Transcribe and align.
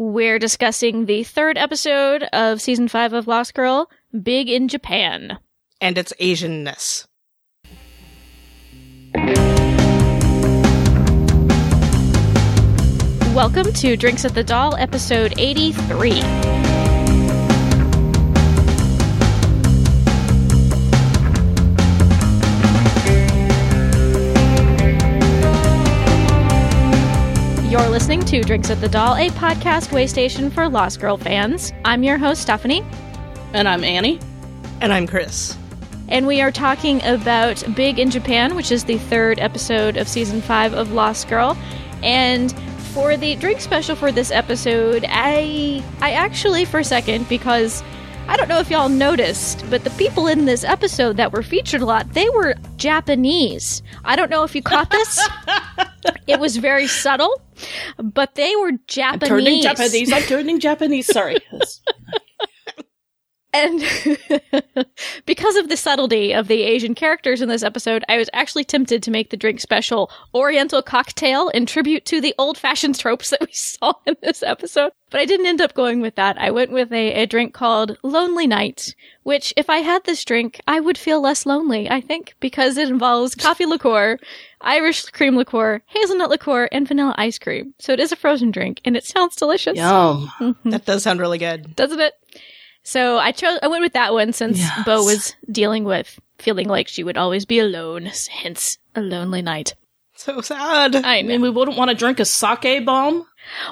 We're 0.00 0.38
discussing 0.38 1.06
the 1.06 1.24
third 1.24 1.58
episode 1.58 2.22
of 2.32 2.60
season 2.60 2.86
five 2.86 3.12
of 3.12 3.26
Lost 3.26 3.52
Girl, 3.52 3.90
Big 4.22 4.48
in 4.48 4.68
Japan. 4.68 5.40
And 5.80 5.98
its 5.98 6.12
Asianness. 6.20 7.08
Welcome 13.34 13.72
to 13.72 13.96
Drinks 13.96 14.24
at 14.24 14.36
the 14.36 14.44
Dal, 14.44 14.76
episode 14.76 15.34
83. 15.36 16.57
You're 27.78 27.88
listening 27.90 28.20
to 28.26 28.42
Drinks 28.42 28.70
at 28.70 28.80
the 28.80 28.88
Dal, 28.88 29.14
a 29.14 29.28
podcast 29.30 29.92
way 29.92 30.06
station 30.06 30.50
for 30.50 30.68
Lost 30.68 31.00
Girl 31.00 31.16
fans. 31.16 31.72
I'm 31.84 32.02
your 32.02 32.18
host, 32.18 32.42
Stephanie, 32.42 32.84
And 33.52 33.68
I'm 33.68 33.82
Annie. 33.84 34.20
And 34.80 34.92
I'm 34.92 35.06
Chris. 35.06 35.56
and 36.08 36.26
we 36.26 36.40
are 36.40 36.50
talking 36.50 37.02
about 37.04 37.62
Big 37.74 37.98
in 37.98 38.10
Japan, 38.10 38.54
which 38.56 38.70
is 38.72 38.84
the 38.84 38.98
third 38.98 39.38
episode 39.38 39.96
of 39.96 40.08
season 40.08 40.40
five 40.42 40.74
of 40.74 40.92
Lost 40.92 41.28
Girl. 41.28 41.56
And 42.02 42.52
for 42.92 43.16
the 43.16 43.36
drink 43.36 43.60
special 43.60 43.94
for 43.96 44.10
this 44.12 44.30
episode, 44.30 45.04
I 45.08 45.82
I 46.00 46.12
actually 46.12 46.64
for 46.64 46.80
a 46.80 46.84
second 46.84 47.28
because 47.28 47.82
I 48.26 48.36
don't 48.36 48.48
know 48.48 48.58
if 48.60 48.70
y'all 48.70 48.88
noticed, 48.90 49.64
but 49.70 49.84
the 49.84 49.90
people 49.90 50.26
in 50.26 50.44
this 50.44 50.62
episode 50.64 51.16
that 51.16 51.32
were 51.32 51.42
featured 51.42 51.80
a 51.80 51.86
lot, 51.86 52.12
they 52.12 52.28
were 52.28 52.54
Japanese. 52.76 53.82
I 54.04 54.16
don't 54.16 54.30
know 54.30 54.44
if 54.44 54.54
you 54.54 54.62
caught 54.62 54.90
this. 54.90 55.26
it 56.26 56.40
was 56.40 56.56
very 56.56 56.86
subtle, 56.86 57.40
but 57.98 58.34
they 58.34 58.54
were 58.56 58.72
Japanese. 58.86 59.28
Turning 59.28 59.62
Japanese. 59.62 60.12
I'm 60.12 60.22
turning 60.22 60.60
Japanese. 60.60 61.06
Sorry. 61.06 61.38
And 63.54 63.82
because 65.26 65.56
of 65.56 65.68
the 65.68 65.76
subtlety 65.76 66.34
of 66.34 66.48
the 66.48 66.62
Asian 66.62 66.94
characters 66.94 67.40
in 67.40 67.48
this 67.48 67.62
episode, 67.62 68.04
I 68.08 68.18
was 68.18 68.28
actually 68.34 68.64
tempted 68.64 69.02
to 69.02 69.10
make 69.10 69.30
the 69.30 69.38
drink 69.38 69.60
special 69.60 70.10
Oriental 70.34 70.82
cocktail 70.82 71.48
in 71.48 71.64
tribute 71.64 72.04
to 72.06 72.20
the 72.20 72.34
old 72.38 72.58
fashioned 72.58 72.98
tropes 72.98 73.30
that 73.30 73.40
we 73.40 73.52
saw 73.52 73.94
in 74.06 74.16
this 74.22 74.42
episode. 74.42 74.92
But 75.10 75.20
I 75.20 75.24
didn't 75.24 75.46
end 75.46 75.62
up 75.62 75.72
going 75.72 76.02
with 76.02 76.16
that. 76.16 76.38
I 76.38 76.50
went 76.50 76.72
with 76.72 76.92
a, 76.92 77.22
a 77.22 77.26
drink 77.26 77.54
called 77.54 77.96
Lonely 78.02 78.46
Night, 78.46 78.94
which 79.22 79.54
if 79.56 79.70
I 79.70 79.78
had 79.78 80.04
this 80.04 80.26
drink, 80.26 80.60
I 80.68 80.80
would 80.80 80.98
feel 80.98 81.22
less 81.22 81.46
lonely, 81.46 81.88
I 81.90 82.02
think, 82.02 82.34
because 82.40 82.76
it 82.76 82.90
involves 82.90 83.34
coffee 83.34 83.64
liqueur, 83.66 84.18
Irish 84.60 85.02
cream 85.06 85.36
liqueur, 85.36 85.82
hazelnut 85.86 86.30
liqueur, 86.30 86.68
and 86.72 86.86
vanilla 86.86 87.14
ice 87.16 87.38
cream. 87.38 87.74
So 87.78 87.92
it 87.92 88.00
is 88.00 88.12
a 88.12 88.16
frozen 88.16 88.50
drink, 88.50 88.80
and 88.84 88.96
it 88.96 89.04
sounds 89.04 89.36
delicious. 89.36 89.76
Yum. 89.76 90.30
Mm-hmm. 90.40 90.70
That 90.70 90.84
does 90.84 91.02
sound 91.02 91.20
really 91.20 91.38
good. 91.38 91.76
doesn't 91.76 92.00
it? 92.00 92.14
So 92.82 93.18
I 93.18 93.32
chose. 93.32 93.58
I 93.62 93.68
went 93.68 93.82
with 93.82 93.92
that 93.92 94.12
one 94.12 94.32
since 94.32 94.58
Yes. 94.58 94.84
Bo 94.84 95.04
was 95.04 95.34
dealing 95.50 95.84
with 95.84 96.18
feeling 96.38 96.68
like 96.68 96.88
she 96.88 97.04
would 97.04 97.18
always 97.18 97.44
be 97.44 97.58
alone, 97.58 98.10
hence 98.30 98.78
a 98.94 99.00
lonely 99.00 99.42
night. 99.42 99.74
So 100.18 100.40
sad. 100.40 100.96
I 100.96 101.18
I 101.18 101.22
mean, 101.22 101.40
we 101.40 101.48
wouldn't 101.48 101.76
want 101.76 101.90
to 101.90 101.94
drink 101.96 102.18
a 102.18 102.24
sake 102.24 102.84
bomb. 102.84 103.24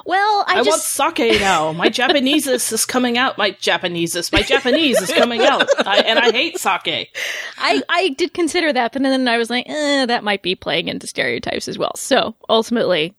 Well, 0.05 0.45
I, 0.47 0.53
I, 0.61 0.63
just 0.63 0.97
want 0.97 1.17
sake 1.17 1.41
now. 1.41 1.73
My 1.73 1.89
Japanese 1.89 2.47
is 2.47 2.85
coming 2.85 3.17
out. 3.17 3.37
My 3.37 3.51
Japanese 3.51 4.15
is 4.15 4.31
my 4.31 4.43
Japanese 4.43 5.01
is 5.01 5.11
coming 5.11 5.41
out, 5.41 5.67
I, 5.85 5.99
and 5.99 6.17
I 6.17 6.31
hate 6.31 6.57
sake. 6.57 7.17
I 7.57 7.83
I 7.89 8.09
did 8.17 8.33
consider 8.33 8.71
that, 8.71 8.93
but 8.93 9.03
then 9.03 9.27
I 9.27 9.37
was 9.37 9.49
like, 9.49 9.65
eh, 9.67 10.05
that 10.05 10.23
might 10.23 10.41
be 10.41 10.55
playing 10.55 10.87
into 10.87 11.05
stereotypes 11.05 11.67
as 11.67 11.77
well. 11.77 11.91
So 11.97 12.33
ultimately, 12.47 13.13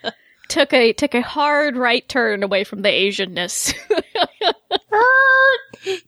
took 0.50 0.74
a 0.74 0.92
took 0.92 1.14
a 1.14 1.22
hard 1.22 1.78
right 1.78 2.06
turn 2.06 2.42
away 2.42 2.64
from 2.64 2.82
the 2.82 2.90
Asianness. 2.90 3.74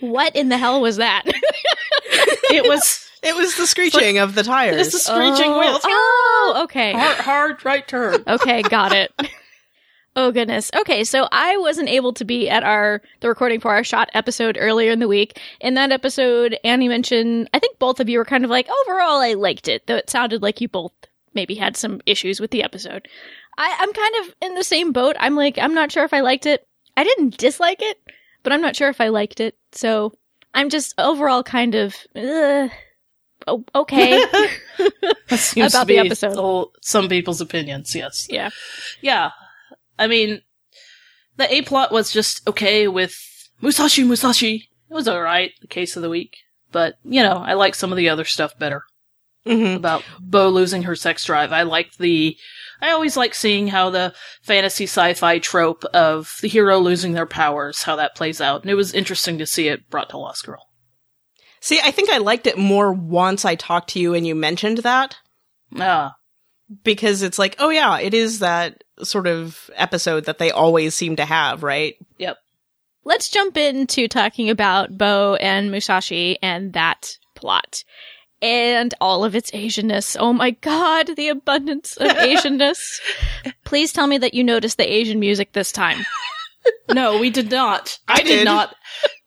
what 0.00 0.36
in 0.36 0.50
the 0.50 0.58
hell 0.58 0.82
was 0.82 0.96
that? 0.96 1.22
It 2.50 2.68
was 2.68 3.03
It 3.24 3.34
was 3.34 3.56
the 3.56 3.66
screeching 3.66 4.18
of 4.18 4.34
the 4.34 4.42
tires. 4.44 4.76
this 4.76 4.94
is 4.94 5.04
screeching 5.04 5.50
oh, 5.50 5.58
wheels. 5.60 5.80
Oh, 5.84 6.60
okay. 6.64 6.92
Hard, 6.92 7.16
hard 7.18 7.64
right 7.64 7.86
turn. 7.86 8.22
Okay, 8.28 8.62
got 8.62 8.92
it. 8.92 9.12
Oh 10.16 10.30
goodness. 10.30 10.70
Okay, 10.76 11.02
so 11.02 11.26
I 11.32 11.56
wasn't 11.56 11.88
able 11.88 12.12
to 12.14 12.24
be 12.24 12.48
at 12.48 12.62
our 12.62 13.02
the 13.20 13.28
recording 13.28 13.58
for 13.60 13.72
our 13.72 13.82
shot 13.82 14.10
episode 14.14 14.56
earlier 14.60 14.92
in 14.92 15.00
the 15.00 15.08
week. 15.08 15.40
In 15.60 15.74
that 15.74 15.90
episode, 15.90 16.56
Annie 16.62 16.88
mentioned 16.88 17.48
I 17.52 17.58
think 17.58 17.78
both 17.78 17.98
of 17.98 18.08
you 18.08 18.18
were 18.18 18.24
kind 18.24 18.44
of 18.44 18.50
like, 18.50 18.68
overall 18.82 19.20
I 19.20 19.34
liked 19.34 19.66
it, 19.68 19.86
though 19.86 19.96
it 19.96 20.10
sounded 20.10 20.42
like 20.42 20.60
you 20.60 20.68
both 20.68 20.92
maybe 21.34 21.54
had 21.56 21.76
some 21.76 22.00
issues 22.06 22.40
with 22.40 22.50
the 22.52 22.62
episode. 22.62 23.08
I, 23.58 23.76
I'm 23.80 23.92
kind 23.92 24.14
of 24.20 24.34
in 24.42 24.54
the 24.54 24.64
same 24.64 24.92
boat. 24.92 25.16
I'm 25.18 25.34
like, 25.34 25.58
I'm 25.58 25.74
not 25.74 25.90
sure 25.90 26.04
if 26.04 26.14
I 26.14 26.20
liked 26.20 26.46
it. 26.46 26.66
I 26.96 27.04
didn't 27.04 27.36
dislike 27.36 27.82
it, 27.82 27.98
but 28.42 28.52
I'm 28.52 28.60
not 28.60 28.76
sure 28.76 28.88
if 28.88 29.00
I 29.00 29.08
liked 29.08 29.40
it. 29.40 29.56
So 29.72 30.12
I'm 30.54 30.70
just 30.70 30.94
overall 30.98 31.42
kind 31.42 31.74
of 31.74 31.96
uh, 32.14 32.68
o- 33.46 33.64
okay. 33.74 34.22
About 35.56 35.86
the 35.86 35.98
episode. 35.98 36.68
some 36.82 37.08
people's 37.08 37.40
opinions. 37.40 37.94
Yes. 37.94 38.26
yeah. 38.30 38.50
Yeah. 39.00 39.30
I 39.98 40.06
mean, 40.06 40.42
the 41.36 41.52
A 41.52 41.62
plot 41.62 41.92
was 41.92 42.12
just 42.12 42.46
okay 42.48 42.88
with 42.88 43.14
Musashi 43.60 44.04
Musashi. 44.04 44.68
It 44.90 44.94
was 44.94 45.08
alright, 45.08 45.52
the 45.60 45.66
case 45.66 45.96
of 45.96 46.02
the 46.02 46.10
week. 46.10 46.36
But, 46.72 46.94
you 47.04 47.22
know, 47.22 47.36
I 47.36 47.54
like 47.54 47.74
some 47.74 47.92
of 47.92 47.96
the 47.96 48.08
other 48.08 48.24
stuff 48.24 48.58
better 48.58 48.82
Mhm. 49.46 49.76
about 49.76 50.02
Bo 50.20 50.48
losing 50.48 50.82
her 50.84 50.96
sex 50.96 51.24
drive. 51.24 51.52
I 51.52 51.62
like 51.62 51.96
the, 51.98 52.36
I 52.80 52.90
always 52.90 53.16
like 53.16 53.34
seeing 53.34 53.68
how 53.68 53.90
the 53.90 54.12
fantasy 54.42 54.84
sci-fi 54.84 55.38
trope 55.38 55.84
of 55.86 56.36
the 56.40 56.48
hero 56.48 56.78
losing 56.78 57.12
their 57.12 57.26
powers, 57.26 57.82
how 57.84 57.94
that 57.96 58.16
plays 58.16 58.40
out. 58.40 58.62
And 58.62 58.70
it 58.70 58.74
was 58.74 58.92
interesting 58.92 59.38
to 59.38 59.46
see 59.46 59.68
it 59.68 59.88
brought 59.90 60.10
to 60.10 60.18
Lost 60.18 60.44
Girl. 60.46 60.66
See, 61.64 61.80
I 61.82 61.92
think 61.92 62.10
I 62.10 62.18
liked 62.18 62.46
it 62.46 62.58
more 62.58 62.92
once 62.92 63.46
I 63.46 63.54
talked 63.54 63.88
to 63.94 63.98
you 63.98 64.12
and 64.12 64.26
you 64.26 64.34
mentioned 64.34 64.78
that 64.78 65.16
Ah, 65.74 66.14
because 66.82 67.22
it's 67.22 67.38
like, 67.38 67.56
oh 67.58 67.70
yeah, 67.70 67.98
it 68.00 68.12
is 68.12 68.40
that 68.40 68.84
sort 69.02 69.26
of 69.26 69.70
episode 69.74 70.26
that 70.26 70.36
they 70.36 70.50
always 70.50 70.94
seem 70.94 71.16
to 71.16 71.24
have, 71.24 71.62
right? 71.62 71.94
yep. 72.18 72.36
Let's 73.04 73.30
jump 73.30 73.56
into 73.56 74.08
talking 74.08 74.50
about 74.50 74.98
Bo 74.98 75.36
and 75.36 75.70
Musashi 75.70 76.36
and 76.42 76.74
that 76.74 77.16
plot. 77.34 77.82
And 78.42 78.92
all 79.00 79.24
of 79.24 79.34
its 79.34 79.50
Asianness. 79.52 80.18
Oh 80.20 80.34
my 80.34 80.50
god, 80.50 81.16
the 81.16 81.28
abundance 81.30 81.96
of 81.96 82.08
Asianness. 82.18 83.00
Please 83.64 83.90
tell 83.90 84.06
me 84.06 84.18
that 84.18 84.34
you 84.34 84.44
noticed 84.44 84.76
the 84.76 84.92
Asian 84.92 85.18
music 85.18 85.52
this 85.52 85.72
time. 85.72 86.04
No, 86.92 87.18
we 87.18 87.30
did 87.30 87.50
not. 87.50 87.98
I, 88.08 88.18
did. 88.18 88.24
did. 88.24 88.44
not. 88.44 88.74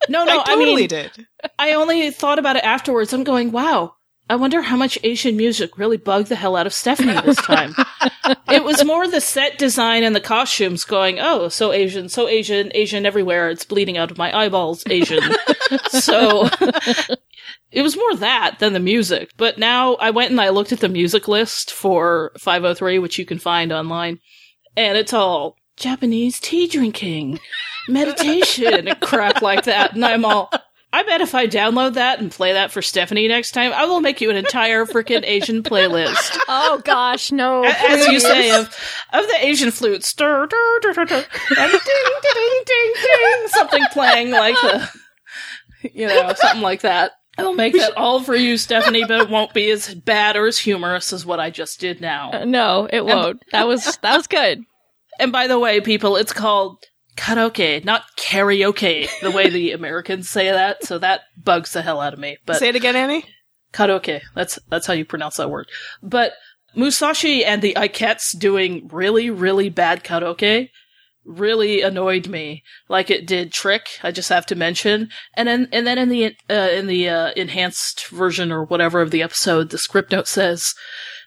No, 0.09 0.23
no, 0.23 0.39
I 0.45 0.55
totally 0.55 0.75
mean, 0.75 0.87
did. 0.87 1.27
I 1.57 1.73
only 1.73 2.11
thought 2.11 2.39
about 2.39 2.55
it 2.55 2.63
afterwards. 2.63 3.13
I'm 3.13 3.23
going, 3.23 3.51
wow. 3.51 3.93
I 4.29 4.35
wonder 4.35 4.61
how 4.61 4.75
much 4.75 4.99
Asian 5.03 5.37
music 5.37 5.77
really 5.77 5.95
bugged 5.95 6.27
the 6.27 6.35
hell 6.35 6.57
out 6.57 6.67
of 6.67 6.73
Stephanie 6.73 7.17
this 7.21 7.37
time. 7.37 7.73
it 8.51 8.61
was 8.61 8.83
more 8.83 9.07
the 9.07 9.21
set 9.21 9.57
design 9.57 10.03
and 10.03 10.13
the 10.13 10.19
costumes 10.19 10.83
going, 10.83 11.17
oh, 11.17 11.47
so 11.47 11.71
Asian, 11.71 12.09
so 12.09 12.27
Asian, 12.27 12.69
Asian 12.75 13.05
everywhere. 13.05 13.49
It's 13.49 13.63
bleeding 13.63 13.97
out 13.97 14.11
of 14.11 14.17
my 14.17 14.37
eyeballs, 14.37 14.83
Asian. 14.89 15.23
so 15.91 16.49
it 17.71 17.81
was 17.81 17.95
more 17.95 18.15
that 18.15 18.59
than 18.59 18.73
the 18.73 18.81
music. 18.81 19.31
But 19.37 19.57
now 19.57 19.95
I 19.95 20.09
went 20.09 20.31
and 20.31 20.41
I 20.41 20.49
looked 20.49 20.73
at 20.73 20.81
the 20.81 20.89
music 20.89 21.29
list 21.29 21.71
for 21.71 22.33
503, 22.37 22.99
which 22.99 23.17
you 23.17 23.25
can 23.25 23.39
find 23.39 23.71
online, 23.71 24.19
and 24.75 24.97
it's 24.97 25.13
all 25.13 25.55
Japanese 25.77 26.39
tea 26.39 26.67
drinking, 26.67 27.39
meditation, 27.87 28.89
crap 29.01 29.41
like 29.41 29.63
that. 29.65 29.93
And 29.93 30.03
I'm 30.03 30.25
all, 30.25 30.51
I 30.91 31.03
bet 31.03 31.21
if 31.21 31.35
I 31.35 31.47
download 31.47 31.93
that 31.93 32.19
and 32.19 32.31
play 32.31 32.53
that 32.53 32.71
for 32.71 32.81
Stephanie 32.81 33.27
next 33.27 33.51
time, 33.51 33.71
I 33.73 33.85
will 33.85 34.01
make 34.01 34.19
you 34.19 34.29
an 34.29 34.35
entire 34.35 34.85
freaking 34.85 35.23
Asian 35.23 35.63
playlist. 35.63 36.37
Oh 36.49 36.81
gosh, 36.83 37.31
no. 37.31 37.63
As 37.63 38.07
you 38.07 38.19
say, 38.21 38.51
of 38.51 38.67
of 39.11 39.27
the 39.27 39.37
Asian 39.39 39.69
flute, 39.69 40.03
stir, 40.03 40.47
dur, 40.47 40.79
dur, 40.81 40.93
dur, 40.93 41.05
dur, 41.05 41.15
and 41.57 41.71
ding, 41.71 41.79
ding, 41.81 42.33
ding, 42.33 42.63
ding, 42.65 42.93
ding, 42.95 43.47
something 43.47 43.83
playing 43.91 44.31
like 44.31 44.55
the, 44.55 44.89
you 45.93 46.07
know, 46.07 46.33
something 46.35 46.61
like 46.61 46.81
that. 46.81 47.11
I'll 47.37 47.53
make 47.53 47.73
that 47.73 47.97
all 47.97 48.21
for 48.23 48.35
you, 48.35 48.57
Stephanie, 48.57 49.03
but 49.05 49.21
it 49.21 49.29
won't 49.29 49.53
be 49.53 49.69
as 49.71 49.93
bad 49.93 50.37
or 50.37 50.47
as 50.47 50.57
humorous 50.57 51.11
as 51.11 51.25
what 51.25 51.39
I 51.39 51.49
just 51.49 51.79
did 51.81 51.99
now. 51.99 52.31
Uh, 52.31 52.45
no, 52.45 52.87
it 52.91 53.05
won't. 53.05 53.43
That 53.51 53.67
was 53.67 53.97
that 54.01 54.15
was 54.15 54.27
good. 54.27 54.63
And 55.19 55.31
by 55.31 55.47
the 55.47 55.59
way, 55.59 55.81
people, 55.81 56.15
it's 56.15 56.33
called 56.33 56.83
karaoke, 57.15 57.83
not 57.83 58.03
karaoke, 58.17 59.09
the 59.21 59.31
way 59.31 59.49
the 59.49 59.71
Americans 59.73 60.29
say 60.29 60.51
that. 60.51 60.83
So 60.83 60.97
that 60.99 61.21
bugs 61.41 61.73
the 61.73 61.81
hell 61.81 61.99
out 61.99 62.13
of 62.13 62.19
me. 62.19 62.37
But 62.45 62.57
Say 62.57 62.69
it 62.69 62.75
again, 62.75 62.95
Annie. 62.95 63.25
karaoke, 63.73 64.21
that's 64.35 64.59
that's 64.69 64.87
how 64.87 64.93
you 64.93 65.05
pronounce 65.05 65.37
that 65.37 65.49
word. 65.49 65.67
But 66.01 66.33
Musashi 66.75 67.43
and 67.43 67.61
the 67.61 67.73
Ikets 67.73 68.37
doing 68.37 68.87
really, 68.91 69.29
really 69.29 69.69
bad 69.69 70.03
karaoke 70.03 70.69
really 71.27 71.81
annoyed 71.81 72.27
me, 72.27 72.63
like 72.87 73.09
it 73.09 73.27
did 73.27 73.51
Trick. 73.51 73.99
I 74.01 74.11
just 74.11 74.29
have 74.29 74.45
to 74.47 74.55
mention, 74.55 75.09
and 75.33 75.47
then 75.47 75.67
and 75.71 75.85
then 75.85 75.97
in 75.97 76.09
the 76.09 76.35
uh, 76.49 76.69
in 76.71 76.87
the 76.87 77.09
uh, 77.09 77.31
enhanced 77.35 78.07
version 78.07 78.51
or 78.51 78.63
whatever 78.63 79.01
of 79.01 79.11
the 79.11 79.21
episode, 79.21 79.69
the 79.69 79.77
script 79.77 80.11
note 80.11 80.27
says 80.27 80.73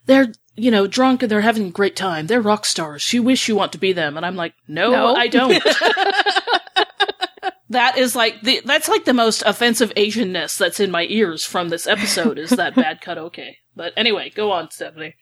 they're 0.07 0.33
you 0.57 0.71
know, 0.71 0.87
drunk 0.87 1.23
and 1.23 1.31
they're 1.31 1.41
having 1.41 1.69
a 1.69 1.71
great 1.71 1.97
time. 1.97 2.27
They're 2.27 2.41
rock 2.41 2.65
stars. 2.67 3.13
You 3.13 3.23
wish 3.23 3.49
you 3.49 3.57
want 3.57 3.73
to 3.73 3.79
be 3.79 3.93
them. 3.93 4.17
And 4.17 4.25
I'm 4.27 4.37
like, 4.37 4.55
no, 4.69 4.91
No. 4.91 5.15
I 5.15 5.29
don't. 5.29 5.63
that 7.71 7.97
is 7.97 8.17
like 8.17 8.41
the, 8.43 8.61
that's 8.65 8.89
like 8.89 9.05
the 9.05 9.15
most 9.15 9.43
offensive 9.47 9.93
Asianness 9.97 10.59
that's 10.59 10.81
in 10.81 10.91
my 10.91 11.07
ears 11.09 11.45
from 11.45 11.69
this 11.69 11.87
episode 11.87 12.39
is 12.39 12.51
that 12.51 12.75
bad 12.75 13.01
cut 13.01 13.19
okay. 13.19 13.59
But 13.77 13.93
anyway, 13.97 14.31
go 14.35 14.51
on, 14.53 14.71
Stephanie. 14.71 15.15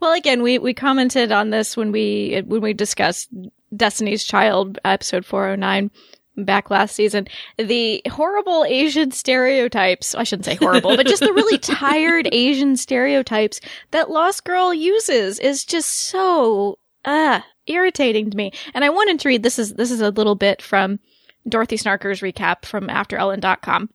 Well, 0.00 0.12
again, 0.12 0.42
we, 0.42 0.58
we 0.58 0.74
commented 0.74 1.30
on 1.30 1.50
this 1.50 1.76
when 1.76 1.92
we 1.92 2.42
when 2.44 2.60
we 2.60 2.72
discussed 2.72 3.28
Destiny's 3.74 4.24
Child 4.24 4.78
episode 4.84 5.24
409 5.24 5.90
back 6.36 6.70
last 6.70 6.94
season. 6.96 7.28
The 7.58 8.02
horrible 8.10 8.64
Asian 8.66 9.10
stereotypes, 9.10 10.14
I 10.14 10.24
shouldn't 10.24 10.46
say 10.46 10.54
horrible, 10.56 10.96
but 10.96 11.06
just 11.06 11.22
the 11.22 11.32
really 11.32 11.58
tired 11.58 12.28
Asian 12.32 12.76
stereotypes 12.76 13.60
that 13.90 14.10
Lost 14.10 14.44
Girl 14.44 14.72
uses 14.72 15.38
is 15.38 15.64
just 15.64 15.88
so 15.90 16.78
uh 17.04 17.40
irritating 17.66 18.30
to 18.30 18.36
me. 18.36 18.52
And 18.74 18.84
I 18.84 18.90
wanted 18.90 19.20
to 19.20 19.28
read 19.28 19.42
this 19.42 19.58
is 19.58 19.74
this 19.74 19.90
is 19.90 20.00
a 20.00 20.10
little 20.10 20.34
bit 20.34 20.62
from 20.62 21.00
Dorothy 21.48 21.76
Snarker's 21.76 22.20
recap 22.20 22.64
from 22.64 22.86
AfterEllen.com. 22.88 23.90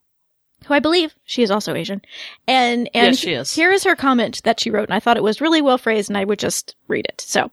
Who 0.65 0.73
I 0.73 0.79
believe 0.79 1.15
she 1.23 1.43
is 1.43 1.51
also 1.51 1.75
Asian, 1.75 2.01
and 2.47 2.89
and 2.93 3.07
Yes, 3.13 3.19
she 3.19 3.33
is. 3.33 3.53
here 3.53 3.71
is 3.71 3.83
her 3.83 3.95
comment 3.95 4.41
that 4.43 4.59
she 4.59 4.71
wrote, 4.71 4.89
and 4.89 4.93
I 4.93 4.99
thought 4.99 5.15
it 5.17 5.23
was 5.23 5.39
really 5.39 5.61
well 5.61 5.77
phrased, 5.77 6.09
and 6.09 6.17
I 6.17 6.25
would 6.25 6.39
just 6.39 6.75
read 6.87 7.05
it. 7.07 7.21
So, 7.21 7.51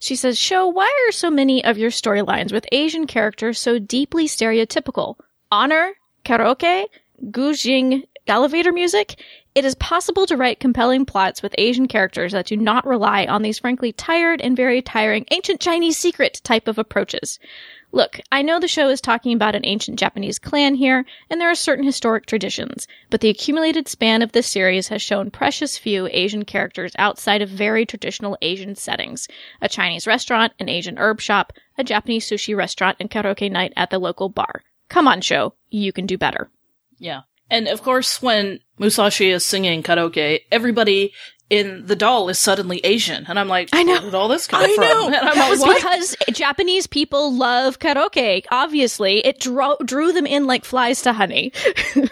she 0.00 0.16
says, 0.16 0.38
Show, 0.38 0.66
why 0.66 0.90
are 1.06 1.12
so 1.12 1.30
many 1.30 1.62
of 1.62 1.76
your 1.78 1.90
storylines 1.90 2.52
with 2.52 2.66
Asian 2.72 3.06
characters 3.06 3.60
so 3.60 3.78
deeply 3.78 4.26
stereotypical? 4.26 5.16
Honor, 5.52 5.92
karaoke, 6.24 6.86
gujing, 7.26 8.04
elevator 8.26 8.72
music? 8.72 9.22
It 9.54 9.66
is 9.66 9.74
possible 9.74 10.26
to 10.26 10.38
write 10.38 10.58
compelling 10.58 11.04
plots 11.04 11.42
with 11.42 11.54
Asian 11.58 11.86
characters 11.86 12.32
that 12.32 12.46
do 12.46 12.56
not 12.56 12.86
rely 12.86 13.26
on 13.26 13.42
these 13.42 13.58
frankly 13.58 13.92
tired 13.92 14.40
and 14.40 14.56
very 14.56 14.80
tiring 14.80 15.26
ancient 15.32 15.60
Chinese 15.60 15.98
secret 15.98 16.40
type 16.44 16.66
of 16.66 16.78
approaches. 16.78 17.38
Look, 17.92 18.20
I 18.30 18.42
know 18.42 18.60
the 18.60 18.68
show 18.68 18.88
is 18.88 19.00
talking 19.00 19.32
about 19.32 19.56
an 19.56 19.66
ancient 19.66 19.98
Japanese 19.98 20.38
clan 20.38 20.74
here, 20.74 21.04
and 21.28 21.40
there 21.40 21.50
are 21.50 21.56
certain 21.56 21.84
historic 21.84 22.26
traditions, 22.26 22.86
but 23.10 23.20
the 23.20 23.30
accumulated 23.30 23.88
span 23.88 24.22
of 24.22 24.32
this 24.32 24.46
series 24.46 24.88
has 24.88 25.02
shown 25.02 25.30
precious 25.30 25.76
few 25.76 26.08
Asian 26.12 26.44
characters 26.44 26.92
outside 26.98 27.42
of 27.42 27.48
very 27.48 27.84
traditional 27.84 28.38
Asian 28.42 28.76
settings. 28.76 29.26
A 29.60 29.68
Chinese 29.68 30.06
restaurant, 30.06 30.52
an 30.60 30.68
Asian 30.68 30.98
herb 30.98 31.20
shop, 31.20 31.52
a 31.76 31.82
Japanese 31.82 32.28
sushi 32.28 32.56
restaurant, 32.56 32.96
and 33.00 33.10
karaoke 33.10 33.50
night 33.50 33.72
at 33.76 33.90
the 33.90 33.98
local 33.98 34.28
bar. 34.28 34.62
Come 34.88 35.08
on, 35.08 35.20
show. 35.20 35.54
You 35.68 35.92
can 35.92 36.06
do 36.06 36.16
better. 36.16 36.48
Yeah. 36.98 37.22
And 37.50 37.66
of 37.66 37.82
course, 37.82 38.22
when 38.22 38.60
Musashi 38.78 39.30
is 39.30 39.44
singing 39.44 39.82
karaoke, 39.82 40.40
everybody 40.52 41.12
in 41.50 41.84
the 41.86 41.96
Dal 41.96 42.28
is 42.28 42.38
suddenly 42.38 42.78
Asian. 42.84 43.26
And 43.28 43.38
I'm 43.38 43.48
like, 43.48 43.68
I 43.72 43.82
know. 43.82 43.94
where 43.94 44.00
did 44.02 44.14
all 44.14 44.28
this 44.28 44.46
come 44.46 44.62
I 44.62 44.72
from? 44.74 44.84
know. 44.84 45.06
And 45.08 45.16
I'm 45.16 45.24
That 45.34 45.36
like, 45.36 45.50
was 45.50 45.60
what? 45.60 45.76
because 45.76 46.16
Japanese 46.32 46.86
people 46.86 47.34
love 47.36 47.78
karaoke. 47.80 48.44
Obviously, 48.50 49.18
it 49.26 49.40
drew 49.40 49.76
drew 49.84 50.12
them 50.12 50.26
in 50.26 50.46
like 50.46 50.64
flies 50.64 51.02
to 51.02 51.12
honey. 51.12 51.52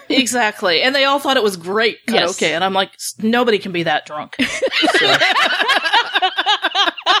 Exactly. 0.09 0.81
And 0.81 0.93
they 0.93 1.05
all 1.05 1.19
thought 1.19 1.37
it 1.37 1.43
was 1.43 1.55
great 1.55 2.05
karaoke. 2.05 2.41
Yes. 2.41 2.43
And 2.43 2.63
I'm 2.63 2.73
like, 2.73 2.93
"S- 2.95 3.15
nobody 3.19 3.57
can 3.59 3.71
be 3.71 3.83
that 3.83 4.05
drunk. 4.05 4.35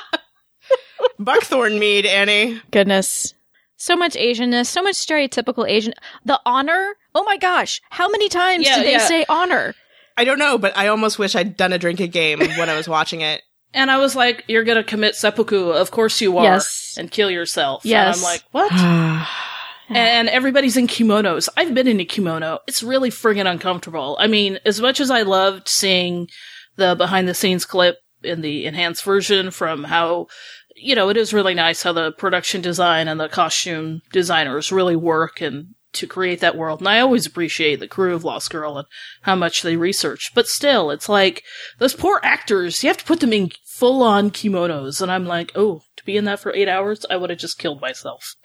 Buckthorn 1.19 1.79
mead, 1.79 2.05
Annie. 2.05 2.61
Goodness. 2.71 3.33
So 3.77 3.95
much 3.95 4.13
Asianness, 4.15 4.67
so 4.67 4.81
much 4.81 4.95
stereotypical 4.95 5.67
Asian. 5.69 5.93
The 6.25 6.39
honor. 6.45 6.95
Oh 7.15 7.23
my 7.23 7.37
gosh. 7.37 7.81
How 7.89 8.09
many 8.09 8.27
times 8.29 8.65
Yeah, 8.65 8.77
did 8.77 8.85
they 8.87 8.91
yeah. 8.93 9.07
say 9.07 9.25
honor? 9.29 9.73
I 10.19 10.25
don't 10.25 10.37
know, 10.37 10.57
but 10.57 10.75
I 10.77 10.87
almost 10.87 11.17
wish 11.17 11.33
I'd 11.33 11.55
done 11.55 11.71
a 11.71 11.79
drink 11.79 12.01
a 12.01 12.07
game 12.07 12.39
when 12.39 12.69
I 12.69 12.75
was 12.75 12.89
watching 12.97 13.21
it. 13.21 13.41
and 13.73 13.89
I 13.89 13.99
was 13.99 14.17
like, 14.17 14.43
you're 14.49 14.65
going 14.65 14.75
to 14.77 14.83
commit 14.83 15.15
seppuku. 15.15 15.69
Of 15.69 15.91
course 15.91 16.19
you 16.19 16.37
are. 16.37 16.43
Yes. 16.43 16.95
And 16.97 17.09
kill 17.09 17.31
yourself. 17.31 17.85
Yes. 17.85 18.17
And 18.17 18.17
I'm 18.17 18.23
like, 18.23 18.43
what? 18.51 18.73
and 19.89 20.27
everybody's 20.27 20.75
in 20.75 20.87
kimonos. 20.87 21.47
I've 21.55 21.73
been 21.73 21.87
in 21.87 22.01
a 22.01 22.05
kimono. 22.05 22.59
It's 22.67 22.83
really 22.83 23.09
friggin' 23.09 23.49
uncomfortable. 23.49 24.17
I 24.19 24.27
mean, 24.27 24.59
as 24.65 24.81
much 24.81 24.99
as 24.99 25.09
I 25.09 25.21
loved 25.21 25.69
seeing 25.69 26.27
the 26.75 26.95
behind 26.95 27.29
the 27.29 27.33
scenes 27.33 27.65
clip 27.65 27.95
in 28.21 28.41
the 28.41 28.65
enhanced 28.65 29.05
version 29.05 29.51
from 29.51 29.85
how, 29.85 30.27
you 30.75 30.95
know, 30.95 31.07
it 31.07 31.15
is 31.15 31.33
really 31.33 31.53
nice 31.53 31.81
how 31.81 31.93
the 31.93 32.11
production 32.11 32.59
design 32.59 33.07
and 33.07 33.21
the 33.21 33.29
costume 33.29 34.01
designers 34.11 34.69
really 34.69 34.97
work 34.97 35.39
and 35.39 35.75
to 35.93 36.07
create 36.07 36.39
that 36.39 36.57
world. 36.57 36.79
And 36.79 36.87
I 36.87 36.99
always 36.99 37.25
appreciate 37.25 37.79
the 37.79 37.87
crew 37.87 38.13
of 38.13 38.23
Lost 38.23 38.49
Girl 38.49 38.77
and 38.77 38.87
how 39.23 39.35
much 39.35 39.61
they 39.61 39.75
research. 39.75 40.31
But 40.33 40.47
still, 40.47 40.91
it's 40.91 41.09
like 41.09 41.43
those 41.77 41.95
poor 41.95 42.19
actors, 42.23 42.83
you 42.83 42.89
have 42.89 42.97
to 42.97 43.05
put 43.05 43.19
them 43.19 43.33
in 43.33 43.51
full 43.65 44.03
on 44.03 44.31
kimonos. 44.31 45.01
And 45.01 45.11
I'm 45.11 45.25
like, 45.25 45.51
oh, 45.55 45.81
to 45.95 46.05
be 46.05 46.17
in 46.17 46.25
that 46.25 46.39
for 46.39 46.53
eight 46.53 46.67
hours, 46.67 47.05
I 47.09 47.17
would 47.17 47.29
have 47.29 47.39
just 47.39 47.59
killed 47.59 47.81
myself. 47.81 48.35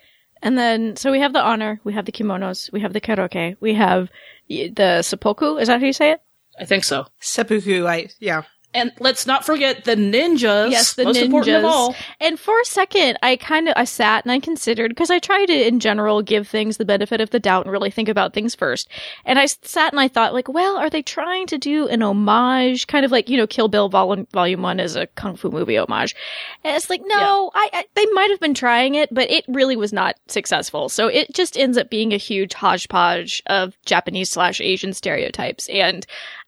And 0.43 0.58
then, 0.58 0.96
so 0.96 1.11
we 1.11 1.20
have 1.20 1.32
the 1.32 1.43
honor, 1.43 1.81
we 1.85 1.94
have 1.94 2.05
the 2.05 2.12
kimonos, 2.12 2.70
we 2.73 2.81
have 2.81 2.93
the 2.93 3.00
karaoke, 3.00 3.56
we 3.61 3.75
have 3.75 4.11
the 4.49 5.02
seppuku. 5.02 5.56
Is 5.56 5.69
that 5.69 5.81
how 5.81 5.87
you 5.87 5.93
say 5.93 6.12
it? 6.12 6.20
I 6.58 6.64
think 6.64 6.85
so. 6.85 7.06
Seppuku, 7.20 7.87
I 7.87 8.08
yeah. 8.20 8.43
And 8.74 8.92
let's 8.98 9.26
not 9.26 9.46
forget 9.46 9.84
the 9.84 9.94
ninjas. 9.94 10.72
Yes, 10.72 10.94
the 10.94 11.04
most 11.04 11.16
ninjas. 11.16 11.22
important 11.22 11.56
of 11.58 11.64
all. 11.64 11.94
And 12.20 12.38
for 12.38 12.60
a 12.60 12.64
second, 12.64 13.18
I 13.22 13.36
kind 13.36 13.68
of 13.68 13.74
I 13.76 13.84
sat 13.84 14.24
and 14.24 14.32
I 14.32 14.40
considered 14.40 14.90
because 14.90 15.10
I 15.10 15.20
try 15.20 15.46
to, 15.46 15.66
in 15.66 15.78
general, 15.78 16.22
give 16.22 16.48
things 16.48 16.76
the 16.76 16.84
benefit 16.84 17.20
of 17.20 17.30
the 17.30 17.38
doubt 17.38 17.66
and 17.66 17.72
really 17.72 17.90
think 17.90 18.08
about 18.08 18.34
things 18.34 18.54
first. 18.54 18.88
And 19.24 19.38
I 19.38 19.46
sat 19.46 19.92
and 19.92 20.00
I 20.00 20.08
thought, 20.08 20.34
like, 20.34 20.48
well, 20.48 20.76
are 20.76 20.90
they 20.90 21.02
trying 21.02 21.46
to 21.46 21.58
do 21.58 21.86
an 21.88 22.02
homage, 22.02 22.88
kind 22.88 23.04
of 23.04 23.12
like 23.12 23.28
you 23.28 23.36
know, 23.36 23.46
Kill 23.46 23.68
Bill 23.68 23.88
Vol- 23.88 24.26
Volume 24.32 24.62
One 24.62 24.80
is 24.80 24.96
a 24.96 25.06
kung 25.06 25.36
fu 25.36 25.50
movie 25.50 25.76
homage? 25.76 26.16
And 26.64 26.76
it's 26.76 26.90
like, 26.90 27.02
no, 27.04 27.52
I, 27.54 27.70
I 27.72 27.84
they 27.94 28.06
might 28.06 28.30
have 28.30 28.40
been 28.40 28.54
trying 28.54 28.96
it, 28.96 29.12
but 29.14 29.30
it 29.30 29.44
really 29.46 29.76
was 29.76 29.92
not 29.92 30.16
successful. 30.26 30.88
So 30.88 31.06
it 31.06 31.32
just 31.32 31.56
ends 31.56 31.78
up 31.78 31.90
being 31.90 32.12
a 32.12 32.16
huge 32.16 32.54
hodgepodge 32.54 33.42
of 33.46 33.76
Japanese 33.84 34.30
slash 34.30 34.60
Asian 34.60 34.92
stereotypes, 34.92 35.68
and 35.68 36.04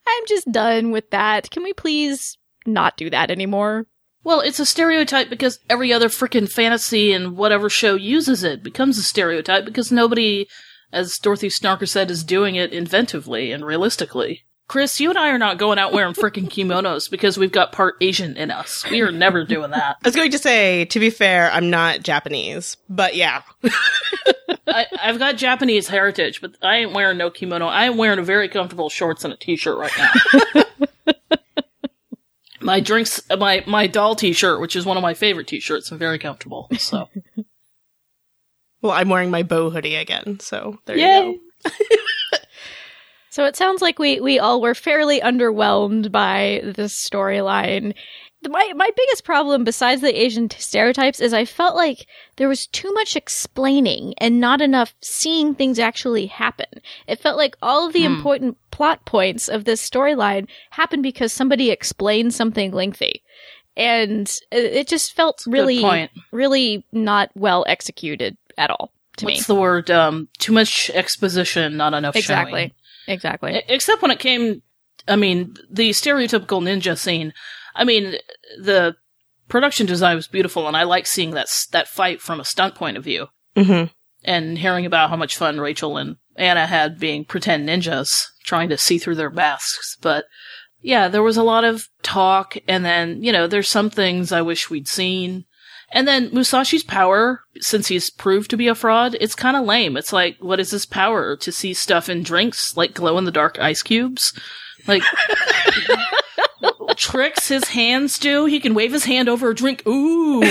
I'm 0.06 0.26
just 0.26 0.50
done 0.50 0.90
with 0.90 1.10
that. 1.10 1.50
Can 1.50 1.62
we 1.62 1.72
please 1.72 2.38
not 2.66 2.96
do 2.96 3.10
that 3.10 3.30
anymore? 3.30 3.86
Well, 4.24 4.40
it's 4.40 4.58
a 4.58 4.66
stereotype 4.66 5.30
because 5.30 5.60
every 5.70 5.92
other 5.92 6.08
freaking 6.08 6.50
fantasy 6.50 7.12
and 7.12 7.36
whatever 7.36 7.70
show 7.70 7.94
uses 7.94 8.42
it 8.42 8.62
becomes 8.62 8.98
a 8.98 9.02
stereotype 9.02 9.64
because 9.64 9.92
nobody, 9.92 10.48
as 10.92 11.16
Dorothy 11.18 11.48
Snarker 11.48 11.88
said, 11.88 12.10
is 12.10 12.24
doing 12.24 12.56
it 12.56 12.72
inventively 12.72 13.54
and 13.54 13.64
realistically. 13.64 14.44
Chris, 14.68 14.98
you 14.98 15.10
and 15.10 15.18
I 15.18 15.30
are 15.30 15.38
not 15.38 15.58
going 15.58 15.78
out 15.78 15.92
wearing 15.92 16.14
freaking 16.14 16.48
kimonos 16.48 17.08
because 17.08 17.38
we've 17.38 17.52
got 17.52 17.70
part 17.70 17.94
Asian 18.00 18.36
in 18.36 18.50
us. 18.50 18.84
We 18.90 19.00
are 19.00 19.12
never 19.12 19.44
doing 19.44 19.70
that. 19.70 19.96
I 20.04 20.08
was 20.08 20.16
going 20.16 20.32
to 20.32 20.38
say, 20.38 20.86
to 20.86 20.98
be 20.98 21.10
fair, 21.10 21.50
I'm 21.52 21.70
not 21.70 22.02
Japanese, 22.02 22.76
but 22.88 23.14
yeah. 23.14 23.42
I, 24.66 24.86
I've 25.00 25.20
got 25.20 25.36
Japanese 25.36 25.86
heritage, 25.86 26.40
but 26.40 26.56
I 26.62 26.78
ain't 26.78 26.92
wearing 26.92 27.16
no 27.16 27.30
kimono. 27.30 27.66
I 27.66 27.84
am 27.84 27.96
wearing 27.96 28.18
a 28.18 28.24
very 28.24 28.48
comfortable 28.48 28.88
shorts 28.88 29.24
and 29.24 29.32
a 29.32 29.36
t-shirt 29.36 29.78
right 29.78 29.92
now. 29.96 31.14
my 32.60 32.80
drinks, 32.80 33.22
my 33.38 33.62
my 33.68 33.86
Dal 33.86 34.16
t-shirt, 34.16 34.60
which 34.60 34.74
is 34.74 34.84
one 34.84 34.96
of 34.96 35.02
my 35.02 35.14
favorite 35.14 35.46
t-shirts, 35.46 35.90
and 35.92 36.00
very 36.00 36.18
comfortable. 36.18 36.68
So, 36.78 37.08
Well, 38.82 38.92
I'm 38.92 39.08
wearing 39.08 39.30
my 39.30 39.42
bow 39.42 39.70
hoodie 39.70 39.94
again, 39.94 40.38
so 40.40 40.78
there 40.86 40.96
Yay. 40.96 41.26
you 41.28 41.40
go. 41.64 41.70
So 43.36 43.44
it 43.44 43.54
sounds 43.54 43.82
like 43.82 43.98
we 43.98 44.18
we 44.18 44.38
all 44.38 44.62
were 44.62 44.74
fairly 44.74 45.20
underwhelmed 45.20 46.10
by 46.10 46.62
this 46.64 46.94
storyline. 46.94 47.92
My 48.48 48.72
my 48.74 48.88
biggest 48.96 49.24
problem 49.24 49.62
besides 49.62 50.00
the 50.00 50.18
Asian 50.18 50.48
stereotypes 50.48 51.20
is 51.20 51.34
I 51.34 51.44
felt 51.44 51.76
like 51.76 52.06
there 52.36 52.48
was 52.48 52.66
too 52.66 52.90
much 52.94 53.14
explaining 53.14 54.14
and 54.16 54.40
not 54.40 54.62
enough 54.62 54.94
seeing 55.02 55.54
things 55.54 55.78
actually 55.78 56.24
happen. 56.24 56.80
It 57.06 57.20
felt 57.20 57.36
like 57.36 57.58
all 57.60 57.86
of 57.86 57.92
the 57.92 58.06
important 58.06 58.56
plot 58.70 59.04
points 59.04 59.50
of 59.50 59.66
this 59.66 59.86
storyline 59.86 60.48
happened 60.70 61.02
because 61.02 61.30
somebody 61.30 61.70
explained 61.70 62.32
something 62.32 62.72
lengthy. 62.72 63.22
And 63.76 64.34
it, 64.50 64.88
just 64.88 65.12
felt 65.12 65.44
really 65.46 66.08
really 66.32 66.86
not 66.90 67.32
well 67.34 67.66
executed 67.68 68.38
at 68.56 68.70
all 68.70 68.92
to 69.18 69.26
me. 69.26 69.34
what's 69.34 69.46
the 69.46 69.54
word? 69.54 69.90
Um, 69.90 70.28
too 70.38 70.54
much 70.54 70.88
exposition, 70.94 71.76
not 71.76 71.92
enough 71.92 72.16
Exactly. 72.16 72.60
showing. 72.60 72.72
Exactly. 73.08 73.62
Except 73.68 74.02
when 74.02 74.10
it 74.10 74.18
came, 74.18 74.62
I 75.08 75.16
mean, 75.16 75.54
the 75.70 75.90
stereotypical 75.90 76.62
ninja 76.62 76.96
scene. 76.98 77.32
I 77.74 77.84
mean, 77.84 78.16
the 78.60 78.96
production 79.48 79.86
design 79.86 80.16
was 80.16 80.28
beautiful, 80.28 80.66
and 80.68 80.76
I 80.76 80.82
like 80.84 81.06
seeing 81.06 81.30
that 81.32 81.48
that 81.72 81.88
fight 81.88 82.20
from 82.20 82.40
a 82.40 82.44
stunt 82.44 82.74
point 82.74 82.96
of 82.96 83.04
view, 83.04 83.28
Mm-hmm. 83.56 83.86
and 84.24 84.58
hearing 84.58 84.84
about 84.86 85.10
how 85.10 85.16
much 85.16 85.36
fun 85.36 85.60
Rachel 85.60 85.96
and 85.96 86.16
Anna 86.36 86.66
had 86.66 86.98
being 86.98 87.24
pretend 87.24 87.68
ninjas, 87.68 88.26
trying 88.44 88.68
to 88.68 88.76
see 88.78 88.98
through 88.98 89.14
their 89.14 89.30
masks. 89.30 89.96
But 90.00 90.26
yeah, 90.82 91.08
there 91.08 91.22
was 91.22 91.38
a 91.38 91.42
lot 91.42 91.64
of 91.64 91.88
talk, 92.02 92.56
and 92.68 92.84
then 92.84 93.22
you 93.22 93.32
know, 93.32 93.46
there's 93.46 93.68
some 93.68 93.88
things 93.90 94.32
I 94.32 94.42
wish 94.42 94.68
we'd 94.68 94.88
seen. 94.88 95.45
And 95.92 96.06
then 96.06 96.30
Musashi's 96.30 96.82
power, 96.82 97.42
since 97.60 97.86
he's 97.88 98.10
proved 98.10 98.50
to 98.50 98.56
be 98.56 98.68
a 98.68 98.74
fraud, 98.74 99.16
it's 99.20 99.34
kind 99.34 99.56
of 99.56 99.64
lame. 99.64 99.96
It's 99.96 100.12
like, 100.12 100.36
what 100.40 100.60
is 100.60 100.70
his 100.72 100.84
power? 100.84 101.36
To 101.36 101.52
see 101.52 101.74
stuff 101.74 102.08
in 102.08 102.22
drinks, 102.22 102.76
like 102.76 102.94
glow 102.94 103.18
in 103.18 103.24
the 103.24 103.30
dark 103.30 103.58
ice 103.60 103.82
cubes? 103.82 104.32
Like, 104.86 105.02
tricks 106.96 107.48
his 107.48 107.64
hands 107.68 108.18
do. 108.18 108.46
He 108.46 108.60
can 108.60 108.74
wave 108.74 108.92
his 108.92 109.04
hand 109.04 109.28
over 109.28 109.50
a 109.50 109.54
drink. 109.54 109.86
Ooh, 109.86 110.42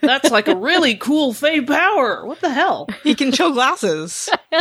that's 0.00 0.30
like 0.30 0.48
a 0.48 0.56
really 0.56 0.94
cool 0.96 1.32
Fae 1.34 1.60
power. 1.60 2.24
What 2.24 2.40
the 2.40 2.50
hell? 2.50 2.88
He 3.02 3.14
can 3.14 3.32
chill 3.32 3.52
glasses. 3.52 4.28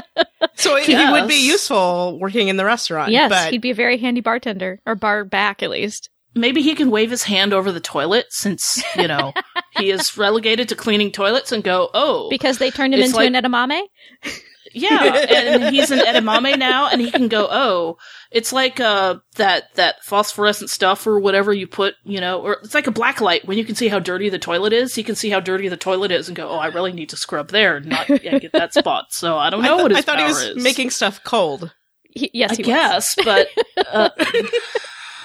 So 0.55 0.75
he 0.75 0.93
would 0.93 1.27
be 1.29 1.47
useful 1.47 2.19
working 2.19 2.49
in 2.49 2.57
the 2.57 2.65
restaurant. 2.65 3.11
yes, 3.11 3.29
but 3.29 3.51
he'd 3.51 3.61
be 3.61 3.69
a 3.71 3.75
very 3.75 3.97
handy 3.97 4.19
bartender 4.19 4.81
or 4.85 4.93
bar 4.95 5.23
back 5.23 5.63
at 5.63 5.69
least. 5.69 6.09
Maybe 6.35 6.61
he 6.61 6.75
can 6.75 6.91
wave 6.91 7.09
his 7.09 7.23
hand 7.23 7.53
over 7.53 7.71
the 7.71 7.79
toilet 7.79 8.27
since, 8.29 8.83
you 8.95 9.07
know, 9.07 9.33
he 9.77 9.89
is 9.89 10.17
relegated 10.17 10.69
to 10.69 10.75
cleaning 10.75 11.11
toilets 11.11 11.51
and 11.51 11.63
go, 11.63 11.89
oh, 11.93 12.29
Because 12.29 12.59
they 12.59 12.69
turned 12.71 12.93
him 12.93 13.01
into 13.01 13.15
like- 13.15 13.33
an 13.33 13.33
edamame. 13.33 13.81
yeah. 14.73 15.25
And 15.27 15.73
he's 15.75 15.89
an 15.89 15.99
edamame 15.99 16.57
now 16.59 16.87
and 16.89 17.01
he 17.01 17.09
can 17.09 17.27
go, 17.29 17.47
oh, 17.49 17.97
it's 18.31 18.53
like, 18.53 18.79
uh, 18.79 19.15
that, 19.37 19.73
that 19.75 20.03
phosphorescent 20.03 20.69
stuff 20.69 21.07
or 21.07 21.19
whatever 21.19 21.51
you 21.51 21.65
put, 21.65 21.95
you 22.03 22.21
know, 22.21 22.39
or 22.41 22.53
it's 22.63 22.75
like 22.75 22.85
a 22.85 22.91
black 22.91 23.19
light 23.21 23.47
when 23.47 23.57
you 23.57 23.65
can 23.65 23.73
see 23.73 23.87
how 23.87 23.97
dirty 23.97 24.29
the 24.29 24.37
toilet 24.37 24.71
is. 24.71 24.93
He 24.93 25.01
can 25.03 25.15
see 25.15 25.31
how 25.31 25.39
dirty 25.39 25.67
the 25.67 25.77
toilet 25.77 26.11
is 26.11 26.27
and 26.27 26.35
go, 26.37 26.47
oh, 26.47 26.57
I 26.57 26.67
really 26.67 26.93
need 26.93 27.09
to 27.09 27.17
scrub 27.17 27.49
there 27.49 27.77
and 27.77 27.87
not 27.87 28.07
yeah, 28.23 28.37
get 28.37 28.51
that 28.51 28.75
spot. 28.75 29.05
So 29.09 29.35
I 29.35 29.49
don't 29.49 29.65
I, 29.65 29.67
know 29.69 29.77
th- 29.77 29.81
what 29.83 29.91
his 29.91 29.99
I 29.99 30.01
thought 30.03 30.19
he 30.19 30.25
was 30.25 30.41
is. 30.43 30.63
making 30.63 30.91
stuff 30.91 31.21
cold. 31.23 31.73
He, 32.11 32.29
yes, 32.35 32.51
I 32.51 32.55
he 32.55 32.61
was. 32.61 32.67
guess, 32.67 33.15
but 33.25 33.47
uh, 33.91 34.09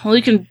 well, 0.04 0.16
you 0.16 0.22
can 0.22 0.48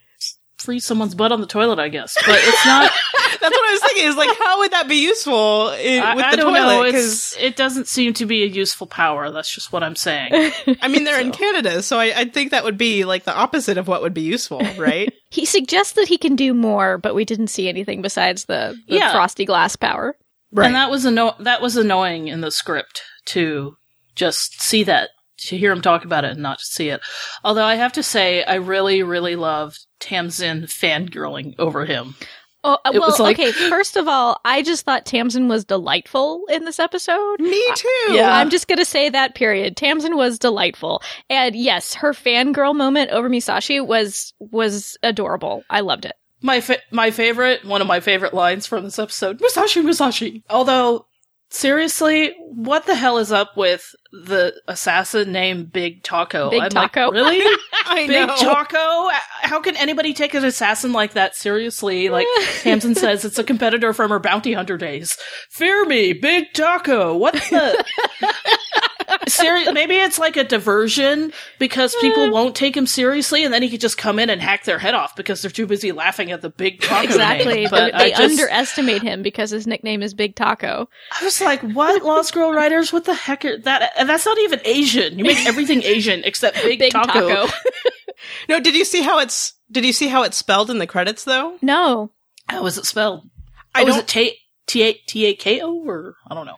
freeze 0.64 0.86
someone's 0.86 1.14
butt 1.16 1.32
on 1.32 1.42
the 1.42 1.48
toilet, 1.48 1.80
I 1.80 1.90
guess. 1.90 2.16
But 2.26 2.40
it's 2.42 2.66
not. 2.66 2.92
That's 3.42 3.56
what 3.56 3.70
I 3.70 3.72
was 3.72 3.82
thinking. 3.82 4.06
Is 4.08 4.16
like, 4.16 4.38
how 4.40 4.60
would 4.60 4.72
that 4.72 4.88
be 4.88 4.96
useful 5.04 5.70
in, 5.72 6.02
I, 6.02 6.16
with 6.16 6.26
I 6.26 6.32
the 6.32 6.38
don't 6.38 6.54
know. 6.54 6.78
toilet? 6.84 6.96
It's, 6.96 7.36
it 7.38 7.56
doesn't 7.56 7.88
seem 7.88 8.14
to 8.14 8.26
be 8.26 8.44
a 8.44 8.48
useful 8.48 8.88
power. 8.88 9.32
That's 9.32 9.54
just 9.54 9.72
what 9.74 9.84
I'm 9.84 9.96
saying. 9.96 10.32
I 10.82 10.88
mean, 10.88 11.04
they're 11.04 11.20
in 11.20 11.32
Canada, 11.32 11.84
so 11.84 12.00
I, 12.00 12.14
I 12.22 12.26
think 12.26 12.52
that 12.52 12.64
would 12.64 12.78
be 12.78 13.04
like 13.06 13.26
the 13.26 13.36
opposite 13.36 13.78
of 13.78 13.88
what 13.88 14.02
would 14.02 14.14
be 14.14 14.22
useful, 14.22 14.60
right? 14.78 15.14
He 15.30 15.46
suggests 15.46 15.94
that 15.94 16.08
he 16.08 16.18
can 16.18 16.36
do 16.36 16.54
more, 16.54 16.98
but 16.98 17.16
we 17.16 17.26
didn't 17.26 17.48
see 17.48 17.68
anything 17.68 18.02
besides 18.02 18.46
the, 18.46 18.76
the 18.88 18.96
Yeah. 18.96 19.12
frosty 19.12 19.46
glass 19.46 19.76
power. 19.76 20.16
right. 20.54 20.68
And 20.68 20.76
that 20.76 20.90
was 20.90 21.06
anno- 21.06 21.36
that 21.40 21.62
was 21.62 21.76
annoying 21.76 22.30
in 22.30 22.40
the 22.42 22.52
script 22.52 23.02
to 23.26 23.76
just 24.16 24.62
see 24.62 24.84
that 24.84 25.10
to 25.40 25.58
hear 25.58 25.72
him 25.74 25.82
talk 25.82 26.06
about 26.06 26.24
it 26.24 26.32
and 26.34 26.42
not 26.42 26.60
to 26.60 26.66
see 26.66 26.88
it. 26.90 27.02
Although 27.44 27.66
I 27.66 27.76
have 27.76 27.92
to 27.94 28.04
say, 28.04 28.44
I 28.44 28.56
really, 28.56 29.04
really 29.04 29.36
loved 29.36 29.86
Tamsin 30.04 30.64
fangirling 30.64 31.56
over 31.58 31.86
him. 31.86 32.16
Oh, 32.66 32.78
uh, 32.86 32.92
It 32.94 33.00
well, 33.00 33.16
like- 33.20 33.40
okay. 33.40 33.52
First 33.52 33.98
of 33.98 34.08
all, 34.08 34.40
I 34.46 34.62
just 34.62 34.86
thought 34.86 35.06
Tamsin 35.06 35.48
was 35.50 35.66
delightful 35.66 36.44
in 36.50 36.64
this 36.66 36.80
episode. 36.80 37.40
Me 37.42 37.62
too. 37.76 38.14
Yeah. 38.14 38.38
I'm 38.38 38.50
just 38.50 38.68
gonna 38.68 38.86
say 38.86 39.10
that. 39.10 39.36
Period. 39.36 39.76
Tamsin 39.76 40.16
was 40.16 40.40
delightful, 40.40 41.02
and 41.30 41.56
yes, 41.56 41.94
her 41.96 42.14
fangirl 42.14 42.76
moment 42.76 43.12
over 43.12 43.28
Musashi 43.28 43.82
was 43.82 44.34
was 44.40 44.98
adorable. 45.04 45.64
I 45.70 45.82
loved 45.82 46.06
it. 46.06 46.14
My 46.42 46.60
fa- 46.62 46.80
my 46.92 47.12
favorite, 47.12 47.66
one 47.66 47.82
of 47.82 47.88
my 47.88 48.00
favorite 48.00 48.34
lines 48.34 48.66
from 48.68 48.84
this 48.86 49.00
episode, 49.00 49.40
Musashi 49.42 49.82
Musashi. 49.82 50.44
Although, 50.50 51.06
seriously, 51.54 52.36
what 52.40 52.86
the 52.86 52.96
hell 52.96 53.18
is 53.18 53.32
up 53.32 53.56
with 53.56 53.96
the 54.12 54.60
assassin 54.68 55.32
named 55.32 55.72
Big 55.72 56.04
Taco? 56.04 56.50
Big 56.50 56.62
I'm 56.62 56.70
Taco. 56.70 57.06
Like, 57.06 57.14
really? 57.14 57.58
Big 58.08 58.28
know. 58.28 58.36
Taco? 58.36 59.10
How 59.42 59.62
can 59.62 59.78
anybody 59.78 60.14
take 60.14 60.34
an 60.34 60.44
assassin 60.44 60.92
like 60.92 61.14
that 61.14 61.36
seriously? 61.36 62.10
Like 62.10 62.28
Tamsin 62.62 62.96
says, 62.96 63.24
it's 63.24 63.40
a 63.40 63.44
competitor 63.44 63.94
from 63.94 64.10
her 64.12 64.20
bounty 64.20 64.54
hunter 64.54 64.78
days. 64.78 65.18
Fear 65.50 65.86
me, 65.86 66.14
Big 66.14 66.54
Taco. 66.54 67.16
What 67.16 67.34
the? 67.34 67.86
Seri- 69.28 69.72
maybe 69.74 69.96
it's 69.96 70.20
like 70.20 70.38
a 70.38 70.44
diversion 70.44 71.32
because 71.60 71.96
people 72.02 72.32
won't 72.32 72.56
take 72.56 72.76
him 72.76 72.86
seriously, 72.86 73.44
and 73.44 73.54
then 73.54 73.62
he 73.62 73.70
could 73.70 73.82
just 73.82 73.98
come 73.98 74.20
in 74.20 74.30
and 74.30 74.42
hack 74.42 74.64
their 74.66 74.80
head 74.80 74.94
off 74.94 75.16
because 75.16 75.42
they're 75.42 75.52
too 75.52 75.66
busy 75.66 75.92
laughing 75.92 76.32
at 76.32 76.42
the 76.42 76.50
big 76.50 76.82
taco. 76.82 77.04
Exactly. 77.04 77.46
name. 77.46 77.64
they 77.64 77.70
But 77.70 77.96
I 77.96 77.98
they 78.04 78.10
just, 78.12 78.22
underestimate 78.22 79.02
him 79.02 79.24
because 79.24 79.50
his 79.52 79.68
nickname 79.68 80.02
is 80.02 80.14
Big 80.14 80.36
Taco. 80.36 80.90
I 81.20 81.24
was 81.24 81.42
like, 81.42 81.62
"What, 81.62 82.04
Lost 82.04 82.34
Girl 82.34 82.52
writers? 82.52 82.92
What 82.94 83.06
the 83.06 83.14
heck 83.14 83.46
are 83.46 83.58
that? 83.60 83.94
And 83.98 84.10
that's 84.10 84.26
not 84.26 84.38
even 84.40 84.60
Asian. 84.66 85.18
You 85.18 85.26
make 85.26 85.46
everything 85.48 85.84
Asian 85.84 86.24
except 86.24 86.56
big, 86.62 86.80
Big 86.80 86.92
taco. 86.92 87.30
Taco. 87.30 87.54
No, 88.48 88.60
did 88.60 88.74
you 88.76 88.86
see 88.86 89.02
how 89.02 89.20
it's? 89.20 89.54
Did 89.70 89.84
you 89.86 89.92
see 89.92 90.08
how 90.08 90.24
it's 90.24 90.38
spelled 90.38 90.70
in 90.70 90.78
the 90.78 90.88
credits 90.88 91.24
though? 91.26 91.58
no. 91.62 92.12
How 92.48 92.66
is 92.66 92.78
it 92.78 92.86
spelled? 92.86 93.30
I 93.76 93.84
oh, 93.84 93.88
don't. 93.88 94.00
it 94.00 94.08
T 94.08 94.38
T 94.68 94.84
A 94.84 94.94
T 94.94 95.26
A 95.26 95.34
K 95.36 95.62
O 95.62 95.74
or 95.86 96.16
I 96.30 96.34
don't 96.36 96.46
know. 96.46 96.58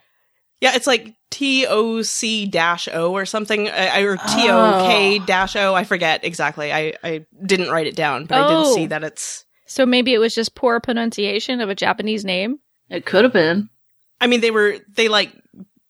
Yeah, 0.62 0.76
it's 0.76 0.88
like 0.88 1.16
T 1.32 1.66
O 1.68 2.02
C 2.02 2.46
dash 2.46 2.88
O 2.92 3.12
or 3.12 3.26
something, 3.26 3.70
I, 3.70 4.02
or 4.02 4.16
T 4.18 4.50
O 4.50 4.86
K 4.88 5.20
dash 5.20 5.56
O. 5.56 5.74
I 5.76 5.84
forget 5.84 6.24
exactly. 6.24 6.72
I 6.74 6.94
I 7.04 7.26
didn't 7.46 7.70
write 7.70 7.88
it 7.88 7.96
down, 7.96 8.26
but 8.26 8.38
I 8.38 8.48
did 8.48 8.56
Oh. 8.58 8.76
see 8.76 8.86
that 8.88 9.04
it's. 9.04 9.46
So 9.68 9.86
maybe 9.86 10.14
it 10.14 10.20
was 10.20 10.34
just 10.36 10.56
poor 10.56 10.80
pronunciation 10.80 11.60
of 11.62 11.70
a 11.70 11.76
Japanese 11.76 12.24
name. 12.24 12.60
It 12.90 13.06
could 13.06 13.24
have 13.24 13.34
been. 13.34 13.70
I 14.22 14.28
mean, 14.28 14.42
they 14.42 14.52
were 14.52 14.78
they 14.96 15.08
like 15.08 15.34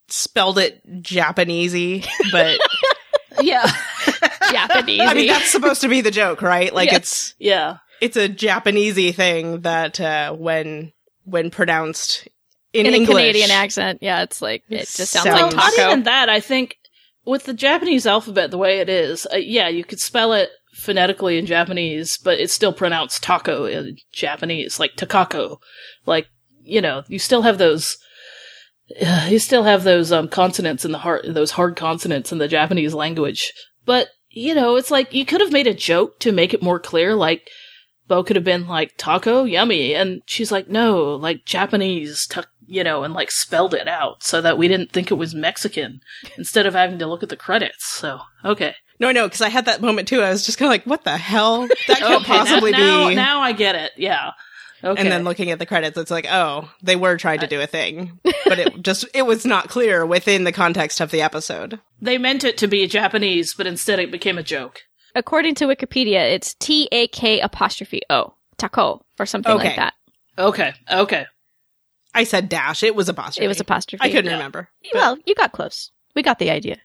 spelled 0.09 0.57
it 0.57 0.81
Japanesey, 1.01 2.05
but 2.31 2.59
Yeah. 3.41 3.65
Japanese. 4.51 5.01
I 5.01 5.13
mean 5.13 5.27
that's 5.27 5.51
supposed 5.51 5.81
to 5.81 5.87
be 5.89 6.01
the 6.01 6.11
joke, 6.11 6.41
right? 6.41 6.73
Like 6.73 6.91
Yes. 6.91 6.97
it's 7.01 7.35
Yeah. 7.39 7.77
it's 8.01 8.17
a 8.17 8.29
Japanesey 8.29 9.13
thing 9.13 9.61
that 9.61 9.99
uh, 9.99 10.33
when 10.33 10.93
when 11.23 11.49
pronounced 11.51 12.27
in, 12.75 12.85
in 12.85 12.93
English, 12.93 13.09
a 13.09 13.11
Canadian 13.17 13.51
accent. 13.51 13.99
Yeah, 14.01 14.21
it's 14.23 14.41
like 14.41 14.63
it 14.69 14.79
just 14.87 15.11
sounds 15.11 15.25
Sounds- 15.25 15.27
like 15.27 15.41
Well, 15.41 15.55
not 15.55 15.73
taco. 15.73 15.91
even 15.91 16.03
that. 16.03 16.29
I 16.29 16.39
think 16.39 16.77
with 17.25 17.45
the 17.45 17.53
Japanese 17.53 18.05
alphabet 18.05 18.51
the 18.51 18.57
way 18.57 18.79
it 18.79 18.89
is, 18.89 19.25
uh, 19.33 19.37
yeah, 19.37 19.67
you 19.67 19.83
could 19.83 19.99
spell 19.99 20.33
it 20.33 20.49
phonetically 20.73 21.37
in 21.37 21.45
Japanese, 21.45 22.17
but 22.17 22.39
it's 22.39 22.53
still 22.53 22.73
pronounced 22.73 23.23
taco 23.23 23.65
in 23.65 23.97
Japanese, 24.11 24.79
like 24.79 24.95
takako. 24.95 25.57
Like 26.05 26.27
you 26.63 26.81
know, 26.81 27.03
you 27.07 27.19
still 27.19 27.43
have 27.43 27.57
those. 27.57 27.97
Uh, 29.05 29.27
you 29.31 29.39
still 29.39 29.63
have 29.63 29.83
those 29.83 30.11
um, 30.11 30.27
consonants 30.27 30.85
in 30.85 30.91
the 30.91 30.99
hard, 30.99 31.25
those 31.27 31.51
hard 31.51 31.75
consonants 31.75 32.31
in 32.31 32.37
the 32.37 32.47
Japanese 32.47 32.93
language. 32.93 33.51
But 33.85 34.09
you 34.29 34.53
know, 34.53 34.75
it's 34.75 34.91
like 34.91 35.13
you 35.13 35.25
could 35.25 35.41
have 35.41 35.51
made 35.51 35.67
a 35.67 35.73
joke 35.73 36.19
to 36.19 36.31
make 36.31 36.53
it 36.53 36.61
more 36.63 36.79
clear, 36.79 37.15
like. 37.15 37.47
Bo 38.07 38.23
could 38.23 38.35
have 38.35 38.45
been 38.45 38.67
like 38.67 38.93
taco, 38.99 39.45
yummy, 39.45 39.95
and 39.95 40.21
she's 40.27 40.51
like, 40.51 40.69
no, 40.69 41.15
like 41.15 41.43
Japanese, 41.43 42.27
ta- 42.27 42.45
you 42.67 42.83
know, 42.83 43.03
and 43.03 43.13
like 43.13 43.31
spelled 43.31 43.73
it 43.73 43.87
out 43.87 44.23
so 44.23 44.41
that 44.41 44.57
we 44.57 44.67
didn't 44.67 44.91
think 44.91 45.11
it 45.11 45.15
was 45.15 45.33
Mexican 45.35 45.99
instead 46.37 46.65
of 46.65 46.73
having 46.73 46.99
to 46.99 47.07
look 47.07 47.23
at 47.23 47.29
the 47.29 47.35
credits. 47.37 47.85
So 47.85 48.19
okay, 48.43 48.75
No, 48.99 49.11
no, 49.11 49.27
because 49.27 49.41
I 49.41 49.49
had 49.49 49.65
that 49.65 49.81
moment 49.81 50.07
too. 50.07 50.21
I 50.21 50.29
was 50.29 50.45
just 50.45 50.57
kind 50.57 50.67
of 50.67 50.71
like, 50.71 50.85
"What 50.85 51.03
the 51.03 51.17
hell? 51.17 51.67
That 51.87 51.99
can't 51.99 52.21
okay, 52.21 52.25
possibly 52.37 52.71
now, 52.71 53.09
be." 53.09 53.15
Now, 53.15 53.23
now 53.23 53.41
I 53.41 53.51
get 53.51 53.75
it. 53.75 53.91
Yeah. 53.97 54.31
Okay. 54.83 55.01
And 55.01 55.11
then 55.11 55.23
looking 55.23 55.49
at 55.49 55.57
the 55.57 55.65
credits, 55.65 55.97
it's 55.97 56.11
like, 56.11 56.27
"Oh, 56.29 56.69
they 56.83 56.95
were 56.95 57.17
trying 57.17 57.39
to 57.39 57.47
do 57.47 57.59
a 57.61 57.65
thing, 57.67 58.19
but 58.45 58.59
it 58.59 58.81
just 58.81 59.05
it 59.15 59.25
was 59.25 59.45
not 59.45 59.69
clear 59.69 60.05
within 60.05 60.43
the 60.43 60.51
context 60.51 61.01
of 61.01 61.11
the 61.11 61.21
episode." 61.21 61.79
they 62.01 62.17
meant 62.17 62.43
it 62.43 62.57
to 62.59 62.67
be 62.67 62.85
Japanese, 62.87 63.53
but 63.55 63.65
instead 63.65 63.99
it 63.99 64.11
became 64.11 64.37
a 64.37 64.43
joke. 64.43 64.81
According 65.15 65.55
to 65.55 65.65
Wikipedia, 65.65 66.29
it's 66.33 66.53
T 66.55 66.87
A 66.91 67.07
K 67.07 67.39
apostrophe 67.39 68.01
O. 68.09 68.35
Taco 68.57 69.03
or 69.17 69.25
something 69.25 69.51
Okay. 69.53 69.67
like 69.69 69.75
that. 69.77 69.93
Okay. 70.37 70.73
Okay. 70.91 71.25
I 72.15 72.23
said 72.23 72.49
dash. 72.49 72.81
It 72.81 72.95
was 72.95 73.09
apostrophe. 73.09 73.45
It 73.45 73.47
was 73.47 73.59
apostrophe. 73.59 74.01
I 74.03 74.09
couldn't 74.09 74.25
yeah. 74.25 74.37
remember. 74.37 74.69
But 74.91 74.93
Well, 74.99 75.17
you 75.25 75.35
got 75.35 75.51
close. 75.51 75.91
We 76.15 76.23
got 76.23 76.39
the 76.39 76.49
idea. 76.49 76.77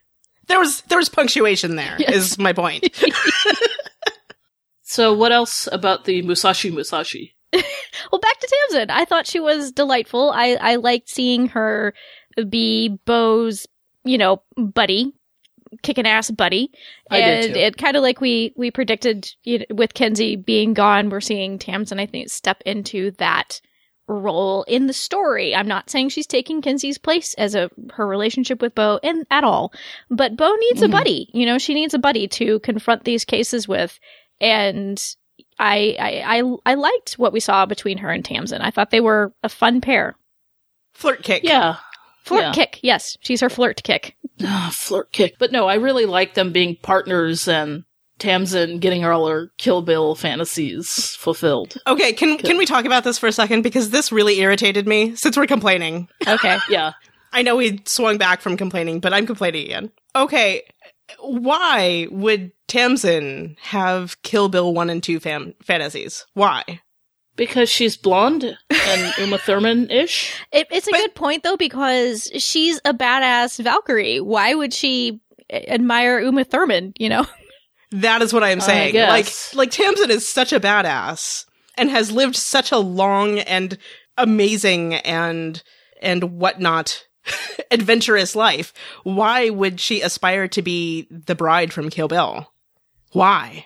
there 0.47 0.59
was 0.59 0.81
there 0.81 0.97
was 0.97 1.09
punctuation 1.09 1.75
there. 1.77 1.95
Is 1.99 2.31
Yes. 2.31 2.37
my 2.37 2.53
point. 2.53 2.87
So 4.83 5.13
what 5.13 5.31
else 5.31 5.69
about 5.71 6.03
the 6.03 6.21
Musashi 6.21 6.69
Musashi? 6.71 7.35
Well, 8.11 8.19
back 8.19 8.39
to 8.39 8.47
Tamsin. 8.69 8.89
I 8.89 9.05
thought 9.05 9.27
she 9.27 9.39
was 9.39 9.71
delightful. 9.71 10.31
I, 10.31 10.57
I 10.59 10.75
liked 10.75 11.07
seeing 11.09 11.47
her 11.49 11.93
be 12.49 12.97
Bo's, 13.05 13.67
you 14.03 14.17
know, 14.17 14.41
buddy, 14.57 15.13
kicking 15.81 16.07
ass 16.07 16.29
buddy. 16.31 16.71
I 17.09 17.21
did 17.21 17.45
and 17.45 17.53
too. 17.53 17.59
it 17.59 17.77
kind 17.77 17.95
of 17.95 18.03
like 18.03 18.19
we 18.19 18.53
we 18.57 18.69
predicted 18.71 19.31
you 19.43 19.59
know, 19.59 19.65
with 19.71 19.93
Kenzie 19.93 20.35
being 20.35 20.73
gone, 20.73 21.09
we're 21.09 21.21
seeing 21.21 21.57
Tamsin. 21.59 21.99
I 21.99 22.05
think 22.05 22.29
step 22.29 22.61
into 22.65 23.11
that 23.11 23.61
role 24.11 24.63
in 24.63 24.87
the 24.87 24.93
story. 24.93 25.55
I'm 25.55 25.67
not 25.67 25.89
saying 25.89 26.09
she's 26.09 26.27
taking 26.27 26.61
Kenzie's 26.61 26.97
place 26.97 27.33
as 27.35 27.55
a 27.55 27.69
her 27.93 28.05
relationship 28.05 28.61
with 28.61 28.75
Bo 28.75 28.99
and 29.03 29.25
at 29.31 29.43
all, 29.43 29.73
but 30.09 30.35
Bo 30.35 30.53
needs 30.55 30.81
Mhm. 30.81 30.85
a 30.85 30.89
buddy. 30.89 31.29
You 31.33 31.45
know, 31.45 31.57
she 31.57 31.73
needs 31.73 31.93
a 31.93 31.99
buddy 31.99 32.27
to 32.29 32.59
confront 32.59 33.03
these 33.03 33.25
cases 33.25 33.67
with, 33.67 33.99
and. 34.39 35.01
I, 35.59 35.95
I 35.99 36.39
I 36.39 36.55
I 36.71 36.73
liked 36.73 37.13
what 37.19 37.33
we 37.33 37.39
saw 37.39 37.67
between 37.67 37.99
her 37.99 38.09
and 38.09 38.25
Tamsin. 38.25 38.61
I 38.61 38.71
thought 38.71 38.89
they 38.89 38.99
were 39.01 39.31
a 39.43 39.49
fun 39.49 39.79
pair. 39.79 40.15
Flirt 40.93 41.21
kick. 41.23 41.43
Yeah. 41.43 41.75
Flirt 42.23 42.41
Yeah. 42.41 42.51
kick, 42.53 42.79
yes, 42.81 43.15
she's 43.21 43.41
her 43.41 43.49
flirt 43.49 43.83
kick. 43.83 44.15
Ah, 44.43 44.71
flirt 44.73 45.11
kick. 45.11 45.35
But 45.37 45.51
no, 45.51 45.67
I 45.67 45.75
really 45.75 46.05
like 46.05 46.33
them 46.33 46.51
being 46.51 46.77
partners 46.77 47.47
and 47.47 47.83
Tamsin 48.21 48.77
getting 48.79 49.03
all 49.03 49.27
her 49.27 49.51
Kill 49.57 49.81
Bill 49.81 50.15
fantasies 50.15 51.15
fulfilled. 51.17 51.75
Okay, 51.87 52.13
can 52.13 52.37
can 52.37 52.57
we 52.57 52.65
talk 52.65 52.85
about 52.85 53.03
this 53.03 53.17
for 53.17 53.27
a 53.27 53.31
second 53.31 53.63
because 53.63 53.89
this 53.89 54.11
really 54.11 54.39
irritated 54.39 54.87
me 54.87 55.15
since 55.15 55.35
we're 55.35 55.47
complaining. 55.47 56.07
Okay, 56.25 56.57
Yeah. 56.69 56.93
I 57.33 57.41
know 57.41 57.55
we 57.55 57.81
swung 57.85 58.17
back 58.17 58.41
from 58.41 58.57
complaining, 58.57 58.99
but 58.99 59.13
I'm 59.13 59.25
complaining 59.25 59.65
again. 59.65 59.91
Okay, 60.15 60.63
why 61.19 62.07
would 62.11 62.51
Tamsin 62.67 63.55
have 63.61 64.21
Kill 64.21 64.49
Bill 64.49 64.73
1 64.73 64.89
and 64.89 65.01
2 65.01 65.19
fam- 65.19 65.53
fantasies? 65.63 66.25
Why? 66.33 66.63
Because 67.37 67.69
she's 67.69 67.95
blonde 67.97 68.43
and 68.69 69.13
Uma 69.19 69.37
Thurman 69.37 69.89
ish. 69.89 70.33
It, 70.51 70.67
it's 70.71 70.87
a 70.87 70.91
But- 70.91 70.97
good 70.99 71.15
point 71.15 71.43
though 71.43 71.57
because 71.57 72.29
she's 72.37 72.79
a 72.85 72.93
badass 72.93 73.61
Valkyrie. 73.63 74.19
Why 74.19 74.53
would 74.53 74.73
she 74.73 75.21
eh, 75.49 75.63
admire 75.69 76.19
Uma 76.19 76.43
Thurman? 76.43 76.93
You 76.99 77.09
know, 77.09 77.25
That 77.91 78.21
is 78.21 78.33
what 78.33 78.43
I'm 78.43 78.61
saying. 78.61 78.93
guess. 78.93 79.53
Like, 79.53 79.57
like 79.57 79.71
Tamsin 79.71 80.11
is 80.11 80.27
such 80.27 80.53
a 80.53 80.59
badass 80.59 81.45
and 81.77 81.89
has 81.89 82.11
lived 82.11 82.35
such 82.35 82.71
a 82.71 82.77
long 82.77 83.39
and 83.39 83.77
amazing 84.17 84.95
and, 84.95 85.61
and 86.01 86.39
whatnot 86.39 87.05
adventurous 87.71 88.35
life. 88.35 88.73
Why 89.03 89.49
would 89.49 89.79
she 89.79 90.01
aspire 90.01 90.47
to 90.49 90.61
be 90.61 91.07
the 91.09 91.35
bride 91.35 91.73
from 91.73 91.89
Kill 91.89 92.07
Bill? 92.07 92.51
Why? 93.11 93.65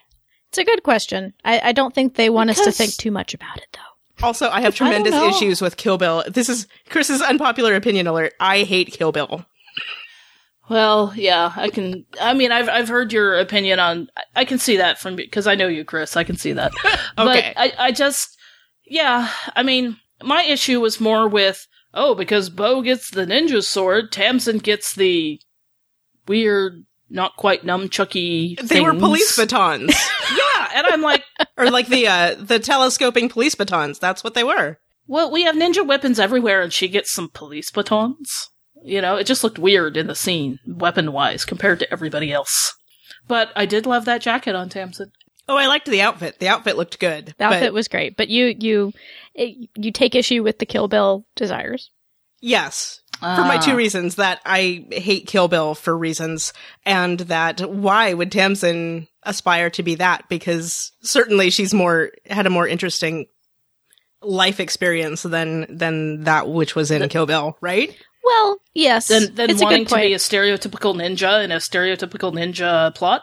it's 0.55 0.61
a 0.61 0.63
good 0.63 0.83
question. 0.83 1.33
I, 1.43 1.59
I 1.59 1.71
don't 1.73 1.93
think 1.93 2.15
they 2.15 2.29
want 2.29 2.49
us 2.49 2.63
to 2.63 2.71
think 2.71 2.95
too 2.95 3.11
much 3.11 3.33
about 3.33 3.57
it 3.57 3.67
though. 3.73 4.25
Also, 4.25 4.49
I 4.49 4.61
have 4.61 4.73
tremendous 4.73 5.11
know. 5.11 5.27
issues 5.27 5.61
with 5.61 5.75
Kill 5.75 5.97
Bill. 5.97 6.23
This 6.29 6.47
is 6.47 6.65
Chris's 6.89 7.21
unpopular 7.21 7.75
opinion 7.75 8.07
alert. 8.07 8.33
I 8.39 8.63
hate 8.63 8.93
Kill 8.93 9.11
Bill. 9.11 9.45
Well, 10.69 11.13
yeah, 11.15 11.53
I 11.55 11.69
can. 11.69 12.05
I 12.19 12.33
mean, 12.33 12.51
I've 12.51 12.69
I've 12.69 12.87
heard 12.89 13.13
your 13.13 13.37
opinion 13.39 13.79
on. 13.79 14.09
I- 14.35 14.45
can 14.45 14.57
see 14.59 14.77
that 14.77 14.99
from 14.99 15.15
because 15.15 15.45
I 15.47 15.55
know 15.55 15.67
you, 15.67 15.83
Chris. 15.85 16.17
I 16.17 16.23
can 16.23 16.37
see 16.37 16.53
that. 16.53 16.71
Okay. 17.17 17.53
But 17.55 17.61
I, 17.61 17.73
I 17.87 17.91
just, 17.91 18.37
yeah. 18.85 19.29
I 19.55 19.63
mean, 19.63 19.97
my 20.21 20.43
issue 20.43 20.81
was 20.81 20.99
more 20.99 21.27
with 21.27 21.65
oh, 21.93 22.13
because 22.15 22.49
Bo 22.49 22.81
gets 22.81 23.09
the 23.09 23.25
ninja 23.25 23.63
sword, 23.63 24.11
Tamsin 24.11 24.57
gets 24.57 24.93
the 24.95 25.39
weird, 26.27 26.83
not 27.09 27.37
quite 27.37 27.63
nunchucky. 27.63 28.59
They 28.59 28.81
were 28.81 28.93
police 28.93 29.35
batons. 29.37 29.95
Yeah, 30.35 30.69
and 30.73 30.87
I'm 30.87 31.01
like, 31.01 31.23
or 31.55 31.69
like 31.69 31.87
the 31.87 32.07
uh 32.07 32.35
the 32.39 32.59
telescoping 32.59 33.29
police 33.29 33.53
batons. 33.55 33.99
That's 33.99 34.23
what 34.23 34.33
they 34.33 34.43
were. 34.43 34.79
well, 35.07 35.29
we 35.31 35.43
have 35.43 35.55
ninja 35.55 35.85
weapons 35.85 36.19
everywhere, 36.19 36.61
and 36.63 36.73
she 36.73 36.87
gets 36.87 37.11
some 37.11 37.29
police 37.29 37.69
batons. 37.71 38.49
You 38.85 39.01
know, 39.01 39.15
it 39.15 39.25
just 39.25 39.43
looked 39.43 39.57
weird 39.59 39.97
in 39.97 40.07
the 40.07 40.15
scene, 40.15 40.59
weapon 40.67 41.11
wise, 41.11 41.43
compared 41.43 41.79
to 41.79 41.91
everybody 41.91 42.31
else. 42.31 42.73
But 43.27 43.49
I 43.55 43.65
did 43.65 43.85
love 43.87 44.05
that 44.05 44.21
jacket 44.21 44.55
on 44.55 44.69
Tamsin. 44.69 45.11
Oh, 45.49 45.57
I 45.57 45.67
liked 45.67 45.87
the 45.87 46.01
outfit. 46.01 46.39
The 46.39 46.47
outfit 46.47 46.77
looked 46.77 46.99
good. 46.99 47.33
The 47.37 47.45
outfit 47.45 47.61
but 47.63 47.73
was 47.73 47.87
great, 47.87 48.15
but 48.15 48.29
you 48.29 48.55
you 48.59 48.93
it, 49.33 49.69
you 49.75 49.91
take 49.91 50.13
issue 50.15 50.43
with 50.43 50.59
the 50.59 50.65
Kill 50.65 50.87
Bill 50.87 51.25
desires. 51.35 51.89
yes, 52.41 53.01
for 53.19 53.25
my 53.25 53.55
Ah. 53.57 53.61
two 53.61 53.75
reasons 53.75 54.15
that 54.15 54.39
I 54.45 54.85
hate 54.91 55.25
Kill 55.27 55.47
Bill 55.47 55.73
for 55.73 55.97
reasons, 55.97 56.53
and 56.85 57.19
that 57.21 57.61
why 57.69 58.13
would 58.13 58.31
Tamsin 58.31 59.07
aspire 59.23 59.69
to 59.71 59.83
be 59.83 59.95
that? 59.95 60.27
Because 60.29 60.91
certainly 61.01 61.49
she's 61.49 61.73
more 61.73 62.11
had 62.29 62.45
a 62.45 62.51
more 62.51 62.67
interesting 62.67 63.25
life 64.21 64.59
experience 64.59 65.23
than 65.23 65.65
than 65.75 66.23
that 66.23 66.47
which 66.49 66.75
was 66.75 66.91
in 66.91 67.07
Kill 67.09 67.25
Bill, 67.25 67.57
right? 67.61 67.95
Well, 68.25 68.57
yes, 68.73 69.07
than, 69.07 69.35
than 69.35 69.49
it's 69.51 69.61
a 69.61 69.65
wanting 69.65 69.83
good 69.83 69.89
to 69.89 69.95
be 69.97 70.13
a 70.13 70.17
stereotypical 70.17 70.95
ninja 70.95 71.43
in 71.43 71.51
a 71.51 71.57
stereotypical 71.57 72.33
ninja 72.33 72.93
plot. 72.95 73.21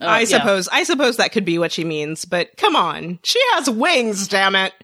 Uh, 0.00 0.06
I 0.06 0.20
yeah. 0.20 0.24
suppose 0.26 0.68
I 0.68 0.82
suppose 0.82 1.16
that 1.16 1.32
could 1.32 1.44
be 1.44 1.58
what 1.58 1.72
she 1.72 1.84
means, 1.84 2.24
but 2.24 2.48
come 2.56 2.74
on, 2.74 3.20
she 3.22 3.40
has 3.52 3.70
wings, 3.70 4.28
damn 4.28 4.56
it. 4.56 4.74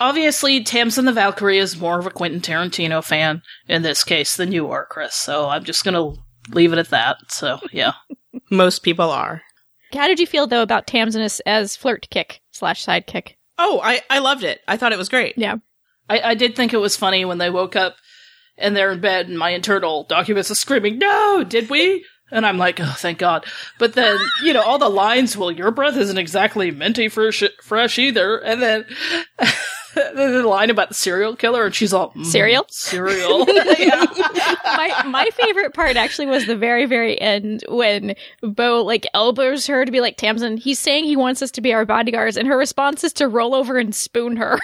Obviously, 0.00 0.62
Tamsin 0.62 1.04
the 1.06 1.12
Valkyrie 1.12 1.58
is 1.58 1.80
more 1.80 1.98
of 1.98 2.06
a 2.06 2.10
Quentin 2.10 2.40
Tarantino 2.40 3.02
fan 3.02 3.42
in 3.68 3.82
this 3.82 4.04
case 4.04 4.36
than 4.36 4.52
you 4.52 4.70
are, 4.70 4.86
Chris. 4.86 5.14
So 5.14 5.48
I'm 5.48 5.64
just 5.64 5.84
gonna 5.84 6.12
leave 6.50 6.72
it 6.72 6.78
at 6.78 6.90
that. 6.90 7.18
So 7.30 7.60
yeah, 7.72 7.92
Most 8.50 8.82
people 8.82 9.10
are. 9.10 9.42
How 9.92 10.06
did 10.06 10.20
you 10.20 10.26
feel 10.26 10.46
though 10.46 10.62
about 10.62 10.86
Tamsin 10.86 11.22
as, 11.22 11.40
as 11.46 11.76
flirt 11.76 12.08
kick 12.10 12.40
slash 12.50 12.84
sidekick? 12.84 13.34
Oh, 13.58 13.80
I 13.82 14.02
I 14.10 14.18
loved 14.18 14.44
it. 14.44 14.60
I 14.68 14.76
thought 14.76 14.92
it 14.92 14.98
was 14.98 15.08
great. 15.08 15.36
Yeah, 15.36 15.56
I, 16.08 16.20
I 16.20 16.34
did 16.34 16.56
think 16.56 16.72
it 16.72 16.78
was 16.78 16.96
funny 16.96 17.24
when 17.24 17.38
they 17.38 17.50
woke 17.50 17.76
up 17.76 17.96
and 18.58 18.76
they're 18.76 18.92
in 18.92 19.00
bed 19.00 19.28
and 19.28 19.38
my 19.38 19.50
internal 19.50 20.04
documents 20.04 20.50
are 20.50 20.56
screaming, 20.56 20.98
"No, 20.98 21.44
did 21.44 21.70
we?" 21.70 22.04
And 22.30 22.44
I'm 22.44 22.58
like, 22.58 22.80
"Oh, 22.80 22.94
thank 22.96 23.18
God!" 23.18 23.46
But 23.78 23.94
then 23.94 24.18
you 24.42 24.52
know 24.52 24.62
all 24.62 24.78
the 24.78 24.90
lines. 24.90 25.36
Well, 25.36 25.50
your 25.50 25.70
breath 25.70 25.96
isn't 25.96 26.18
exactly 26.18 26.70
minty 26.70 27.08
fresh, 27.08 27.42
fresh 27.62 27.98
either. 27.98 28.38
And 28.38 28.62
then. 28.62 28.86
The 30.14 30.42
line 30.46 30.70
about 30.70 30.88
the 30.88 30.94
serial 30.94 31.36
killer, 31.36 31.66
and 31.66 31.74
she's 31.74 31.92
all 31.92 32.10
"Mm, 32.12 32.24
Cereal? 32.26 32.66
cereal. 32.68 33.44
my 33.46 35.02
my 35.06 35.28
favorite 35.34 35.74
part 35.74 35.96
actually 35.96 36.26
was 36.26 36.46
the 36.46 36.56
very 36.56 36.86
very 36.86 37.20
end 37.20 37.64
when 37.68 38.14
Bo 38.42 38.82
like 38.82 39.06
elbows 39.14 39.66
her 39.66 39.84
to 39.84 39.92
be 39.92 40.00
like 40.00 40.16
Tamsin. 40.16 40.56
He's 40.56 40.78
saying 40.78 41.04
he 41.04 41.16
wants 41.16 41.42
us 41.42 41.50
to 41.52 41.60
be 41.60 41.72
our 41.72 41.84
bodyguards, 41.84 42.36
and 42.36 42.48
her 42.48 42.56
response 42.56 43.04
is 43.04 43.12
to 43.14 43.28
roll 43.28 43.54
over 43.54 43.78
and 43.78 43.94
spoon 43.94 44.36
her. 44.36 44.58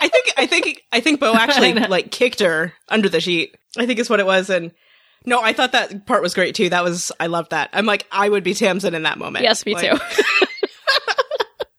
I 0.00 0.08
think 0.08 0.32
I 0.36 0.46
think 0.46 0.82
I 0.92 1.00
think 1.00 1.20
Bo 1.20 1.34
actually 1.36 1.74
like 1.74 2.10
kicked 2.10 2.40
her 2.40 2.72
under 2.88 3.08
the 3.08 3.20
sheet. 3.20 3.56
I 3.76 3.86
think 3.86 3.98
is 3.98 4.10
what 4.10 4.20
it 4.20 4.26
was 4.26 4.50
and 4.50 4.72
no, 5.26 5.42
I 5.42 5.52
thought 5.52 5.72
that 5.72 6.06
part 6.06 6.22
was 6.22 6.32
great 6.32 6.54
too. 6.54 6.68
That 6.70 6.84
was 6.84 7.12
I 7.20 7.26
loved 7.26 7.50
that. 7.50 7.70
I'm 7.72 7.86
like 7.86 8.06
I 8.12 8.28
would 8.28 8.44
be 8.44 8.54
Tamsin 8.54 8.94
in 8.94 9.02
that 9.02 9.18
moment. 9.18 9.42
yes, 9.42 9.66
me 9.66 9.74
Like, 9.74 9.90
too. 9.90 10.46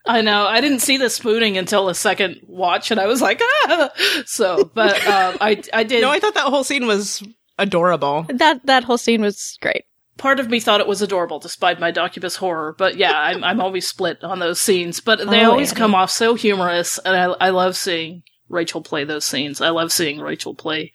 I 0.10 0.22
know. 0.22 0.46
I 0.48 0.60
didn't 0.60 0.80
see 0.80 0.98
the 0.98 1.10
spooning 1.10 1.58
until 1.58 1.86
the 1.86 1.94
second 1.94 2.42
watch, 2.48 2.90
and 2.92 3.00
I 3.00 3.06
was 3.06 3.22
like, 3.22 3.40
ah. 3.44 3.90
So, 4.26 4.70
but 4.74 4.96
um, 5.08 5.38
I, 5.40 5.62
I 5.74 5.84
did. 5.84 6.02
No, 6.02 6.10
I 6.10 6.20
thought 6.20 6.34
that 6.34 6.48
whole 6.48 6.64
scene 6.64 6.88
was 6.88 7.22
adorable. 7.58 8.26
that 8.30 8.66
that 8.66 8.84
whole 8.86 8.98
scene 8.98 9.22
was 9.22 9.58
great. 9.62 9.84
part 10.18 10.40
of 10.40 10.50
me 10.50 10.60
thought 10.60 10.80
it 10.82 10.88
was 10.88 11.02
adorable, 11.02 11.40
despite 11.40 11.80
my 11.80 11.92
Doccubus 11.92 12.36
horror. 12.38 12.74
But 12.78 12.98
yeah, 12.98 13.18
I'm, 13.20 13.44
I'm 13.44 13.62
always 13.62 13.88
split 13.88 14.24
on 14.24 14.40
those 14.40 14.60
scenes. 14.60 15.00
But 15.00 15.20
they 15.30 15.46
Oh, 15.46 15.52
always 15.52 15.72
Annie. 15.72 15.78
come 15.80 15.94
off 15.96 16.10
so 16.12 16.34
humorous, 16.36 16.98
and 17.06 17.16
I, 17.16 17.48
I 17.48 17.50
love 17.52 17.78
seeing 17.78 18.24
Rachel 18.50 18.82
play 18.82 19.04
those 19.04 19.26
scenes. 19.26 19.62
I 19.62 19.70
love 19.70 19.92
seeing 19.92 20.20
Rachel 20.20 20.56
play 20.56 20.92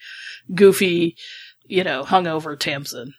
goofy, 0.55 1.17
you 1.65 1.85
know, 1.85 2.03
hungover 2.03 2.59
Tamsin. 2.59 3.15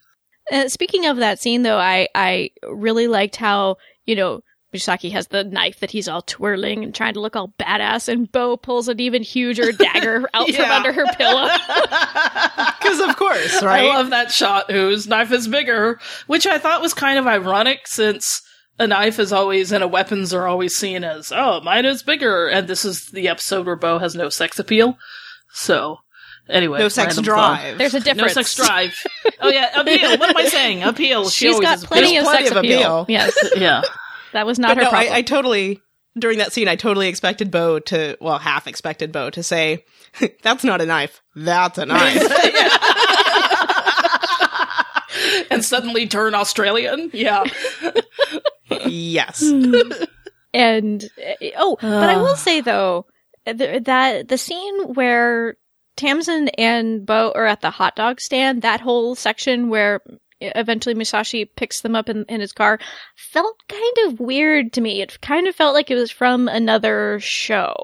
Uh, 0.52 0.68
speaking 0.68 1.06
of 1.06 1.18
that 1.18 1.40
scene, 1.40 1.64
though, 1.64 1.80
I 1.80 2.08
I 2.14 2.52
really 2.70 3.08
liked 3.08 3.38
how 3.38 3.78
you 4.06 4.16
know 4.16 4.42
Misaki 4.76 5.12
has 5.12 5.28
the 5.28 5.44
knife 5.44 5.80
that 5.80 5.92
he's 5.92 6.08
all 6.08 6.22
twirling 6.22 6.84
and 6.84 6.94
trying 6.94 7.14
to 7.16 7.20
look 7.20 7.36
all 7.36 7.54
badass, 7.60 8.08
and 8.08 8.32
Bo 8.32 8.58
pulls 8.58 8.88
an 8.88 9.00
even 9.00 9.24
huger 9.24 9.72
dagger 9.78 10.28
out 10.34 10.50
from 10.50 10.66
under 10.72 10.94
her 10.94 11.06
pillow. 11.18 11.50
Because 12.80 13.00
of 13.00 13.16
course, 13.18 13.64
right? 13.64 13.84
I 13.86 13.96
love 13.96 14.12
that 14.12 14.32
shot. 14.32 14.70
Whose 14.70 15.08
knife 15.08 15.32
is 15.32 15.48
bigger? 15.48 16.00
Which 16.28 16.46
I 16.46 16.60
thought 16.60 16.82
was 16.82 16.94
kind 16.94 17.18
of 17.18 17.26
ironic, 17.26 17.88
since 17.88 18.42
a 18.78 18.86
knife 18.86 19.18
is 19.20 19.34
always 19.34 19.72
and 19.72 19.84
a 19.84 19.88
weapons 19.88 20.34
are 20.36 20.46
always 20.48 20.76
seen 20.76 21.04
as 21.04 21.32
oh 21.36 21.62
mine 21.62 21.86
is 21.86 22.04
bigger, 22.04 22.48
and 22.48 22.68
this 22.68 22.86
is 22.86 23.08
the 23.08 23.28
episode 23.28 23.66
where 23.66 23.76
Bo 23.76 23.98
has 23.98 24.14
no 24.16 24.30
sex 24.30 24.60
appeal. 24.60 24.98
So 25.52 25.98
anyway, 26.48 26.78
no 26.80 26.90
sex 26.90 27.18
drive. 27.22 27.60
thought. 27.72 27.78
There's 27.80 27.96
a 27.96 28.00
difference 28.02 28.36
No 28.36 28.42
sex 28.44 28.56
drive. 28.56 28.94
oh 29.42 29.50
yeah, 29.50 29.80
appeal. 29.80 30.18
What 30.20 30.30
am 30.30 30.38
I 30.38 30.46
saying? 30.48 30.84
Appeal. 30.84 31.28
She 31.30 31.46
She's 31.48 31.56
always 31.56 31.68
got 31.68 31.80
plenty 31.88 32.18
appeal. 32.18 32.20
of 32.22 32.26
Plenty 32.26 32.44
sex 32.46 32.52
of 32.52 32.58
appeal. 32.58 33.02
appeal. 33.02 33.06
Yes, 33.10 33.38
Yeah. 33.56 33.82
That 34.36 34.46
was 34.46 34.60
not 34.60 34.70
but 34.70 34.78
her 34.78 34.84
no, 34.84 34.90
problem. 34.90 35.14
I, 35.14 35.18
I 35.18 35.22
totally 35.22 35.82
during 36.18 36.38
that 36.40 36.54
scene 36.54 36.68
I 36.68 36.76
totally 36.76 37.08
expected 37.08 37.52
Bo 37.52 37.80
to 37.80 38.18
well, 38.20 38.38
half 38.38 38.68
expected 38.68 39.12
Bo 39.12 39.30
to 39.32 39.42
say, 39.42 39.86
That's 40.44 40.64
not 40.64 40.82
a 40.82 40.86
knife. 40.86 41.22
That's 41.36 41.78
a 41.78 41.86
knife. 41.88 42.22
and 45.52 45.64
suddenly 45.64 46.08
turn 46.08 46.36
Australian. 46.36 47.12
Yeah. 47.14 47.46
yes. 48.86 49.42
and 50.54 51.10
oh, 51.58 51.78
but 51.82 52.10
I 52.10 52.18
will 52.18 52.36
say 52.38 52.62
though 52.62 53.06
that 53.46 54.28
the 54.28 54.38
scene 54.38 54.94
where 54.94 55.56
Tamsin 55.96 56.50
and 56.50 57.06
Bo 57.06 57.32
are 57.34 57.46
at 57.46 57.62
the 57.62 57.70
hot 57.70 57.96
dog 57.96 58.20
stand, 58.20 58.64
that 58.64 58.82
whole 58.82 59.16
section 59.16 59.70
where 59.70 60.02
eventually 60.42 60.96
Musashi 60.96 61.46
picks 61.46 61.82
them 61.82 61.96
up 61.96 62.10
in, 62.10 62.26
in 62.26 62.42
his 62.42 62.52
car, 62.52 62.80
felt 63.16 63.62
kind 63.68 63.98
of 64.06 64.20
weird 64.20 64.74
to 64.74 64.82
me. 64.82 65.02
It 65.02 65.22
kind 65.22 65.48
of 65.48 65.56
felt 65.56 65.74
like 65.74 65.90
it 65.90 65.96
was 65.96 66.12
from 66.12 66.48
another 66.48 67.20
show, 67.20 67.76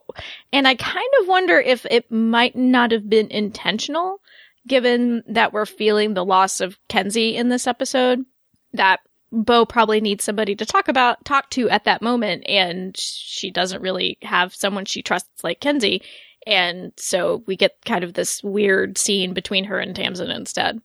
and 0.52 0.68
I 0.68 0.76
kind 0.76 1.10
of 1.22 1.28
wonder 1.28 1.60
if 1.60 1.86
it 1.90 2.12
might 2.12 2.56
not 2.56 2.92
have 2.92 3.10
been 3.10 3.28
intentional, 3.28 4.20
given 4.68 5.24
that 5.28 5.54
we're 5.54 5.66
feeling 5.66 6.14
the 6.14 6.26
loss 6.26 6.62
of 6.62 6.78
Kenzie 6.88 7.36
in 7.36 7.50
this 7.50 7.68
episode. 7.68 8.26
That 8.74 9.02
Bo 9.32 9.66
probably 9.66 10.02
needs 10.02 10.24
somebody 10.24 10.56
to 10.56 10.66
talk 10.66 10.88
about, 10.88 11.24
talk 11.26 11.50
to 11.52 11.70
at 11.70 11.86
that 11.86 12.02
moment, 12.02 12.44
and 12.48 12.96
she 12.98 13.50
doesn't 13.50 13.82
really 13.82 14.18
have 14.22 14.54
someone 14.54 14.86
she 14.86 15.02
trusts 15.02 15.44
like 15.44 15.62
Kenzie. 15.62 16.02
And 16.48 16.92
so 16.98 17.44
we 17.46 17.56
get 17.56 17.78
kind 17.86 18.04
of 18.04 18.14
this 18.14 18.44
weird 18.44 18.98
scene 18.98 19.34
between 19.34 19.66
her 19.66 19.80
and 19.80 19.96
Tamsin 19.96 20.32
instead. 20.32 20.82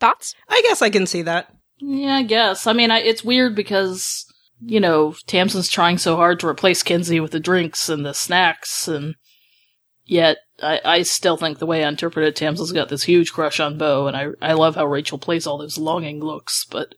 Thoughts? 0.00 0.34
I 0.48 0.62
guess 0.62 0.82
I 0.82 0.90
can 0.90 1.06
see 1.06 1.22
that. 1.22 1.52
Yeah, 1.78 2.16
I 2.16 2.22
guess. 2.22 2.66
I 2.66 2.72
mean, 2.72 2.90
I, 2.90 2.98
it's 2.98 3.24
weird 3.24 3.54
because, 3.54 4.24
you 4.60 4.80
know, 4.80 5.14
Tamsin's 5.26 5.68
trying 5.68 5.98
so 5.98 6.16
hard 6.16 6.40
to 6.40 6.48
replace 6.48 6.82
Kenzie 6.82 7.20
with 7.20 7.30
the 7.32 7.40
drinks 7.40 7.88
and 7.88 8.04
the 8.04 8.14
snacks 8.14 8.88
and, 8.88 9.14
Yet, 10.08 10.38
I, 10.62 10.80
I 10.82 11.02
still 11.02 11.36
think 11.36 11.58
the 11.58 11.66
way 11.66 11.84
I 11.84 11.88
interpreted 11.88 12.34
Tamsin's 12.34 12.72
got 12.72 12.88
this 12.88 13.02
huge 13.02 13.30
crush 13.30 13.60
on 13.60 13.76
Bo, 13.76 14.06
and 14.06 14.16
I, 14.16 14.28
I 14.40 14.54
love 14.54 14.74
how 14.74 14.86
Rachel 14.86 15.18
plays 15.18 15.46
all 15.46 15.58
those 15.58 15.76
longing 15.76 16.20
looks, 16.20 16.64
but 16.64 16.94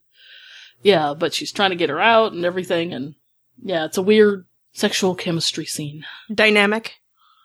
yeah, 0.85 1.15
but 1.19 1.35
she's 1.35 1.51
trying 1.53 1.71
to 1.71 1.77
get 1.77 1.91
her 1.91 2.01
out 2.01 2.33
and 2.33 2.45
everything, 2.45 2.95
and 2.95 3.17
yeah, 3.61 3.85
it's 3.85 3.99
a 3.99 4.03
weird 4.03 4.47
sexual 4.73 5.17
chemistry 5.17 5.67
scene. 5.67 6.05
Dynamic. 6.33 6.95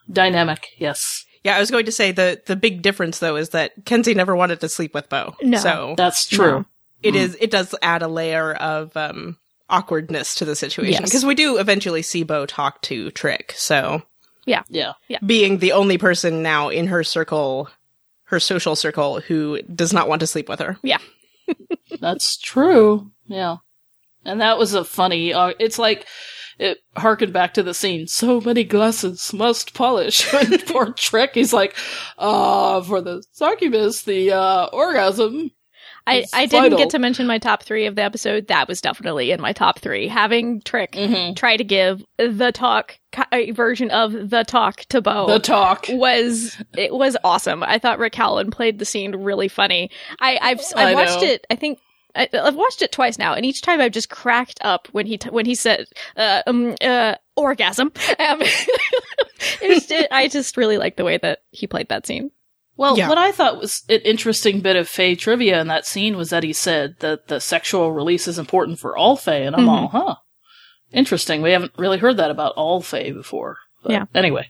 Dynamic, 0.07 0.67
yes. 0.77 1.25
Yeah, 1.45 1.55
I 1.55 1.59
was 1.59 1.69
going 1.71 1.85
to 1.85 1.91
say 1.91 2.11
the 2.11 2.41
the 2.47 2.55
big 2.55 2.81
difference 2.81 3.19
though 3.19 3.35
is 3.35 3.49
that 3.49 3.85
Kenzie 3.85 4.13
never 4.15 4.35
wanted 4.35 4.59
to 4.61 4.67
sleep 4.69 4.93
with 4.93 5.07
Bo. 5.09 5.35
No. 5.41 5.57
So 5.59 5.93
That's 5.95 6.27
true. 6.27 6.59
No. 6.59 6.65
it 7.03 7.15
is 7.15 7.37
it 7.39 7.51
does 7.51 7.73
add 7.81 8.01
a 8.01 8.07
layer 8.07 8.53
of 8.55 8.97
um 8.97 9.37
awkwardness 9.69 10.35
to 10.35 10.45
the 10.45 10.55
situation 10.55 11.01
Yes. 11.01 11.09
because 11.09 11.25
we 11.25 11.35
do 11.35 11.57
eventually 11.57 12.01
see 12.01 12.23
Bo 12.23 12.45
talk 12.45 12.81
to 12.83 13.11
Trick. 13.11 13.53
So 13.55 14.01
Yeah. 14.45 14.63
being 15.25 15.59
the 15.59 15.71
only 15.73 15.97
person 15.99 16.41
now 16.43 16.69
in 16.69 16.87
her 16.87 17.03
circle, 17.03 17.69
her 18.25 18.39
social 18.39 18.75
circle, 18.75 19.19
who 19.21 19.61
does 19.63 19.93
not 19.93 20.07
want 20.09 20.21
to 20.21 20.27
sleep 20.27 20.49
with 20.49 20.59
her. 20.59 20.77
Yeah, 20.83 20.97
that's 22.01 22.37
true. 22.37 23.11
Yeah. 23.27 23.57
And 24.23 24.41
that 24.41 24.57
was 24.57 24.73
a 24.73 24.83
funny, 24.83 25.33
uh, 25.33 25.53
it's 25.59 25.77
like, 25.77 26.07
it 26.59 26.79
harkened 26.95 27.33
back 27.33 27.53
to 27.55 27.63
the 27.63 27.73
scene. 27.73 28.07
So 28.07 28.39
many 28.41 28.63
glasses 28.63 29.33
must 29.33 29.73
polish. 29.73 30.31
When 30.33 30.59
poor 30.61 30.91
Trick, 30.93 31.31
he's 31.33 31.53
like, 31.53 31.75
uh, 32.17 32.81
for 32.83 33.01
the 33.01 33.23
succubus, 33.31 34.03
the, 34.03 34.31
uh, 34.33 34.65
orgasm. 34.73 35.51
I, 36.07 36.23
I 36.33 36.45
didn't 36.45 36.77
get 36.77 36.91
to 36.91 36.99
mention 36.99 37.25
my 37.25 37.39
top 37.39 37.63
three 37.63 37.87
of 37.87 37.95
the 37.95 38.03
episode. 38.03 38.45
That 38.47 38.67
was 38.67 38.79
definitely 38.79 39.31
in 39.31 39.41
my 39.41 39.53
top 39.53 39.79
three. 39.79 40.07
Having 40.07 40.61
Trick 40.61 40.91
Mm-hmm. 40.91 41.33
try 41.33 41.57
to 41.57 41.63
give 41.63 42.03
the 42.17 42.51
talk 42.53 42.99
version 43.53 43.89
of 43.89 44.11
the 44.29 44.43
talk 44.43 44.81
to 44.89 45.01
Bo 45.01 45.25
The 45.25 45.39
talk. 45.39 45.87
was 45.89 46.55
it 46.77 46.93
was 46.93 47.17
awesome. 47.23 47.63
I 47.63 47.79
thought 47.79 47.97
Rick 47.97 48.13
Howland 48.13 48.51
played 48.51 48.77
the 48.77 48.85
scene 48.85 49.15
really 49.15 49.47
funny. 49.47 49.89
I, 50.19 50.37
I've 50.39 50.61
I've 50.75 50.89
I 50.89 50.93
watched 50.93 51.21
know. 51.21 51.27
it. 51.27 51.47
I 51.49 51.55
think. 51.55 51.79
I, 52.15 52.29
I've 52.33 52.55
watched 52.55 52.81
it 52.81 52.91
twice 52.91 53.17
now, 53.17 53.33
and 53.33 53.45
each 53.45 53.61
time 53.61 53.81
I've 53.81 53.91
just 53.91 54.09
cracked 54.09 54.59
up 54.61 54.87
when 54.91 55.05
he 55.05 55.17
t- 55.17 55.29
when 55.29 55.45
he 55.45 55.55
said 55.55 55.85
uh, 56.15 56.41
um 56.47 56.75
uh 56.81 57.15
orgasm. 57.35 57.91
Um, 58.19 58.41
it's 59.61 59.87
just, 59.87 60.07
I 60.11 60.27
just 60.27 60.57
really 60.57 60.77
like 60.77 60.95
the 60.95 61.03
way 61.03 61.17
that 61.17 61.39
he 61.51 61.67
played 61.67 61.89
that 61.89 62.05
scene. 62.07 62.31
Well, 62.77 62.97
Yeah. 62.97 63.07
what 63.09 63.17
I 63.17 63.31
thought 63.31 63.57
was 63.59 63.83
an 63.89 64.01
interesting 64.01 64.59
bit 64.59 64.75
of 64.75 64.89
Fae 64.89 65.13
trivia 65.15 65.61
in 65.61 65.67
that 65.67 65.85
scene 65.85 66.17
was 66.17 66.29
that 66.29 66.43
he 66.43 66.51
said 66.53 66.95
that 66.99 67.27
the 67.27 67.39
sexual 67.39 67.91
release 67.93 68.27
is 68.27 68.37
important 68.39 68.79
for 68.79 68.97
all 68.97 69.15
Fae, 69.15 69.35
and 69.37 69.55
I'm 69.55 69.69
all, 69.69 69.87
huh. 69.87 70.15
Interesting. 70.91 71.41
We 71.41 71.51
haven't 71.51 71.71
really 71.77 71.97
heard 71.97 72.17
that 72.17 72.31
about 72.31 72.53
all 72.55 72.81
Fae 72.81 73.11
before. 73.11 73.57
But 73.83 73.91
Yeah. 73.93 74.05
Anyway. 74.13 74.49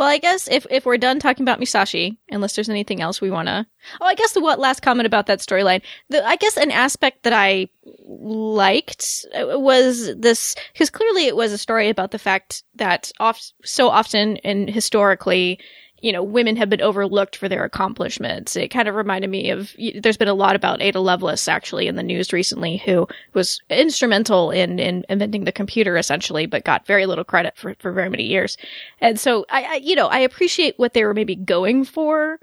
Well, 0.00 0.08
I 0.08 0.16
guess 0.16 0.48
if 0.48 0.66
if 0.70 0.86
we're 0.86 0.96
done 0.96 1.20
talking 1.20 1.44
about 1.44 1.58
Musashi, 1.58 2.18
unless 2.30 2.54
there's 2.56 2.70
anything 2.70 3.02
else 3.02 3.20
we 3.20 3.30
want 3.30 3.48
to. 3.48 3.66
Oh, 4.00 4.06
I 4.06 4.14
guess 4.14 4.32
the 4.32 4.40
what 4.40 4.58
last 4.58 4.80
comment 4.80 5.06
about 5.06 5.26
that 5.26 5.40
storyline. 5.40 5.82
The 6.08 6.26
I 6.26 6.36
guess 6.36 6.56
an 6.56 6.70
aspect 6.70 7.24
that 7.24 7.34
I 7.34 7.68
liked 8.06 9.04
uh, 9.34 9.58
was 9.60 10.16
this 10.16 10.56
because 10.72 10.88
clearly 10.88 11.26
it 11.26 11.36
was 11.36 11.52
a 11.52 11.58
story 11.58 11.90
about 11.90 12.12
the 12.12 12.18
fact 12.18 12.62
that 12.76 13.12
oft 13.20 13.52
so 13.62 13.90
often 13.90 14.38
and 14.38 14.70
historically. 14.70 15.60
You 16.00 16.12
know, 16.12 16.22
women 16.22 16.56
have 16.56 16.70
been 16.70 16.80
overlooked 16.80 17.36
for 17.36 17.48
their 17.48 17.64
accomplishments. 17.64 18.56
It 18.56 18.68
kind 18.68 18.88
of 18.88 18.94
reminded 18.94 19.28
me 19.28 19.50
of. 19.50 19.74
There's 20.00 20.16
been 20.16 20.28
a 20.28 20.34
lot 20.34 20.56
about 20.56 20.80
Ada 20.80 20.98
Lovelace 21.00 21.46
actually 21.46 21.88
in 21.88 21.96
the 21.96 22.02
news 22.02 22.32
recently, 22.32 22.78
who 22.78 23.06
was 23.34 23.60
instrumental 23.68 24.50
in 24.50 24.78
in 24.78 25.04
inventing 25.08 25.44
the 25.44 25.52
computer 25.52 25.96
essentially, 25.96 26.46
but 26.46 26.64
got 26.64 26.86
very 26.86 27.06
little 27.06 27.24
credit 27.24 27.56
for 27.56 27.74
for 27.80 27.92
very 27.92 28.08
many 28.08 28.24
years. 28.24 28.56
And 29.00 29.20
so 29.20 29.44
I, 29.50 29.62
I 29.62 29.74
you 29.76 29.94
know, 29.94 30.06
I 30.06 30.20
appreciate 30.20 30.78
what 30.78 30.94
they 30.94 31.04
were 31.04 31.14
maybe 31.14 31.36
going 31.36 31.84
for 31.84 32.38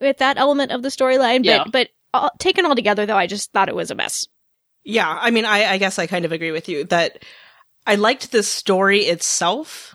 with 0.00 0.18
that 0.18 0.38
element 0.38 0.72
of 0.72 0.82
the 0.82 0.88
storyline, 0.88 1.44
Yeah. 1.44 1.64
but 1.64 1.72
but 1.72 1.88
all, 2.12 2.30
taken 2.38 2.64
all 2.64 2.74
together 2.74 3.06
though, 3.06 3.16
I 3.16 3.26
just 3.26 3.52
thought 3.52 3.68
it 3.68 3.74
was 3.74 3.90
a 3.90 3.94
mess. 3.94 4.26
Yeah, 4.82 5.08
I 5.08 5.30
mean, 5.30 5.44
I, 5.44 5.72
I 5.72 5.78
guess 5.78 5.98
I 5.98 6.06
kind 6.06 6.24
of 6.24 6.32
agree 6.32 6.52
with 6.52 6.68
you 6.68 6.84
that 6.84 7.22
I 7.86 7.96
liked 7.96 8.32
the 8.32 8.42
story 8.42 9.00
itself, 9.00 9.94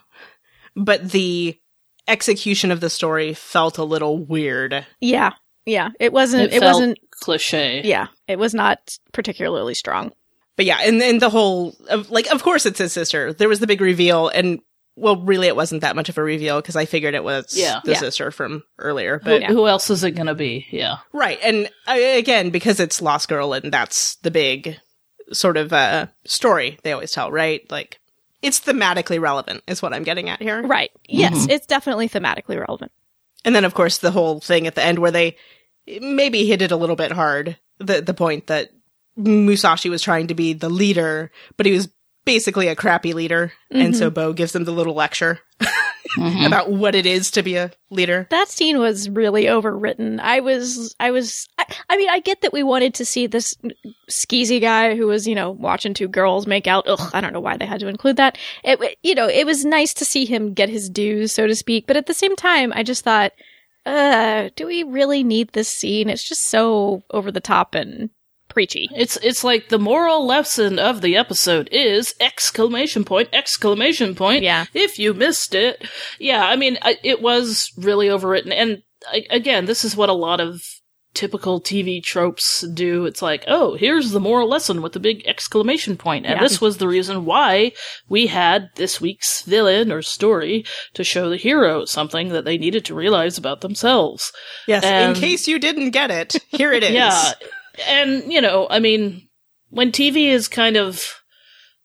but 0.75 1.09
the 1.11 1.57
execution 2.07 2.71
of 2.71 2.79
the 2.79 2.89
story 2.89 3.33
felt 3.33 3.77
a 3.77 3.83
little 3.83 4.23
weird. 4.23 4.85
Yeah. 4.99 5.31
Yeah. 5.65 5.89
It 5.99 6.13
wasn't 6.13 6.43
It 6.43 6.53
it, 6.55 6.59
felt- 6.59 6.73
wasn't 6.75 6.99
Cliche. 7.11 7.81
yeah. 7.83 8.07
It 8.27 8.37
was 8.39 8.53
not 8.53 8.97
particularly 9.13 9.73
strong. 9.73 10.11
But 10.57 10.65
yeah, 10.65 10.79
and 10.83 11.01
then 11.01 11.19
the 11.19 11.29
whole 11.29 11.75
of 11.89 12.09
like, 12.11 12.27
of 12.31 12.41
course, 12.41 12.65
it's 12.65 12.79
his 12.79 12.93
sister. 12.93 13.33
There 13.33 13.49
was 13.49 13.59
the 13.59 13.67
big 13.67 13.81
reveal, 13.81 14.29
and 14.29 14.59
well, 14.95 15.17
really, 15.21 15.47
it 15.47 15.55
wasn't 15.57 15.81
that 15.81 15.97
much 15.97 16.07
of 16.07 16.17
a 16.17 16.23
reveal 16.23 16.61
because 16.61 16.77
I 16.77 16.85
figured 16.85 17.13
it 17.13 17.25
was 17.25 17.57
Yeah. 17.57 17.81
the 17.83 17.91
Yeah. 17.91 17.97
sister 17.97 18.31
from 18.31 18.63
earlier. 18.79 19.19
But 19.21 19.43
who 19.43 19.67
else 19.67 19.89
is 19.89 20.05
it 20.05 20.11
going 20.11 20.27
to 20.27 20.33
be? 20.35 20.65
Yeah. 20.71 20.99
right, 21.11 21.37
and 21.43 21.69
I, 21.87 21.97
again, 21.97 22.51
because 22.51 22.79
it's 22.79 23.01
Lost 23.01 23.27
Girl, 23.27 23.51
and 23.51 23.69
that's 23.73 24.15
the 24.23 24.31
big 24.31 24.79
sort 25.33 25.57
of 25.57 25.73
uh 25.73 26.05
story 26.25 26.77
they 26.83 26.93
always 26.93 27.11
tell, 27.11 27.31
right? 27.31 27.69
Like, 27.69 27.99
it's 28.45 28.59
thematically 28.59 29.19
relevant, 29.19 29.63
is 29.67 29.81
what 29.81 29.93
I'm 29.93 30.03
getting 30.03 30.29
at 30.29 30.41
here. 30.41 30.61
Right. 30.61 30.91
Yes, 31.07 31.33
mm-hmm. 31.33 31.49
it's 31.49 31.65
definitely 31.65 32.07
thematically 32.07 32.59
relevant. 32.59 32.91
And 33.43 33.55
then, 33.55 33.65
of 33.65 33.73
course, 33.73 33.97
the 33.97 34.11
whole 34.11 34.39
thing 34.39 34.67
at 34.67 34.75
the 34.75 34.83
end 34.83 34.99
where 34.99 35.11
they 35.11 35.35
maybe 35.87 36.45
hit 36.45 36.61
it 36.61 36.71
a 36.71 36.77
little 36.77 36.95
bit 36.95 37.11
hard. 37.11 37.57
The 37.79 38.01
the 38.01 38.13
point 38.13 38.47
that 38.47 38.71
Musashi 39.17 39.89
was 39.89 40.01
trying 40.01 40.27
to 40.27 40.35
be 40.35 40.53
the 40.53 40.69
leader, 40.69 41.31
but 41.57 41.65
he 41.65 41.71
was 41.71 41.89
basically 42.23 42.67
a 42.67 42.75
crappy 42.75 43.13
leader, 43.13 43.51
and 43.71 43.95
so 43.95 44.07
mm-hmm. 44.07 44.13
Bo 44.13 44.33
gives 44.33 44.53
them 44.53 44.63
the 44.63 44.71
little 44.71 44.93
lecture 44.93 45.39
Mhm. 46.17 46.45
about 46.47 46.71
what 46.71 46.95
it 46.95 47.05
is 47.05 47.31
to 47.31 47.43
be 47.43 47.55
a 47.55 47.71
leader. 47.89 48.27
That 48.29 48.47
scene 48.47 48.79
was 48.79 49.09
really 49.09 49.45
overwritten. 49.45 50.19
I 50.19 50.39
was, 50.39 50.95
I 50.99 51.11
was, 51.11 51.47
I, 51.57 51.65
I 51.89 51.97
mean, 51.97 52.09
I 52.09 52.19
get 52.19 52.41
that 52.41 52.53
we 52.53 52.63
wanted 52.63 52.93
to 52.95 53.05
see 53.05 53.27
this 53.27 53.55
skeezy 54.09 54.61
guy 54.61 54.95
who 54.95 55.07
was, 55.07 55.27
you 55.27 55.35
know, 55.35 55.51
watching 55.51 55.93
two 55.93 56.07
girls 56.07 56.47
make 56.47 56.67
out. 56.67 56.87
Ugh, 56.87 57.11
I 57.13 57.21
don't 57.21 57.33
know 57.33 57.39
why 57.39 57.57
they 57.57 57.65
had 57.65 57.79
to 57.81 57.87
include 57.87 58.17
that. 58.17 58.37
It, 58.63 58.97
you 59.03 59.15
know, 59.15 59.27
it 59.27 59.45
was 59.45 59.65
nice 59.65 59.93
to 59.95 60.05
see 60.05 60.25
him 60.25 60.53
get 60.53 60.69
his 60.69 60.89
dues, 60.89 61.31
so 61.31 61.47
to 61.47 61.55
speak. 61.55 61.87
But 61.87 61.97
at 61.97 62.05
the 62.05 62.13
same 62.13 62.35
time, 62.35 62.71
I 62.75 62.83
just 62.83 63.03
thought, 63.03 63.31
uh, 63.85 64.49
do 64.55 64.65
we 64.67 64.83
really 64.83 65.23
need 65.23 65.49
this 65.53 65.69
scene? 65.69 66.09
It's 66.09 66.23
just 66.27 66.43
so 66.49 67.03
over 67.11 67.31
the 67.31 67.39
top 67.39 67.75
and 67.75 68.09
preachy. 68.55 68.89
It's 68.95 69.17
it's 69.17 69.43
like 69.43 69.69
the 69.69 69.77
moral 69.77 70.25
lesson 70.25 70.79
of 70.79 71.01
the 71.01 71.15
episode 71.17 71.69
is 71.71 72.15
exclamation 72.19 73.03
point 73.05 73.29
exclamation 73.33 74.15
point. 74.15 74.41
Yeah. 74.43 74.65
If 74.73 74.97
you 74.97 75.13
missed 75.13 75.53
it, 75.53 75.85
yeah. 76.19 76.43
I 76.45 76.55
mean, 76.55 76.79
I, 76.81 76.97
it 77.03 77.21
was 77.21 77.71
really 77.77 78.07
overwritten, 78.07 78.51
and 78.51 78.81
I, 79.07 79.25
again, 79.29 79.65
this 79.65 79.85
is 79.85 79.95
what 79.95 80.09
a 80.09 80.13
lot 80.13 80.39
of 80.39 80.63
typical 81.13 81.61
TV 81.61 82.03
tropes 82.03 82.61
do. 82.73 83.05
It's 83.05 83.21
like, 83.21 83.45
oh, 83.47 83.75
here's 83.75 84.11
the 84.11 84.19
moral 84.19 84.49
lesson 84.49 84.81
with 84.81 84.91
the 84.91 84.99
big 84.99 85.25
exclamation 85.25 85.95
point, 85.95 86.25
and 86.25 86.35
Yeah. 86.35 86.41
this 86.41 86.59
was 86.59 86.77
the 86.77 86.87
reason 86.89 87.23
why 87.23 87.71
we 88.09 88.27
had 88.27 88.69
this 88.75 88.99
week's 88.99 89.41
villain 89.43 89.91
or 89.93 90.01
story 90.01 90.65
to 90.93 91.03
show 91.05 91.29
the 91.29 91.37
hero 91.37 91.85
something 91.85 92.29
that 92.29 92.43
they 92.43 92.57
needed 92.57 92.83
to 92.85 92.95
realize 92.95 93.37
about 93.37 93.61
themselves. 93.61 94.33
Yes, 94.67 94.83
Um, 94.83 95.13
in 95.15 95.21
case 95.21 95.47
you 95.47 95.57
didn't 95.59 95.91
get 95.91 96.11
it, 96.11 96.35
here 96.49 96.73
it 96.73 96.83
is. 96.91 96.91
Yeah. 96.91 97.31
And, 97.87 98.31
you 98.31 98.41
know, 98.41 98.67
I 98.69 98.79
mean, 98.79 99.27
when 99.69 99.91
TV 99.91 100.27
is 100.27 100.47
kind 100.47 100.77
of, 100.77 101.21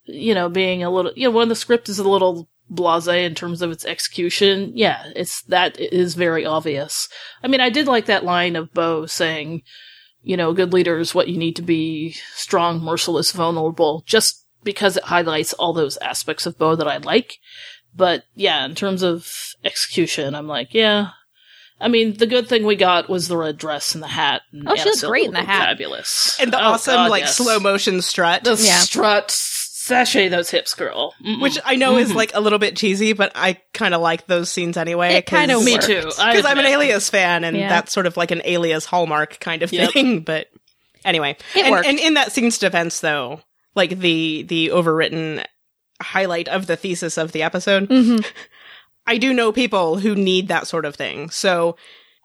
you 0.04 0.34
know, 0.34 0.48
being 0.48 0.82
a 0.82 0.90
little, 0.90 1.12
you 1.14 1.24
know, 1.24 1.36
when 1.36 1.48
the 1.48 1.54
script 1.54 1.88
is 1.88 1.98
a 1.98 2.08
little 2.08 2.48
blase 2.68 3.08
in 3.08 3.34
terms 3.34 3.62
of 3.62 3.70
its 3.70 3.84
execution, 3.84 4.72
yeah, 4.74 5.10
it's, 5.16 5.42
that 5.44 5.78
is 5.78 6.14
very 6.14 6.44
obvious. 6.44 7.08
I 7.42 7.48
mean, 7.48 7.60
I 7.60 7.70
did 7.70 7.86
like 7.86 8.06
that 8.06 8.24
line 8.24 8.56
of 8.56 8.72
Bo 8.72 9.06
saying, 9.06 9.62
you 10.22 10.36
know, 10.36 10.52
good 10.52 10.72
leader 10.72 10.98
is 10.98 11.14
what 11.14 11.28
you 11.28 11.38
need 11.38 11.56
to 11.56 11.62
be 11.62 12.14
strong, 12.34 12.80
merciless, 12.80 13.32
vulnerable, 13.32 14.02
just 14.06 14.46
because 14.62 14.96
it 14.96 15.04
highlights 15.04 15.52
all 15.54 15.72
those 15.72 15.96
aspects 15.98 16.46
of 16.46 16.58
Bo 16.58 16.76
that 16.76 16.88
I 16.88 16.98
like. 16.98 17.38
But 17.94 18.24
yeah, 18.34 18.64
in 18.64 18.74
terms 18.74 19.02
of 19.02 19.54
execution, 19.64 20.34
I'm 20.34 20.46
like, 20.46 20.74
yeah. 20.74 21.10
I 21.80 21.88
mean, 21.88 22.16
the 22.16 22.26
good 22.26 22.48
thing 22.48 22.64
we 22.66 22.76
got 22.76 23.08
was 23.08 23.28
the 23.28 23.36
red 23.36 23.56
dress 23.56 23.94
and 23.94 24.02
the 24.02 24.08
hat. 24.08 24.42
And 24.52 24.68
Oh, 24.68 24.74
she 24.76 24.84
looks 24.84 25.02
great 25.02 25.26
in 25.26 25.32
the 25.32 25.42
hat. 25.42 25.66
Fabulous. 25.68 26.36
And 26.40 26.52
the 26.52 26.58
Oh, 26.58 26.72
awesome, 26.72 26.94
God, 26.94 27.10
like, 27.10 27.22
yes. 27.22 27.36
slow 27.36 27.58
motion 27.58 28.02
strut. 28.02 28.44
The 28.44 28.50
Yeah. 28.60 28.78
strut, 28.80 29.30
sashay 29.30 30.28
those 30.28 30.50
hips, 30.50 30.74
girl. 30.74 31.14
Mm-mm. 31.24 31.40
which 31.40 31.58
I 31.64 31.76
know 31.76 31.96
is 31.96 32.10
Mhm. 32.12 32.14
like 32.16 32.32
a 32.34 32.40
little 32.40 32.58
bit 32.58 32.76
cheesy, 32.76 33.12
but 33.14 33.32
I 33.34 33.54
kind 33.72 33.94
of 33.94 34.00
like 34.02 34.26
those 34.26 34.50
scenes 34.50 34.76
anyway. 34.76 35.14
It 35.14 35.26
kinda 35.26 35.54
cause- 35.54 35.64
me 35.64 35.72
worked. 35.72 35.86
too. 35.86 36.02
Because 36.02 36.44
I'm 36.44 36.58
an. 36.58 36.66
Alias 36.66 37.08
fan, 37.08 37.44
and 37.44 37.56
Yeah. 37.56 37.68
that's 37.68 37.92
sort 37.92 38.06
of 38.06 38.16
like 38.16 38.30
an 38.30 38.42
Alias 38.44 38.84
hallmark 38.84 39.40
kind 39.40 39.62
of 39.62 39.72
Yep. 39.72 39.92
thing. 39.92 40.20
But 40.24 40.48
anyway, 41.04 41.36
It 41.54 41.62
and, 41.64 41.70
worked. 41.70 41.86
and 41.86 41.98
in 41.98 42.14
that 42.14 42.30
scene's 42.32 42.58
defense, 42.58 43.00
though, 43.00 43.40
like 43.74 43.98
the 44.00 44.42
the 44.46 44.68
overwritten 44.68 45.44
highlight 46.02 46.48
of 46.48 46.66
the 46.66 46.76
thesis 46.76 47.16
of 47.18 47.32
the 47.32 47.42
episode, 47.42 47.86
hmm 47.88 48.18
I 49.06 49.18
do 49.18 49.32
know 49.32 49.52
people 49.52 49.98
who 49.98 50.14
need 50.14 50.48
that 50.48 50.66
sort 50.66 50.84
of 50.84 50.94
thing, 50.94 51.30
so 51.30 51.76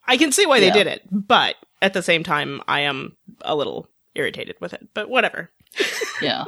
I 0.05 0.17
can 0.17 0.31
see 0.31 0.45
why 0.45 0.59
they 0.59 0.67
Yeah. 0.67 0.73
did 0.73 0.87
it. 0.87 1.01
But 1.11 1.55
at 1.81 1.93
the 1.93 2.03
same 2.03 2.23
time, 2.23 2.61
I 2.67 2.81
am 2.81 3.15
a 3.41 3.55
little 3.55 3.87
irritated 4.13 4.55
with 4.61 4.73
it. 4.73 4.87
But 4.93 5.09
whatever. 5.09 5.51
Yeah. 6.21 6.45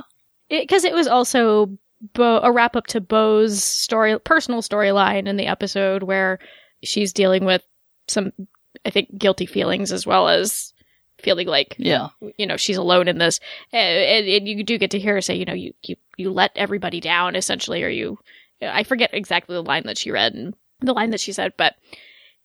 because 0.50 0.84
it, 0.86 0.94
was 0.94 1.08
also 1.08 1.78
Bo, 2.14 2.40
a 2.42 2.52
wrap 2.52 2.76
up 2.78 2.88
to 2.88 3.02
Bo's 3.02 3.62
story, 3.64 4.18
personal 4.20 4.62
storyline 4.62 5.28
in 5.28 5.36
the 5.36 5.48
episode 5.48 6.04
where 6.04 6.40
she's 6.84 7.12
dealing 7.12 7.44
with 7.44 7.64
some, 8.08 8.32
I 8.86 8.90
think, 8.92 9.18
guilty 9.18 9.46
feelings 9.46 9.92
as 9.92 10.06
well 10.06 10.30
as 10.30 10.74
feeling 11.20 11.48
like 11.48 11.76
Yeah. 11.80 12.10
you 12.38 12.46
know 12.46 12.56
she's 12.58 12.78
alone 12.78 13.08
in 13.08 13.18
this 13.18 13.40
and, 13.74 13.98
and, 13.98 14.28
and 14.28 14.48
you 14.48 14.64
do 14.64 14.78
get 14.78 14.92
to 14.92 15.00
hear 15.00 15.16
her 15.16 15.22
say 15.22 15.34
you 15.36 15.46
know 15.46 15.54
you, 15.56 15.74
you 15.82 15.96
you 16.16 16.30
let 16.32 16.52
everybody 16.56 17.00
down 17.02 17.36
essentially 17.36 17.84
or 17.84 17.90
you 17.90 18.20
i 18.62 18.84
forget 18.84 19.10
exactly 19.14 19.56
the 19.56 19.64
line 19.64 19.84
that 19.86 19.98
she 19.98 20.12
read 20.12 20.34
and 20.34 20.54
the 20.82 20.94
line 20.94 21.10
that 21.12 21.20
she 21.20 21.34
said 21.34 21.54
but 21.58 21.76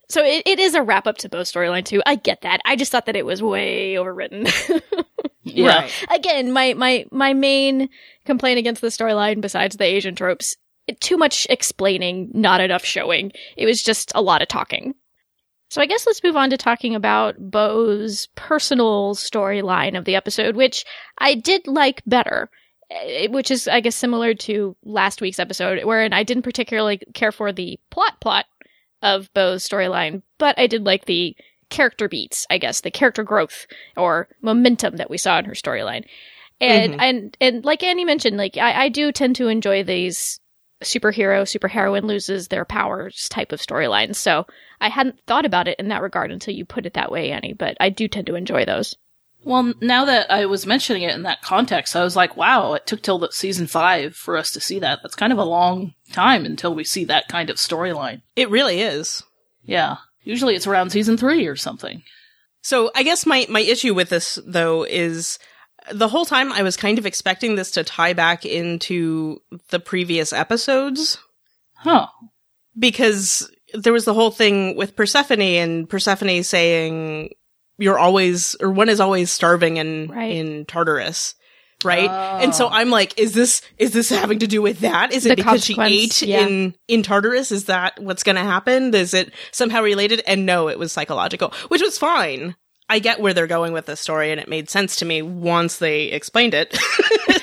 so 0.08 0.22
it, 0.24 0.42
it 0.46 0.58
is 0.58 0.74
a 0.74 0.82
wrap 0.82 1.06
up 1.06 1.16
to 1.18 1.28
Bo's 1.28 1.50
storyline 1.50 1.84
too 1.84 2.02
i 2.06 2.14
get 2.14 2.42
that 2.42 2.60
i 2.64 2.76
just 2.76 2.92
thought 2.92 3.06
that 3.06 3.16
it 3.16 3.26
was 3.26 3.42
way 3.42 3.94
overwritten 3.94 4.50
Yeah. 5.44 5.80
Right. 5.80 6.06
again 6.10 6.52
my 6.52 6.74
my 6.74 7.04
my 7.10 7.34
main 7.34 7.88
complaint 8.24 8.58
against 8.58 8.80
the 8.80 8.88
storyline 8.88 9.40
besides 9.40 9.76
the 9.76 9.84
asian 9.84 10.14
tropes 10.14 10.56
it, 10.86 11.00
too 11.00 11.16
much 11.16 11.46
explaining 11.50 12.30
not 12.32 12.60
enough 12.60 12.84
showing 12.84 13.32
it 13.56 13.66
was 13.66 13.82
just 13.82 14.12
a 14.14 14.22
lot 14.22 14.40
of 14.40 14.48
talking 14.48 14.94
so 15.72 15.80
I 15.80 15.86
guess 15.86 16.06
let's 16.06 16.22
move 16.22 16.36
on 16.36 16.50
to 16.50 16.58
talking 16.58 16.94
about 16.94 17.34
Bo's 17.38 18.28
personal 18.34 19.14
storyline 19.14 19.96
of 19.96 20.04
the 20.04 20.14
episode, 20.16 20.54
which 20.54 20.84
I 21.16 21.34
did 21.34 21.66
like 21.66 22.02
better. 22.04 22.50
Eh, 22.92 23.26
Which 23.28 23.50
is, 23.50 23.68
I 23.68 23.80
guess, 23.80 23.96
similar 23.96 24.34
to 24.34 24.76
last 24.84 25.20
week's 25.20 25.38
episode, 25.38 25.84
wherein 25.84 26.12
I 26.12 26.22
didn't 26.22 26.42
particularly 26.44 27.00
care 27.14 27.32
for 27.32 27.52
the 27.52 27.78
plot 27.90 28.20
plot 28.20 28.46
of 29.02 29.32
Bo's 29.34 29.66
storyline, 29.68 30.22
but 30.38 30.58
I 30.58 30.66
did 30.66 30.84
like 30.84 31.06
the 31.06 31.36
character 31.70 32.08
beats, 32.08 32.46
I 32.50 32.58
guess, 32.58 32.82
the 32.82 32.90
character 32.90 33.24
growth 33.24 33.66
or 33.96 34.28
momentum 34.42 34.96
that 34.96 35.10
we 35.10 35.18
saw 35.18 35.38
in 35.38 35.46
her 35.46 35.54
storyline. 35.54 36.04
And 36.60 36.94
Mhm. 36.94 37.00
and 37.00 37.36
and 37.40 37.64
like 37.64 37.82
Annie 37.82 38.04
mentioned, 38.04 38.36
like 38.36 38.56
I, 38.56 38.84
I 38.84 38.88
do 38.88 39.10
tend 39.10 39.36
to 39.36 39.48
enjoy 39.48 39.82
these 39.82 40.38
superhero, 40.84 41.42
superheroine 41.42 42.04
loses 42.04 42.48
their 42.48 42.64
powers 42.64 43.28
type 43.28 43.52
of 43.52 43.60
storylines. 43.60 44.16
So 44.16 44.46
I 44.80 44.88
hadn't 44.88 45.20
thought 45.26 45.46
about 45.46 45.68
it 45.68 45.78
in 45.78 45.88
that 45.88 46.02
regard 46.02 46.30
until 46.30 46.54
you 46.54 46.64
put 46.64 46.86
it 46.86 46.94
that 46.94 47.10
way, 47.10 47.30
Annie, 47.30 47.52
but 47.52 47.76
I 47.80 47.88
do 47.88 48.06
tend 48.08 48.26
to 48.26 48.34
enjoy 48.34 48.64
those. 48.64 48.96
Well, 49.44 49.74
now 49.80 50.04
that 50.04 50.30
I 50.30 50.46
was 50.46 50.66
mentioning 50.66 51.02
it 51.02 51.14
in 51.14 51.22
that 51.24 51.42
context, 51.42 51.96
I 51.96 52.04
was 52.04 52.14
like, 52.16 52.36
wow, 52.36 52.74
it 52.74 52.86
took 52.86 53.02
till 53.02 53.18
the 53.18 53.30
season 53.32 53.66
five 53.66 54.14
for 54.14 54.36
us 54.36 54.52
to 54.52 54.60
see 54.60 54.78
that. 54.80 55.00
That's 55.02 55.14
kind 55.16 55.32
of 55.32 55.38
a 55.38 55.44
long 55.44 55.94
time 56.12 56.44
until 56.44 56.74
we 56.74 56.84
see 56.84 57.04
that 57.06 57.28
kind 57.28 57.50
of 57.50 57.56
storyline. 57.56 58.22
It 58.36 58.50
really 58.50 58.80
is. 58.80 59.22
Yeah. 59.64 59.96
Usually 60.22 60.54
it's 60.54 60.66
around 60.66 60.90
season 60.90 61.16
three 61.16 61.46
or 61.46 61.56
something. 61.56 62.02
So 62.62 62.92
I 62.94 63.02
guess 63.02 63.26
my 63.26 63.46
my 63.48 63.60
issue 63.60 63.92
with 63.94 64.08
this 64.10 64.38
though 64.46 64.84
is 64.84 65.38
the 65.90 66.08
whole 66.08 66.24
time 66.24 66.52
I 66.52 66.62
was 66.62 66.76
kind 66.76 66.98
of 66.98 67.06
expecting 67.06 67.56
this 67.56 67.72
to 67.72 67.82
tie 67.82 68.12
back 68.12 68.46
into 68.46 69.42
the 69.70 69.80
previous 69.80 70.32
episodes 70.32 71.18
Huh. 71.74 72.06
because 72.78 73.50
there 73.74 73.92
was 73.92 74.04
the 74.04 74.14
whole 74.14 74.30
thing 74.30 74.76
with 74.76 74.94
Persephone 74.94 75.40
and 75.40 75.88
Persephone 75.88 76.44
saying 76.44 77.30
you're 77.82 77.98
always 77.98 78.54
or 78.60 78.70
one 78.70 78.88
is 78.88 79.00
always 79.00 79.30
starving 79.30 79.76
in 79.76 80.08
Right. 80.08 80.34
in 80.34 80.64
Tartarus. 80.66 81.34
Right? 81.84 82.08
Oh. 82.08 82.38
And 82.40 82.54
so 82.54 82.66
oh. 82.66 82.70
I'm 82.70 82.90
like, 82.90 83.18
is 83.18 83.34
this 83.34 83.60
is 83.76 83.90
this 83.92 84.08
having 84.08 84.38
to 84.38 84.46
do 84.46 84.62
with 84.62 84.80
that? 84.80 85.12
Is 85.12 85.26
it 85.26 85.30
The 85.30 85.36
because 85.36 85.64
she 85.64 85.76
ate 85.80 86.22
yeah. 86.22 86.46
in 86.46 86.76
in 86.86 87.02
Tartarus? 87.02 87.50
Is 87.50 87.64
that 87.64 88.00
what's 88.00 88.22
gonna 88.22 88.44
happen? 88.44 88.94
Is 88.94 89.14
it 89.14 89.32
somehow 89.50 89.82
related? 89.82 90.22
And 90.26 90.46
no, 90.46 90.68
it 90.68 90.78
was 90.78 90.92
psychological, 90.92 91.52
which 91.68 91.82
was 91.82 91.98
fine. 91.98 92.54
I 92.88 92.98
get 92.98 93.20
where 93.20 93.34
they're 93.34 93.46
going 93.46 93.72
with 93.72 93.86
this 93.86 94.00
story, 94.00 94.30
and 94.30 94.40
it 94.40 94.48
made 94.48 94.68
sense 94.70 94.96
to 94.96 95.04
me 95.04 95.22
once 95.22 95.78
they 95.78 96.04
explained 96.04 96.54
it. 96.54 96.78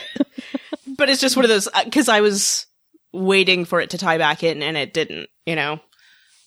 but 0.97 1.09
it's 1.09 1.21
just 1.21 1.35
one 1.35 1.43
of 1.43 1.49
those 1.49 1.67
uh, 1.67 1.83
because 1.83 2.07
I 2.07 2.21
was 2.21 2.65
waiting 3.11 3.65
for 3.65 3.81
it 3.81 3.89
to 3.89 3.97
tie 3.97 4.17
back 4.19 4.43
in, 4.43 4.61
and 4.61 4.77
it 4.77 4.93
didn't. 4.93 5.27
You 5.45 5.55
know? 5.55 5.79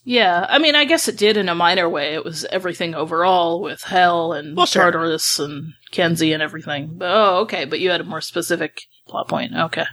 Yeah. 0.05 0.47
I 0.49 0.59
mean, 0.59 0.75
I 0.75 0.85
guess 0.85 1.09
it 1.09 1.17
did 1.17 1.37
in 1.37 1.49
a 1.49 1.55
minor 1.55 1.89
way. 1.89 2.15
It 2.15 2.25
was 2.25 2.45
everything 2.47 2.95
overall 2.95 3.61
with 3.61 3.83
Hell 3.83 4.33
and 4.33 4.57
Well, 4.57 4.67
sure. 4.67 4.83
Tartarus 4.83 5.39
and 5.39 5.75
Kenzie 5.91 6.33
and 6.33 6.43
everything. 6.43 6.95
But, 6.97 7.11
oh, 7.11 7.37
okay. 7.43 7.65
But 7.65 7.81
you 7.81 7.91
had 7.91 8.01
a 8.01 8.05
more 8.05 8.21
specific 8.21 8.83
plot 9.07 9.29
point. 9.29 9.53
Okay. 9.55 9.85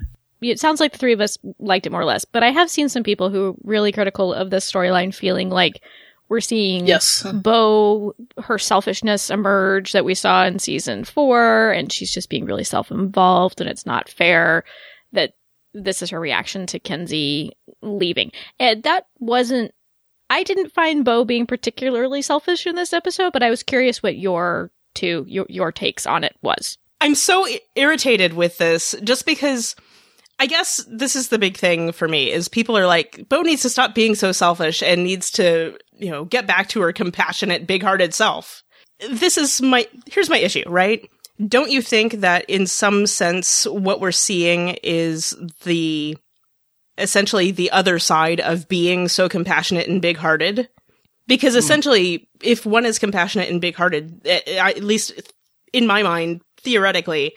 It 0.41 0.59
sounds 0.59 0.79
like 0.79 0.93
the 0.93 0.97
three 0.97 1.13
of 1.13 1.21
us 1.21 1.37
liked 1.59 1.85
it 1.85 1.91
more 1.91 2.01
or 2.01 2.05
less, 2.05 2.23
but 2.23 2.43
I 2.43 2.51
have 2.51 2.69
seen 2.69 2.87
some 2.87 3.03
people 3.03 3.29
who 3.29 3.49
are 3.49 3.55
really 3.63 3.91
critical 3.91 4.33
of 4.33 4.49
this 4.51 4.71
storyline 4.71 5.13
feeling 5.13 5.49
like 5.49 5.81
we're 6.29 6.39
seeing 6.39 6.87
Yes. 6.87 7.25
Bo, 7.33 8.15
her 8.37 8.57
selfishness 8.57 9.29
emerge 9.29 9.91
that 9.91 10.05
we 10.05 10.13
saw 10.13 10.45
in 10.45 10.59
season 10.59 11.03
four, 11.03 11.71
and 11.71 11.91
she's 11.91 12.13
just 12.13 12.29
being 12.29 12.45
really 12.45 12.63
self 12.63 12.89
involved, 12.89 13.59
and 13.59 13.69
it's 13.69 13.85
not 13.85 14.07
fair 14.07 14.63
that 15.11 15.33
this 15.73 16.01
is 16.01 16.11
her 16.11 16.19
reaction 16.19 16.65
to 16.67 16.79
Kenzie 16.79 17.51
leaving. 17.81 18.31
And 18.59 18.83
that 18.83 19.07
wasn't, 19.17 19.73
I 20.29 20.43
didn't 20.43 20.71
find 20.71 21.03
Bo 21.03 21.25
being 21.25 21.45
particularly 21.45 22.21
selfish 22.21 22.67
in 22.67 22.75
this 22.75 22.93
episode, 22.93 23.33
but 23.33 23.43
I 23.43 23.49
was 23.49 23.63
curious 23.63 24.03
what 24.03 24.17
your 24.17 24.71
two, 24.93 25.25
your, 25.27 25.45
your 25.49 25.71
takes 25.71 26.05
on 26.05 26.23
it 26.23 26.35
was. 26.41 26.77
I'm 27.01 27.15
so 27.15 27.47
irritated 27.75 28.33
with 28.33 28.57
this 28.57 28.93
just 29.03 29.25
because 29.25 29.75
I 30.37 30.45
guess 30.45 30.85
this 30.89 31.15
is 31.15 31.29
the 31.29 31.39
big 31.39 31.57
thing 31.57 31.91
for 31.91 32.07
me 32.07 32.31
is 32.31 32.47
people 32.47 32.77
are 32.77 32.87
like, 32.87 33.27
Bo 33.27 33.41
needs 33.41 33.61
to 33.63 33.69
stop 33.69 33.95
being 33.95 34.15
so 34.15 34.31
selfish 34.31 34.81
and 34.83 35.03
needs 35.03 35.31
to, 35.31 35.77
you 35.97 36.09
know, 36.09 36.25
get 36.25 36.47
back 36.47 36.69
to 36.69 36.81
her 36.81 36.93
compassionate, 36.93 37.67
big-hearted 37.67 38.13
self. 38.13 38.63
This 39.09 39.37
is 39.37 39.61
my, 39.61 39.87
here's 40.05 40.29
my 40.29 40.37
issue, 40.37 40.63
right? 40.67 41.09
Don't 41.45 41.71
you 41.71 41.81
think 41.81 42.13
that 42.15 42.49
in 42.49 42.67
some 42.67 43.07
sense 43.07 43.65
what 43.65 44.01
we're 44.01 44.11
seeing 44.11 44.77
is 44.83 45.35
the, 45.63 46.17
essentially 46.99 47.51
the 47.51 47.71
other 47.71 47.99
side 47.99 48.39
of 48.39 48.67
being 48.67 49.07
so 49.07 49.29
compassionate 49.29 49.87
and 49.87 50.01
big-hearted? 50.01 50.69
Because 51.27 51.55
essentially, 51.55 52.27
if 52.41 52.65
one 52.65 52.85
is 52.85 52.97
compassionate 52.97 53.49
and 53.49 53.61
big-hearted, 53.61 54.21
eh, 54.25 54.41
eh, 54.47 54.57
at 54.57 54.83
least 54.83 55.33
in 55.71 55.85
my 55.85 56.01
mind, 56.01 56.41
theoretically, 56.57 57.35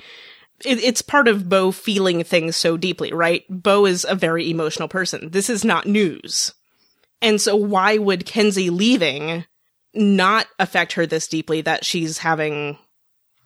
it's 0.65 1.03
part 1.03 1.29
of 1.29 1.49
Bo 1.49 1.73
feeling 1.73 2.23
things 2.25 2.57
so 2.57 2.77
deeply, 2.77 3.13
right? 3.13 3.45
Bo 3.51 3.85
is 3.85 4.07
a 4.09 4.15
very 4.15 4.49
emotional 4.51 4.89
person. 4.89 5.31
This 5.31 5.51
is 5.51 5.65
not 5.65 5.87
news. 5.87 6.55
And 7.21 7.41
so 7.41 7.57
why 7.57 7.99
would 7.99 8.27
Kenzie 8.27 8.71
leaving 8.71 9.45
not 9.95 10.47
affect 10.59 10.93
her 10.95 11.07
this 11.07 11.29
deeply 11.29 11.61
that 11.63 11.85
she's 11.85 12.19
having 12.19 12.79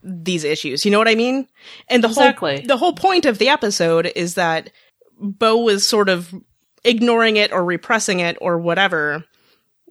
these 0.02 0.44
issues? 0.44 0.84
You 0.84 0.90
know 0.90 0.98
what 0.98 1.08
I 1.08 1.14
mean? 1.14 1.48
And 1.88 2.04
the 2.04 2.08
Exactly. 2.08 2.58
whole 2.58 2.66
the 2.66 2.76
whole 2.76 2.92
point 2.92 3.26
of 3.26 3.38
the 3.38 3.48
episode 3.48 4.12
is 4.14 4.34
that 4.34 4.70
Bo 5.18 5.58
was 5.58 5.86
sort 5.86 6.08
of 6.08 6.34
ignoring 6.84 7.36
it 7.36 7.52
or 7.52 7.64
repressing 7.64 8.20
it 8.20 8.36
or 8.40 8.58
whatever, 8.58 9.24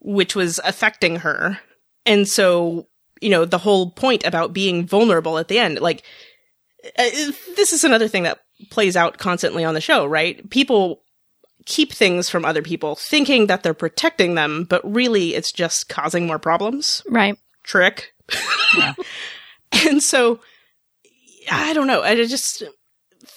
which 0.01 0.35
was 0.35 0.59
affecting 0.63 1.17
her. 1.17 1.59
And 2.05 2.27
so, 2.27 2.87
you 3.21 3.29
know, 3.29 3.45
the 3.45 3.57
whole 3.57 3.91
point 3.91 4.25
about 4.25 4.53
being 4.53 4.85
vulnerable 4.85 5.37
at 5.37 5.47
the 5.47 5.59
end, 5.59 5.79
like, 5.79 6.03
uh, 6.97 7.09
this 7.55 7.73
is 7.73 7.83
another 7.83 8.07
thing 8.07 8.23
that 8.23 8.39
plays 8.69 8.95
out 8.95 9.17
constantly 9.17 9.63
on 9.63 9.73
the 9.73 9.81
show, 9.81 10.05
right? 10.05 10.49
People 10.49 11.01
keep 11.65 11.91
things 11.91 12.29
from 12.29 12.45
other 12.45 12.61
people 12.61 12.95
thinking 12.95 13.47
that 13.47 13.63
they're 13.63 13.73
protecting 13.73 14.35
them, 14.35 14.65
but 14.65 14.81
really 14.89 15.33
it's 15.33 15.51
just 15.51 15.89
causing 15.89 16.27
more 16.27 16.39
problems. 16.39 17.01
Right. 17.09 17.37
Trick. 17.63 18.13
Yeah. 18.77 18.93
and 19.87 20.01
so, 20.01 20.39
I 21.51 21.73
don't 21.73 21.87
know. 21.87 22.03
I 22.03 22.15
just, 22.15 22.63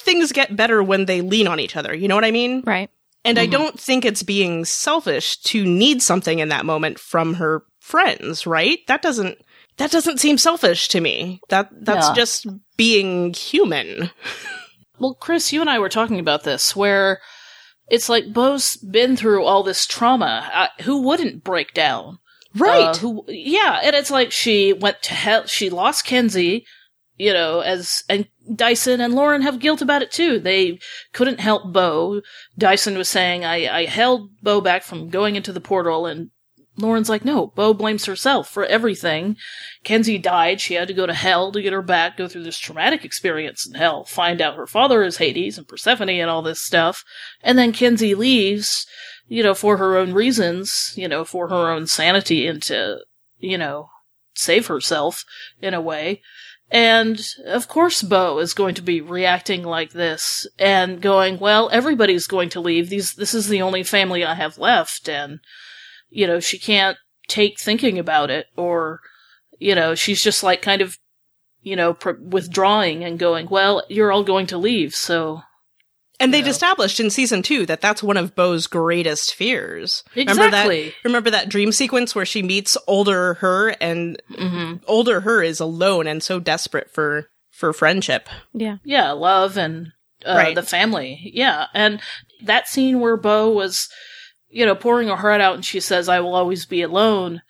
things 0.09 0.33
get 0.33 0.57
better 0.57 0.83
when 0.83 1.05
they 1.05 1.21
lean 1.21 1.47
on 1.47 1.61
each 1.61 1.77
other. 1.77 1.95
You 1.95 2.09
know 2.09 2.15
what 2.15 2.25
I 2.25 2.31
mean? 2.31 2.63
Right. 2.67 2.91
And 3.25 3.39
I 3.39 3.47
Mhm. 3.47 3.51
don't 3.51 3.81
think 3.81 4.05
it's 4.05 4.23
being 4.23 4.65
selfish 4.65 5.37
to 5.43 5.65
need 5.65 6.03
something 6.03 6.39
in 6.39 6.49
that 6.49 6.65
moment 6.65 6.99
from 6.99 7.35
her 7.35 7.63
friends, 7.81 8.47
right? 8.47 8.79
That 8.89 9.03
doesn't 9.03 9.39
that 9.77 9.93
doesn't 9.93 10.19
seem 10.19 10.39
selfish 10.39 10.89
to 10.89 11.01
me. 11.01 11.41
That 11.51 11.69
that's 11.73 12.09
Yeah. 12.09 12.15
just 12.15 12.47
being 12.77 13.33
human. 13.35 14.11
Well, 15.01 15.15
Chris, 15.15 15.53
you 15.53 15.61
and 15.61 15.71
I 15.71 15.79
were 15.79 15.89
talking 15.89 16.19
about 16.19 16.43
this, 16.43 16.75
where 16.75 17.21
it's 17.89 18.09
like 18.09 18.33
Bo's 18.33 18.77
been 18.79 19.17
through 19.17 19.45
all 19.45 19.63
this 19.63 19.87
trauma. 19.87 20.51
Uh, 20.53 20.83
who 20.83 21.03
wouldn't 21.03 21.45
break 21.45 21.73
down? 21.73 22.19
Right. 22.57 22.89
Uh, 22.89 22.95
who? 22.95 23.25
Yeah, 23.29 23.79
and 23.85 23.95
it's 23.95 24.11
like 24.11 24.33
she 24.33 24.73
went 24.73 25.01
to 25.05 25.15
hell. 25.15 25.47
She 25.47 25.71
lost 25.71 26.05
Kenzie, 26.05 26.67
you 27.19 27.33
know, 27.33 27.61
as 27.61 28.03
and 28.09 28.29
Dyson 28.55 29.01
and 29.01 29.15
Lauren 29.15 29.43
have 29.43 29.59
guilt 29.59 29.83
about 29.83 30.03
it 30.03 30.11
too. 30.11 30.39
They 30.39 30.79
couldn't 31.13 31.41
help 31.41 31.73
Bo. 31.73 32.23
Dyson 32.57 32.97
was 32.97 33.09
saying, 33.09 33.45
"I 33.45 33.81
I 33.81 33.85
held 33.87 34.31
Bo 34.43 34.61
back 34.61 34.83
from 34.83 35.11
going 35.11 35.37
into 35.37 35.53
the 35.53 35.61
portal," 35.61 36.07
and 36.07 36.31
Lauren's 36.77 37.09
like, 37.09 37.25
"No, 37.25 37.49
Bo 37.49 37.75
blames 37.75 38.05
herself 38.05 38.49
for 38.49 38.65
everything." 38.65 39.37
Kenzie 39.85 40.19
died. 40.19 40.61
She 40.61 40.75
had 40.75 40.89
to 40.89 40.95
go 40.95 41.07
to 41.07 41.15
hell 41.15 41.53
to 41.53 41.63
get 41.63 41.73
her 41.73 41.83
back. 41.83 42.17
Go 42.17 42.29
through 42.29 42.45
this 42.45 42.59
traumatic 42.59 43.05
experience 43.05 43.67
in 43.67 43.75
hell. 43.75 44.05
Find 44.05 44.41
out 44.41 44.57
her 44.57 44.67
father 44.67 45.03
is 45.03 45.19
Hades 45.19 45.59
and 45.59 45.69
Persephone 45.69 46.09
and 46.09 46.31
all 46.31 46.43
this 46.43 46.63
stuff, 46.63 47.05
and 47.43 47.59
then 47.59 47.73
Kenzie 47.73 48.15
leaves 48.15 48.87
you 49.29 49.43
know, 49.43 49.55
for 49.55 49.77
her 49.77 49.97
own 49.97 50.13
reasons, 50.13 50.93
you 50.97 51.07
know, 51.07 51.25
for 51.25 51.49
her 51.49 51.71
own 51.71 51.87
sanity 51.87 52.47
and 52.47 52.63
to, 52.63 53.01
you 53.39 53.59
know, 53.59 53.91
save 54.35 54.67
herself 54.67 55.25
in 55.61 55.75
a 55.75 55.81
way. 55.81 56.23
And 56.71 57.21
of 57.47 57.67
course, 57.67 58.03
Bo 58.03 58.39
is 58.39 58.53
going 58.53 58.75
to 58.75 58.83
be 58.83 59.01
reacting 59.01 59.63
like 59.63 59.93
this 59.93 60.47
and 60.59 61.01
going, 61.01 61.39
well, 61.39 61.71
everybody's 61.73 62.27
going 62.27 62.51
to 62.51 62.61
leave. 62.61 62.91
These, 62.91 63.15
this 63.15 63.33
is 63.33 63.49
the 63.49 63.63
only 63.63 63.83
family 63.83 64.25
I 64.25 64.35
have 64.35 64.59
left. 64.59 65.09
And, 65.09 65.41
you 66.11 66.27
know, 66.27 66.41
she 66.41 66.59
can't 66.59 66.99
take 67.27 67.59
thinking 67.59 67.99
about 67.99 68.31
it 68.31 68.47
or, 68.57 69.01
you 69.59 69.75
know, 69.75 69.95
she's 69.95 70.23
just 70.23 70.43
like 70.43 70.61
kind 70.61 70.83
of, 70.83 70.99
you 71.63 71.75
know, 71.75 71.95
pr- 71.95 72.21
withdrawing 72.21 73.03
and 73.03 73.19
going, 73.19 73.49
well, 73.49 73.83
you're 73.89 74.13
all 74.13 74.25
going 74.25 74.47
to 74.49 74.59
leave. 74.59 74.95
So 74.95 75.43
And 76.21 76.35
they'd 76.35 76.45
No. 76.45 76.51
established 76.51 76.99
in 76.99 77.11
season 77.11 77.43
two 77.43 77.65
that 77.67 77.81
that's 77.81 78.03
one 78.03 78.17
of 78.17 78.35
Bo's 78.35 78.67
greatest 78.67 79.35
fears. 79.35 80.03
Remember 80.17 80.47
Exactly. 80.47 80.85
that? 80.89 80.95
Remember 81.05 81.31
that 81.31 81.49
dream 81.49 81.71
sequence 81.71 82.15
where 82.15 82.27
she 82.27 82.43
meets 82.43 82.77
older 82.87 83.35
her, 83.35 83.69
and 83.81 84.21
hmm 84.37 84.75
older 84.87 85.21
her 85.21 85.43
is 85.43 85.61
alone 85.61 86.07
and 86.07 86.23
so 86.23 86.41
desperate 86.41 86.91
for 86.91 87.29
for 87.51 87.73
friendship. 87.73 88.29
Yeah. 88.53 88.77
yeah, 88.85 89.13
love 89.13 89.57
and 89.57 89.93
uh, 90.27 90.35
Right. 90.35 90.55
the 90.55 90.63
family. 90.63 91.31
Yeah. 91.35 91.67
And 91.75 92.01
that 92.45 92.69
scene 92.69 93.01
where 93.01 93.17
Bo 93.17 93.51
was, 93.51 93.89
you 94.49 94.65
know, 94.67 94.75
pouring 94.75 95.09
her 95.09 95.17
heart 95.17 95.41
out 95.41 95.55
and 95.57 95.65
she 95.65 95.81
says, 95.81 96.09
I 96.09 96.21
will 96.21 96.35
always 96.35 96.67
be 96.67 96.83
alone. 96.83 97.43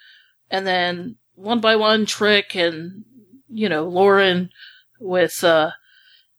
And 0.51 0.67
then 0.67 1.17
one 1.35 1.61
by 1.61 1.77
one, 1.77 2.07
Trick 2.07 2.55
and, 2.57 3.05
you 3.51 3.69
know, 3.69 3.87
Lauren 3.87 4.49
with, 5.01 5.43
uh, 5.45 5.71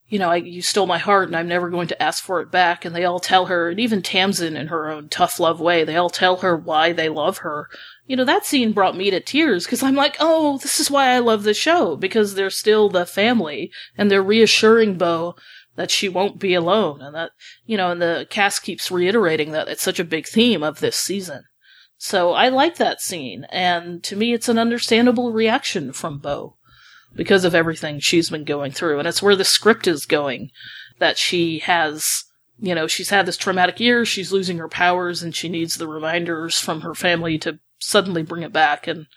you 0.09 0.17
know, 0.17 0.29
I, 0.29 0.37
you 0.37 0.63
stole 0.63 0.87
my 0.87 0.97
heart 0.97 1.27
and 1.27 1.35
I'm 1.35 1.47
never 1.47 1.69
going 1.69 1.87
to 1.87 2.01
ask 2.01 2.23
for 2.23 2.41
it 2.41 2.51
back. 2.51 2.83
And 2.83 2.95
they 2.95 3.05
all 3.05 3.19
tell 3.19 3.45
her, 3.45 3.69
and 3.69 3.79
even 3.79 4.01
Tamsin 4.01 4.57
in 4.57 4.67
her 4.67 4.89
own 4.89 5.07
tough 5.07 5.39
love 5.39 5.61
way, 5.61 5.83
they 5.83 5.95
all 5.95 6.09
tell 6.09 6.37
her 6.37 6.57
why 6.57 6.91
they 6.91 7.09
love 7.09 7.39
her. 7.39 7.69
You 8.07 8.15
know, 8.15 8.25
that 8.25 8.45
scene 8.45 8.71
brought 8.71 8.97
me 8.97 9.11
to 9.11 9.19
tears 9.19 9.65
because 9.65 9.83
I'm 9.83 9.95
like, 9.95 10.17
oh, 10.19 10.57
this 10.57 10.79
is 10.79 10.89
why 10.89 11.09
I 11.09 11.19
love 11.19 11.43
the 11.43 11.53
show 11.53 11.95
because 11.95 12.33
they're 12.33 12.49
still 12.49 12.89
the 12.89 13.05
family 13.05 13.71
and 13.97 14.09
they're 14.09 14.23
reassuring 14.23 14.97
Bo 14.97 15.35
that 15.75 15.91
she 15.91 16.09
won't 16.09 16.39
be 16.39 16.55
alone 16.55 17.01
and 17.01 17.13
that, 17.13 17.31
you 17.65 17.77
know, 17.77 17.91
and 17.91 18.01
the 18.01 18.25
cast 18.31 18.63
keeps 18.63 18.89
reiterating 18.89 19.51
that 19.51 19.67
it's 19.67 19.83
such 19.83 19.99
a 19.99 20.03
big 20.03 20.25
theme 20.25 20.63
of 20.63 20.79
this 20.79 20.97
season. 20.97 21.43
So 21.97 22.31
I 22.31 22.49
like 22.49 22.77
that 22.77 23.01
scene 23.01 23.45
and 23.51 24.03
to 24.05 24.15
me 24.15 24.33
it's 24.33 24.49
an 24.49 24.57
understandable 24.57 25.31
reaction 25.31 25.93
from 25.93 26.17
Bo 26.17 26.55
because 27.15 27.45
of 27.45 27.55
everything 27.55 27.99
she's 27.99 28.29
been 28.29 28.43
going 28.43 28.71
through. 28.71 28.99
And 28.99 29.07
it's 29.07 29.21
where 29.21 29.35
the 29.35 29.43
script 29.43 29.87
is 29.87 30.05
going 30.05 30.51
that 30.99 31.17
she 31.17 31.59
has 31.59 32.25
you 32.61 32.75
know 32.75 32.87
she's 32.87 33.09
had 33.09 33.25
this 33.25 33.37
traumatic 33.37 33.79
year 33.79 34.03
she's 34.03 34.33
losing 34.33 34.57
her 34.57 34.67
powers 34.67 35.23
and 35.23 35.33
she 35.33 35.47
needs 35.47 35.77
the 35.77 35.87
reminders 35.87 36.59
from 36.59 36.81
her 36.81 36.93
family 36.93 37.37
to 37.37 37.57
suddenly 37.79 38.21
bring 38.21 38.43
it 38.43 38.53
back. 38.53 38.87
And 38.87 39.07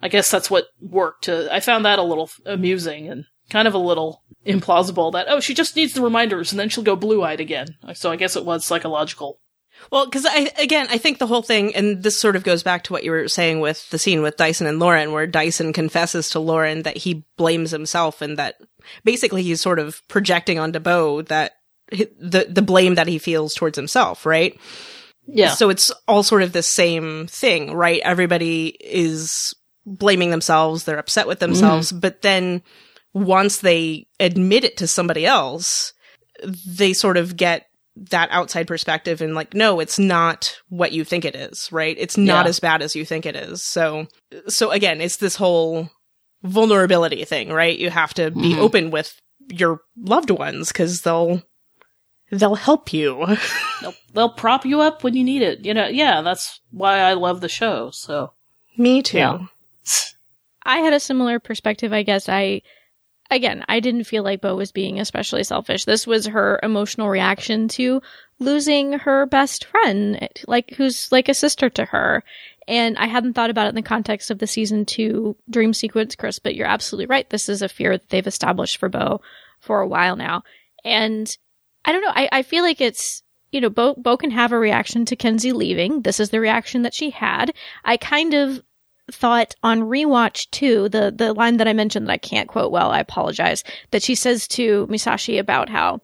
i 0.00 0.08
guess 0.08 0.30
that's 0.30 0.50
what 0.50 0.66
worked. 0.80 1.24
To 1.24 1.52
i 1.52 1.60
found 1.60 1.84
that 1.84 1.98
a 1.98 2.02
little 2.02 2.30
amusing 2.44 3.08
and 3.08 3.24
kind 3.50 3.68
of 3.68 3.74
a 3.74 3.78
little 3.78 4.22
implausible 4.46 5.12
that 5.12 5.26
oh 5.28 5.40
she 5.40 5.54
just 5.54 5.76
needs 5.76 5.92
the 5.92 6.02
reminders 6.02 6.52
and 6.52 6.58
then 6.58 6.68
she'll 6.68 6.84
go 6.84 6.96
blue-eyed 6.96 7.40
again. 7.40 7.76
So 7.94 8.10
i 8.10 8.16
guess 8.16 8.36
it 8.36 8.44
was 8.44 8.64
psychological 8.64 9.40
Well, 9.90 10.06
because 10.06 10.26
I 10.26 10.50
again, 10.58 10.86
I 10.90 10.98
think 10.98 11.18
the 11.18 11.26
whole 11.26 11.42
thing, 11.42 11.74
and 11.74 12.02
this 12.02 12.18
sort 12.18 12.36
of 12.36 12.44
goes 12.44 12.62
back 12.62 12.84
to 12.84 12.92
what 12.92 13.04
you 13.04 13.10
were 13.10 13.28
saying 13.28 13.60
with 13.60 13.88
the 13.90 13.98
scene 13.98 14.22
with 14.22 14.36
Dyson 14.36 14.66
and 14.66 14.78
Lauren, 14.78 15.12
where 15.12 15.26
Dyson 15.26 15.72
confesses 15.72 16.30
to 16.30 16.40
Lauren 16.40 16.82
that 16.82 16.96
he 16.96 17.24
blames 17.36 17.70
himself, 17.70 18.22
and 18.22 18.38
that 18.38 18.56
basically 19.04 19.42
he's 19.42 19.60
sort 19.60 19.78
of 19.78 20.06
projecting 20.08 20.58
onto 20.58 20.80
Bo 20.80 21.22
that 21.22 21.52
the 21.90 22.46
the 22.48 22.62
blame 22.62 22.96
that 22.96 23.06
he 23.06 23.18
feels 23.18 23.54
towards 23.54 23.76
himself, 23.76 24.26
right? 24.26 24.58
yeah 25.26 25.54
So 25.54 25.70
it's 25.70 25.90
all 26.08 26.22
sort 26.22 26.42
of 26.42 26.52
the 26.52 26.62
same 26.62 27.26
thing, 27.26 27.74
right? 27.74 28.00
Everybody 28.04 28.76
is 28.80 29.54
blaming 29.84 30.30
themselves, 30.30 30.84
they're 30.84 30.98
upset 30.98 31.26
with 31.26 31.38
themselves, 31.38 31.88
mm-hmm. 31.88 32.00
but 32.00 32.22
then 32.22 32.62
once 33.12 33.58
they 33.58 34.06
admit 34.20 34.64
it 34.64 34.76
to 34.78 34.86
somebody 34.86 35.24
else, 35.24 35.92
they 36.66 36.92
sort 36.92 37.16
of 37.16 37.36
get 37.36 37.66
that 37.96 38.28
outside 38.30 38.66
perspective 38.66 39.20
and 39.22 39.34
like, 39.34 39.54
no, 39.54 39.80
it's 39.80 39.98
not 39.98 40.56
what 40.68 40.92
you 40.92 41.02
think 41.04 41.24
it 41.24 41.34
is, 41.34 41.70
right? 41.72 41.96
It's 41.98 42.16
not 42.18 42.44
Yeah. 42.44 42.50
as 42.50 42.60
bad 42.60 42.82
as 42.82 42.94
you 42.94 43.04
think 43.04 43.24
it 43.26 43.34
is. 43.36 43.62
So, 43.62 44.06
so 44.48 44.70
again, 44.70 45.00
it's 45.00 45.16
this 45.16 45.36
whole 45.36 45.88
vulnerability 46.42 47.24
thing, 47.24 47.48
right? 47.50 47.78
You 47.78 47.90
have 47.90 48.12
to 48.14 48.30
be 48.30 48.54
Mhm. 48.54 48.58
open 48.58 48.90
with 48.90 49.18
your 49.48 49.80
loved 49.96 50.30
ones 50.30 50.68
because 50.68 51.02
they'll, 51.02 51.42
they'll 52.30 52.54
help 52.56 52.92
you. 52.92 53.24
they'll, 53.80 53.94
they'll 54.12 54.28
prop 54.30 54.64
you 54.66 54.80
up 54.80 55.02
when 55.04 55.14
you 55.14 55.22
need 55.24 55.42
it 55.42 55.64
you 55.64 55.72
know 55.74 55.86
yeah 55.86 56.22
that's 56.22 56.60
why 56.70 56.98
i 57.00 57.12
love 57.12 57.40
the 57.42 57.48
show 57.48 57.90
so 57.90 58.32
Me 58.76 59.02
too. 59.02 59.18
Yeah. 59.18 59.38
I 60.64 60.78
had 60.78 60.92
a 60.92 60.98
similar 61.00 61.38
perspective, 61.38 61.92
I 61.92 62.02
guess. 62.02 62.28
I, 62.28 62.62
again, 63.30 63.64
I 63.68 63.80
didn't 63.80 64.04
feel 64.04 64.22
like 64.22 64.40
Bo 64.40 64.56
was 64.56 64.72
being 64.72 65.00
especially 65.00 65.44
selfish. 65.44 65.84
This 65.84 66.06
was 66.06 66.26
her 66.26 66.60
emotional 66.62 67.08
reaction 67.08 67.68
to 67.68 68.02
losing 68.38 68.94
her 68.94 69.26
best 69.26 69.64
friend, 69.64 70.28
like, 70.46 70.74
who's 70.76 71.10
like 71.10 71.28
a 71.28 71.34
sister 71.34 71.70
to 71.70 71.84
her. 71.86 72.22
And 72.68 72.98
I 72.98 73.06
hadn't 73.06 73.34
thought 73.34 73.50
about 73.50 73.66
it 73.66 73.70
in 73.70 73.74
the 73.76 73.82
context 73.82 74.30
of 74.30 74.38
the 74.38 74.46
season 74.46 74.84
two 74.84 75.36
dream 75.48 75.72
sequence, 75.72 76.16
Chris, 76.16 76.38
but 76.38 76.54
you're 76.54 76.66
absolutely 76.66 77.06
right. 77.06 77.28
This 77.30 77.48
is 77.48 77.62
a 77.62 77.68
fear 77.68 77.96
that 77.96 78.08
they've 78.08 78.26
established 78.26 78.78
for 78.78 78.88
Bo 78.88 79.20
for 79.60 79.80
a 79.80 79.88
while 79.88 80.16
now. 80.16 80.42
And 80.84 81.34
I 81.84 81.92
don't 81.92 82.02
know. 82.02 82.12
I, 82.12 82.28
I 82.32 82.42
feel 82.42 82.64
like 82.64 82.80
it's, 82.80 83.22
you 83.52 83.60
know, 83.60 83.70
Bo, 83.70 83.94
Bo 83.94 84.16
can 84.16 84.32
have 84.32 84.52
a 84.52 84.58
reaction 84.58 85.04
to 85.06 85.16
Kenzie 85.16 85.52
leaving. 85.52 86.02
This 86.02 86.18
is 86.18 86.30
the 86.30 86.40
reaction 86.40 86.82
that 86.82 86.94
she 86.94 87.10
had. 87.10 87.54
I 87.84 87.96
kind 87.96 88.34
of 88.34 88.62
thought 89.12 89.54
on 89.62 89.80
rewatch 89.82 90.50
too, 90.50 90.88
the 90.88 91.12
the 91.16 91.32
line 91.32 91.58
that 91.58 91.68
I 91.68 91.72
mentioned 91.72 92.08
that 92.08 92.12
I 92.12 92.18
can't 92.18 92.48
quote 92.48 92.72
well, 92.72 92.90
I 92.90 93.00
apologize, 93.00 93.64
that 93.90 94.02
she 94.02 94.14
says 94.14 94.48
to 94.48 94.86
Musashi 94.88 95.38
about 95.38 95.68
how, 95.68 96.00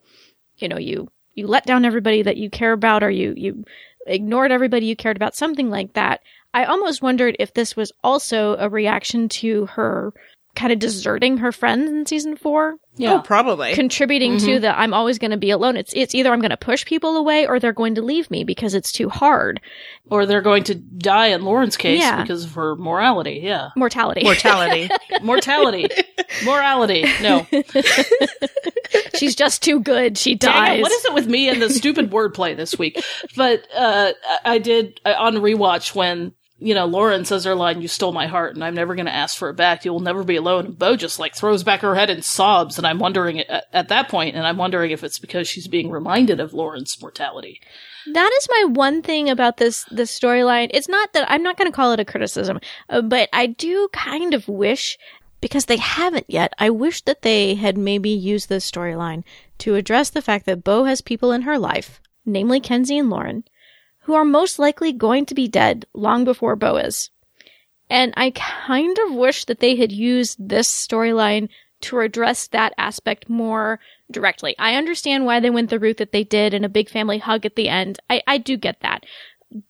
you 0.57 0.67
know, 0.67 0.77
you 0.77 1.09
you 1.33 1.47
let 1.47 1.65
down 1.65 1.85
everybody 1.85 2.21
that 2.21 2.37
you 2.37 2.49
care 2.49 2.73
about 2.73 3.03
or 3.03 3.09
you 3.09 3.33
you 3.35 3.63
ignored 4.07 4.51
everybody 4.51 4.85
you 4.85 4.95
cared 4.95 5.17
about, 5.17 5.35
something 5.35 5.69
like 5.69 5.93
that. 5.93 6.21
I 6.53 6.65
almost 6.65 7.01
wondered 7.01 7.35
if 7.39 7.53
this 7.53 7.75
was 7.75 7.91
also 8.03 8.55
a 8.57 8.69
reaction 8.69 9.27
to 9.29 9.65
her 9.67 10.13
kind 10.55 10.71
of 10.71 10.79
deserting 10.79 11.37
her 11.37 11.51
friends 11.51 11.89
in 11.89 12.05
season 12.05 12.35
four, 12.35 12.75
yeah 12.95 13.13
Oh, 13.15 13.21
probably. 13.21 13.73
contributing 13.73 14.37
to 14.39 14.59
the 14.59 14.77
I'm 14.77 14.93
always 14.93 15.17
going 15.17 15.31
to 15.31 15.37
be 15.37 15.49
alone. 15.49 15.77
It's 15.77 15.93
it's 15.95 16.13
either 16.13 16.31
I'm 16.31 16.39
going 16.41 16.51
to 16.51 16.57
push 16.57 16.85
people 16.85 17.17
away 17.17 17.47
or 17.47 17.59
they're 17.59 17.73
going 17.73 17.95
to 17.95 18.01
leave 18.03 18.29
me 18.29 18.43
because 18.43 18.73
it's 18.75 18.91
too 18.91 19.09
hard. 19.09 19.59
or 20.11 20.25
they're 20.27 20.41
going 20.41 20.63
to 20.65 20.75
die 20.75 21.27
in 21.27 21.43
Lauren's 21.43 21.75
case 21.77 22.01
Yeah. 22.01 22.21
because 22.21 22.43
of 22.45 22.53
her 22.53 22.75
morality. 22.75 23.39
Yeah. 23.43 23.69
Mortality. 23.75 24.23
Mortality. 24.23 24.89
Mortality. 25.23 25.87
Morality. 26.45 27.05
No. 27.21 27.47
She's 29.15 29.35
just 29.35 29.63
too 29.63 29.79
good. 29.79 30.17
She 30.17 30.35
Dang 30.35 30.53
dies. 30.53 30.79
it, 30.79 30.81
what 30.81 30.91
is 30.91 31.05
it 31.05 31.13
with 31.13 31.27
me 31.27 31.49
and 31.49 31.61
the 31.61 31.69
stupid 31.69 32.11
wordplay 32.11 32.55
this 32.55 32.77
week? 32.77 33.01
But 33.35 33.65
uh, 33.75 34.11
I- 34.45 34.53
I 34.53 34.57
did 34.59 34.99
uh, 35.05 35.13
on 35.17 35.35
rewatch 35.35 35.95
when 35.95 36.33
you 36.63 36.73
know 36.73 36.85
Lauren 36.85 37.25
says 37.25 37.43
her 37.43 37.55
line, 37.55 37.81
"You 37.81 37.87
stole 37.87 38.11
my 38.11 38.27
heart, 38.27 38.55
and 38.55 38.63
I'm 38.63 38.73
never 38.73 38.95
going 38.95 39.05
to 39.05 39.13
ask 39.13 39.37
for 39.37 39.49
it 39.49 39.55
back. 39.55 39.85
You 39.85 39.91
will 39.91 39.99
never 39.99 40.23
be 40.23 40.35
alone." 40.35 40.65
And 40.65 40.79
Bo 40.79 40.95
just 40.95 41.19
like 41.19 41.35
throws 41.35 41.63
back 41.63 41.81
her 41.81 41.95
head 41.95 42.09
and 42.09 42.23
sobs, 42.23 42.77
and 42.77 42.87
I'm 42.87 42.99
wondering 42.99 43.39
at, 43.41 43.65
at 43.73 43.89
that 43.89 44.09
point, 44.09 44.35
and 44.35 44.47
I'm 44.47 44.57
wondering 44.57 44.91
if 44.91 45.03
it's 45.03 45.19
because 45.19 45.47
she's 45.47 45.67
being 45.67 45.89
reminded 45.89 46.39
of 46.39 46.53
Lauren's 46.53 46.99
mortality. 47.01 47.61
That 48.11 48.31
is 48.37 48.47
my 48.49 48.65
one 48.69 49.01
thing 49.01 49.29
about 49.29 49.57
this 49.57 49.85
this 49.91 50.17
storyline. 50.17 50.69
It's 50.73 50.89
not 50.89 51.13
that 51.13 51.29
I'm 51.29 51.43
not 51.43 51.57
going 51.57 51.71
to 51.71 51.75
call 51.75 51.91
it 51.91 51.99
a 51.99 52.05
criticism, 52.05 52.59
uh, 52.89 53.01
but 53.01 53.29
I 53.33 53.47
do 53.47 53.89
kind 53.93 54.33
of 54.33 54.47
wish 54.47 54.97
because 55.41 55.65
they 55.65 55.77
haven't 55.77 56.25
yet. 56.29 56.53
I 56.57 56.69
wish 56.69 57.01
that 57.01 57.21
they 57.21 57.55
had 57.55 57.77
maybe 57.77 58.09
used 58.09 58.47
this 58.47 58.69
storyline 58.69 59.23
to 59.59 59.75
address 59.75 60.09
the 60.09 60.21
fact 60.21 60.45
that 60.45 60.63
Bo 60.63 60.85
has 60.85 61.01
people 61.01 61.33
in 61.33 61.41
her 61.41 61.59
life, 61.59 61.99
namely 62.25 62.61
Kenzie 62.61 62.97
and 62.97 63.09
Lauren, 63.09 63.43
who 64.03 64.13
are 64.13 64.25
most 64.25 64.59
likely 64.59 64.91
going 64.91 65.25
to 65.25 65.35
be 65.35 65.47
dead 65.47 65.85
long 65.93 66.23
before 66.23 66.55
Bo 66.55 66.77
is. 66.77 67.09
And 67.89 68.13
I 68.15 68.31
kind 68.31 68.97
of 69.05 69.13
wish 69.13 69.45
that 69.45 69.59
they 69.59 69.75
had 69.75 69.91
used 69.91 70.37
this 70.39 70.67
storyline 70.67 71.49
to 71.81 71.99
address 71.99 72.47
that 72.47 72.73
aspect 72.77 73.29
more 73.29 73.79
directly. 74.09 74.55
I 74.57 74.75
understand 74.75 75.25
why 75.25 75.39
they 75.39 75.49
went 75.49 75.69
the 75.69 75.79
route 75.79 75.97
that 75.97 76.11
they 76.11 76.23
did 76.23 76.53
and 76.53 76.63
a 76.63 76.69
big 76.69 76.89
family 76.89 77.17
hug 77.17 77.45
at 77.45 77.55
the 77.55 77.69
end. 77.69 77.99
I, 78.09 78.21
I 78.25 78.37
do 78.37 78.57
get 78.57 78.79
that. 78.81 79.05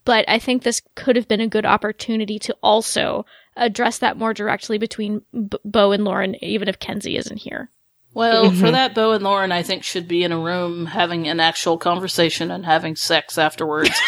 But 0.06 0.26
I 0.28 0.39
think 0.39 0.63
this 0.63 0.82
could 0.96 1.15
have 1.15 1.28
been 1.28 1.41
a 1.41 1.48
good 1.48 1.65
opportunity 1.65 2.39
to 2.39 2.56
also 2.63 3.26
address 3.58 3.98
that 4.00 4.17
more 4.17 4.34
directly 4.34 4.78
between 4.78 5.24
B- 5.34 5.58
Bo 5.65 5.91
and 5.91 6.06
Lauren, 6.06 6.41
even 6.43 6.67
if 6.67 6.80
Kenzie 6.80 7.17
isn't 7.17 7.38
here. 7.38 7.69
Well, 8.13 8.46
mm-hmm. 8.46 8.60
for 8.60 8.72
that, 8.72 8.93
Bo 8.93 9.13
and 9.13 9.24
Lauren, 9.24 9.52
I 9.52 9.63
think, 9.63 9.84
should 9.84 10.08
be 10.08 10.24
in 10.24 10.32
a 10.32 10.39
room 10.39 10.86
having 10.86 11.28
an 11.28 11.39
actual 11.39 11.78
conversation 11.78 12.52
and 12.52 12.63
having 12.63 12.96
sex 12.96 13.38
afterwards. 13.38 13.90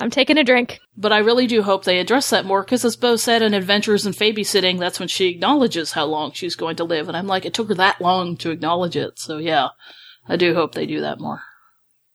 I'm 0.00 0.10
taking 0.10 0.38
a 0.38 0.44
drink. 0.44 0.80
But 0.96 1.12
I 1.12 1.18
really 1.18 1.46
do 1.46 1.62
hope 1.62 1.84
they 1.84 1.98
address 1.98 2.30
that 2.30 2.46
more 2.46 2.62
because, 2.62 2.84
as 2.84 2.96
Bo 2.96 3.16
said 3.16 3.42
in 3.42 3.54
Adventures 3.54 4.06
in 4.06 4.12
Babysitting, 4.12 4.78
that's 4.78 4.98
when 4.98 5.08
she 5.08 5.28
acknowledges 5.28 5.92
how 5.92 6.06
long 6.06 6.32
she's 6.32 6.56
going 6.56 6.76
to 6.76 6.84
live. 6.84 7.08
And 7.08 7.16
I'm 7.16 7.26
like, 7.26 7.44
it 7.44 7.54
took 7.54 7.68
her 7.68 7.74
that 7.74 8.00
long 8.00 8.36
to 8.38 8.50
acknowledge 8.50 8.96
it. 8.96 9.18
So, 9.18 9.38
yeah, 9.38 9.68
I 10.26 10.36
do 10.36 10.54
hope 10.54 10.74
they 10.74 10.86
do 10.86 11.00
that 11.00 11.20
more. 11.20 11.42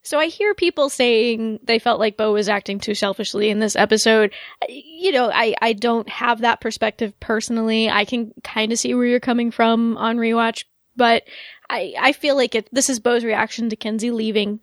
So 0.06 0.20
I 0.20 0.28
hear 0.28 0.54
people 0.54 0.90
saying 0.90 1.62
they 1.64 1.80
felt 1.80 2.00
like 2.00 2.16
Bo 2.16 2.34
was 2.34 2.48
acting 2.48 2.80
too 2.80 2.94
selfishly 2.94 3.50
in 3.50 3.60
this 3.60 3.76
episode. 3.76 4.32
You 4.70 5.12
know, 5.12 5.32
I, 5.34 5.56
I 5.64 5.74
don't 5.74 6.08
have 6.10 6.42
that 6.42 6.62
perspective 6.62 7.20
personally. 7.20 7.90
I 7.90 8.06
can 8.06 8.32
kind 8.44 8.72
of 8.72 8.78
see 8.78 8.94
where 8.94 9.08
you're 9.08 9.20
coming 9.20 9.50
from 9.50 9.98
on 9.98 10.18
rewatch, 10.18 10.66
but 10.96 11.24
I, 11.72 11.96
I 12.00 12.12
feel 12.12 12.36
like 12.36 12.54
it, 12.54 12.70
this 12.72 12.88
is 12.88 13.00
Bo's 13.00 13.24
reaction 13.24 13.70
to 13.72 13.76
Kenzie 13.76 14.12
leaving. 14.12 14.60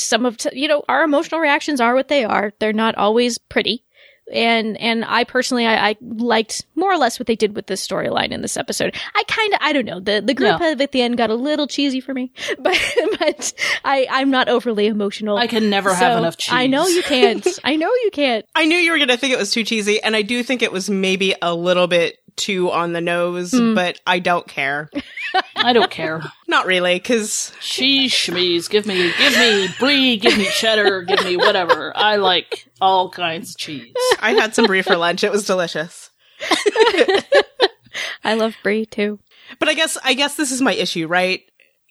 Some 0.00 0.24
of 0.26 0.36
t- 0.36 0.50
you 0.52 0.68
know 0.68 0.82
our 0.88 1.02
emotional 1.04 1.40
reactions 1.40 1.80
are 1.80 1.94
what 1.94 2.08
they 2.08 2.24
are. 2.24 2.52
They're 2.58 2.72
not 2.72 2.94
always 2.96 3.38
pretty. 3.38 3.82
And 4.32 4.76
and 4.78 5.04
I 5.04 5.22
personally 5.22 5.66
I, 5.66 5.90
I 5.90 5.96
liked 6.02 6.66
more 6.74 6.92
or 6.92 6.96
less 6.98 7.20
what 7.20 7.28
they 7.28 7.36
did 7.36 7.54
with 7.54 7.68
this 7.68 7.86
storyline 7.86 8.32
in 8.32 8.42
this 8.42 8.56
episode. 8.56 8.96
I 9.14 9.22
kind 9.28 9.52
of 9.54 9.60
I 9.62 9.72
don't 9.72 9.84
know 9.84 10.00
the 10.00 10.20
the 10.20 10.34
group 10.34 10.58
Yeah. 10.58 10.70
hug 10.70 10.80
at 10.80 10.90
the 10.90 11.00
end 11.00 11.16
got 11.16 11.30
a 11.30 11.36
little 11.36 11.68
cheesy 11.68 12.00
for 12.00 12.12
me, 12.12 12.32
but 12.58 12.76
but 13.20 13.52
I 13.84 14.08
I'm 14.10 14.32
not 14.32 14.48
overly 14.48 14.88
emotional. 14.88 15.36
I 15.36 15.46
can 15.46 15.70
never 15.70 15.94
have 15.94 16.18
enough 16.18 16.38
cheese. 16.38 16.52
I 16.52 16.66
know 16.66 16.88
you 16.88 17.04
can't. 17.04 17.46
I 17.64 17.76
know 17.76 17.86
you 18.02 18.10
can't. 18.12 18.44
I 18.56 18.64
knew 18.64 18.76
you 18.76 18.90
were 18.90 18.98
going 18.98 19.10
to 19.10 19.16
think 19.16 19.32
it 19.32 19.38
was 19.38 19.52
too 19.52 19.62
cheesy, 19.62 20.02
and 20.02 20.16
I 20.16 20.22
do 20.22 20.42
think 20.42 20.60
it 20.60 20.72
was 20.72 20.90
maybe 20.90 21.36
a 21.40 21.54
little 21.54 21.86
bit 21.86 22.18
too 22.36 22.70
on 22.70 22.92
the 22.92 23.00
nose, 23.00 23.52
hmm. 23.52 23.74
but 23.74 24.00
I 24.06 24.18
don't 24.18 24.46
care. 24.46 24.90
I 25.56 25.72
don't 25.72 25.90
care. 25.90 26.22
Not 26.46 26.66
really, 26.66 26.94
because 26.94 27.52
Cheese, 27.60 28.12
schmees. 28.12 28.70
Give 28.70 28.86
me, 28.86 29.12
give 29.18 29.36
me 29.36 29.68
brie, 29.78 30.16
give 30.16 30.36
me 30.36 30.46
cheddar, 30.46 31.02
give 31.02 31.24
me 31.24 31.36
whatever. 31.36 31.96
I 31.96 32.16
like 32.16 32.68
all 32.80 33.10
kinds 33.10 33.50
of 33.50 33.58
cheese. 33.58 33.94
I 34.20 34.32
had 34.32 34.54
some 34.54 34.66
brie 34.66 34.82
for 34.82 34.96
lunch. 34.96 35.24
It 35.24 35.32
was 35.32 35.46
delicious. 35.46 36.10
I 38.24 38.34
love 38.34 38.54
Brie 38.62 38.86
too. 38.86 39.18
But 39.58 39.68
I 39.68 39.74
guess 39.74 39.96
I 40.02 40.14
guess 40.14 40.36
this 40.36 40.50
is 40.50 40.60
my 40.60 40.72
issue, 40.72 41.06
right? 41.06 41.42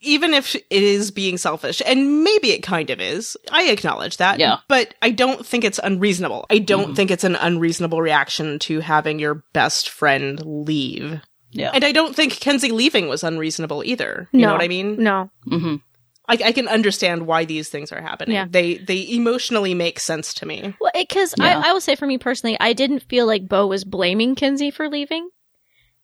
Even 0.06 0.34
if 0.34 0.56
it 0.56 0.66
is 0.70 1.12
being 1.12 1.38
selfish, 1.38 1.82
and 1.86 2.24
maybe 2.24 2.52
it 2.52 2.62
kind 2.64 2.90
of 2.90 3.02
is, 3.02 3.36
I 3.52 3.70
acknowledge 3.70 4.18
that. 4.18 4.40
Yeah. 4.40 4.58
But 4.68 4.94
I 5.02 5.12
don't 5.12 5.46
think 5.46 5.64
it's 5.64 5.80
unreasonable. 5.84 6.46
I 6.50 6.60
don't 6.60 6.96
think 6.96 7.12
it's 7.12 7.24
an 7.24 7.36
unreasonable 7.36 8.02
reaction 8.02 8.60
to 8.60 8.80
having 8.80 9.20
your 9.20 9.44
best 9.54 9.90
friend 9.90 10.40
leave. 10.46 11.20
Yeah. 11.52 11.72
And 11.74 11.84
I 11.84 11.92
don't 11.92 12.16
think 12.16 12.34
Kenzie 12.40 12.72
leaving 12.72 13.08
was 13.08 13.24
unreasonable 13.24 13.84
either. 13.84 14.28
You 14.32 14.42
no, 14.42 14.48
know 14.48 14.54
what 14.54 14.62
I 14.64 14.68
mean? 14.68 15.02
No. 15.02 15.30
hmm 15.46 15.76
I, 16.28 16.40
I 16.46 16.52
can 16.54 16.68
understand 16.68 17.28
why 17.28 17.46
these 17.46 17.70
things 17.70 17.92
are 17.92 18.02
happening. 18.02 18.34
Yeah. 18.36 18.48
They 18.50 18.78
they 18.78 19.08
emotionally 19.12 19.76
make 19.76 20.00
sense 20.00 20.34
to 20.36 20.46
me. 20.48 20.76
Well, 20.82 20.92
because 20.96 21.36
Yeah. 21.38 21.60
I, 21.60 21.70
I 21.70 21.72
will 21.74 21.82
say 21.82 21.96
for 21.96 22.08
me 22.08 22.18
personally, 22.18 22.58
I 22.60 22.74
didn't 22.74 23.02
feel 23.04 23.28
like 23.28 23.48
Bo 23.48 23.68
was 23.68 23.84
blaming 23.84 24.34
Kenzie 24.36 24.72
for 24.72 24.90
leaving. 24.90 25.30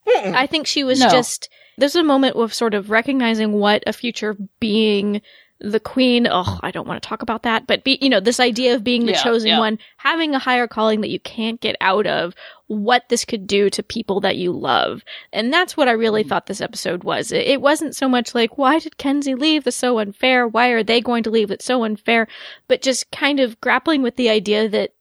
Mm-mm. 0.07 0.35
I 0.35 0.45
think 0.47 0.67
she 0.67 0.83
was 0.83 0.99
No. 0.99 1.09
just 1.09 1.49
there's 1.77 1.95
a 1.95 2.03
moment 2.03 2.35
of 2.35 2.53
sort 2.53 2.73
of 2.73 2.89
recognizing 2.89 3.53
what 3.53 3.83
a 3.87 3.93
future 3.93 4.35
being 4.59 5.21
the 5.63 5.79
queen. 5.79 6.27
Oh, 6.29 6.59
I 6.63 6.71
don't 6.71 6.87
want 6.87 7.01
to 7.01 7.07
talk 7.07 7.21
about 7.21 7.43
that, 7.43 7.67
but 7.67 7.83
be, 7.83 7.99
you 8.01 8.09
know, 8.09 8.19
this 8.19 8.39
idea 8.39 8.73
of 8.73 8.83
being 8.83 9.05
the 9.05 9.11
Yeah, 9.11 9.23
chosen 9.23 9.49
yeah. 9.49 9.59
one, 9.59 9.77
having 9.97 10.33
a 10.33 10.39
higher 10.39 10.67
calling 10.67 11.01
that 11.01 11.11
you 11.11 11.19
can't 11.19 11.61
get 11.61 11.75
out 11.79 12.07
of, 12.07 12.33
what 12.65 13.09
this 13.09 13.25
could 13.25 13.45
do 13.45 13.69
to 13.69 13.83
people 13.83 14.21
that 14.21 14.37
you 14.37 14.51
love. 14.51 15.03
And 15.31 15.53
that's 15.53 15.75
what 15.77 15.87
I 15.87 15.91
really 15.91 16.23
thought 16.23 16.47
this 16.47 16.61
episode 16.61 17.03
was. 17.03 17.31
It, 17.31 17.45
it 17.45 17.61
wasn't 17.61 17.95
so 17.95 18.09
much 18.09 18.33
like, 18.33 18.57
why 18.57 18.79
did 18.79 18.97
Kenzie 18.97 19.35
leave? 19.35 19.65
That's 19.65 19.77
so 19.77 19.99
unfair. 19.99 20.47
Why 20.47 20.69
are 20.69 20.83
they 20.83 21.01
going 21.01 21.23
to 21.23 21.29
leave? 21.29 21.49
That's 21.49 21.65
so 21.65 21.83
unfair. 21.83 22.27
But 22.67 22.81
just 22.81 23.11
kind 23.11 23.39
of 23.39 23.59
grappling 23.61 24.01
with 24.01 24.15
the 24.15 24.29
idea 24.29 24.67
that 24.69 24.93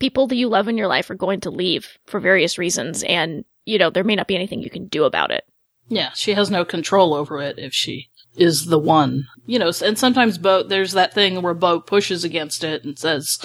people 0.00 0.26
that 0.26 0.36
you 0.36 0.48
love 0.48 0.66
in 0.66 0.76
your 0.76 0.88
life 0.88 1.08
are 1.10 1.14
going 1.14 1.40
to 1.40 1.50
leave 1.50 1.98
for 2.06 2.18
various 2.18 2.58
reasons. 2.58 3.04
And, 3.04 3.44
you 3.64 3.78
know, 3.78 3.90
there 3.90 4.02
may 4.02 4.16
not 4.16 4.26
be 4.26 4.34
anything 4.34 4.62
you 4.62 4.70
can 4.70 4.88
do 4.88 5.04
about 5.04 5.30
it. 5.30 5.44
Yeah, 5.88 6.10
she 6.14 6.34
has 6.34 6.50
no 6.50 6.64
control 6.64 7.14
over 7.14 7.40
it 7.40 7.58
if 7.58 7.72
she 7.72 8.08
is 8.36 8.66
the 8.66 8.78
one. 8.78 9.26
You 9.46 9.58
know, 9.58 9.72
and 9.84 9.98
sometimes 9.98 10.38
Bo, 10.38 10.62
there's 10.62 10.92
that 10.92 11.14
thing 11.14 11.40
where 11.42 11.54
Bo 11.54 11.80
pushes 11.80 12.24
against 12.24 12.64
it 12.64 12.84
and 12.84 12.98
says, 12.98 13.38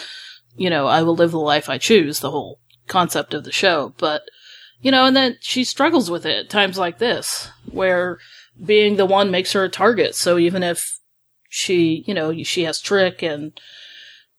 you 0.55 0.69
know, 0.69 0.87
I 0.87 1.03
will 1.03 1.15
live 1.15 1.31
the 1.31 1.39
life 1.39 1.69
I 1.69 1.77
choose, 1.77 2.19
the 2.19 2.31
whole 2.31 2.59
concept 2.87 3.33
of 3.33 3.43
the 3.43 3.51
show. 3.51 3.93
But, 3.97 4.23
you 4.81 4.91
know, 4.91 5.05
and 5.05 5.15
then 5.15 5.37
she 5.41 5.63
struggles 5.63 6.09
with 6.09 6.25
it 6.25 6.49
times 6.49 6.77
like 6.77 6.99
this, 6.99 7.49
where 7.71 8.19
being 8.63 8.95
the 8.95 9.05
one 9.05 9.31
makes 9.31 9.53
her 9.53 9.63
a 9.63 9.69
target. 9.69 10.15
So 10.15 10.37
even 10.37 10.63
if 10.63 10.99
she, 11.49 12.03
you 12.07 12.13
know, 12.13 12.43
she 12.43 12.63
has 12.63 12.81
Trick 12.81 13.21
and 13.21 13.59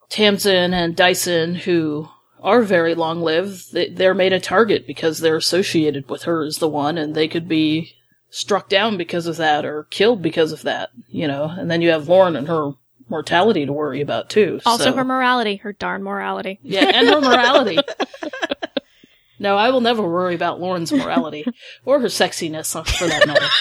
Tamsin 0.08 0.74
and 0.74 0.96
Dyson 0.96 1.54
who 1.54 2.08
are 2.42 2.62
very 2.62 2.94
long 2.94 3.20
lived, 3.22 3.72
they- 3.72 3.88
they're 3.90 4.14
made 4.14 4.32
a 4.32 4.40
target 4.40 4.86
because 4.86 5.18
they're 5.18 5.36
associated 5.36 6.08
with 6.08 6.22
her 6.24 6.42
as 6.44 6.58
the 6.58 6.68
one 6.68 6.96
and 6.98 7.14
they 7.14 7.28
could 7.28 7.48
be 7.48 7.94
struck 8.30 8.68
down 8.68 8.96
because 8.96 9.26
of 9.26 9.36
that 9.36 9.64
or 9.64 9.84
killed 9.90 10.22
because 10.22 10.52
of 10.52 10.62
that, 10.62 10.90
you 11.08 11.26
know. 11.26 11.44
And 11.58 11.70
then 11.70 11.82
you 11.82 11.90
have 11.90 12.08
Lauren 12.08 12.36
and 12.36 12.48
her 12.48 12.72
mortality 13.08 13.66
to 13.66 13.72
worry 13.72 14.00
about 14.00 14.30
too. 14.30 14.60
Also, 14.64 14.84
so- 14.84 14.92
her 14.92 15.04
morality, 15.04 15.56
her 15.56 15.72
darn 15.72 16.02
morality. 16.02 16.58
yeah, 16.62 16.84
and 16.94 17.08
her 17.08 17.20
morality. 17.20 17.78
no, 19.38 19.56
I 19.56 19.70
will 19.70 19.80
never 19.80 20.02
worry 20.02 20.34
about 20.34 20.60
Lauren's 20.60 20.92
morality 20.92 21.44
or 21.84 22.00
her 22.00 22.06
sexiness, 22.08 22.72
for 22.98 23.06
that 23.06 23.26
matter. 23.26 23.46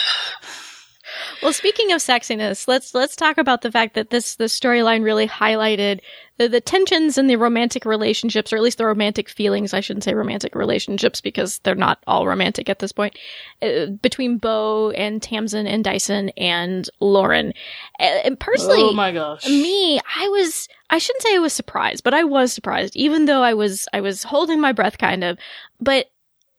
Well, 1.41 1.53
speaking 1.53 1.91
of 1.91 2.01
sexiness, 2.01 2.67
let's 2.67 2.93
let's 2.93 3.15
talk 3.15 3.37
about 3.37 3.61
the 3.61 3.71
fact 3.71 3.95
that 3.95 4.09
this 4.09 4.35
this 4.35 4.57
storyline 4.57 5.03
really 5.03 5.27
highlighted 5.27 6.01
the, 6.37 6.47
the 6.47 6.61
tensions 6.61 7.17
in 7.17 7.27
the 7.27 7.35
romantic 7.35 7.85
relationships, 7.85 8.51
or 8.51 8.55
at 8.55 8.61
least 8.61 8.77
the 8.77 8.85
romantic 8.85 9.29
feelings. 9.29 9.73
I 9.73 9.79
shouldn't 9.79 10.03
say 10.03 10.13
romantic 10.13 10.55
relationships 10.55 11.21
because 11.21 11.59
they're 11.59 11.75
not 11.75 12.03
all 12.07 12.27
romantic 12.27 12.69
at 12.69 12.79
this 12.79 12.91
point. 12.91 13.17
Uh, 13.61 13.87
between 13.87 14.37
Bo 14.37 14.91
and 14.91 15.21
Tamsin 15.21 15.67
and 15.67 15.83
Dyson 15.83 16.29
and 16.37 16.89
Lauren, 16.99 17.53
and 17.99 18.39
personally, 18.39 18.81
oh 18.81 18.93
my 18.93 19.11
gosh. 19.11 19.47
me, 19.47 19.99
I 20.17 20.27
was 20.29 20.67
I 20.89 20.97
shouldn't 20.97 21.23
say 21.23 21.35
I 21.35 21.39
was 21.39 21.53
surprised, 21.53 22.03
but 22.03 22.13
I 22.13 22.23
was 22.23 22.51
surprised, 22.51 22.95
even 22.95 23.25
though 23.25 23.43
I 23.43 23.53
was 23.53 23.87
I 23.93 24.01
was 24.01 24.23
holding 24.23 24.59
my 24.59 24.71
breath 24.71 24.97
kind 24.97 25.23
of. 25.23 25.37
But 25.79 26.07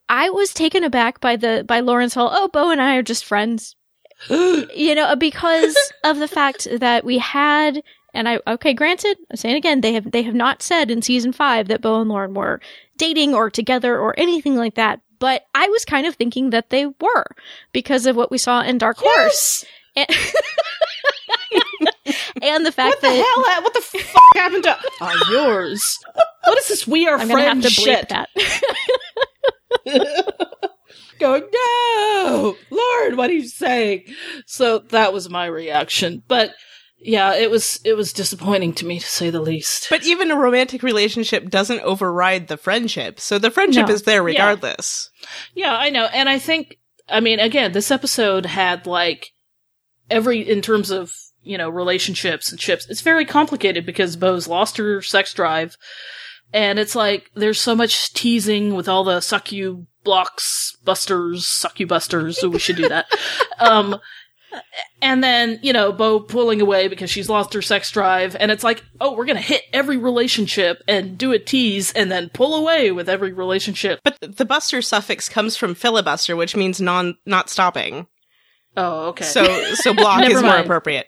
I 0.09 0.31
was 0.31 0.55
taken 0.55 0.85
aback 0.85 1.21
by 1.21 1.37
the 1.37 1.65
by 1.67 1.81
Lauren's 1.81 2.15
whole 2.15 2.31
oh 2.33 2.49
Bo 2.49 2.71
and 2.71 2.81
I 2.81 2.97
are 2.97 3.03
just 3.03 3.25
friends. 3.25 3.77
you 4.31 4.95
know, 4.95 5.05
uh, 5.05 5.17
because 5.17 5.77
of 6.05 6.19
the 6.19 6.29
fact 6.29 6.67
that 6.79 7.05
we 7.05 7.19
had 7.19 7.83
and 8.13 8.29
I 8.29 8.41
okay, 8.47 8.75
granted, 8.75 9.19
I'm 9.31 9.37
saying 9.37 9.57
again, 9.57 9.81
they 9.81 9.93
have 9.93 10.11
they 10.11 10.23
have 10.23 10.35
not 10.35 10.63
said 10.63 10.91
in 10.91 11.01
season 11.03 11.33
five 11.33 11.69
that 11.69 11.81
Bo 11.81 12.01
and 12.01 12.11
Lauren 12.11 12.35
were 12.35 12.61
dating 12.97 13.35
or 13.35 13.51
together 13.51 13.99
or 13.99 14.19
anything 14.19 14.57
like 14.57 14.75
that. 14.75 15.01
But 15.21 15.47
I 15.55 15.69
was 15.69 15.85
kind 15.85 16.07
of 16.07 16.15
thinking 16.17 16.51
that 16.51 16.71
they 16.71 16.87
were 16.87 17.27
because 17.73 18.07
of 18.07 18.17
what 18.17 18.31
we 18.31 18.39
saw 18.39 18.63
in 18.63 18.79
Dark 18.79 18.97
Horse. 18.99 19.65
And, 19.95 20.07
and 22.43 22.65
the 22.67 22.73
fact 22.73 22.97
What 22.97 23.01
the 23.03 23.09
that 23.09 23.17
hell? 23.17 23.63
What 23.63 23.75
the 23.75 23.81
fuck 23.81 24.23
happened 24.35 24.65
to 24.65 24.77
are 25.01 25.17
yours? 25.31 25.99
What 26.45 26.59
is 26.59 26.69
this? 26.69 26.87
We 26.87 27.07
are 27.07 27.19
I'm 27.19 27.29
gonna 27.29 27.43
have 27.43 27.61
friends 27.61 27.75
to 27.75 27.81
bleep 27.81 27.85
shit. 27.85 28.09
that. 28.09 28.29
Going 31.19 31.43
no, 31.53 32.57
Lord, 32.71 33.17
what 33.17 33.31
are 33.31 33.35
you 33.35 33.47
saying? 33.47 34.05
So 34.47 34.79
that 34.91 35.13
was 35.13 35.29
my 35.29 35.47
reaction, 35.47 36.23
but 36.29 36.55
yeah, 36.99 37.35
it 37.35 37.51
was 37.51 37.81
it 37.85 37.95
was 37.95 38.13
disappointing 38.13 38.73
to 38.75 38.87
me 38.87 38.99
to 38.99 39.07
say 39.07 39.31
the 39.31 39.41
least. 39.41 39.87
But 39.91 40.05
even 40.05 40.31
a 40.31 40.37
romantic 40.37 40.83
relationship 40.83 41.49
doesn't 41.51 41.81
override 41.81 42.49
the 42.49 42.57
friendship. 42.57 43.21
So 43.21 43.39
the 43.39 43.51
friendship 43.51 43.89
No. 43.89 43.95
is 43.95 44.03
there 44.03 44.17
Yeah. 44.29 44.35
regardless. 44.35 45.11
Yeah, 45.55 45.75
I 45.77 45.91
know. 45.91 46.07
And 46.13 46.29
I 46.29 46.39
think, 46.39 46.77
I 47.09 47.21
mean, 47.21 47.41
again, 47.41 47.73
this 47.73 47.91
episode 47.91 48.45
had 48.47 48.87
like 48.87 49.31
every, 50.11 50.41
in 50.41 50.61
terms 50.61 50.91
of, 50.91 51.13
you 51.43 51.57
know, 51.57 51.71
relationships 51.71 52.51
and 52.51 52.61
ships, 52.61 52.87
it's 52.91 53.01
very 53.01 53.25
complicated 53.25 53.87
because 53.87 54.17
Bo's 54.17 54.47
lost 54.49 54.77
her 54.77 55.01
sex 55.01 55.33
drive. 55.33 55.77
And 56.53 56.79
it's 56.79 56.95
like, 56.97 57.31
there's 57.35 57.61
so 57.61 57.75
much 57.75 58.13
teasing 58.13 58.75
with 58.75 58.89
all 58.89 59.05
the 59.05 59.21
suck 59.21 59.53
you 59.53 59.87
blocks, 60.05 60.77
busters, 60.85 61.47
suck 61.47 61.79
busters. 61.87 62.41
So 62.41 62.49
we 62.49 62.59
should 62.59 62.77
do 62.77 62.89
that. 62.89 63.07
um, 63.59 64.01
and 65.01 65.23
then, 65.23 65.59
you 65.63 65.73
know, 65.73 65.93
Bo 65.93 66.21
pulling 66.21 66.61
away 66.61 66.89
because 66.89 67.11
she's 67.11 67.29
lost 67.29 67.55
her 67.55 67.63
sex 67.63 67.91
drive. 67.91 68.37
And 68.39 68.51
it's 68.51 68.65
like, 68.65 68.83
oh, 69.01 69.15
we're 69.15 69.25
going 69.25 69.37
to 69.37 69.43
hit 69.43 69.63
every 69.73 69.97
relationship 69.97 70.83
and 70.89 71.17
do 71.17 71.33
a 71.33 71.39
tease 71.39 71.93
and 71.93 72.11
then 72.11 72.31
pull 72.31 72.55
away 72.55 72.91
with 72.91 73.09
every 73.09 73.33
relationship. 73.33 74.01
But 74.03 74.19
the 74.21 74.45
buster 74.45 74.83
suffix 74.83 75.29
comes 75.29 75.57
from 75.57 75.75
filibuster, 75.75 76.37
which 76.37 76.57
means 76.57 76.81
non 76.81 77.17
not 77.25 77.49
stopping. 77.49 78.07
Oh, 78.77 79.09
okay. 79.09 79.25
So 79.25 79.75
so 79.75 79.95
block 79.95 80.29
is 80.29 80.43
more 80.43 80.59
appropriate. 80.59 81.07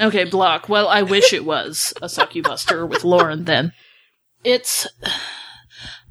okay, 0.00 0.24
block. 0.24 0.68
Well, 0.68 0.88
I 0.88 1.02
wish 1.02 1.32
it 1.32 1.44
was 1.44 1.92
a 2.00 2.06
succubuster 2.06 2.88
with 2.88 3.04
Lauren 3.04 3.44
then. 3.44 3.72
It's 4.42 4.86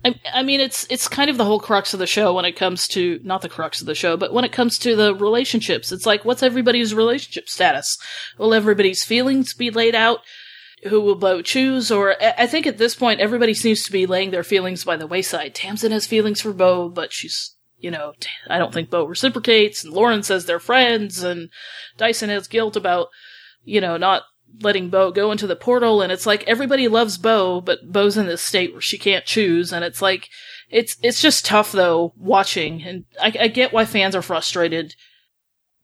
I, 0.05 0.19
I 0.33 0.43
mean 0.43 0.59
it's 0.59 0.85
it's 0.89 1.07
kind 1.07 1.29
of 1.29 1.37
the 1.37 1.45
whole 1.45 1.59
crux 1.59 1.93
of 1.93 1.99
the 1.99 2.07
show 2.07 2.33
when 2.33 2.45
it 2.45 2.55
comes 2.55 2.87
to 2.89 3.19
not 3.23 3.41
the 3.41 3.49
crux 3.49 3.81
of 3.81 3.87
the 3.87 3.95
show, 3.95 4.17
but 4.17 4.33
when 4.33 4.45
it 4.45 4.51
comes 4.51 4.77
to 4.79 4.95
the 4.95 5.15
relationships. 5.15 5.91
It's 5.91 6.05
like 6.05 6.25
what's 6.25 6.43
everybody's 6.43 6.93
relationship 6.93 7.49
status? 7.49 7.97
Will 8.37 8.53
everybody's 8.53 9.03
feelings 9.03 9.53
be 9.53 9.69
laid 9.69 9.95
out? 9.95 10.19
Who 10.85 10.99
will 10.99 11.15
Bo 11.15 11.41
choose? 11.41 11.91
Or 11.91 12.15
I 12.21 12.45
think 12.45 12.67
at 12.67 12.77
this 12.77 12.95
point 12.95 13.21
everybody 13.21 13.53
seems 13.53 13.83
to 13.83 13.91
be 13.91 14.05
laying 14.05 14.31
their 14.31 14.43
feelings 14.43 14.83
by 14.83 14.97
the 14.97 15.07
wayside. 15.07 15.55
Tamsin 15.55 15.93
has 15.93 16.05
feelings 16.05 16.41
for 16.41 16.53
Bo, 16.53 16.89
but 16.89 17.13
she's 17.13 17.55
you 17.79 17.91
know, 17.91 18.13
I 18.49 18.59
don't 18.59 18.73
think 18.73 18.89
Bo 18.89 19.03
reciprocates, 19.03 19.83
and 19.83 19.93
Lauren 19.93 20.23
says 20.23 20.45
they're 20.45 20.57
friends, 20.57 21.21
and 21.21 21.49
Dyson 21.97 22.29
has 22.29 22.47
guilt 22.47 22.77
about 22.77 23.09
you 23.65 23.81
know, 23.81 23.97
not 23.97 24.23
letting 24.61 24.89
Bo 24.89 25.11
go 25.11 25.31
into 25.31 25.47
the 25.47 25.55
portal. 25.55 26.01
And 26.01 26.11
it's 26.11 26.25
like 26.25 26.43
everybody 26.45 26.87
loves 26.87 27.17
Bo, 27.17 27.61
but 27.61 27.91
Bo's 27.91 28.17
in 28.17 28.25
this 28.27 28.41
state 28.41 28.71
where 28.71 28.81
she 28.81 28.97
can't 28.97 29.25
choose. 29.25 29.71
And 29.73 29.83
it's 29.83 30.01
like, 30.01 30.29
it's, 30.69 30.97
it's 31.01 31.21
just 31.21 31.45
tough 31.45 31.71
though 31.71 32.13
watching. 32.17 32.83
And 32.83 33.05
I, 33.21 33.33
I 33.41 33.47
get 33.47 33.73
why 33.73 33.85
fans 33.85 34.15
are 34.15 34.21
frustrated. 34.21 34.95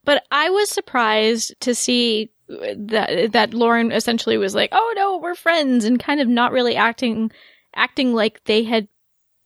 But 0.06 0.24
I 0.32 0.50
was 0.50 0.70
surprised 0.70 1.54
to 1.62 1.76
see 1.76 2.32
that 2.48 3.34
that 3.34 3.54
Lauren 3.54 3.92
essentially 3.92 4.38
was 4.38 4.56
like, 4.56 4.70
"Oh 4.72 4.94
no, 4.96 5.18
we're 5.20 5.36
friends," 5.36 5.86
and 5.86 6.00
kind 6.00 6.20
of 6.20 6.28
not 6.28 6.52
really 6.52 6.76
acting 6.76 7.32
acting 7.76 8.14
like 8.16 8.44
they 8.46 8.64
had 8.64 8.88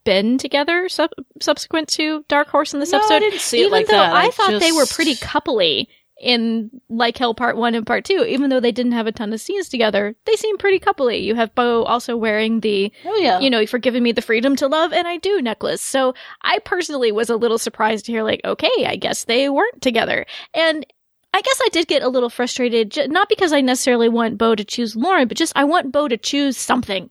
been 0.05 0.38
together 0.38 0.88
sub- 0.88 1.11
subsequent 1.41 1.89
to 1.89 2.24
Dark 2.30 2.47
Horse 2.47 2.74
in 2.74 2.80
this 2.80 2.91
No, 2.91 2.99
I 2.99 3.01
episode. 3.01 3.19
didn't 3.19 3.39
see 3.39 3.57
it 3.57 3.61
even 3.61 3.71
like 3.71 3.88
though 3.88 3.93
that. 3.93 4.13
I, 4.13 4.28
I 4.28 4.30
thought 4.30 4.59
they 4.61 4.71
were 4.71 4.86
pretty 4.86 5.15
coupley 5.15 5.88
in 6.24 6.71
Like 6.89 7.17
Hell 7.17 7.36
Part 7.36 7.57
One 7.57 7.76
and 7.76 7.86
Part 7.86 8.05
Two, 8.05 8.24
even 8.28 8.49
though 8.49 8.59
they 8.59 8.71
didn't 8.71 8.93
have 8.93 9.07
a 9.07 9.11
ton 9.11 9.34
of 9.34 9.41
scenes 9.41 9.69
together. 9.69 10.15
They 10.26 10.36
seem 10.36 10.57
pretty 10.57 10.80
coupley. 10.80 11.24
You 11.24 11.36
have 11.36 11.53
Bo 11.53 11.84
also 11.84 12.15
wearing 12.17 12.61
the 12.61 12.91
Oh 13.05 13.15
yeah. 13.17 13.39
you 13.39 13.49
know, 13.49 13.65
for 13.67 13.78
giving 13.78 14.01
me 14.03 14.11
the 14.13 14.21
freedom 14.21 14.55
to 14.55 14.67
love, 14.67 14.93
and 14.93 15.07
I 15.07 15.17
do 15.17 15.41
necklace. 15.41 15.82
So 15.82 16.13
I 16.41 16.59
personally 16.59 17.11
was 17.11 17.30
a 17.30 17.36
little 17.36 17.57
surprised 17.57 18.05
to 18.05 18.11
hear, 18.11 18.24
like, 18.24 18.41
okay, 18.45 18.86
I 18.88 18.95
guess 18.95 19.26
they 19.26 19.49
weren't 19.49 19.82
together. 19.82 20.26
And 20.53 20.86
I 21.34 21.41
guess 21.41 21.59
I 21.63 21.69
did 21.69 21.88
get 21.88 22.03
a 22.03 22.09
little 22.09 22.30
frustrated, 22.30 22.95
not 23.11 23.28
because 23.28 23.53
I 23.53 23.61
necessarily 23.61 24.07
want 24.07 24.38
Bo 24.38 24.55
to 24.55 24.63
choose 24.63 24.95
Lauren, 24.95 25.28
but 25.28 25.36
just 25.38 25.53
I 25.55 25.63
want 25.63 25.91
Bo 25.91 26.07
to 26.07 26.15
choose 26.17 26.57
something. 26.57 27.09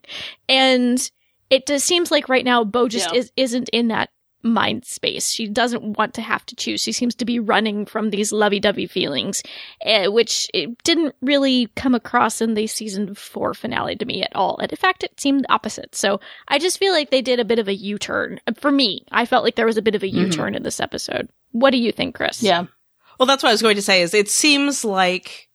And 0.49 1.11
it 1.51 1.67
just 1.67 1.85
seems 1.87 2.11
like 2.11 2.29
right 2.29 2.45
now 2.45 2.65
Bo 2.65 2.89
just 2.89 3.13
Yeah. 3.13 3.19
is, 3.19 3.33
isn't 3.37 3.69
in 3.71 3.89
that 3.89 4.11
mind 4.43 4.85
space. 4.85 5.31
She 5.31 5.47
doesn't 5.49 5.97
want 5.97 6.15
to 6.15 6.23
have 6.23 6.45
to 6.47 6.57
choose. 6.57 6.81
She 6.83 6.93
seems 6.93 7.15
to 7.17 7.25
be 7.25 7.39
running 7.39 7.87
from 7.87 8.11
these 8.11 8.33
lovey-dovey 8.33 8.87
feelings, 8.89 9.43
uh, 9.87 10.07
which 10.11 10.51
it 10.53 10.83
didn't 10.83 11.15
really 11.23 11.69
come 11.77 11.95
across 11.95 12.41
in 12.41 12.55
the 12.55 12.67
season 12.67 13.15
four 13.15 13.55
finale 13.55 13.97
to 13.97 14.05
me 14.05 14.23
at 14.23 14.35
all. 14.35 14.59
And 14.59 14.71
in 14.71 14.77
fact, 14.77 15.05
it 15.05 15.21
seemed 15.21 15.47
opposite. 15.49 15.95
So 15.95 16.21
I 16.49 16.59
just 16.59 16.79
feel 16.79 16.93
like 16.93 17.11
they 17.11 17.23
did 17.23 17.39
a 17.41 17.45
bit 17.45 17.59
of 17.59 17.69
a 17.69 17.75
U-turn. 17.75 18.41
For 18.59 18.73
me, 18.73 19.05
I 19.13 19.27
felt 19.27 19.45
like 19.45 19.55
there 19.57 19.67
was 19.67 19.77
a 19.77 19.83
bit 19.83 19.95
of 19.95 20.03
a 20.03 20.07
Mhm. 20.11 20.27
U-turn 20.27 20.55
in 20.55 20.63
this 20.63 20.81
episode. 20.81 21.29
What 21.53 21.71
do 21.71 21.79
you 21.79 21.93
think, 21.93 22.15
Chris? 22.15 22.43
yeah. 22.43 22.65
Well, 23.19 23.27
that's 23.27 23.43
what 23.43 23.51
I 23.51 23.53
was 23.53 23.63
going 23.63 23.77
to 23.77 23.83
say 23.83 24.03
is 24.03 24.15
it 24.15 24.29
seems 24.29 24.85
like 24.85 25.49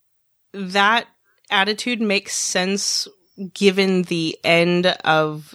that 0.53 1.07
attitude 1.51 1.99
makes 1.99 2.35
sense 2.35 3.07
given 3.53 4.03
the 4.03 4.37
end 4.43 4.85
of 5.03 5.53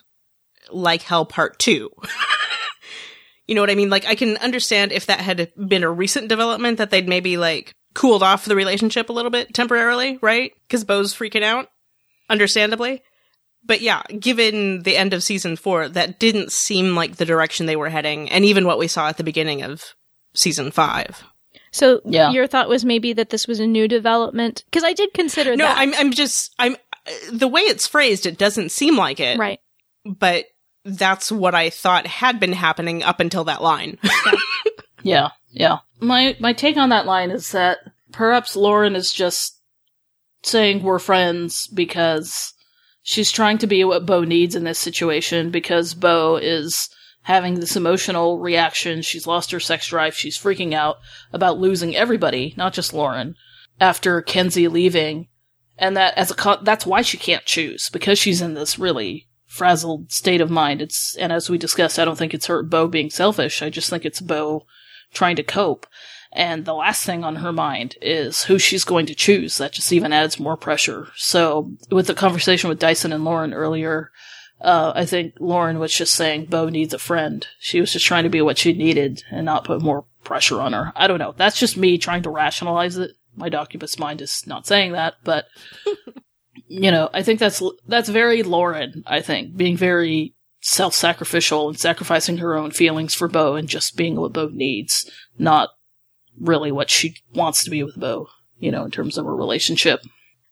like 0.70 1.02
hell 1.02 1.24
part 1.24 1.58
2. 1.58 1.90
you 3.52 3.54
know 3.54 3.60
what 3.60 3.68
I 3.70 3.74
mean? 3.74 3.90
Like 3.90 4.06
I 4.06 4.14
can 4.14 4.38
understand 4.38 4.92
if 4.92 5.04
that 5.06 5.20
had 5.20 5.52
been 5.68 5.84
a 5.84 5.90
recent 5.90 6.28
development 6.28 6.78
that 6.78 6.88
they'd 6.90 7.06
maybe 7.06 7.36
like 7.36 7.74
cooled 7.92 8.22
off 8.22 8.46
the 8.46 8.56
relationship 8.56 9.10
a 9.10 9.12
little 9.12 9.30
bit 9.30 9.52
temporarily, 9.52 10.18
right? 10.22 10.52
Cuz 10.70 10.84
Bo's 10.84 11.12
freaking 11.14 11.42
out 11.42 11.68
understandably. 12.30 13.02
But 13.64 13.82
yeah, 13.82 14.02
given 14.18 14.82
the 14.84 14.96
end 14.96 15.12
of 15.12 15.22
season 15.22 15.56
4, 15.56 15.90
that 15.90 16.18
didn't 16.18 16.50
seem 16.50 16.96
like 16.96 17.16
the 17.16 17.26
direction 17.26 17.66
they 17.66 17.76
were 17.76 17.90
heading 17.90 18.30
and 18.30 18.44
even 18.46 18.64
what 18.66 18.78
we 18.78 18.88
saw 18.88 19.08
at 19.08 19.18
the 19.18 19.24
beginning 19.24 19.62
of 19.62 19.94
season 20.34 20.70
5. 20.70 21.22
So 21.70 22.00
Yeah. 22.06 22.30
your 22.30 22.46
thought 22.46 22.68
was 22.70 22.84
maybe 22.86 23.12
that 23.12 23.28
this 23.30 23.46
was 23.46 23.60
a 23.60 23.66
new 23.66 23.86
development? 23.86 24.64
Because 24.64 24.82
I 24.84 24.94
did 24.94 25.12
consider 25.12 25.54
No, 25.56 25.66
that. 25.66 25.76
I'm 25.78 25.94
I'm 25.94 26.10
just 26.12 26.54
I'm 26.58 26.74
uh, 27.06 27.10
the 27.32 27.48
way 27.48 27.60
it's 27.62 27.86
phrased. 27.86 28.24
It 28.26 28.38
doesn't 28.38 28.70
seem 28.72 28.96
like 28.96 29.20
it, 29.20 29.38
right. 29.38 29.60
But 30.04 30.46
that's 30.84 31.30
what 31.30 31.54
I 31.54 31.70
thought 31.70 32.06
had 32.06 32.40
been 32.40 32.52
happening 32.52 33.02
up 33.02 33.20
until 33.20 33.44
that 33.44 33.62
line. 33.62 33.98
Yeah, 35.02 35.30
yeah. 35.50 35.78
My 36.00 36.36
my 36.40 36.52
take 36.52 36.76
on 36.76 36.88
that 36.90 37.06
line 37.06 37.30
is 37.30 37.52
that 37.52 37.78
perhaps 38.12 38.56
Lauren 38.56 38.96
is 38.96 39.12
just 39.12 39.60
saying 40.42 40.82
we're 40.82 40.98
friends 40.98 41.66
because 41.68 42.52
she's 43.02 43.30
trying 43.30 43.58
to 43.58 43.66
be 43.66 43.84
what 43.84 44.06
Bo 44.06 44.24
needs 44.24 44.54
in 44.54 44.64
this 44.64 44.78
situation 44.78 45.50
because 45.50 45.94
Bo 45.94 46.36
is 46.36 46.88
having 47.22 47.54
this 47.54 47.76
emotional 47.76 48.40
reaction. 48.40 49.02
She's 49.02 49.26
lost 49.26 49.52
her 49.52 49.60
sex 49.60 49.88
drive. 49.88 50.14
She's 50.14 50.38
freaking 50.38 50.72
out 50.72 50.96
about 51.32 51.58
losing 51.58 51.94
everybody, 51.94 52.54
not 52.56 52.72
just 52.72 52.92
Lauren, 52.92 53.36
after 53.80 54.20
Kenzie 54.22 54.68
leaving. 54.68 55.28
And 55.78 55.96
that 55.96 56.16
as 56.16 56.30
a 56.30 56.34
co- 56.34 56.62
that's 56.62 56.86
why 56.86 57.02
she 57.02 57.16
can't 57.16 57.44
choose 57.44 57.88
because 57.90 58.18
she's 58.18 58.42
in 58.42 58.54
this 58.54 58.78
really 58.78 59.28
frazzled 59.52 60.10
state 60.10 60.40
of 60.40 60.50
mind. 60.50 60.80
It's 60.80 61.14
and 61.16 61.30
as 61.30 61.50
we 61.50 61.58
discussed, 61.58 61.98
I 61.98 62.04
don't 62.06 62.16
think 62.16 62.32
it's 62.32 62.46
her 62.46 62.62
Bo 62.62 62.88
being 62.88 63.10
selfish. 63.10 63.60
I 63.60 63.68
just 63.68 63.90
think 63.90 64.04
it's 64.04 64.20
Bo 64.20 64.66
trying 65.12 65.36
to 65.36 65.42
cope. 65.42 65.86
And 66.32 66.64
the 66.64 66.72
last 66.72 67.04
thing 67.04 67.22
on 67.22 67.36
her 67.36 67.52
mind 67.52 67.96
is 68.00 68.44
who 68.44 68.58
she's 68.58 68.84
going 68.84 69.04
to 69.06 69.14
choose. 69.14 69.58
That 69.58 69.72
just 69.72 69.92
even 69.92 70.12
adds 70.12 70.40
more 70.40 70.56
pressure. 70.56 71.08
So 71.16 71.72
with 71.90 72.06
the 72.06 72.14
conversation 72.14 72.70
with 72.70 72.78
Dyson 72.78 73.12
and 73.12 73.24
Lauren 73.24 73.52
earlier, 73.52 74.10
uh, 74.62 74.92
I 74.94 75.04
think 75.04 75.34
Lauren 75.38 75.78
was 75.78 75.92
just 75.92 76.14
saying 76.14 76.46
Bo 76.46 76.70
needs 76.70 76.94
a 76.94 76.98
friend. 76.98 77.46
She 77.58 77.78
was 77.78 77.92
just 77.92 78.06
trying 78.06 78.24
to 78.24 78.30
be 78.30 78.40
what 78.40 78.56
she 78.56 78.72
needed 78.72 79.22
and 79.30 79.44
not 79.44 79.64
put 79.64 79.82
more 79.82 80.06
pressure 80.24 80.62
on 80.62 80.72
her. 80.72 80.92
I 80.96 81.06
don't 81.08 81.18
know. 81.18 81.34
That's 81.36 81.58
just 81.58 81.76
me 81.76 81.98
trying 81.98 82.22
to 82.22 82.30
rationalize 82.30 82.96
it. 82.96 83.10
My 83.36 83.50
Doccubus 83.50 83.98
mind 83.98 84.22
is 84.22 84.46
not 84.46 84.66
saying 84.66 84.92
that, 84.92 85.16
but 85.24 85.44
you 86.66 86.90
know, 86.90 87.08
I 87.12 87.22
think 87.22 87.40
that's 87.40 87.62
that's 87.86 88.08
very 88.08 88.42
Lauren. 88.42 89.02
I 89.06 89.20
think 89.20 89.56
being 89.56 89.76
very 89.76 90.34
self-sacrificial 90.60 91.68
and 91.68 91.78
sacrificing 91.78 92.38
her 92.38 92.54
own 92.54 92.70
feelings 92.70 93.14
for 93.14 93.28
Bo 93.28 93.56
and 93.56 93.68
just 93.68 93.96
being 93.96 94.16
what 94.16 94.32
Bo 94.32 94.48
needs, 94.48 95.10
not 95.38 95.70
really 96.38 96.70
what 96.72 96.90
she 96.90 97.16
wants 97.34 97.64
to 97.64 97.70
be 97.70 97.82
with 97.82 97.98
Bo. 97.98 98.28
You 98.58 98.70
know, 98.70 98.84
in 98.84 98.90
terms 98.92 99.18
of 99.18 99.26
a 99.26 99.32
relationship. 99.32 100.00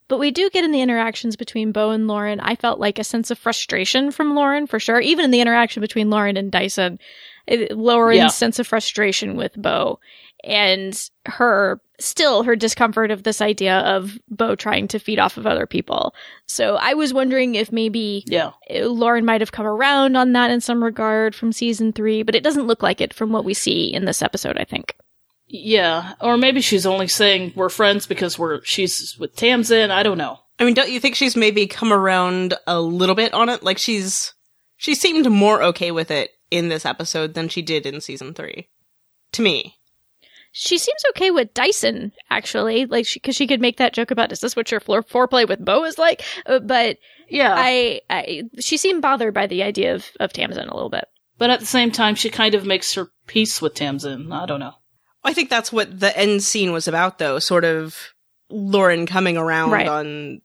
But 0.09 0.19
we 0.19 0.33
do 0.33 0.51
get 0.51 0.65
in 0.65 0.73
the 0.73 0.81
interactions 0.81 1.37
between 1.37 1.71
Bo 1.71 1.91
and 1.91 2.09
Lauren. 2.09 2.41
I 2.41 2.57
felt 2.57 2.81
like 2.81 2.99
a 2.99 3.05
sense 3.05 3.31
of 3.31 3.39
frustration 3.39 4.11
from 4.11 4.35
Lauren 4.35 4.67
for 4.67 4.81
sure. 4.81 4.99
Even 4.99 5.25
in 5.25 5.31
the 5.31 5.41
interaction 5.41 5.81
between 5.81 6.11
Lauren 6.11 6.37
and 6.37 6.51
Dyson, 6.51 6.99
it, 7.47 7.71
Lauren's 7.79 8.17
Yeah. 8.17 8.27
sense 8.27 8.59
of 8.59 8.67
frustration 8.67 9.37
with 9.37 9.55
Bo 9.55 10.01
and 10.43 11.01
her 11.27 11.81
still 12.01 12.43
her 12.45 12.57
discomfort 12.57 13.11
of 13.11 13.23
this 13.23 13.41
idea 13.41 13.79
of 13.81 14.19
Bo 14.29 14.55
trying 14.55 14.89
to 14.89 14.99
feed 14.99 15.19
off 15.19 15.37
of 15.37 15.47
other 15.47 15.67
people. 15.67 16.15
So 16.47 16.77
I 16.77 16.95
was 16.95 17.13
wondering 17.13 17.55
if 17.55 17.71
maybe 17.73 18.25
Yeah. 18.27 18.53
uh, 18.75 18.87
Lauren 18.89 19.25
might 19.25 19.41
have 19.41 19.53
come 19.53 19.67
around 19.67 20.17
on 20.17 20.33
that 20.33 20.51
in 20.51 20.61
some 20.61 20.83
regard 20.83 21.35
from 21.35 21.53
season 21.53 21.93
three, 21.93 22.23
but 22.23 22.35
it 22.35 22.43
doesn't 22.43 22.67
look 22.67 22.83
like 22.83 23.01
it 23.01 23.13
from 23.15 23.31
what 23.33 23.45
we 23.45 23.55
see 23.55 23.93
in 23.93 24.05
this 24.05 24.23
episode, 24.23 24.57
I 24.59 24.65
think. 24.65 24.95
Yeah. 25.47 26.15
Or 26.21 26.37
maybe 26.37 26.61
she's 26.61 26.87
only 26.87 27.09
saying 27.09 27.53
we're 27.57 27.69
friends 27.69 28.07
because 28.07 28.39
we're 28.39 28.63
she's 28.65 29.17
with 29.19 29.35
Tamsin. 29.37 29.91
I 29.91 30.03
don't 30.03 30.19
know. 30.19 30.39
I 30.59 30.65
mean, 30.65 30.75
don't 30.75 30.91
you 30.91 31.01
think 31.01 31.15
she's 31.17 31.37
maybe 31.37 31.67
come 31.67 31.93
around 31.93 32.55
a 32.67 32.81
little 32.81 33.15
bit 33.15 33.35
on 33.35 33.49
it? 33.49 33.63
Like 33.63 33.79
she's 33.79 34.33
she 34.77 34.95
seemed 34.95 35.29
more 35.31 35.63
okay 35.65 35.91
with 35.91 36.11
it 36.11 36.31
in 36.51 36.69
this 36.69 36.87
episode 36.87 37.35
than 37.35 37.49
she 37.49 37.63
did 37.63 37.85
in 37.87 38.01
season 38.01 38.33
three. 38.35 38.69
To 39.33 39.43
me, 39.43 39.77
She 40.53 40.79
seems 40.79 41.03
okay 41.11 41.31
with 41.31 41.55
Dyson, 41.55 42.13
actually, 42.31 42.87
like 42.87 43.07
because 43.13 43.37
she, 43.37 43.47
could 43.47 43.61
make 43.61 43.77
that 43.77 43.93
joke 43.95 44.11
about 44.11 44.33
is 44.33 44.41
this 44.41 44.57
what 44.57 44.71
your 44.71 44.81
floor 44.81 45.03
foreplay 45.03 45.47
with 45.49 45.65
Bo 45.65 45.85
is 45.85 45.97
like? 45.99 46.23
Uh, 46.47 46.59
but 46.59 46.97
Yeah. 47.29 47.55
I, 47.57 48.01
I, 48.11 48.43
she 48.59 48.77
seemed 48.77 49.01
bothered 49.03 49.33
by 49.35 49.47
the 49.47 49.63
idea 49.63 49.95
of 49.95 50.07
of 50.19 50.33
Tamsin 50.33 50.69
a 50.69 50.75
little 50.75 50.91
bit. 50.91 51.05
but 51.39 51.51
at 51.51 51.61
the 51.61 51.67
same 51.67 51.91
time, 51.93 52.15
she 52.17 52.31
kind 52.31 52.55
of 52.57 52.67
makes 52.67 52.95
her 52.95 53.09
peace 53.27 53.63
with 53.63 53.75
Tamsin. 53.75 54.33
I 54.33 54.45
don't 54.47 54.59
know. 54.61 54.75
I 55.23 55.33
think 55.35 55.51
that's 55.51 55.73
what 55.73 56.01
the 56.01 56.17
end 56.19 56.43
scene 56.43 56.73
was 56.73 56.89
about, 56.89 57.19
though. 57.19 57.39
Sort 57.39 57.65
of 57.65 57.97
Lauren 58.49 59.07
coming 59.07 59.37
around 59.37 59.71
Right. 59.71 59.87
on 59.87 60.41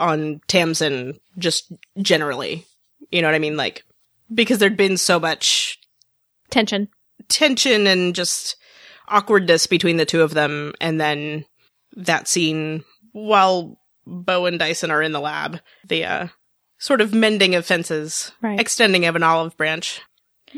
on 0.00 0.40
Tamsin, 0.48 1.20
just 1.38 1.70
generally. 2.00 2.64
You 3.10 3.20
know 3.20 3.28
what 3.28 3.34
I 3.34 3.38
mean? 3.40 3.56
Like 3.58 3.84
because 4.32 4.58
there'd 4.58 4.76
been 4.76 4.96
so 4.96 5.20
much 5.20 5.78
Tension. 6.50 6.88
tension 7.28 7.86
and 7.86 8.14
just 8.14 8.56
awkwardness 9.08 9.66
between 9.66 9.96
the 9.96 10.04
two 10.06 10.22
of 10.22 10.34
them 10.34 10.72
and 10.80 11.00
then 11.00 11.44
that 11.96 12.28
scene 12.28 12.84
while 13.12 13.78
Bo 14.06 14.46
and 14.46 14.58
Dyson 14.58 14.90
are 14.90 15.02
in 15.02 15.12
the 15.12 15.20
lab, 15.20 15.60
the 15.86 16.04
uh 16.04 16.26
sort 16.78 17.00
of 17.00 17.14
mending 17.14 17.54
of 17.54 17.64
fences, 17.64 18.32
Right. 18.42 18.60
extending 18.60 19.06
of 19.06 19.16
an 19.16 19.22
olive 19.22 19.56
branch, 19.56 20.00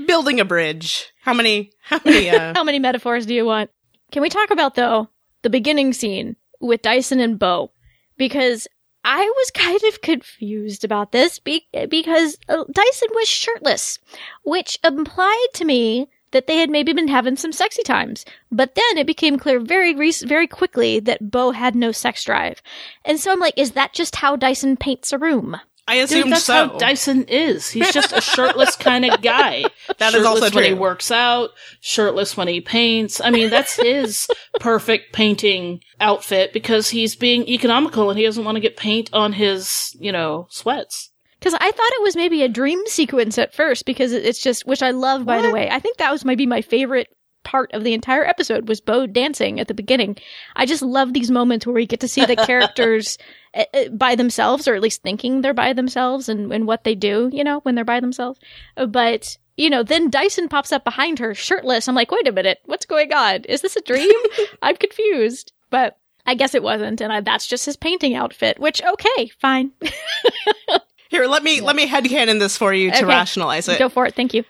building 0.06 0.40
a 0.40 0.44
bridge. 0.44 1.12
How 1.22 1.34
many 1.34 1.70
how 1.82 2.00
many 2.04 2.30
uh 2.30 2.54
How 2.56 2.64
many 2.64 2.78
metaphors 2.78 3.26
do 3.26 3.34
you 3.34 3.44
want? 3.44 3.70
Can 4.12 4.22
we 4.22 4.28
talk 4.30 4.50
about 4.50 4.74
though 4.74 5.08
the 5.42 5.50
beginning 5.50 5.92
scene 5.92 6.36
with 6.60 6.82
Dyson 6.82 7.20
and 7.20 7.38
Bo? 7.38 7.72
Because 8.16 8.66
I 9.04 9.20
was 9.36 9.50
kind 9.52 9.80
of 9.84 10.00
confused 10.00 10.82
about 10.82 11.12
this 11.12 11.38
be- 11.38 11.68
because 11.88 12.36
uh, 12.48 12.64
Dyson 12.72 13.08
was 13.14 13.28
shirtless, 13.28 13.98
which 14.44 14.78
implied 14.82 15.46
to 15.54 15.64
me 15.64 16.08
that 16.36 16.46
they 16.46 16.58
had 16.58 16.68
maybe 16.68 16.92
been 16.92 17.08
having 17.08 17.34
some 17.34 17.50
sexy 17.50 17.82
times. 17.82 18.26
But 18.52 18.74
then 18.74 18.98
it 18.98 19.06
became 19.06 19.38
clear 19.38 19.58
very 19.58 19.94
very 19.94 20.46
quickly 20.46 21.00
that 21.00 21.30
Bo 21.30 21.52
had 21.52 21.74
no 21.74 21.92
sex 21.92 22.24
drive. 22.24 22.60
And 23.06 23.18
so 23.18 23.32
I'm 23.32 23.40
like, 23.40 23.54
is 23.56 23.70
that 23.70 23.94
just 23.94 24.16
how 24.16 24.36
Dyson 24.36 24.76
paints 24.76 25.14
a 25.14 25.18
room? 25.18 25.56
I 25.88 26.04
Dude, 26.04 26.30
that's 26.30 26.44
so. 26.44 26.52
how 26.52 26.76
Dyson 26.76 27.24
is. 27.24 27.70
He's 27.70 27.90
just 27.90 28.12
a 28.12 28.20
shirtless 28.20 28.76
kind 28.76 29.06
of 29.06 29.22
guy. 29.22 29.64
That 29.98 30.08
is 30.08 30.14
shirtless 30.16 30.42
also 30.42 30.54
when 30.56 30.64
he 30.64 30.74
works 30.74 31.10
out, 31.10 31.50
shirtless 31.80 32.36
when 32.36 32.48
he 32.48 32.60
paints. 32.60 33.18
I 33.20 33.30
mean, 33.30 33.48
that's 33.48 33.76
his 33.76 34.28
perfect 34.60 35.14
painting 35.14 35.80
outfit 36.00 36.52
because 36.52 36.90
he's 36.90 37.16
being 37.16 37.48
economical 37.48 38.10
and 38.10 38.18
he 38.18 38.26
doesn't 38.26 38.44
want 38.44 38.56
to 38.56 38.60
get 38.60 38.76
paint 38.76 39.08
on 39.14 39.32
his, 39.32 39.96
you 39.98 40.12
know, 40.12 40.48
sweats. 40.50 41.12
Because 41.38 41.54
I 41.54 41.70
thought 41.70 41.92
it 41.92 42.02
was 42.02 42.16
maybe 42.16 42.42
a 42.42 42.48
dream 42.48 42.80
sequence 42.86 43.38
at 43.38 43.54
first, 43.54 43.84
because 43.84 44.12
it's 44.12 44.40
just, 44.40 44.66
which 44.66 44.82
I 44.82 44.90
love, 44.90 45.24
by 45.26 45.42
the 45.42 45.50
way. 45.50 45.68
I 45.70 45.78
think 45.80 45.98
that 45.98 46.10
was 46.10 46.24
maybe 46.24 46.46
my 46.46 46.62
favorite 46.62 47.08
part 47.44 47.72
of 47.74 47.84
the 47.84 47.92
entire 47.94 48.24
episode 48.24 48.68
was 48.68 48.80
Bo 48.80 49.06
dancing 49.06 49.60
at 49.60 49.68
the 49.68 49.74
beginning. 49.74 50.16
I 50.56 50.66
just 50.66 50.82
love 50.82 51.12
these 51.12 51.30
moments 51.30 51.64
where 51.66 51.74
we 51.74 51.86
get 51.86 52.00
to 52.00 52.08
see 52.08 52.24
the 52.24 52.34
characters 52.46 53.18
uh, 53.54 53.64
uh, 53.72 53.88
by 53.90 54.16
themselves, 54.16 54.66
or 54.66 54.74
at 54.74 54.82
least 54.82 55.02
thinking 55.02 55.42
they're 55.42 55.54
by 55.54 55.72
themselves, 55.72 56.28
and, 56.28 56.52
and 56.52 56.66
what 56.66 56.84
they 56.84 56.94
do, 56.94 57.30
you 57.32 57.44
know, 57.44 57.60
when 57.60 57.74
they're 57.76 57.84
by 57.84 58.00
themselves. 58.00 58.40
Uh, 58.76 58.86
But 58.86 59.36
you 59.56 59.70
know, 59.70 59.82
then 59.82 60.10
Dyson 60.10 60.48
pops 60.48 60.72
up 60.72 60.84
behind 60.84 61.18
her, 61.18 61.34
shirtless. 61.34 61.88
I'm 61.88 61.94
like, 61.94 62.10
wait 62.10 62.28
a 62.28 62.32
minute, 62.32 62.58
what's 62.66 62.84
going 62.84 63.12
on? 63.12 63.44
Is 63.44 63.62
this 63.62 63.76
a 63.76 63.80
dream? 63.80 64.10
I'm 64.62 64.76
confused. 64.76 65.52
But 65.70 65.96
I 66.26 66.34
guess 66.34 66.54
it 66.54 66.62
wasn't, 66.62 67.00
and 67.00 67.12
I, 67.12 67.20
that's 67.20 67.46
just 67.46 67.66
his 67.66 67.76
painting 67.76 68.14
outfit. 68.14 68.58
Which, 68.58 68.82
okay, 68.82 69.30
fine, 69.40 69.70
Here, 71.08 71.26
let 71.26 71.42
me 71.42 71.60
let 71.60 71.76
me 71.76 71.86
headcanon 71.86 72.38
this 72.38 72.56
for 72.56 72.72
you 72.74 72.90
to 72.90 72.96
Okay. 72.96 73.04
rationalize 73.06 73.68
it. 73.68 73.78
go 73.78 73.88
for 73.88 74.06
it. 74.06 74.14
Thank 74.14 74.34
you. 74.34 74.44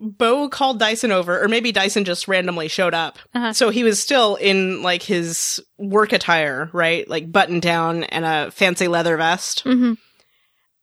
Bo 0.00 0.48
called 0.48 0.78
Dyson 0.78 1.10
over, 1.10 1.42
or 1.42 1.48
maybe 1.48 1.72
Dyson 1.72 2.04
just 2.04 2.28
randomly 2.28 2.68
showed 2.68 2.94
up. 2.94 3.18
Uh-huh. 3.34 3.52
So 3.52 3.70
he 3.70 3.82
was 3.82 3.98
still 4.00 4.36
in 4.36 4.80
like 4.82 5.02
his 5.02 5.60
work 5.76 6.12
attire, 6.12 6.70
right? 6.72 7.08
Like 7.08 7.32
button 7.32 7.58
down 7.58 8.04
and 8.04 8.24
a 8.24 8.50
fancy 8.52 8.86
leather 8.86 9.16
vest. 9.16 9.60
hmm 9.62 9.94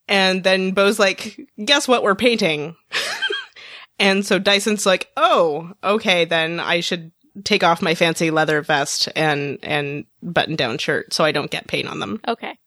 And 0.09 0.43
then 0.43 0.71
Bo's 0.71 0.99
like, 0.99 1.39
guess 1.63 1.87
what 1.87 2.03
we're 2.03 2.15
painting? 2.15 2.75
and 3.99 4.25
so 4.25 4.37
Dyson's 4.37 4.85
like, 4.85 5.09
oh, 5.15 5.71
okay, 5.83 6.25
then 6.25 6.59
I 6.59 6.81
should 6.81 7.11
take 7.45 7.63
off 7.63 7.81
my 7.81 7.95
fancy 7.95 8.31
leather 8.31 8.61
vest 8.61 9.07
and, 9.15 9.59
and 9.63 10.05
button 10.21 10.55
down 10.57 10.77
shirt 10.77 11.13
so 11.13 11.23
I 11.23 11.31
don't 11.31 11.51
get 11.51 11.67
paint 11.67 11.87
on 11.87 11.99
them. 11.99 12.19
Okay, 12.27 12.57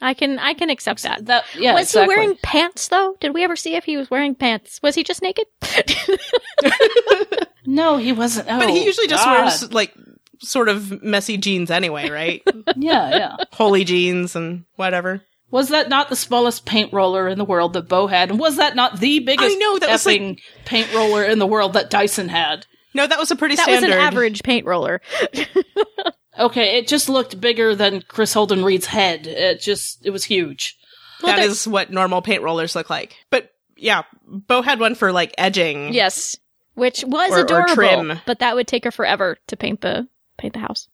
I 0.00 0.14
can 0.14 0.38
I 0.38 0.52
can 0.54 0.68
accept 0.70 1.02
that. 1.04 1.26
That 1.26 1.44
yeah. 1.56 1.74
was 1.74 1.84
exactly. 1.88 2.14
he 2.14 2.18
wearing 2.20 2.36
pants 2.42 2.88
though? 2.88 3.16
Did 3.20 3.32
we 3.34 3.44
ever 3.44 3.56
see 3.56 3.76
if 3.76 3.84
he 3.84 3.96
was 3.96 4.10
wearing 4.10 4.34
pants? 4.34 4.80
Was 4.82 4.94
he 4.94 5.02
just 5.02 5.22
naked? 5.22 5.46
No, 7.66 7.96
he 7.96 8.12
wasn't. 8.12 8.48
Oh, 8.48 8.58
But 8.58 8.70
he 8.70 8.80
oh, 8.80 8.84
usually 8.84 9.08
just 9.08 9.24
God. 9.24 9.40
wears 9.40 9.72
like 9.72 9.92
sort 10.40 10.68
of 10.68 11.02
messy 11.02 11.36
jeans 11.36 11.70
anyway, 11.70 12.08
right? 12.08 12.42
Yeah, 12.76 13.10
yeah. 13.10 13.36
Holy 13.52 13.84
jeans 13.84 14.36
and 14.36 14.64
whatever. 14.76 15.22
Was 15.50 15.68
that 15.70 15.88
not 15.88 16.08
the 16.08 16.16
smallest 16.16 16.66
paint 16.66 16.92
roller 16.92 17.28
in 17.28 17.38
the 17.38 17.44
world 17.44 17.72
that 17.72 17.88
Bo 17.88 18.06
had? 18.06 18.30
And 18.30 18.38
was 18.38 18.56
that 18.56 18.76
not 18.76 19.00
the 19.00 19.20
biggest 19.20 19.56
I 19.56 19.58
know, 19.58 19.78
that 19.78 19.88
was 19.90 20.04
like- 20.06 20.40
paint 20.64 20.92
roller 20.94 21.24
in 21.24 21.38
the 21.38 21.46
world 21.46 21.72
that 21.74 21.90
Dyson 21.90 22.28
had? 22.28 22.66
No, 22.94 23.06
that 23.06 23.18
was 23.18 23.30
a 23.30 23.36
pretty 23.36 23.56
that 23.56 23.68
was 23.68 23.78
standard. 23.78 23.96
an 23.96 24.02
average 24.02 24.42
paint 24.42 24.66
roller. 24.66 25.00
Okay, 26.38 26.78
it 26.78 26.86
just 26.88 27.08
looked 27.08 27.40
bigger 27.40 27.74
than 27.74 28.02
Kris 28.02 28.32
Holden-Ried's 28.34 28.86
head. 28.86 29.26
It 29.26 29.60
just, 29.60 30.04
it 30.04 30.10
was 30.10 30.24
huge. 30.24 30.76
Well, 31.22 31.32
That 31.34 31.40
there- 31.42 31.50
is 31.50 31.66
what 31.66 31.90
normal 31.90 32.20
paint 32.22 32.42
rollers 32.42 32.74
look 32.76 32.90
like. 32.90 33.16
But 33.30 33.50
yeah, 33.76 34.02
Bo 34.26 34.62
had 34.62 34.78
one 34.80 34.94
for 34.94 35.12
like 35.12 35.34
edging. 35.38 35.92
Yes, 35.94 36.36
which 36.74 37.04
was 37.04 37.30
Or- 37.32 37.38
or 37.40 37.44
adorable, 37.44 37.74
trim. 37.74 38.20
but 38.26 38.40
that 38.40 38.54
would 38.54 38.66
take 38.66 38.84
her 38.84 38.90
forever 38.90 39.38
to 39.46 39.56
paint 39.56 39.80
the 39.80 40.08
paint 40.38 40.52
the 40.52 40.60
house. 40.60 40.88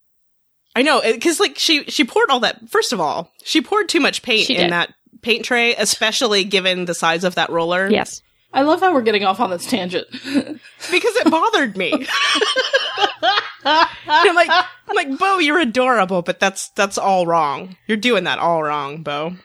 I 0.77 0.83
know, 0.83 1.01
because 1.03 1.39
like 1.41 1.59
she 1.59 1.85
she 1.85 2.05
poured 2.05 2.31
all 2.31 2.41
that. 2.41 2.69
First 2.71 2.93
of 2.93 3.01
all, 3.01 3.31
she 3.45 3.61
poured 3.61 3.89
too 3.89 4.01
much 4.01 4.23
paint 4.23 4.47
She 4.47 4.55
in 4.55 4.63
did. 4.63 4.73
that 4.73 4.95
paint 5.23 5.45
tray, 5.45 5.75
especially 5.77 6.45
given 6.45 6.85
the 6.87 6.95
size 6.95 7.25
of 7.25 7.35
that 7.35 7.51
roller. 7.51 7.91
Yes. 7.91 8.23
I 8.55 8.63
love 8.63 8.81
how 8.81 8.93
we're 8.93 9.03
getting 9.03 9.25
off 9.25 9.41
on 9.41 9.51
this 9.51 9.67
tangent. 9.67 10.07
because 10.13 10.61
it 11.17 11.31
bothered 11.31 11.77
me. 11.77 11.93
I'm 13.65 14.35
like, 14.35 14.51
I'm 14.89 14.97
like, 14.97 15.19
Bo, 15.19 15.39
you're 15.39 15.61
adorable, 15.61 16.23
but 16.23 16.41
that's 16.41 16.69
that's 16.71 16.99
all 16.99 17.27
wrong. 17.27 17.77
You're 17.87 17.97
doing 17.97 18.25
that 18.25 18.39
all 18.39 18.63
wrong, 18.63 19.03
Bo. 19.03 19.37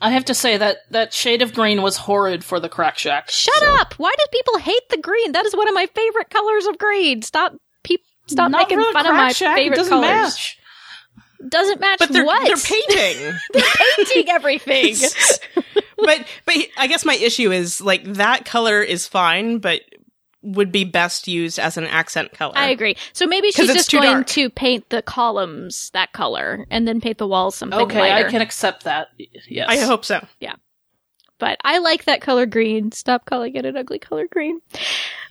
I 0.00 0.10
have 0.10 0.26
to 0.26 0.34
say 0.34 0.56
that 0.58 0.78
that 0.90 1.12
shade 1.14 1.42
of 1.42 1.54
green 1.54 1.82
was 1.82 1.96
horrid 1.96 2.44
for 2.44 2.60
the 2.60 2.68
crack 2.68 2.98
shack. 2.98 3.30
Shut 3.30 3.62
up! 3.62 3.94
Why 3.94 4.14
do 4.16 4.24
people 4.30 4.58
hate 4.58 4.88
the 4.90 4.98
green? 4.98 5.32
That 5.32 5.46
is 5.46 5.56
one 5.56 5.68
of 5.68 5.74
my 5.74 5.86
favorite 5.86 6.30
colors 6.30 6.66
of 6.66 6.78
green. 6.78 7.22
Stop, 7.22 7.54
peop, 7.82 8.02
stop 8.26 8.50
Not 8.50 8.68
making 8.68 8.82
fun 8.92 9.06
of 9.06 9.14
my 9.14 9.32
shack, 9.32 9.56
favorite 9.56 9.74
it 9.74 9.78
doesn't 9.78 9.90
colors. 9.92 10.08
match. 10.08 10.58
Doesn't 11.48 11.80
match 11.80 11.98
But 11.98 12.12
they're 12.12 12.24
what? 12.24 12.46
they're 12.46 12.56
painting. 12.56 13.38
they're 13.52 13.62
painting 13.96 14.28
everything. 14.30 14.94
but 15.96 16.26
but 16.44 16.54
I 16.76 16.86
guess 16.86 17.04
my 17.04 17.14
issue 17.14 17.52
is 17.52 17.80
like 17.80 18.04
that 18.04 18.44
color 18.44 18.82
is 18.82 19.06
fine, 19.06 19.58
but 19.58 19.80
would 20.42 20.70
be 20.70 20.84
best 20.84 21.26
used 21.26 21.58
as 21.58 21.76
an 21.76 21.84
accent 21.84 22.32
color. 22.32 22.52
I 22.56 22.68
agree. 22.68 22.96
So 23.12 23.26
maybe 23.26 23.50
she's 23.50 23.66
just 23.72 23.90
going 23.90 24.04
dark. 24.04 24.26
to 24.28 24.48
paint 24.48 24.88
the 24.90 25.02
columns 25.02 25.90
that 25.90 26.12
color 26.12 26.66
and 26.70 26.86
then 26.86 27.00
paint 27.00 27.18
the 27.18 27.26
walls 27.26 27.56
something 27.56 27.78
Okay, 27.80 27.98
lighter. 27.98 28.28
I 28.28 28.30
can 28.30 28.42
accept 28.42 28.84
that. 28.84 29.08
Yes. 29.18 29.66
I 29.68 29.78
hope 29.78 30.04
so. 30.04 30.24
Yeah. 30.38 30.54
But 31.38 31.58
I 31.64 31.78
like 31.78 32.04
that 32.04 32.20
color 32.20 32.46
green. 32.46 32.92
Stop 32.92 33.26
calling 33.26 33.56
it 33.56 33.66
an 33.66 33.76
ugly 33.76 33.98
color 33.98 34.26
green. 34.30 34.60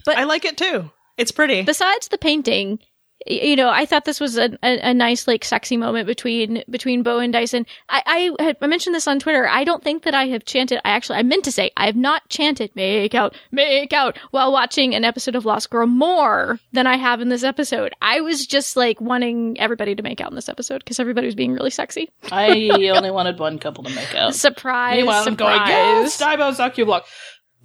But- 0.06 0.18
I 0.18 0.26
like 0.26 0.44
it 0.46 0.58
too. 0.58 0.92
It's 1.18 1.32
pretty. 1.32 1.62
Besides 1.64 2.10
the 2.10 2.18
painting, 2.18 2.80
y- 2.82 2.88
you 3.28 3.56
know, 3.56 3.70
I 3.70 3.86
thought 3.86 4.06
this 4.06 4.20
was 4.20 4.38
a, 4.38 4.52
a, 4.62 4.90
a 4.90 4.94
nice, 4.94 5.28
like, 5.28 5.44
sexy 5.44 5.78
moment 5.78 6.06
between 6.06 6.64
between 6.70 7.02
Bo 7.02 7.20
and 7.20 7.34
Dyson. 7.34 7.66
I, 7.90 8.32
I 8.40 8.44
had 8.44 8.58
I 8.62 8.68
mentioned 8.68 8.96
this 8.96 9.08
on 9.08 9.20
Twitter. 9.20 9.48
I 9.48 9.64
don't 9.64 9.84
think 9.84 10.04
that 10.04 10.14
I 10.14 10.28
have 10.28 10.46
chanted. 10.46 10.80
I 10.86 10.90
actually, 10.90 11.18
I 11.20 11.24
meant 11.24 11.44
to 11.46 11.52
say, 11.52 11.72
I 11.78 11.88
have 11.88 11.96
not 11.96 12.28
chanted 12.30 12.72
"make 12.76 13.16
out, 13.16 13.36
make 13.52 13.94
out" 13.94 14.20
while 14.32 14.52
watching 14.52 14.94
an 14.94 15.04
episode 15.04 15.36
of 15.36 15.46
Lost 15.46 15.70
Girl 15.70 15.88
more 15.88 16.60
than 16.74 16.88
I 16.88 16.98
have 16.98 17.22
in 17.22 17.30
this 17.30 17.44
episode. 17.44 17.94
I 18.02 18.22
was 18.22 18.46
just 18.46 18.76
like 18.76 19.02
wanting 19.02 19.60
everybody 19.60 19.96
to 19.96 20.04
make 20.04 20.22
out 20.22 20.30
in 20.30 20.36
this 20.36 20.50
episode 20.50 20.80
because 20.80 21.00
everybody 21.00 21.26
was 21.26 21.36
being 21.36 21.54
really 21.54 21.72
sexy. 21.72 22.10
I 22.32 22.70
only 22.96 23.12
wanted 23.12 23.40
one 23.40 23.58
couple 23.60 23.86
to 23.86 23.96
make 23.96 24.14
out. 24.14 24.36
Surprise! 24.36 24.98
Meanwhile, 24.98 25.24
I'm 25.26 25.36
going, 25.36 25.62
yes. 25.68 26.18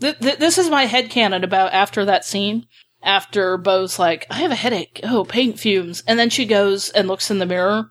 Th- 0.00 0.18
th- 0.18 0.38
this 0.38 0.56
is 0.56 0.70
my 0.70 0.86
headcanon 0.86 1.42
about 1.42 1.74
after 1.74 2.06
that 2.06 2.24
scene. 2.24 2.66
After 3.02 3.56
Bo's 3.56 3.98
like, 3.98 4.26
I 4.30 4.36
have 4.40 4.50
a 4.50 4.56
headache. 4.56 5.00
Oh, 5.02 5.24
paint 5.24 5.58
fumes. 5.58 6.02
And 6.06 6.18
then 6.18 6.30
she 6.30 6.44
goes 6.44 6.90
and 6.90 7.08
looks 7.08 7.30
in 7.30 7.38
the 7.38 7.46
mirror. 7.46 7.90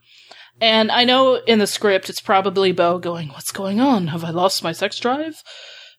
And 0.62 0.91
I 0.91 1.05
know 1.05 1.36
in 1.36 1.60
the 1.60 1.68
script 1.68 2.10
it's 2.10 2.22
probably 2.22 2.72
Bo 2.72 2.99
going, 2.99 3.30
What's 3.30 3.51
going 3.51 3.80
on? 3.80 4.07
Have 4.07 4.24
I 4.24 4.30
lost 4.30 4.64
my 4.64 4.72
sex 4.72 4.99
drive? 4.99 5.41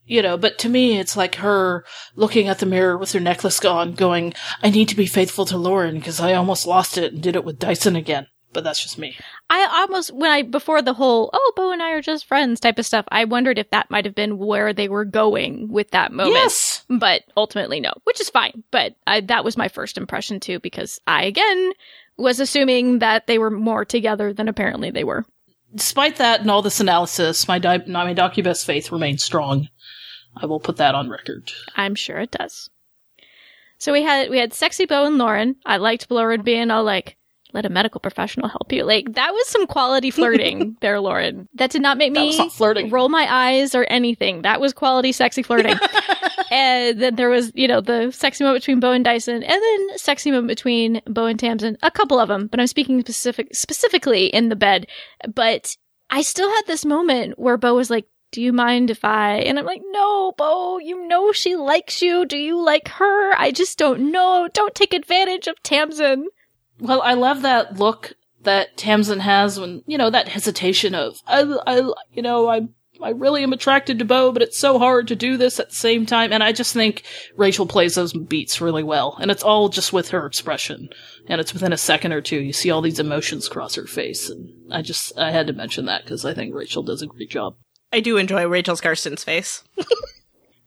You 0.04 0.22
know, 0.22 0.36
but 0.36 0.58
to 0.58 0.68
me 0.68 0.98
it's 0.98 1.16
like 1.16 1.36
her 1.36 1.84
looking 2.14 2.48
at 2.48 2.58
the 2.58 2.66
mirror 2.66 2.96
with 2.98 3.12
her 3.12 3.20
necklace 3.20 3.60
gone, 3.60 3.94
going, 3.94 4.34
I 4.62 4.70
need 4.70 4.88
to 4.88 4.96
be 4.96 5.06
faithful 5.06 5.46
to 5.46 5.56
Lauren 5.56 5.96
because 5.96 6.20
I 6.20 6.34
almost 6.34 6.66
lost 6.66 6.98
it 6.98 7.12
and 7.12 7.22
did 7.22 7.36
it 7.36 7.44
with 7.44 7.58
Dyson 7.58 7.96
again. 7.96 8.26
But 8.52 8.64
that's 8.64 8.82
just 8.82 8.98
me. 8.98 9.16
I 9.48 9.64
almost 9.82 10.12
when 10.12 10.30
I 10.30 10.42
before 10.42 10.82
the 10.82 10.94
whole 10.94 11.30
oh 11.32 11.52
Bo 11.54 11.72
and 11.72 11.82
I 11.82 11.92
are 11.92 12.02
just 12.02 12.26
friends 12.26 12.58
type 12.58 12.78
of 12.78 12.86
stuff, 12.86 13.04
I 13.10 13.24
wondered 13.24 13.58
if 13.58 13.70
that 13.70 13.90
might 13.90 14.04
have 14.04 14.14
been 14.14 14.38
where 14.38 14.72
they 14.72 14.88
were 14.88 15.04
going 15.04 15.68
with 15.68 15.90
that 15.92 16.12
moment. 16.12 16.34
Yes! 16.34 16.84
But 16.88 17.22
ultimately 17.36 17.78
no, 17.78 17.92
which 18.04 18.20
is 18.20 18.28
fine. 18.28 18.64
But 18.70 18.96
I, 19.06 19.20
that 19.20 19.44
was 19.44 19.56
my 19.56 19.68
first 19.68 19.96
impression 19.96 20.40
too 20.40 20.58
because 20.58 21.00
I 21.06 21.24
again 21.24 21.72
was 22.16 22.40
assuming 22.40 22.98
that 22.98 23.26
they 23.26 23.38
were 23.38 23.50
more 23.50 23.84
together 23.84 24.32
than 24.32 24.48
apparently 24.48 24.90
they 24.90 25.04
were. 25.04 25.24
Despite 25.74 26.16
that 26.16 26.40
and 26.40 26.50
all 26.50 26.62
this 26.62 26.80
analysis, 26.80 27.46
my, 27.46 27.58
di- 27.58 27.84
my 27.86 28.12
Doccubus 28.12 28.64
faith 28.64 28.90
remains 28.90 29.24
strong. 29.24 29.68
I 30.36 30.46
will 30.46 30.60
put 30.60 30.76
that 30.76 30.94
on 30.94 31.08
record. 31.08 31.52
I'm 31.76 31.94
sure 31.94 32.18
it 32.18 32.32
does. 32.32 32.70
So 33.78 33.92
we 33.92 34.02
had 34.02 34.30
we 34.30 34.38
had 34.38 34.52
sexy 34.52 34.84
Bo 34.84 35.06
and 35.06 35.16
Lauren. 35.16 35.56
I 35.64 35.78
liked 35.78 36.10
Lauren 36.10 36.42
being 36.42 36.70
all 36.70 36.84
like, 36.84 37.16
"Let 37.52 37.66
a 37.66 37.70
medical 37.70 38.00
professional 38.00 38.48
help 38.48 38.72
you." 38.72 38.84
Like 38.84 39.14
that 39.14 39.32
was 39.32 39.46
some 39.48 39.66
quality 39.66 40.10
flirting 40.18 40.76
there, 40.80 41.00
Lauren. 41.00 41.48
That 41.54 41.70
did 41.70 41.82
not 41.82 41.98
make 41.98 42.12
me 42.12 42.36
not 42.36 42.52
flirting. 42.52 42.90
roll 42.90 43.08
my 43.08 43.26
eyes 43.30 43.74
or 43.74 43.86
anything. 43.90 44.42
That 44.42 44.60
was 44.60 44.72
quality 44.72 45.12
sexy 45.12 45.42
flirting. 45.42 45.78
and 46.50 47.00
then 47.00 47.16
there 47.16 47.30
was, 47.30 47.52
you 47.54 47.68
know, 47.68 47.80
the 47.80 48.10
sexy 48.10 48.44
moment 48.44 48.62
between 48.62 48.80
Bo 48.80 48.92
and 48.92 49.04
Dyson, 49.04 49.42
and 49.42 49.62
then 49.62 49.98
sexy 49.98 50.30
moment 50.30 50.48
between 50.48 51.00
Bo 51.06 51.26
and 51.26 51.38
Tamsin. 51.38 51.78
A 51.82 51.90
couple 51.90 52.18
of 52.18 52.28
them, 52.28 52.48
but 52.48 52.60
I'm 52.60 52.66
speaking 52.66 53.00
specific 53.00 53.54
specifically 53.54 54.26
in 54.26 54.48
the 54.48 54.56
bed. 54.56 54.86
But 55.32 55.76
I 56.10 56.22
still 56.22 56.50
had 56.50 56.62
this 56.66 56.84
moment 56.84 57.38
where 57.38 57.56
Bo 57.56 57.74
was 57.74 57.90
like, 57.90 58.06
"Do 58.32 58.42
you 58.42 58.52
mind 58.52 58.90
if 58.90 59.04
I?" 59.04 59.36
And 59.38 59.58
I'm 59.58 59.66
like, 59.66 59.82
"No, 59.90 60.32
Bo. 60.36 60.78
You 60.78 61.06
know 61.06 61.32
she 61.32 61.56
likes 61.56 62.02
you. 62.02 62.26
Do 62.26 62.36
you 62.36 62.60
like 62.60 62.88
her? 62.88 63.34
I 63.38 63.50
just 63.50 63.78
don't 63.78 64.10
know. 64.10 64.48
Don't 64.52 64.74
take 64.74 64.92
advantage 64.92 65.46
of 65.46 65.62
Tamsin." 65.62 66.28
Well, 66.80 67.02
I 67.02 67.14
love 67.14 67.42
that 67.42 67.78
look 67.78 68.14
that 68.42 68.76
Tamsin 68.76 69.20
has 69.20 69.60
when, 69.60 69.82
you 69.86 69.98
know, 69.98 70.10
that 70.10 70.28
hesitation 70.28 70.94
of, 70.94 71.18
I, 71.26 71.42
I, 71.66 71.92
you 72.12 72.22
know, 72.22 72.48
I, 72.48 72.62
I 73.02 73.10
really 73.10 73.42
am 73.42 73.52
attracted 73.52 73.98
to 73.98 74.04
Bo, 74.04 74.32
but 74.32 74.42
it's 74.42 74.58
so 74.58 74.78
hard 74.78 75.08
to 75.08 75.16
do 75.16 75.36
this 75.36 75.58
at 75.58 75.70
the 75.70 75.74
same 75.74 76.06
time. 76.06 76.32
And 76.32 76.42
I 76.42 76.52
just 76.52 76.72
think 76.72 77.02
Rachel 77.36 77.66
plays 77.66 77.94
those 77.94 78.12
beats 78.12 78.60
really 78.60 78.82
well. 78.82 79.16
And 79.20 79.30
it's 79.30 79.42
all 79.42 79.68
just 79.68 79.92
with 79.92 80.10
her 80.10 80.26
expression. 80.26 80.88
And 81.26 81.40
it's 81.40 81.52
within 81.52 81.72
a 81.72 81.78
second 81.78 82.12
or 82.12 82.20
two, 82.20 82.40
you 82.40 82.52
see 82.52 82.70
all 82.70 82.82
these 82.82 82.98
emotions 82.98 83.48
cross 83.48 83.74
her 83.74 83.86
face. 83.86 84.28
And 84.28 84.50
I 84.70 84.82
just, 84.82 85.16
I 85.18 85.30
had 85.30 85.46
to 85.46 85.52
mention 85.52 85.86
that 85.86 86.04
because 86.04 86.24
I 86.24 86.34
think 86.34 86.54
Rachel 86.54 86.82
does 86.82 87.02
a 87.02 87.06
great 87.06 87.30
job. 87.30 87.56
I 87.92 88.00
do 88.00 88.16
enjoy 88.16 88.46
Rachel 88.46 88.76
Skarsten's 88.76 89.24
face. 89.24 89.64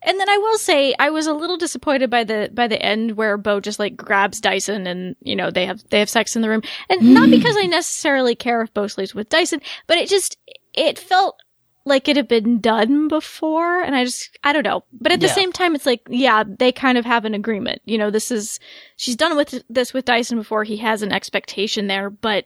And 0.06 0.20
then 0.20 0.30
I 0.30 0.38
will 0.38 0.58
say 0.58 0.94
I 1.00 1.10
was 1.10 1.28
a 1.28 1.34
little 1.34 1.58
disappointed 1.58 2.10
by 2.10 2.24
the 2.24 2.50
by 2.54 2.68
the 2.68 2.82
end 2.82 3.18
where 3.18 3.38
Bo 3.38 3.60
just 3.60 3.80
like 3.80 3.96
grabs 3.96 4.42
Dyson 4.42 4.86
and 4.88 5.16
you 5.22 5.36
know 5.36 5.50
they 5.52 5.66
have 5.66 5.84
they 5.90 6.00
have 6.00 6.10
sex 6.10 6.36
in 6.36 6.42
the 6.42 6.50
room. 6.50 6.62
And 6.90 7.14
not 7.14 7.30
because 7.30 7.56
I 7.58 7.66
necessarily 7.68 8.36
care 8.36 8.62
if 8.62 8.74
Bo 8.74 8.88
sleeps 8.88 9.16
with 9.16 9.30
Dyson, 9.30 9.62
but 9.88 9.98
it 9.98 10.10
just 10.10 10.38
it 10.74 11.00
felt 11.00 11.38
like 11.86 12.08
it 12.08 12.16
had 12.16 12.28
been 12.30 12.62
done 12.62 13.08
before 13.10 13.82
and 13.82 13.96
I 13.96 14.06
just 14.06 14.38
I 14.44 14.54
don't 14.54 14.64
know. 14.66 14.84
But 14.94 15.12
at 15.12 15.20
the 15.22 15.28
Yeah. 15.28 15.34
same 15.34 15.52
time 15.52 15.76
it's 15.76 15.86
like 15.86 16.02
yeah, 16.10 16.44
they 16.48 16.72
kind 16.72 16.98
of 16.98 17.06
have 17.06 17.26
an 17.26 17.34
agreement. 17.34 17.82
You 17.86 17.98
know, 17.98 18.10
this 18.10 18.32
is 18.32 18.60
she's 18.98 19.16
done 19.16 19.36
with 19.38 19.64
this 19.70 19.94
with 19.94 20.06
Dyson 20.06 20.38
before. 20.38 20.64
He 20.64 20.78
has 20.78 21.02
an 21.02 21.12
expectation 21.12 21.88
there, 21.88 22.10
but 22.10 22.46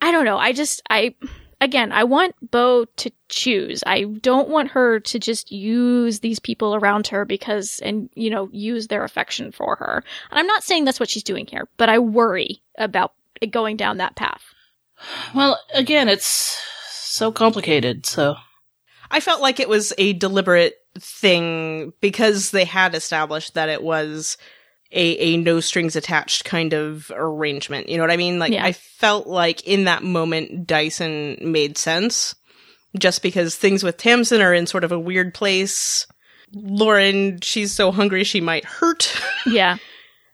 I 0.00 0.10
don't 0.12 0.24
know. 0.24 0.38
I 0.38 0.52
just 0.52 0.82
I 0.90 1.14
again, 1.60 1.92
I 1.92 2.04
want 2.04 2.34
Bo 2.50 2.84
to 2.84 3.10
choose. 3.28 3.82
I 3.86 4.04
don't 4.04 4.48
want 4.48 4.70
her 4.70 5.00
to 5.00 5.18
just 5.18 5.50
use 5.50 6.20
these 6.20 6.38
people 6.38 6.74
around 6.74 7.08
her 7.08 7.24
because 7.24 7.80
and 7.82 8.10
you 8.14 8.30
know, 8.30 8.48
use 8.52 8.88
their 8.88 9.04
affection 9.04 9.52
for 9.52 9.76
her. 9.76 10.04
And 10.30 10.38
I'm 10.38 10.46
not 10.46 10.64
saying 10.64 10.84
that's 10.84 11.00
what 11.00 11.10
she's 11.10 11.22
doing 11.22 11.46
here, 11.46 11.68
but 11.76 11.88
I 11.88 11.98
worry 11.98 12.62
about 12.78 13.12
it 13.40 13.50
going 13.50 13.76
down 13.76 13.98
that 13.98 14.16
path. 14.16 14.42
Well, 15.34 15.60
again, 15.74 16.08
it's 16.08 16.58
so 16.90 17.32
complicated. 17.32 18.06
So 18.06 18.36
I 19.10 19.20
felt 19.20 19.40
like 19.40 19.60
it 19.60 19.68
was 19.68 19.92
a 19.98 20.14
deliberate 20.14 20.74
thing 20.98 21.92
because 22.00 22.50
they 22.50 22.64
had 22.64 22.94
established 22.94 23.54
that 23.54 23.68
it 23.68 23.82
was 23.82 24.36
a, 24.96 25.16
a 25.18 25.36
no 25.36 25.60
strings 25.60 25.94
attached 25.94 26.44
kind 26.44 26.72
of 26.72 27.12
arrangement. 27.14 27.88
You 27.88 27.96
know 27.98 28.02
what 28.02 28.10
I 28.10 28.16
mean? 28.16 28.38
Like, 28.38 28.52
Yeah. 28.52 28.64
I 28.64 28.72
felt 28.72 29.26
like 29.26 29.62
in 29.66 29.84
that 29.84 30.02
moment, 30.02 30.66
Dyson 30.66 31.36
made 31.40 31.76
sense 31.78 32.34
just 32.98 33.22
because 33.22 33.54
things 33.56 33.84
with 33.84 33.98
Tamsin 33.98 34.40
are 34.40 34.54
in 34.54 34.66
sort 34.66 34.82
of 34.84 34.90
a 34.92 34.98
weird 34.98 35.34
place. 35.34 36.06
Lauren, 36.54 37.40
she's 37.42 37.72
so 37.72 37.92
hungry 37.92 38.24
she 38.24 38.40
might 38.40 38.64
hurt. 38.64 39.14
Yeah. 39.46 39.76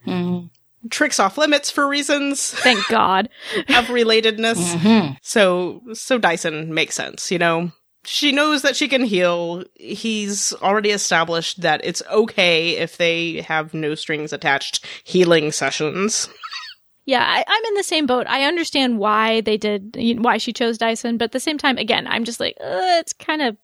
mm, 0.06 0.48
Tricks 0.90 1.20
off 1.20 1.36
limits 1.38 1.70
for 1.70 1.86
reasons 1.86 2.50
Thank 2.52 2.86
God. 2.88 3.28
of 3.56 3.86
relatedness. 3.86 4.74
mhm. 4.76 5.16
So, 5.22 5.80
so 5.92 6.18
Dyson 6.18 6.72
makes 6.72 6.94
sense, 6.94 7.30
you 7.30 7.38
know? 7.38 7.70
She 8.05 8.32
knows 8.32 8.62
that 8.62 8.74
she 8.76 8.88
can 8.88 9.05
heal. 9.05 9.64
He's 9.74 10.53
already 10.55 10.90
established 10.90 11.61
that 11.61 11.80
it's 11.84 12.03
okay 12.11 12.76
if 12.76 12.96
they 12.96 13.42
have 13.42 13.74
no 13.74 13.94
strings 13.94 14.32
attached 14.32 14.84
healing 15.05 15.53
sessions. 15.53 16.28
Yeah, 17.05 17.24
I, 17.26 17.44
I'm 17.46 17.64
in 17.64 17.74
the 17.74 17.82
same 17.82 18.07
boat. 18.07 18.28
I 18.28 18.44
understand 18.44 18.98
why 19.00 19.40
they 19.40 19.57
did, 19.57 19.96
why 20.20 20.38
she 20.38 20.53
chose 20.53 20.78
Dyson, 20.78 21.18
but 21.18 21.24
at 21.24 21.32
the 21.32 21.40
same 21.40 21.59
time, 21.59 21.76
again, 21.76 22.07
I'm 22.07 22.22
just 22.22 22.38
like, 22.38 22.57
uh, 22.61 23.00
it's 23.00 23.12
kind 23.12 23.42
of, 23.42 23.57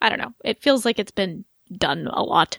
I 0.00 0.08
don't 0.08 0.20
know. 0.20 0.32
It 0.44 0.62
feels 0.62 0.84
like 0.84 1.00
it's 1.00 1.10
been 1.10 1.44
done 1.76 2.06
a 2.06 2.22
lot. 2.22 2.58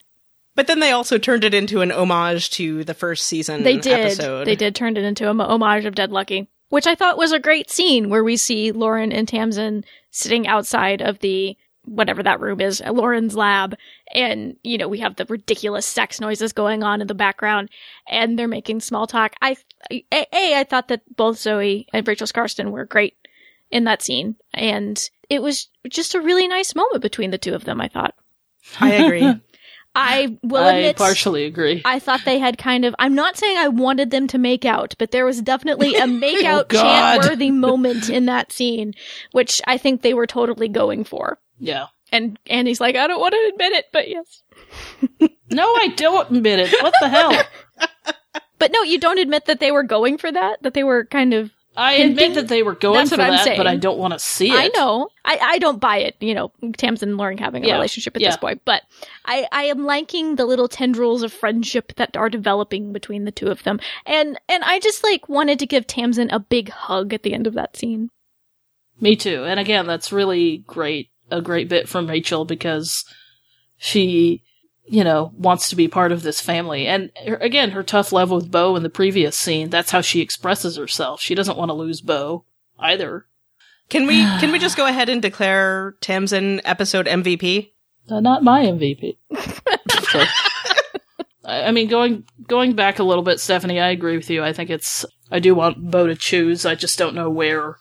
But 0.53 0.67
then 0.67 0.81
they 0.81 0.91
also 0.91 1.17
turned 1.17 1.45
it 1.45 1.53
into 1.53 1.79
an 1.79 1.89
homage 1.91 2.49
to 2.51 2.83
the 2.83 2.93
first 2.93 3.27
season 3.27 3.63
They 3.63 3.77
did. 3.77 3.93
episode. 3.97 4.45
They 4.45 4.57
did 4.57 4.75
turn 4.75 4.97
it 4.97 5.05
into 5.05 5.29
a 5.29 5.33
homage 5.33 5.85
of 5.85 5.95
Dead 5.95 6.11
Lucky, 6.11 6.49
which 6.67 6.85
I 6.85 6.95
thought 6.95 7.17
was 7.17 7.31
a 7.31 7.39
great 7.39 7.69
scene 7.71 8.09
where 8.09 8.23
we 8.23 8.35
see 8.35 8.73
Lauren 8.73 9.13
and 9.13 9.29
Tamsin 9.29 9.85
sitting 10.15 10.47
outside 10.47 11.01
of 11.01 11.19
the 11.19 11.57
whatever 11.83 12.23
that 12.23 12.39
room 12.39 12.61
is, 12.61 12.81
Lauren's 12.81 13.35
lab, 13.35 13.75
and 14.13 14.55
you 14.63 14.77
know 14.77 14.87
we 14.87 14.99
have 14.99 15.17
the 15.17 15.25
ridiculous 15.25 15.85
sex 15.85 16.19
noises 16.19 16.53
going 16.53 16.83
on 16.83 17.01
in 17.01 17.07
the 17.07 17.13
background, 17.13 17.69
and 18.07 18.39
they're 18.39 18.47
making 18.47 18.79
small 18.79 19.07
talk. 19.07 19.35
I 19.41 19.57
a, 19.91 20.05
a 20.11 20.59
I 20.59 20.63
thought 20.63 20.87
that 20.87 21.01
both 21.15 21.37
Zoe 21.37 21.87
and 21.93 22.07
Rachel 22.07 22.27
Skarsten 22.27 22.71
were 22.71 22.85
great 22.85 23.15
in 23.69 23.83
that 23.83 24.01
scene, 24.01 24.35
and 24.53 24.97
it 25.29 25.41
was 25.41 25.67
just 25.89 26.15
a 26.15 26.21
really 26.21 26.47
nice 26.47 26.75
moment 26.75 27.01
between 27.01 27.31
the 27.31 27.37
two 27.37 27.53
of 27.53 27.65
them. 27.65 27.81
I 27.81 27.89
thought. 27.89 28.15
I 28.79 28.93
agree. 28.93 29.41
I 29.95 30.37
will 30.43 30.63
I 30.63 30.73
admit, 30.73 30.97
partially 30.97 31.45
agree. 31.45 31.81
I 31.85 31.99
thought 31.99 32.21
they 32.25 32.37
had 32.39 32.57
kind 32.57 32.83
of. 32.85 32.93
I'm 32.99 33.15
not 33.15 33.37
saying 33.37 33.57
I 33.57 33.69
wanted 33.69 34.11
them 34.11 34.27
to 34.27 34.37
make 34.37 34.65
out, 34.65 34.93
but 34.99 35.11
there 35.11 35.25
was 35.25 35.41
definitely 35.41 35.95
a 35.95 36.05
make 36.25 36.43
Oh, 36.45 36.47
out 36.47 36.69
God. 36.69 36.81
chant 36.81 37.23
worthy 37.29 37.49
moment 37.51 38.09
in 38.09 38.25
that 38.25 38.51
scene, 38.51 38.93
which 39.31 39.61
I 39.67 39.77
think 39.77 40.01
they 40.01 40.13
were 40.13 40.27
totally 40.27 40.67
going 40.67 41.03
for. 41.05 41.39
yeah. 41.59 41.87
And 42.11 42.37
Andy's 42.47 42.79
like, 42.79 42.95
I 42.95 43.07
don't 43.07 43.19
want 43.19 43.33
to 43.33 43.51
admit 43.53 43.73
it, 43.73 43.85
but 43.91 44.07
yes. 44.07 44.43
No, 45.49 45.63
I 45.75 45.87
don't 45.97 46.29
admit 46.37 46.59
it. 46.59 46.81
What 46.83 46.93
the 47.01 47.09
hell? 47.09 47.33
But 48.57 48.71
no, 48.71 48.83
you 48.83 48.99
don't 48.99 49.19
admit 49.19 49.45
that 49.47 49.59
they 49.59 49.71
were 49.71 49.83
going 49.83 50.17
for 50.17 50.31
that. 50.31 50.63
That 50.63 50.73
they 50.73 50.83
were 50.85 51.03
kind 51.05 51.33
of. 51.33 51.51
I 51.77 51.93
admit 51.93 52.35
that 52.35 52.47
they 52.47 52.63
were 52.63 52.75
going 52.75 52.95
That's 52.99 53.09
for 53.11 53.17
that, 53.17 53.43
saying. 53.43 53.57
but 53.57 53.67
I 53.67 53.75
don't 53.75 53.97
want 53.97 54.13
to 54.13 54.19
see 54.19 54.49
it. 54.49 54.55
I 54.55 54.67
know. 54.75 55.09
I, 55.25 55.37
I 55.41 55.59
don't 55.59 55.79
buy 55.79 55.97
it. 55.97 56.15
You 56.19 56.33
know, 56.33 56.51
Tamsin 56.77 57.09
and 57.09 57.17
Lauren 57.17 57.37
having 57.37 57.63
a 57.63 57.67
Yeah. 57.67 57.73
relationship 57.73 58.15
at 58.15 58.21
Yeah. 58.21 58.29
this 58.29 58.37
point, 58.37 58.61
but 58.65 58.83
I 59.25 59.47
I 59.51 59.63
am 59.63 59.83
liking 59.83 60.35
the 60.35 60.45
little 60.45 60.67
tendrils 60.67 61.21
of 61.23 61.33
friendship 61.33 61.93
that 61.97 62.15
are 62.15 62.29
developing 62.29 62.93
between 62.93 63.25
the 63.25 63.31
two 63.31 63.47
of 63.47 63.63
them, 63.63 63.79
and 64.05 64.39
and 64.47 64.63
I 64.63 64.79
just 64.79 65.03
like 65.03 65.27
wanted 65.27 65.59
to 65.59 65.65
give 65.65 65.85
Tamsin 65.87 66.29
a 66.31 66.39
big 66.39 66.69
hug 66.69 67.13
at 67.13 67.23
the 67.23 67.33
end 67.33 67.47
of 67.47 67.53
that 67.55 67.75
scene. 67.75 68.09
Me 69.01 69.15
too. 69.17 69.43
And 69.43 69.59
again, 69.59 69.85
that's 69.87 70.13
really 70.13 70.59
great, 70.59 71.09
a 71.29 71.41
great 71.41 71.67
bit 71.67 71.89
from 71.89 72.07
Rachel 72.07 72.45
because 72.45 73.03
she, 73.77 74.41
you 74.87 75.03
know, 75.03 75.31
wants 75.37 75.69
to 75.69 75.75
be 75.75 75.87
part 75.87 76.11
of 76.11 76.21
this 76.21 76.41
family. 76.41 76.87
And 76.87 77.11
her, 77.25 77.35
again, 77.37 77.71
her 77.71 77.83
tough 77.83 78.11
love 78.11 78.29
with 78.29 78.51
Bo 78.51 78.75
in 78.75 78.83
the 78.83 78.89
previous 78.89 79.35
scene, 79.35 79.69
that's 79.69 79.91
how 79.91 80.01
she 80.01 80.21
expresses 80.21 80.75
herself. 80.75 81.21
She 81.21 81.35
doesn't 81.35 81.57
want 81.57 81.69
to 81.69 81.73
lose 81.73 82.01
Bo 82.01 82.45
either. 82.79 83.25
can 83.89 84.05
we 84.05 84.23
can 84.39 84.51
we 84.51 84.59
just 84.59 84.77
go 84.77 84.85
ahead 84.85 85.09
and 85.09 85.21
declare 85.21 85.95
Tamsin 86.01 86.61
episode 86.65 87.07
MVP? 87.07 87.71
Uh, 88.09 88.19
not 88.19 88.43
my 88.43 88.63
MVP. 88.65 89.17
So, 90.11 90.23
I, 91.45 91.63
I 91.63 91.71
mean, 91.71 91.87
going 91.87 92.25
going 92.47 92.73
back 92.73 92.99
a 92.99 93.03
little 93.03 93.23
bit, 93.23 93.39
Stephanie, 93.39 93.79
I 93.79 93.89
agree 93.89 94.15
with 94.15 94.29
you. 94.29 94.43
I 94.43 94.53
think 94.53 94.69
it's 94.69 95.05
I 95.31 95.39
do 95.39 95.55
want 95.55 95.89
Bo 95.91 96.07
to 96.07 96.15
choose. 96.15 96.65
I 96.65 96.75
just 96.75 96.99
don't 96.99 97.15
know 97.15 97.29
where. 97.29 97.77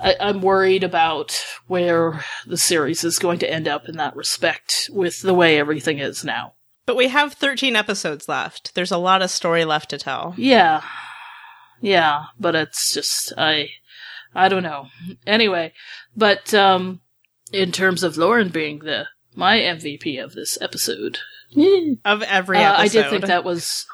I, 0.00 0.16
I'm 0.20 0.40
worried 0.40 0.84
about 0.84 1.40
where 1.66 2.24
the 2.46 2.56
series 2.56 3.04
is 3.04 3.18
going 3.18 3.38
to 3.40 3.50
end 3.50 3.66
up 3.68 3.88
in 3.88 3.96
that 3.96 4.16
respect 4.16 4.88
with 4.92 5.22
the 5.22 5.34
way 5.34 5.58
everything 5.58 5.98
is 5.98 6.24
now. 6.24 6.54
But 6.86 6.96
we 6.96 7.08
have 7.08 7.34
13 7.34 7.76
episodes 7.76 8.28
left. 8.28 8.74
There's 8.74 8.92
a 8.92 8.96
lot 8.98 9.22
of 9.22 9.30
story 9.30 9.64
left 9.64 9.90
to 9.90 9.98
tell. 9.98 10.34
Yeah, 10.36 10.82
yeah, 11.80 12.24
but 12.40 12.54
it's 12.54 12.92
just 12.94 13.32
I, 13.36 13.70
I 14.34 14.48
don't 14.48 14.62
know. 14.62 14.86
Anyway, 15.26 15.72
but 16.16 16.52
um, 16.54 17.00
in 17.52 17.72
terms 17.72 18.02
of 18.02 18.16
Lauren 18.16 18.48
being 18.48 18.78
the 18.80 19.06
my 19.34 19.58
MVP 19.58 20.22
of 20.22 20.32
this 20.32 20.58
episode, 20.60 21.18
Of 22.04 22.22
every 22.22 22.58
Uh, 22.58 22.72
episode. 22.74 22.80
I 22.82 22.88
did 22.88 23.10
think 23.10 23.26
that 23.26 23.44
was 23.44 23.86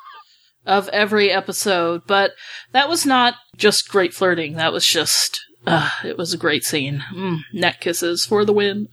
of 0.66 0.88
every 0.88 1.30
episode, 1.30 2.02
but 2.06 2.32
that 2.72 2.88
was 2.88 3.04
not 3.06 3.34
just 3.56 3.88
great 3.88 4.14
flirting. 4.14 4.54
That 4.54 4.72
was 4.72 4.86
just, 4.86 5.40
uh, 5.66 5.90
it 6.04 6.16
was 6.18 6.32
a 6.32 6.38
great 6.38 6.64
scene. 6.64 7.04
Mm, 7.12 7.40
neck 7.52 7.80
kisses 7.80 8.24
for 8.24 8.44
the 8.44 8.52
win. 8.52 8.88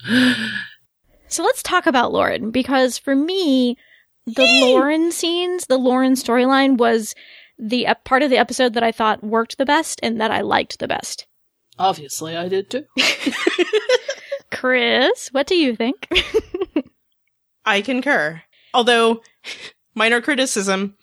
So 1.28 1.43
let's 1.43 1.63
talk 1.63 1.86
about 1.86 2.11
Lauren 2.11 2.51
because 2.51 2.97
for 2.97 3.15
me, 3.15 3.78
the 4.26 4.45
Lauren 4.61 5.11
scenes, 5.11 5.65
the 5.67 5.78
Lauren 5.78 6.13
storyline 6.13 6.78
was 6.78 7.15
the 7.57 7.88
uh, 7.88 7.95
part 8.03 8.24
of 8.24 8.30
the 8.30 8.38
episode 8.38 8.74
that 8.74 8.84
I 8.84 8.91
thought 8.91 9.24
worked 9.24 9.57
the 9.57 9.65
best 9.65 9.99
and 10.03 10.19
that 10.19 10.32
I 10.32 10.41
liked 10.41 10.80
the 10.80 10.88
best. 10.88 11.28
Obviously, 11.80 12.36
I 12.36 12.47
did 12.47 12.69
too. 12.69 12.86
Chris, 14.51 15.30
what 15.30 15.47
do 15.47 15.55
you 15.55 15.76
think? 15.76 16.07
I 17.65 17.82
concur. 17.82 18.41
Although, 18.74 19.22
minor 19.95 20.22
criticism, 20.22 20.95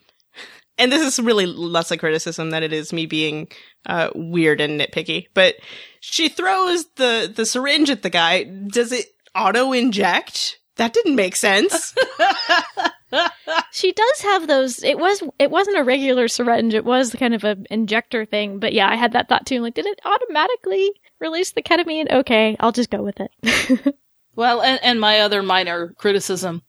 and 0.79 0.93
this 0.93 1.03
is 1.03 1.22
really 1.22 1.47
less 1.47 1.91
a 1.91 1.97
criticism 1.97 2.51
than 2.51 2.62
it 2.62 2.72
is 2.72 2.93
me 2.93 3.07
being 3.07 3.49
uh, 3.87 4.11
weird 4.14 4.61
and 4.61 4.81
nitpicky, 4.81 5.26
but 5.35 5.57
she 6.01 6.29
throws 6.29 6.87
the, 6.97 7.33
the 7.35 7.45
syringe 7.45 7.91
at 7.91 8.03
the 8.03 8.11
guy. 8.11 8.45
Does 8.45 8.93
it 8.93 9.07
auto 9.35 9.72
inject? 9.72 10.59
That 10.76 10.93
didn't 10.93 11.16
make 11.16 11.35
sense. 11.35 11.95
she 13.72 13.93
does 13.93 14.20
have 14.20 14.47
those. 14.47 14.85
It 14.85 14.99
was 14.99 15.24
it 15.41 15.51
wasn't 15.51 15.79
a 15.79 15.83
regular 15.83 16.29
syringe. 16.29 16.72
It 16.72 16.85
was 16.85 17.12
kind 17.14 17.35
of 17.35 17.43
an 17.43 17.66
injector 17.68 18.24
thing. 18.24 18.61
But 18.61 18.72
yeah, 18.72 18.89
I 18.89 18.95
had 18.95 19.12
that 19.14 19.29
thought 19.29 19.45
too. 19.45 19.61
Like, 19.61 19.74
did 19.74 19.87
it 19.87 20.01
automatically 20.05 20.93
release 21.20 21.51
the 21.51 21.62
ketamine? 21.62 22.09
Okay, 22.12 22.57
I'll 22.61 22.70
just 22.70 22.91
go 22.91 23.03
with 23.03 23.18
it. 23.20 23.95
Well, 24.37 24.62
and, 24.62 24.79
and 24.85 25.01
my 25.01 25.18
other 25.18 25.43
minor 25.43 25.89
criticism 25.99 26.62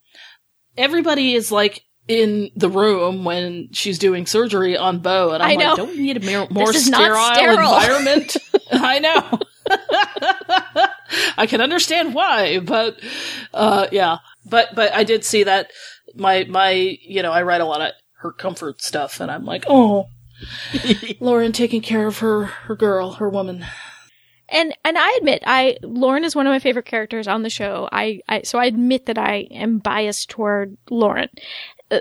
everybody 0.80 1.36
is 1.36 1.52
like 1.52 1.84
in 2.10 2.50
the 2.56 2.70
room 2.70 3.24
when 3.24 3.70
she's 3.72 4.00
doing 4.00 4.26
surgery 4.26 4.76
on 4.76 5.00
Bo, 5.00 5.32
and 5.32 5.44
I'm 5.44 5.52
I 5.52 5.56
know. 5.56 5.68
like, 5.70 5.78
don't 5.78 5.90
we 5.92 5.98
need 6.02 6.18
a 6.18 6.32
more, 6.32 6.48
more 6.50 6.74
sterile, 6.74 7.34
sterile. 7.36 7.74
environment? 7.74 8.36
I 8.72 9.00
know. 9.00 9.40
I 11.38 11.46
can 11.46 11.62
understand 11.62 12.16
why, 12.16 12.60
but 12.60 13.00
uh, 13.54 13.88
yeah, 13.92 14.18
but 14.46 14.74
but 14.76 14.94
I 14.94 15.04
did 15.04 15.24
see 15.24 15.44
that 15.44 15.70
my 16.16 16.46
my 16.50 16.72
you 16.72 17.22
know 17.22 17.32
I 17.32 17.44
write 17.44 17.62
a 17.62 17.66
lot 17.66 17.82
of 17.82 17.92
her 18.18 18.32
comfort 18.32 18.82
stuff, 18.82 19.20
and 19.20 19.30
I'm 19.30 19.46
like, 19.46 19.66
oh, 19.68 20.08
Lauren 21.20 21.52
taking 21.52 21.82
care 21.82 22.08
of 22.08 22.18
her 22.20 22.46
her 22.46 22.76
girl, 22.76 23.14
her 23.14 23.30
woman. 23.30 23.66
And 24.52 24.76
and 24.84 24.98
I 24.98 25.16
admit, 25.20 25.44
I 25.46 25.78
Lauren 25.84 26.24
is 26.24 26.36
one 26.36 26.48
of 26.48 26.52
my 26.52 26.60
favorite 26.60 26.88
characters 26.88 27.28
on 27.28 27.44
the 27.44 27.52
show. 27.52 27.88
I, 27.92 28.22
I 28.28 28.42
so 28.42 28.58
I 28.58 28.66
admit 28.66 29.06
that 29.06 29.20
I 29.20 29.48
am 29.52 29.78
biased 29.78 30.32
toward 30.32 30.78
Lauren, 30.90 31.30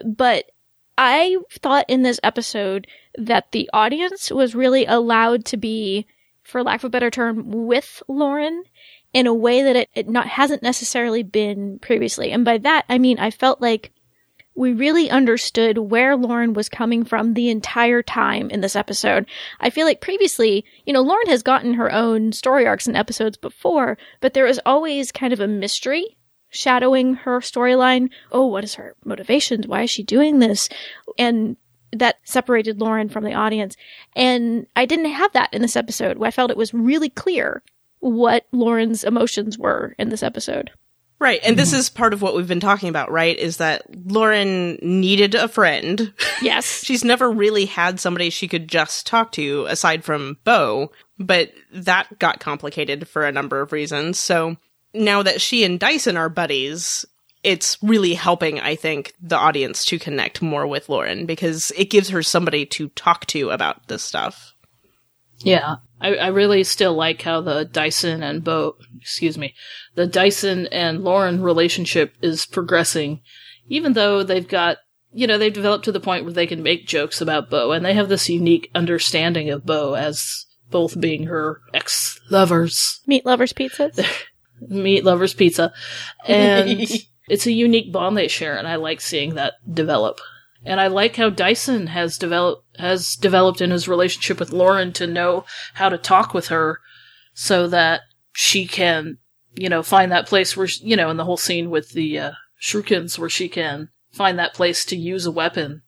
but 0.05 0.51
I 0.97 1.36
thought 1.51 1.86
in 1.89 2.03
this 2.03 2.20
episode 2.22 2.86
that 3.16 3.53
the 3.53 3.70
audience 3.72 4.30
was 4.30 4.55
really 4.55 4.84
allowed 4.86 5.45
to 5.47 5.57
be, 5.57 6.07
for 6.43 6.62
lack 6.62 6.80
of 6.80 6.84
a 6.84 6.91
better 6.91 7.11
term, 7.11 7.51
with 7.51 8.03
Lauren, 8.09 8.64
in 9.14 9.26
a 9.26 9.34
way 9.34 9.62
that 9.62 9.76
it, 9.76 9.89
it 9.95 10.09
not 10.09 10.26
hasn't 10.26 10.62
necessarily 10.62 11.22
been 11.22 11.78
previously. 11.78 12.30
And 12.32 12.45
by 12.45 12.59
that 12.59 12.84
I 12.89 12.99
mean 12.99 13.18
I 13.18 13.30
felt 13.30 13.61
like 13.61 13.93
we 14.55 14.72
really 14.72 15.09
understood 15.09 15.78
where 15.78 16.16
Lauren 16.16 16.53
was 16.53 16.68
coming 16.68 17.05
from 17.05 17.34
the 17.34 17.49
entire 17.49 18.03
time 18.03 18.51
in 18.51 18.61
this 18.61 18.74
episode. 18.74 19.24
I 19.61 19.70
feel 19.70 19.86
like 19.86 20.01
previously, 20.01 20.64
you 20.84 20.93
know, 20.93 21.01
Lauren 21.01 21.28
has 21.28 21.45
gotten 21.45 21.74
her 21.74 21.93
own 21.93 22.32
story 22.32 22.66
arcs 22.66 22.89
in 22.89 22.97
episodes 22.97 23.36
before, 23.36 23.97
but 24.20 24.34
there 24.34 24.45
was 24.45 24.59
always 24.66 25.12
kind 25.12 25.32
of 25.32 25.39
a 25.39 25.47
mystery 25.47 26.17
shadowing 26.51 27.14
her 27.14 27.40
storyline. 27.40 28.11
Oh, 28.32 28.46
what 28.46 28.64
is 28.64 28.74
her 28.74 28.94
motivations? 29.05 29.66
Why 29.66 29.82
is 29.82 29.90
she 29.90 30.03
doing 30.03 30.38
this? 30.38 30.68
And 31.18 31.57
that 31.92 32.16
separated 32.24 32.80
Lauren 32.80 33.09
from 33.09 33.24
the 33.24 33.34
audience. 33.34 33.76
And 34.14 34.66
I 34.76 34.84
didn't 34.84 35.11
have 35.11 35.32
that 35.32 35.53
in 35.53 35.62
this 35.62 35.76
episode. 35.76 36.22
I 36.22 36.30
felt 36.30 36.51
it 36.51 36.57
was 36.57 36.74
really 36.74 37.09
clear 37.09 37.62
what 38.01 38.46
Lauren's 38.53 39.05
emotions 39.05 39.59
were 39.59 39.94
in 39.99 40.09
this 40.11 40.22
episode. 40.22 40.70
Right. 41.20 41.40
And 41.42 41.57
this 41.57 41.70
mm-hmm. 41.70 41.80
is 41.80 41.90
part 41.90 42.12
of 42.12 42.22
what 42.22 42.36
we've 42.36 42.46
been 42.46 42.61
talking 42.61 42.88
about, 42.88 43.11
right? 43.11 43.36
Is 43.36 43.57
that 43.57 43.82
Lauren 44.07 44.78
needed 44.82 45.34
a 45.34 45.49
friend. 45.49 46.12
Yes. 46.40 46.66
She's 46.84 47.05
never 47.05 47.28
really 47.28 47.64
had 47.64 47.99
somebody 47.99 48.30
she 48.30 48.46
could 48.46 48.68
just 48.68 49.07
talk 49.07 49.32
to 49.32 49.64
aside 49.68 50.05
from 50.05 50.38
Bo, 50.44 50.92
but 51.18 51.51
that 51.72 52.20
got 52.20 52.38
complicated 52.38 53.09
for 53.09 53.24
a 53.24 53.32
number 53.32 53.61
of 53.61 53.72
reasons. 53.72 54.20
So 54.20 54.57
now 54.95 55.22
that 55.22 55.41
she 55.41 55.64
and 55.64 55.78
Dyson 55.78 56.16
are 56.16 56.28
buddies, 56.28 57.05
it's 57.43 57.78
really 57.82 58.14
helping, 58.14 58.61
I 58.61 58.74
think, 58.74 59.14
the 59.20 59.36
audience 59.36 59.84
to 59.86 59.99
connect 59.99 60.43
more 60.43 60.66
with 60.66 60.89
Lauren 60.89 61.26
because 61.26 61.72
it 61.76 61.91
gives 61.91 62.09
her 62.11 62.22
somebody 62.22 62.66
to 62.66 62.89
talk 62.91 63.26
to 63.26 63.51
about 63.51 63.89
this 63.89 64.03
stuff. 64.03 64.55
Yeah. 65.39 65.76
I, 66.01 66.14
I 66.16 66.26
really 66.28 66.64
still 66.64 66.95
like 66.95 67.22
how 67.22 67.41
the 67.41 67.64
Dyson 67.64 68.22
and 68.22 68.43
Bo, 68.43 68.76
excuse 69.01 69.39
me, 69.39 69.55
the 69.95 70.07
Dyson 70.07 70.66
and 70.68 71.03
Lauren 71.03 71.43
relationship 71.43 72.14
is 72.22 72.47
progressing, 72.47 73.20
even 73.68 73.93
though 73.93 74.22
they've 74.22 74.47
got, 74.47 74.78
you 75.12 75.26
know, 75.26 75.39
they've 75.39 75.53
developed 75.53 75.84
to 75.86 75.93
the 75.93 76.01
point 76.01 76.24
where 76.24 76.32
they 76.32 76.47
can 76.47 76.62
make 76.62 76.86
jokes 76.86 77.20
about 77.20 77.51
Bo 77.51 77.72
and 77.72 77.84
they 77.84 77.95
have 77.95 78.09
this 78.09 78.28
unique 78.28 78.70
understanding 78.74 79.51
of 79.51 79.66
Bo 79.66 79.95
as 79.95 80.47
both 80.70 81.01
being 81.01 81.24
her 81.24 81.61
ex 81.72 82.20
lovers. 82.30 83.01
Meat 83.07 83.24
lovers 83.24 83.53
pizzas. 83.53 84.05
Meat 84.61 85.04
lovers 85.04 85.34
pizza. 85.34 85.72
And 86.26 86.86
it's 87.28 87.46
a 87.46 87.52
unique 87.52 87.92
bond 87.92 88.16
they 88.16 88.28
share 88.28 88.56
and 88.56 88.66
I 88.66 88.76
like 88.76 89.00
seeing 89.00 89.34
that 89.34 89.54
develop. 89.70 90.20
And 90.64 90.80
I 90.80 90.88
like 90.88 91.16
how 91.16 91.30
Dyson 91.30 91.88
has 91.88 92.18
developed 92.18 92.64
has 92.78 93.14
developed 93.14 93.61
in 93.61 93.70
his 93.70 93.88
relationship 93.88 94.40
with 94.40 94.52
Lauren 94.52 94.92
to 94.94 95.06
know 95.06 95.44
how 95.74 95.88
to 95.88 95.98
talk 95.98 96.34
with 96.34 96.48
her 96.48 96.80
so 97.32 97.68
that 97.68 98.02
she 98.32 98.66
can, 98.66 99.18
you 99.54 99.68
know, 99.68 99.82
find 99.82 100.11
that 100.11 100.26
place 100.26 100.56
where 100.56 100.66
she, 100.66 100.84
you 100.84 100.96
know, 100.96 101.11
in 101.11 101.16
the 101.16 101.24
whole 101.24 101.36
scene 101.36 101.70
with 101.70 101.90
the 101.90 102.18
uh, 102.18 102.32
Shurikens 102.61 103.18
where 103.18 103.28
she 103.28 103.48
can 103.48 103.90
find 104.12 104.38
that 104.38 104.54
place 104.54 104.84
to 104.86 104.96
use 104.96 105.26
a 105.26 105.30
weapon 105.30 105.82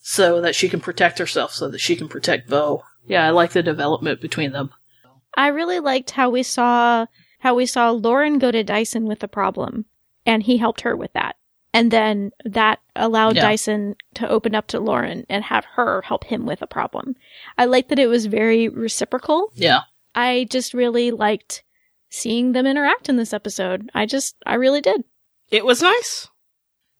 so 0.00 0.40
that 0.40 0.54
she 0.54 0.68
can 0.68 0.80
protect 0.80 1.18
herself 1.18 1.52
so 1.52 1.68
that 1.68 1.80
she 1.80 1.96
can 1.96 2.08
protect 2.08 2.48
Bo. 2.48 2.84
Yeah, 3.08 3.26
I 3.26 3.30
like 3.30 3.52
the 3.52 3.62
development 3.62 4.20
between 4.20 4.52
them. 4.52 4.70
I 5.36 5.48
really 5.48 5.80
liked 5.80 6.12
how 6.12 6.30
we 6.30 6.44
saw 6.44 7.06
how 7.40 7.54
we 7.54 7.66
saw 7.66 7.90
Lauren 7.90 8.38
go 8.38 8.50
to 8.50 8.64
Dyson 8.64 9.06
with 9.06 9.22
a 9.22 9.28
problem 9.28 9.86
and 10.24 10.42
he 10.42 10.56
helped 10.56 10.82
her 10.82 10.96
with 10.96 11.12
that. 11.12 11.36
And 11.72 11.90
then 11.90 12.30
that 12.44 12.80
allowed 12.94 13.36
Yeah. 13.36 13.42
Dyson 13.42 13.96
to 14.14 14.28
open 14.28 14.54
up 14.54 14.66
to 14.68 14.80
Lauren 14.80 15.26
and 15.28 15.44
have 15.44 15.66
her 15.74 16.02
help 16.02 16.24
him 16.24 16.46
with 16.46 16.62
a 16.62 16.66
problem. 16.66 17.16
I 17.58 17.66
like 17.66 17.88
that 17.88 17.98
it 17.98 18.06
was 18.06 18.26
very 18.26 18.68
reciprocal. 18.68 19.52
Yeah. 19.54 19.80
I 20.14 20.46
just 20.50 20.72
really 20.72 21.10
liked 21.10 21.62
seeing 22.08 22.52
them 22.52 22.66
interact 22.66 23.08
in 23.10 23.16
this 23.16 23.34
episode. 23.34 23.90
I 23.94 24.06
just, 24.06 24.36
I 24.46 24.54
really 24.54 24.80
did. 24.80 25.04
It 25.50 25.66
was 25.66 25.82
nice. 25.82 26.28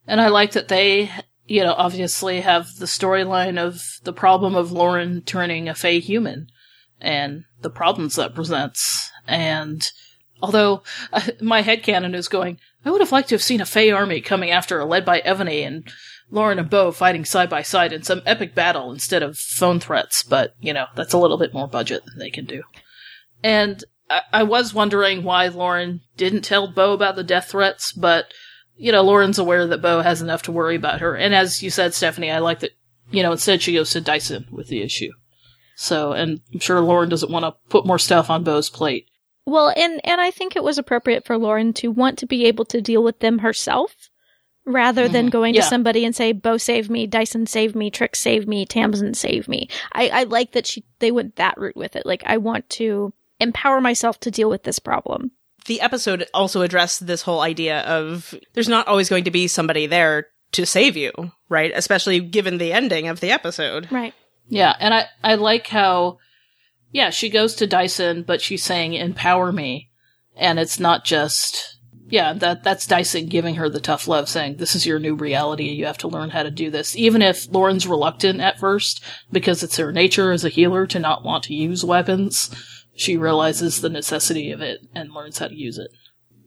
And 0.07 0.20
I 0.20 0.28
like 0.28 0.53
that 0.53 0.68
they, 0.68 1.11
you 1.47 1.62
know, 1.62 1.72
obviously 1.72 2.43
have 2.43 2.76
the 2.78 2.87
storyline 2.87 3.59
of 3.59 3.82
the 4.05 4.12
problem 4.12 4.55
of 4.55 4.72
Lauren 4.72 5.22
turning 5.22 5.68
a 5.68 5.74
Fae 5.74 6.01
human 6.01 6.49
and 7.01 7.45
the 7.62 7.70
problems 7.70 8.16
that 8.16 8.34
presents. 8.34 9.11
And 9.26 9.91
although 10.43 10.82
uh, 11.12 11.20
my 11.41 11.62
headcanon 11.62 12.14
is 12.14 12.28
going, 12.28 12.59
I 12.84 12.91
would 12.91 13.01
have 13.01 13.12
liked 13.12 13.28
to 13.30 13.34
have 13.34 13.43
seen 13.43 13.61
a 13.61 13.66
Fae 13.66 13.91
army 13.91 14.20
coming 14.20 14.51
after 14.51 14.78
her 14.78 14.84
led 14.84 15.05
by 15.05 15.20
Evony 15.20 15.66
and 15.66 15.91
Lauren 16.30 16.59
and 16.59 16.70
Bo 16.70 16.93
fighting 16.93 17.24
side 17.24 17.49
by 17.49 17.62
side 17.62 17.93
in 17.93 18.03
some 18.03 18.22
epic 18.26 18.55
battle 18.55 18.91
instead 18.91 19.22
of 19.22 19.39
phone 19.39 19.80
threats, 19.80 20.22
but, 20.22 20.55
you 20.61 20.72
know, 20.72 20.87
that's 20.95 21.12
a 21.12 21.18
little 21.18 21.39
bit 21.39 21.55
more 21.55 21.68
budget 21.68 22.05
than 22.05 22.18
they 22.18 22.30
can 22.30 22.45
do. 22.45 22.62
And 23.43 23.84
I, 24.11 24.22
I 24.32 24.43
was 24.43 24.74
wondering 24.74 25.22
why 25.22 25.49
Lauren 25.49 26.01
didn't 26.16 26.43
tell 26.43 26.66
Bo 26.66 26.93
about 26.93 27.16
the 27.16 27.24
death 27.24 27.51
threats, 27.51 27.93
but 27.93 28.26
you 28.76 28.93
know, 28.93 29.03
Lauren's 29.03 29.39
aware 29.39 29.66
that 29.66 29.82
Bo 29.82 30.01
has 30.01 30.22
enough 30.22 30.43
to 30.43 30.53
worry 30.53 30.76
about 30.76 31.01
her. 31.01 31.16
And 31.16 31.34
as 31.34 31.62
you 31.62 31.70
said, 31.70 31.95
Stephanie, 31.95 32.30
I 32.30 32.39
like 32.39 32.61
that, 32.61 32.72
you 33.11 33.22
know, 33.22 33.32
instead 33.32 33.62
she 33.62 33.74
goes 33.74 33.91
to 33.91 34.01
Dyson 34.01 34.47
with 34.51 34.68
the 34.68 34.82
issue. 34.82 35.12
So, 35.76 36.12
and 36.12 36.41
I'm 36.53 36.61
sure 36.61 36.80
Lauren 36.80 37.09
doesn't 37.09 37.32
want 37.32 37.45
to 37.45 37.55
put 37.68 37.87
more 37.87 37.99
stuff 37.99 38.30
on 38.30 38.45
Bo's 38.45 38.70
plate. 38.70 39.09
Well, 39.47 39.72
and, 39.76 40.01
and 40.05 40.20
I 40.20 40.30
think 40.30 40.57
it 40.57 40.64
was 40.64 40.76
appropriate 40.78 41.24
for 41.24 41.38
Lauren 41.38 41.72
to 41.74 41.88
want 41.88 42.18
to 42.18 42.26
be 42.26 42.47
able 42.47 42.64
to 42.66 42.80
deal 42.80 43.03
with 43.03 43.20
them 43.20 43.38
herself 43.38 44.11
rather 44.64 45.09
than 45.09 45.28
Mhm. 45.28 45.30
going 45.30 45.55
Yeah. 45.55 45.61
to 45.62 45.68
somebody 45.68 46.05
and 46.05 46.14
say, 46.14 46.32
Bo 46.32 46.57
save 46.59 46.90
me, 46.90 47.07
Dyson 47.07 47.47
save 47.47 47.76
me, 47.76 47.88
Trick 47.90 48.16
save 48.16 48.49
me, 48.49 48.66
Tamsin 48.66 49.14
save 49.14 49.47
me. 49.47 49.68
I, 49.92 50.09
I 50.09 50.22
like 50.24 50.53
that 50.53 50.66
she, 50.66 50.84
they 50.99 51.12
went 51.12 51.36
that 51.36 51.57
route 51.57 51.76
with 51.76 51.94
it. 51.94 52.05
Like, 52.05 52.24
I 52.26 52.38
want 52.38 52.68
to 52.70 53.12
empower 53.38 53.80
myself 53.80 54.18
to 54.20 54.30
deal 54.32 54.51
with 54.51 54.64
this 54.64 54.80
problem. 54.80 55.30
The 55.66 55.80
episode 55.80 56.26
also 56.34 56.62
addressed 56.62 57.07
this 57.07 57.22
whole 57.22 57.40
idea 57.40 57.80
of 57.82 58.34
there's 58.55 58.68
not 58.68 58.88
always 58.88 59.09
going 59.09 59.24
to 59.24 59.30
be 59.30 59.47
somebody 59.47 59.86
there 59.86 60.26
to 60.53 60.66
save 60.66 60.97
you, 60.97 61.12
right? 61.49 61.70
Especially 61.74 62.18
given 62.18 62.59
the 62.59 62.72
ending 62.72 63.07
of 63.09 63.20
the 63.20 63.30
episode. 63.30 63.86
Right. 63.92 64.14
Yeah, 64.49 64.74
and 64.80 64.94
I, 64.94 65.07
I 65.22 65.34
like 65.36 65.66
how, 65.68 66.18
yeah, 66.93 67.11
she 67.11 67.28
goes 67.28 67.55
to 67.57 67.66
Dyson, 67.66 68.22
but 68.22 68.41
she's 68.41 68.62
saying, 68.62 68.95
empower 68.95 69.53
me. 69.53 69.91
And 70.37 70.59
it's 70.59 70.78
not 70.78 71.05
just, 71.05 71.78
yeah, 72.09 72.32
that, 72.34 72.62
that's 72.62 72.87
Dyson 72.87 73.26
giving 73.26 73.57
her 73.57 73.68
the 73.68 73.80
tough 73.80 74.07
love, 74.07 74.28
saying, 74.28 74.57
this 74.57 74.74
is 74.74 74.87
your 74.87 74.99
new 74.99 75.14
reality, 75.14 75.64
you 75.64 75.87
have 75.87 75.99
to 75.99 76.09
learn 76.09 76.30
how 76.30 76.43
to 76.43 76.51
do 76.51 76.70
this. 76.70 76.95
Even 76.97 77.22
if 77.22 77.51
Lauren's 77.51 77.87
reluctant 77.87 78.41
at 78.41 78.59
first, 78.59 79.03
because 79.32 79.62
it's 79.62 79.78
her 79.78 79.93
nature 79.93 80.32
as 80.32 80.45
a 80.45 80.51
healer 80.51 80.87
to 80.87 80.99
not 80.99 81.24
want 81.24 81.45
to 81.45 81.55
use 81.55 81.84
weapons, 81.84 82.51
she 82.95 83.16
realizes 83.16 83.80
the 83.80 83.89
necessity 83.91 84.51
of 84.53 84.61
it 84.61 84.80
and 84.95 85.12
learns 85.12 85.39
how 85.39 85.49
to 85.49 85.55
use 85.55 85.78
it. 85.78 85.91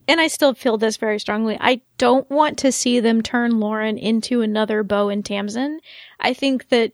and 0.10 0.20
I 0.20 0.28
still 0.28 0.56
feel 0.56 0.78
this 0.80 0.98
very 0.98 1.20
strongly. 1.20 1.56
I 1.62 1.82
don't 2.00 2.28
want 2.32 2.58
to 2.60 2.72
see 2.72 3.00
them 3.00 3.22
turn 3.22 3.60
Lauren 3.60 4.00
into 4.00 4.42
another 4.42 4.82
Bo 4.82 5.10
and 5.10 5.24
Tamsin. 5.24 5.82
I 6.20 6.34
think 6.34 6.70
that 6.70 6.94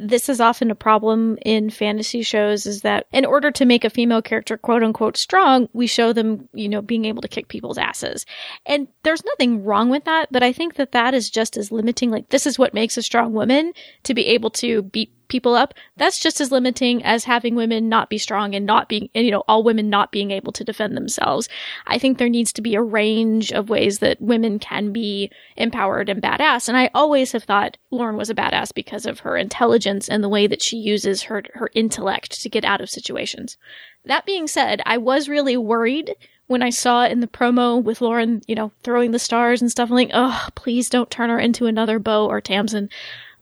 this 0.00 0.28
is 0.28 0.40
often 0.40 0.70
a 0.70 0.74
problem 0.74 1.38
in 1.44 1.70
fantasy 1.70 2.22
shows 2.22 2.66
is 2.66 2.80
that 2.80 3.06
in 3.12 3.24
order 3.24 3.50
to 3.50 3.64
make 3.64 3.84
a 3.84 3.90
female 3.90 4.22
character 4.22 4.56
quote 4.56 4.82
unquote 4.82 5.16
strong, 5.16 5.68
we 5.72 5.86
show 5.86 6.12
them, 6.12 6.48
you 6.52 6.68
know, 6.68 6.82
being 6.82 7.04
able 7.04 7.22
to 7.22 7.28
kick 7.28 7.48
people's 7.48 7.78
asses. 7.78 8.24
And 8.64 8.88
there's 9.02 9.24
nothing 9.24 9.64
wrong 9.64 9.90
with 9.90 10.04
that, 10.04 10.28
but 10.32 10.42
I 10.42 10.52
think 10.52 10.74
that 10.74 10.92
that 10.92 11.14
is 11.14 11.30
just 11.30 11.56
as 11.56 11.70
limiting. 11.70 12.10
Like, 12.10 12.30
this 12.30 12.46
is 12.46 12.58
what 12.58 12.74
makes 12.74 12.96
a 12.96 13.02
strong 13.02 13.32
woman 13.32 13.72
to 14.04 14.14
be 14.14 14.26
able 14.26 14.50
to 14.50 14.82
beat 14.82 15.12
people 15.28 15.54
up. 15.54 15.74
That's 15.96 16.18
just 16.18 16.40
as 16.40 16.52
limiting 16.52 17.02
as 17.04 17.24
having 17.24 17.54
women 17.54 17.88
not 17.88 18.10
be 18.10 18.18
strong 18.18 18.54
and 18.54 18.66
not 18.66 18.88
being, 18.88 19.08
you 19.14 19.30
know, 19.30 19.44
all 19.48 19.62
women 19.62 19.90
not 19.90 20.12
being 20.12 20.30
able 20.30 20.52
to 20.52 20.64
defend 20.64 20.96
themselves. 20.96 21.48
I 21.86 21.98
think 21.98 22.18
there 22.18 22.28
needs 22.28 22.52
to 22.54 22.62
be 22.62 22.74
a 22.74 22.82
range 22.82 23.52
of 23.52 23.68
ways 23.68 23.98
that 23.98 24.20
women 24.20 24.58
can 24.58 24.92
be 24.92 25.30
empowered 25.56 26.08
and 26.08 26.22
badass. 26.22 26.68
And 26.68 26.76
I 26.76 26.90
always 26.94 27.32
have 27.32 27.44
thought 27.44 27.76
Lauren 27.90 28.16
was 28.16 28.30
a 28.30 28.34
badass 28.34 28.74
because 28.74 29.06
of 29.06 29.20
her 29.20 29.36
intelligence 29.36 30.08
and 30.08 30.22
the 30.22 30.28
way 30.28 30.46
that 30.46 30.62
she 30.62 30.76
uses 30.76 31.22
her 31.22 31.42
her 31.54 31.70
intellect 31.74 32.40
to 32.42 32.48
get 32.48 32.64
out 32.64 32.80
of 32.80 32.90
situations. 32.90 33.56
That 34.04 34.26
being 34.26 34.46
said, 34.46 34.80
I 34.86 34.98
was 34.98 35.28
really 35.28 35.56
worried 35.56 36.14
when 36.46 36.62
I 36.62 36.70
saw 36.70 37.04
in 37.04 37.20
the 37.20 37.26
promo 37.26 37.82
with 37.82 38.00
Lauren, 38.00 38.42
you 38.46 38.54
know, 38.54 38.70
throwing 38.82 39.10
the 39.10 39.18
stars 39.18 39.60
and 39.60 39.70
stuff. 39.70 39.90
I'm 39.90 39.96
like, 39.96 40.10
oh, 40.14 40.48
please 40.54 40.88
don't 40.88 41.10
turn 41.10 41.30
her 41.30 41.38
into 41.38 41.66
another 41.66 41.98
Bo 41.98 42.26
or 42.26 42.40
Tamsin. 42.40 42.88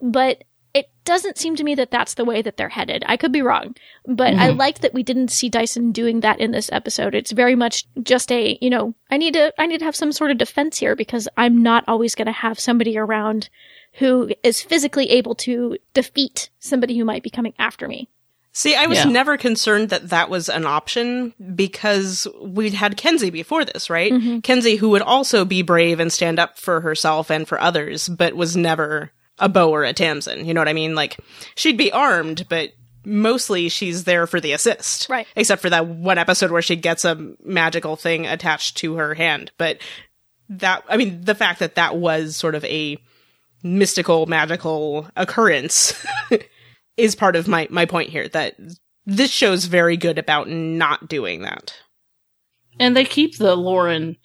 But 0.00 0.44
it 0.74 0.90
doesn't 1.04 1.38
seem 1.38 1.54
to 1.56 1.64
me 1.64 1.76
that 1.76 1.92
that's 1.92 2.14
the 2.14 2.24
way 2.24 2.42
that 2.42 2.56
they're 2.56 2.68
headed. 2.68 3.04
I 3.06 3.16
could 3.16 3.30
be 3.30 3.42
wrong, 3.42 3.76
but 4.06 4.34
I 4.34 4.48
mm-hmm. 4.48 4.58
liked 4.58 4.82
that 4.82 4.92
we 4.92 5.04
didn't 5.04 5.28
see 5.28 5.48
Dyson 5.48 5.92
doing 5.92 6.20
that 6.20 6.40
in 6.40 6.50
this 6.50 6.70
episode. 6.72 7.14
It's 7.14 7.30
very 7.30 7.54
much 7.54 7.86
just 8.02 8.32
a, 8.32 8.58
you 8.60 8.70
know, 8.70 8.94
I 9.10 9.16
need 9.16 9.34
to, 9.34 9.54
I 9.56 9.66
need 9.66 9.78
to 9.78 9.84
have 9.84 9.94
some 9.94 10.10
sort 10.10 10.32
of 10.32 10.38
defense 10.38 10.78
here 10.78 10.96
because 10.96 11.28
I'm 11.36 11.62
not 11.62 11.84
always 11.86 12.16
going 12.16 12.26
to 12.26 12.32
have 12.32 12.58
somebody 12.58 12.98
around 12.98 13.48
who 13.94 14.32
is 14.42 14.60
physically 14.62 15.10
able 15.10 15.36
to 15.36 15.78
defeat 15.94 16.50
somebody 16.58 16.98
who 16.98 17.04
might 17.04 17.22
be 17.22 17.30
coming 17.30 17.54
after 17.56 17.86
me. 17.86 18.08
See, 18.56 18.76
I 18.76 18.86
was 18.86 18.98
Yeah. 18.98 19.10
never 19.10 19.36
concerned 19.36 19.90
that 19.90 20.10
that 20.10 20.30
was 20.30 20.48
an 20.48 20.64
option 20.64 21.34
because 21.54 22.26
we'd 22.40 22.74
had 22.74 22.96
Kenzie 22.96 23.30
before 23.30 23.64
this, 23.64 23.90
right? 23.90 24.12
Mm-hmm. 24.12 24.38
Kenzie, 24.40 24.76
who 24.76 24.90
would 24.90 25.02
also 25.02 25.44
be 25.44 25.62
brave 25.62 25.98
and 25.98 26.12
stand 26.12 26.38
up 26.38 26.56
for 26.56 26.80
herself 26.80 27.30
and 27.30 27.46
for 27.46 27.60
others, 27.60 28.08
but 28.08 28.34
was 28.34 28.56
never 28.56 29.10
a 29.38 29.48
Bo 29.48 29.70
or 29.70 29.84
a 29.84 29.92
Tamsin. 29.92 30.44
You 30.46 30.54
know 30.54 30.60
what 30.60 30.68
I 30.68 30.74
mean? 30.74 30.94
Like, 30.94 31.18
she'd 31.56 31.76
be 31.76 31.92
armed, 31.92 32.46
but 32.48 32.70
mostly 33.04 33.68
she's 33.68 34.04
there 34.04 34.26
for 34.26 34.40
the 34.40 34.52
assist. 34.52 35.08
Right. 35.08 35.26
Except 35.36 35.60
for 35.60 35.70
that 35.70 35.86
one 35.86 36.18
episode 36.18 36.50
where 36.50 36.62
she 36.62 36.76
gets 36.76 37.04
a 37.04 37.34
magical 37.44 37.96
thing 37.96 38.26
attached 38.26 38.76
to 38.78 38.96
her 38.96 39.14
hand. 39.14 39.50
But 39.58 39.78
that, 40.48 40.84
I 40.88 40.96
mean, 40.96 41.22
the 41.22 41.34
fact 41.34 41.60
that 41.60 41.74
that 41.74 41.96
was 41.96 42.36
sort 42.36 42.54
of 42.54 42.64
a 42.64 42.98
mystical, 43.62 44.26
magical 44.26 45.08
occurrence 45.16 46.04
is 46.96 47.14
part 47.14 47.36
of 47.36 47.48
my, 47.48 47.66
my 47.70 47.86
point 47.86 48.10
here 48.10 48.28
that 48.28 48.56
this 49.06 49.30
show's 49.30 49.66
very 49.66 49.96
good 49.96 50.18
about 50.18 50.48
not 50.48 51.08
doing 51.08 51.42
that. 51.42 51.74
And 52.80 52.96
they 52.96 53.04
keep 53.04 53.38
the 53.38 53.54
Lauren, 53.54 54.16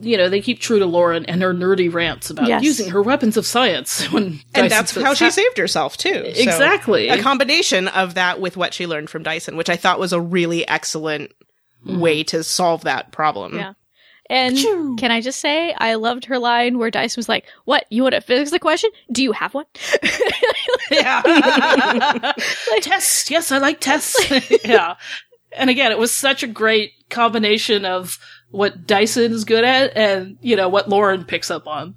you 0.00 0.16
know, 0.16 0.28
they 0.28 0.40
keep 0.40 0.60
true 0.60 0.78
to 0.78 0.86
Lauren 0.86 1.24
and 1.26 1.42
her 1.42 1.52
nerdy 1.54 1.92
rants 1.92 2.30
about 2.30 2.48
Yes. 2.48 2.62
using 2.62 2.90
her 2.90 3.02
weapons 3.02 3.36
of 3.36 3.46
science 3.46 4.04
when 4.12 4.40
And 4.54 4.68
Dyson 4.68 4.68
that's 4.68 4.92
how 4.96 5.14
she 5.14 5.24
"Ha- 5.26 5.30
saved 5.30 5.58
herself 5.58 5.96
too. 5.96 6.12
So, 6.34 6.42
Exactly. 6.42 7.08
a 7.08 7.22
combination 7.22 7.88
of 7.88 8.14
that 8.14 8.40
with 8.40 8.56
what 8.56 8.74
she 8.74 8.86
learned 8.86 9.10
from 9.10 9.22
Dyson, 9.22 9.56
which 9.56 9.68
I 9.70 9.76
thought 9.76 9.98
was 9.98 10.12
a 10.12 10.20
really 10.20 10.66
excellent 10.66 11.32
mm-hmm. 11.86 12.00
way 12.00 12.22
to 12.24 12.42
solve 12.42 12.82
that 12.82 13.12
problem. 13.12 13.56
Yeah. 13.56 13.72
And 14.28 14.56
Achoo. 14.56 14.96
can 14.96 15.10
I 15.10 15.20
just 15.20 15.40
say, 15.40 15.74
I 15.76 15.94
loved 15.94 16.26
her 16.26 16.38
line 16.38 16.78
where 16.78 16.88
Dyson 16.90 17.18
was 17.18 17.28
like, 17.28 17.46
What? 17.64 17.84
You 17.90 18.02
want 18.04 18.14
to 18.14 18.20
fix 18.20 18.52
the 18.52 18.60
question? 18.60 18.90
Do 19.10 19.22
you 19.22 19.32
have 19.32 19.54
one? 19.54 19.66
Yeah. 20.90 21.22
tests. 22.80 23.30
Yes, 23.30 23.52
I 23.52 23.58
like 23.58 23.80
tests. 23.80 24.30
yeah. 24.64 24.96
And 25.52 25.70
again, 25.70 25.92
it 25.92 25.98
was 25.98 26.12
such 26.12 26.42
a 26.42 26.46
great 26.46 26.92
combination 27.10 27.84
of 27.84 28.18
what 28.50 28.86
Dyson 28.86 29.32
is 29.32 29.44
good 29.44 29.64
at 29.64 29.96
and, 29.96 30.38
you 30.40 30.56
know, 30.56 30.68
what 30.68 30.88
Lauren 30.88 31.24
picks 31.24 31.50
up 31.50 31.66
on. 31.66 31.94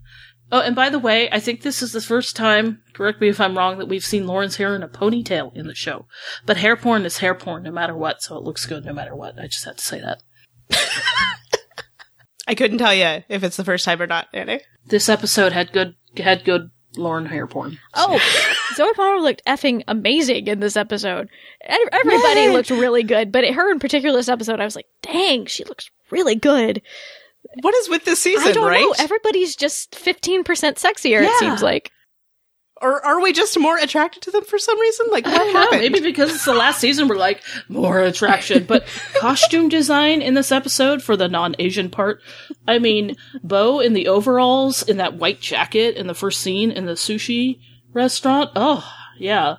Oh, 0.52 0.60
and 0.60 0.76
by 0.76 0.90
the 0.90 1.00
way, 1.00 1.30
I 1.32 1.40
think 1.40 1.62
this 1.62 1.82
is 1.82 1.94
the 1.94 2.02
first 2.02 2.36
time, 2.36 2.84
correct 2.94 3.20
me 3.20 3.28
if 3.30 3.42
I'm 3.42 3.58
wrong, 3.58 3.80
that 3.80 3.88
we've 3.88 4.06
seen 4.06 4.28
Lauren's 4.28 4.58
hair 4.58 4.76
in 4.76 4.84
a 4.84 4.88
ponytail 4.88 5.56
in 5.56 5.66
the 5.66 5.74
show. 5.74 6.06
But 6.46 6.58
hair 6.58 6.76
porn 6.76 7.06
is 7.06 7.18
hair 7.18 7.34
porn 7.34 7.64
no 7.64 7.72
matter 7.72 7.96
what, 7.96 8.22
so 8.22 8.38
it 8.38 8.44
looks 8.44 8.68
good 8.68 8.86
no 8.86 8.94
matter 8.94 9.16
what. 9.16 9.40
I 9.40 9.48
just 9.48 9.66
had 9.66 9.80
to 9.80 9.84
say 9.84 10.00
that. 10.00 10.22
I 12.48 12.54
couldn't 12.54 12.78
tell 12.78 12.94
you 12.94 13.24
if 13.30 13.44
it's 13.44 13.58
the 13.58 13.64
first 13.64 13.86
time 13.86 14.00
or 14.00 14.06
not, 14.06 14.28
Annie. 14.32 14.62
This 14.86 15.10
episode 15.10 15.54
had 15.54 15.72
good, 15.72 15.96
had 16.18 16.44
good 16.44 16.70
Lauren 16.98 17.26
hair 17.26 17.48
porn. 17.48 17.80
Oh, 17.96 18.20
Zoe 18.76 18.94
Palmer 18.94 19.22
looked 19.22 19.44
effing 19.46 19.84
amazing 19.88 20.48
in 20.48 20.60
this 20.60 20.78
episode. 20.78 21.30
Everybody 21.64 22.42
Yay. 22.42 22.50
looked 22.52 22.70
really 22.70 23.04
good, 23.04 23.32
but 23.32 23.46
her 23.46 23.72
in 23.72 23.80
particular 23.80 24.18
this 24.18 24.30
episode, 24.30 24.60
I 24.60 24.66
was 24.66 24.76
like, 24.76 24.88
dang, 25.02 25.46
she 25.46 25.64
looks 25.64 25.90
really 26.14 26.36
good. 26.36 26.82
What 27.62 27.76
is 27.76 27.90
with 27.90 28.06
this 28.06 28.22
season, 28.22 28.48
I 28.48 28.52
don't 28.54 28.68
right? 28.68 28.80
know. 28.82 28.96
Everybody's 28.98 29.56
just 29.56 29.92
15% 29.92 30.44
sexier, 30.46 31.22
it 31.24 31.40
seems 31.40 31.62
like. 31.62 31.92
or 32.82 33.06
are 33.06 33.22
we 33.22 33.32
just 33.34 33.60
more 33.60 33.78
attracted 33.78 34.24
to 34.24 34.32
them 34.32 34.44
for 34.46 34.58
some 34.58 34.80
reason? 34.80 35.08
Like, 35.12 35.28
I 35.28 35.32
what 35.32 35.38
don't 35.38 35.54
know. 35.54 35.60
happened? 35.62 35.82
Maybe 35.82 36.00
because 36.00 36.34
it's 36.34 36.46
the 36.46 36.54
last 36.54 36.80
season, 36.80 37.08
we're 37.08 37.18
like 37.18 37.44
more 37.70 38.00
attraction. 38.00 38.64
But 38.66 38.88
costume 39.20 39.70
design 39.70 40.22
in 40.22 40.34
this 40.34 40.52
episode 40.52 41.04
for 41.04 41.16
the 41.16 41.28
non-Asian 41.28 41.90
part. 41.90 42.22
I 42.68 42.80
mean, 42.80 43.16
Bo 43.44 43.80
in 43.82 43.94
the 43.94 44.08
overalls, 44.08 44.82
in 44.84 44.98
that 44.98 45.16
white 45.16 45.40
jacket, 45.42 45.96
in 45.96 46.08
the 46.08 46.16
first 46.16 46.42
scene 46.42 46.72
in 46.72 46.86
the 46.86 46.94
sushi 46.94 47.60
restaurant. 47.94 48.52
Oh, 48.56 48.90
yeah, 49.20 49.58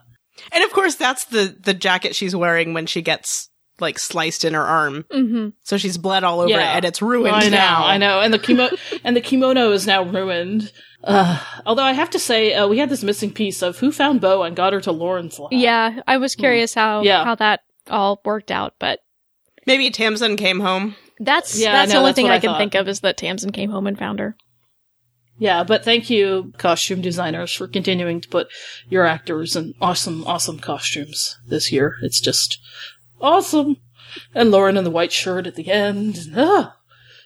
And 0.51 0.65
of 0.65 0.73
course, 0.73 0.97
that's 0.97 1.27
the 1.27 1.57
the 1.63 1.75
jacket 1.75 2.17
she's 2.17 2.35
wearing 2.35 2.75
when 2.75 2.87
she 2.87 3.03
gets 3.03 3.51
like 3.81 3.99
sliced 3.99 4.45
in 4.45 4.55
her 4.55 4.63
arm. 4.63 5.05
hmm 5.11 5.49
So 5.63 5.77
she's 5.77 5.99
bled 5.99 6.23
all 6.25 6.41
over 6.41 6.51
Yeah. 6.51 6.73
it, 6.75 6.77
and 6.77 6.85
it's 6.85 7.03
ruined 7.03 7.35
I 7.35 7.45
know, 7.45 7.57
now. 7.57 7.85
I 7.87 7.97
know. 7.99 8.21
And 8.21 8.33
the 8.33 8.39
kimono, 8.39 8.77
and 9.05 9.17
the 9.17 9.21
kimono 9.21 9.73
is 9.73 9.87
now 9.87 10.03
ruined. 10.05 10.73
Uh, 11.03 11.39
although 11.67 11.83
I 11.83 11.93
have 11.93 12.11
to 12.11 12.19
say, 12.19 12.55
uh, 12.55 12.67
we 12.69 12.79
had 12.79 12.89
this 12.89 13.03
missing 13.03 13.33
piece 13.33 13.63
of 13.63 13.79
who 13.79 13.93
found 13.93 14.21
Bo 14.21 14.43
and 14.43 14.57
got 14.57 14.73
her 14.73 14.81
to 14.83 14.93
Lauren's 14.93 15.39
lab. 15.39 15.53
Yeah, 15.53 16.01
I 16.07 16.17
was 16.19 16.35
curious 16.35 16.73
how, 16.75 17.03
Yeah. 17.03 17.25
how 17.25 17.35
that 17.35 17.61
all 17.91 18.21
worked 18.25 18.51
out, 18.51 18.75
but 18.79 19.01
Maybe 19.67 19.91
Tamsin 19.91 20.37
came 20.37 20.61
home. 20.61 20.95
that's, 21.21 21.59
Yeah, 21.61 21.73
that's 21.73 21.91
I 21.91 21.95
the 21.95 21.99
only 21.99 22.09
that's 22.11 22.17
thing 22.17 22.31
I 22.31 22.35
I 22.37 22.39
can 22.41 22.57
think 22.57 22.75
of 22.75 22.89
is 22.89 23.01
that 23.01 23.17
Tamsin 23.19 23.51
came 23.53 23.71
home 23.71 23.87
and 23.87 23.99
found 23.99 24.19
her. 24.19 24.37
Yeah, 25.37 25.65
but 25.65 25.85
thank 25.85 26.11
you, 26.11 26.53
costume 26.59 27.01
designers, 27.01 27.53
for 27.53 27.67
continuing 27.67 28.21
to 28.21 28.29
put 28.29 28.47
your 28.89 29.05
actors 29.05 29.57
in 29.57 29.75
awesome, 29.81 30.25
awesome 30.27 30.61
costumes 30.61 31.37
this 31.47 31.73
year. 31.73 31.97
It's 32.03 32.21
just 32.21 32.59
awesome. 33.21 33.79
And 34.35 34.51
Lauren 34.51 34.77
in 34.77 34.85
the 34.85 34.91
white 34.91 35.13
shirt 35.13 35.47
at 35.47 35.55
the 35.57 35.71
end. 35.71 36.29
and, 36.35 36.71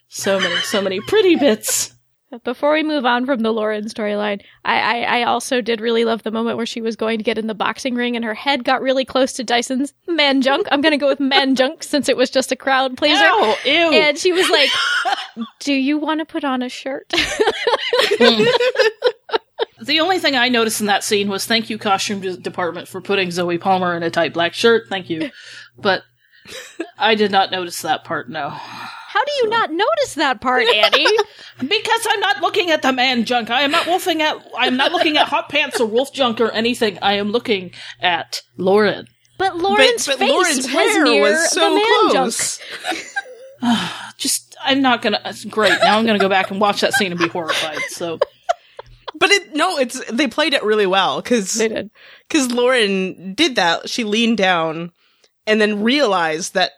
so 0.08 0.40
many, 0.40 0.56
so 0.62 0.80
many 0.80 1.00
pretty 1.00 1.36
bits. 1.36 1.94
Before 2.44 2.74
we 2.74 2.82
move 2.82 3.06
on 3.06 3.24
from 3.24 3.40
the 3.40 3.52
Lauren 3.52 3.86
storyline, 3.86 4.42
I, 4.62 4.80
I, 4.80 5.20
I 5.20 5.22
also 5.22 5.62
did 5.62 5.80
really 5.80 6.04
love 6.04 6.24
the 6.24 6.30
moment 6.30 6.58
where 6.58 6.66
she 6.66 6.82
was 6.82 6.94
going 6.94 7.16
to 7.16 7.24
get 7.24 7.38
in 7.38 7.46
the 7.46 7.54
boxing 7.54 7.94
ring 7.94 8.16
and 8.16 8.24
her 8.24 8.34
head 8.34 8.64
got 8.64 8.82
really 8.82 9.06
close 9.06 9.32
to 9.34 9.44
Dyson's 9.44 9.94
man 10.06 10.42
junk. 10.42 10.68
I'm 10.70 10.82
going 10.82 10.92
to 10.92 10.98
go 10.98 11.08
with 11.08 11.20
man 11.20 11.54
junk 11.54 11.82
since 11.82 12.06
it 12.06 12.18
was 12.18 12.28
just 12.28 12.52
a 12.52 12.56
crowd 12.56 12.98
pleaser. 12.98 13.24
Ew, 13.24 13.54
ew. 13.64 13.92
And 13.92 14.18
she 14.18 14.32
was 14.32 14.48
like, 14.50 14.68
Do 15.60 15.72
you 15.72 15.96
want 15.96 16.20
to 16.20 16.26
put 16.26 16.44
on 16.44 16.60
a 16.60 16.68
shirt? 16.68 17.10
the 19.82 20.00
only 20.00 20.18
thing 20.18 20.34
I 20.34 20.48
noticed 20.48 20.80
in 20.80 20.86
that 20.86 21.04
scene 21.04 21.28
was 21.28 21.44
thank 21.46 21.70
you, 21.70 21.78
costume 21.78 22.20
department, 22.40 22.88
for 22.88 23.00
putting 23.00 23.30
Zoe 23.30 23.58
Palmer 23.58 23.96
in 23.96 24.02
a 24.02 24.10
tight 24.10 24.32
black 24.34 24.54
shirt. 24.54 24.84
Thank 24.88 25.10
you. 25.10 25.30
But 25.80 26.02
I 26.98 27.14
did 27.14 27.30
not 27.30 27.52
notice 27.52 27.82
that 27.82 28.02
part, 28.02 28.28
no. 28.28 28.48
How 28.48 29.24
do 29.24 29.32
you 29.42 29.48
not 29.48 29.70
notice 29.70 30.14
that 30.14 30.40
part, 30.40 30.66
Annie? 30.66 31.06
Because 31.60 32.06
I'm 32.08 32.20
not 32.20 32.40
looking 32.40 32.70
at 32.70 32.82
the 32.82 32.92
man 32.92 33.24
junk. 33.24 33.50
I 33.50 33.62
am 33.62 33.72
not 33.72 33.86
wolfing 33.86 34.22
at. 34.22 34.36
I'm 34.56 34.76
not 34.76 34.92
looking 34.92 35.16
at 35.16 35.26
hot 35.26 35.48
pants 35.48 35.80
or 35.80 35.86
wolf 35.86 36.12
junk 36.12 36.40
or 36.40 36.52
anything. 36.52 36.98
I 37.02 37.14
am 37.14 37.30
looking 37.30 37.72
at 38.00 38.42
Lauren. 38.56 39.08
But 39.38 39.56
Lauren's 39.56 40.06
but, 40.06 40.18
but 40.18 40.26
face 40.26 40.30
Lauren's 40.30 40.56
was 40.56 40.66
hair 40.66 41.04
near 41.04 41.22
was 41.22 41.50
so 41.50 41.68
the 41.68 41.74
man 41.76 42.12
junk. 42.12 42.12
close. 42.12 42.60
Just, 44.18 44.56
I'm 44.62 44.82
not 44.82 45.02
gonna. 45.02 45.20
It's 45.24 45.44
great. 45.44 45.76
Now 45.80 45.98
I'm 45.98 46.06
gonna 46.06 46.20
go 46.20 46.28
back 46.28 46.52
and 46.52 46.60
watch 46.60 46.80
that 46.82 46.92
scene 46.94 47.10
and 47.10 47.20
be 47.20 47.28
horrified. 47.28 47.78
So 47.88 48.20
But 49.18 49.30
it 49.30 49.54
no, 49.54 49.78
it's 49.78 50.04
they 50.10 50.26
played 50.28 50.54
it 50.54 50.62
really 50.62 50.86
well 50.86 51.20
because 51.20 51.54
They 51.54 51.68
did. 51.68 51.90
because 52.28 52.50
Lauren 52.52 53.34
did 53.34 53.56
that. 53.56 53.88
She 53.88 54.04
leaned 54.04 54.38
down 54.38 54.92
and 55.46 55.60
then 55.60 55.82
realized 55.82 56.54
that 56.54 56.72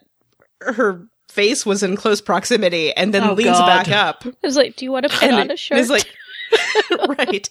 her 0.60 1.06
face 1.28 1.64
was 1.66 1.82
in 1.82 1.96
close 1.96 2.20
proximity, 2.20 2.92
and 2.94 3.12
then 3.14 3.22
Oh, 3.24 3.32
leans 3.34 3.58
God. 3.58 3.66
back 3.66 3.88
up. 3.88 4.24
I 4.26 4.32
was 4.42 4.56
like, 4.56 4.76
Do 4.76 4.84
you 4.84 4.92
want 4.92 5.06
to 5.06 5.12
put 5.12 5.22
and 5.24 5.34
on 5.36 5.50
a 5.50 5.52
it- 5.54 5.58
shirt? 5.58 5.78
It's 5.78 5.90
like 5.90 6.06
right. 7.18 7.48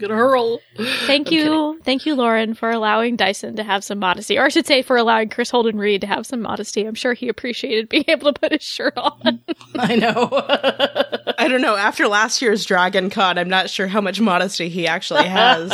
I'm 0.00 0.08
gonna 0.08 0.20
hurl. 0.20 0.60
Thank 1.06 1.28
I'm 1.28 1.32
you, 1.32 1.80
thank 1.82 2.06
you, 2.06 2.14
Lauren, 2.14 2.54
for 2.54 2.70
allowing 2.70 3.16
Dyson 3.16 3.56
to 3.56 3.64
have 3.64 3.82
some 3.82 3.98
modesty, 3.98 4.38
or 4.38 4.44
I 4.44 4.48
should 4.48 4.66
say, 4.66 4.82
for 4.82 4.96
allowing 4.96 5.28
Kris 5.28 5.50
Holden-Ried 5.50 6.02
to 6.02 6.06
have 6.06 6.24
some 6.24 6.40
modesty. 6.40 6.84
I'm 6.86 6.94
sure 6.94 7.14
he 7.14 7.28
appreciated 7.28 7.88
being 7.88 8.04
able 8.08 8.32
to 8.32 8.38
put 8.38 8.52
his 8.52 8.62
shirt 8.62 8.96
on. 8.96 9.40
I 9.76 9.96
know. 9.96 10.28
I 11.38 11.48
don't 11.48 11.62
know. 11.62 11.74
After 11.74 12.06
last 12.06 12.40
year's 12.40 12.64
Dragon 12.64 13.10
Con, 13.10 13.38
I'm 13.38 13.48
not 13.48 13.70
sure 13.70 13.88
how 13.88 14.00
much 14.00 14.20
modesty 14.20 14.68
he 14.68 14.86
actually 14.86 15.26
has. 15.26 15.72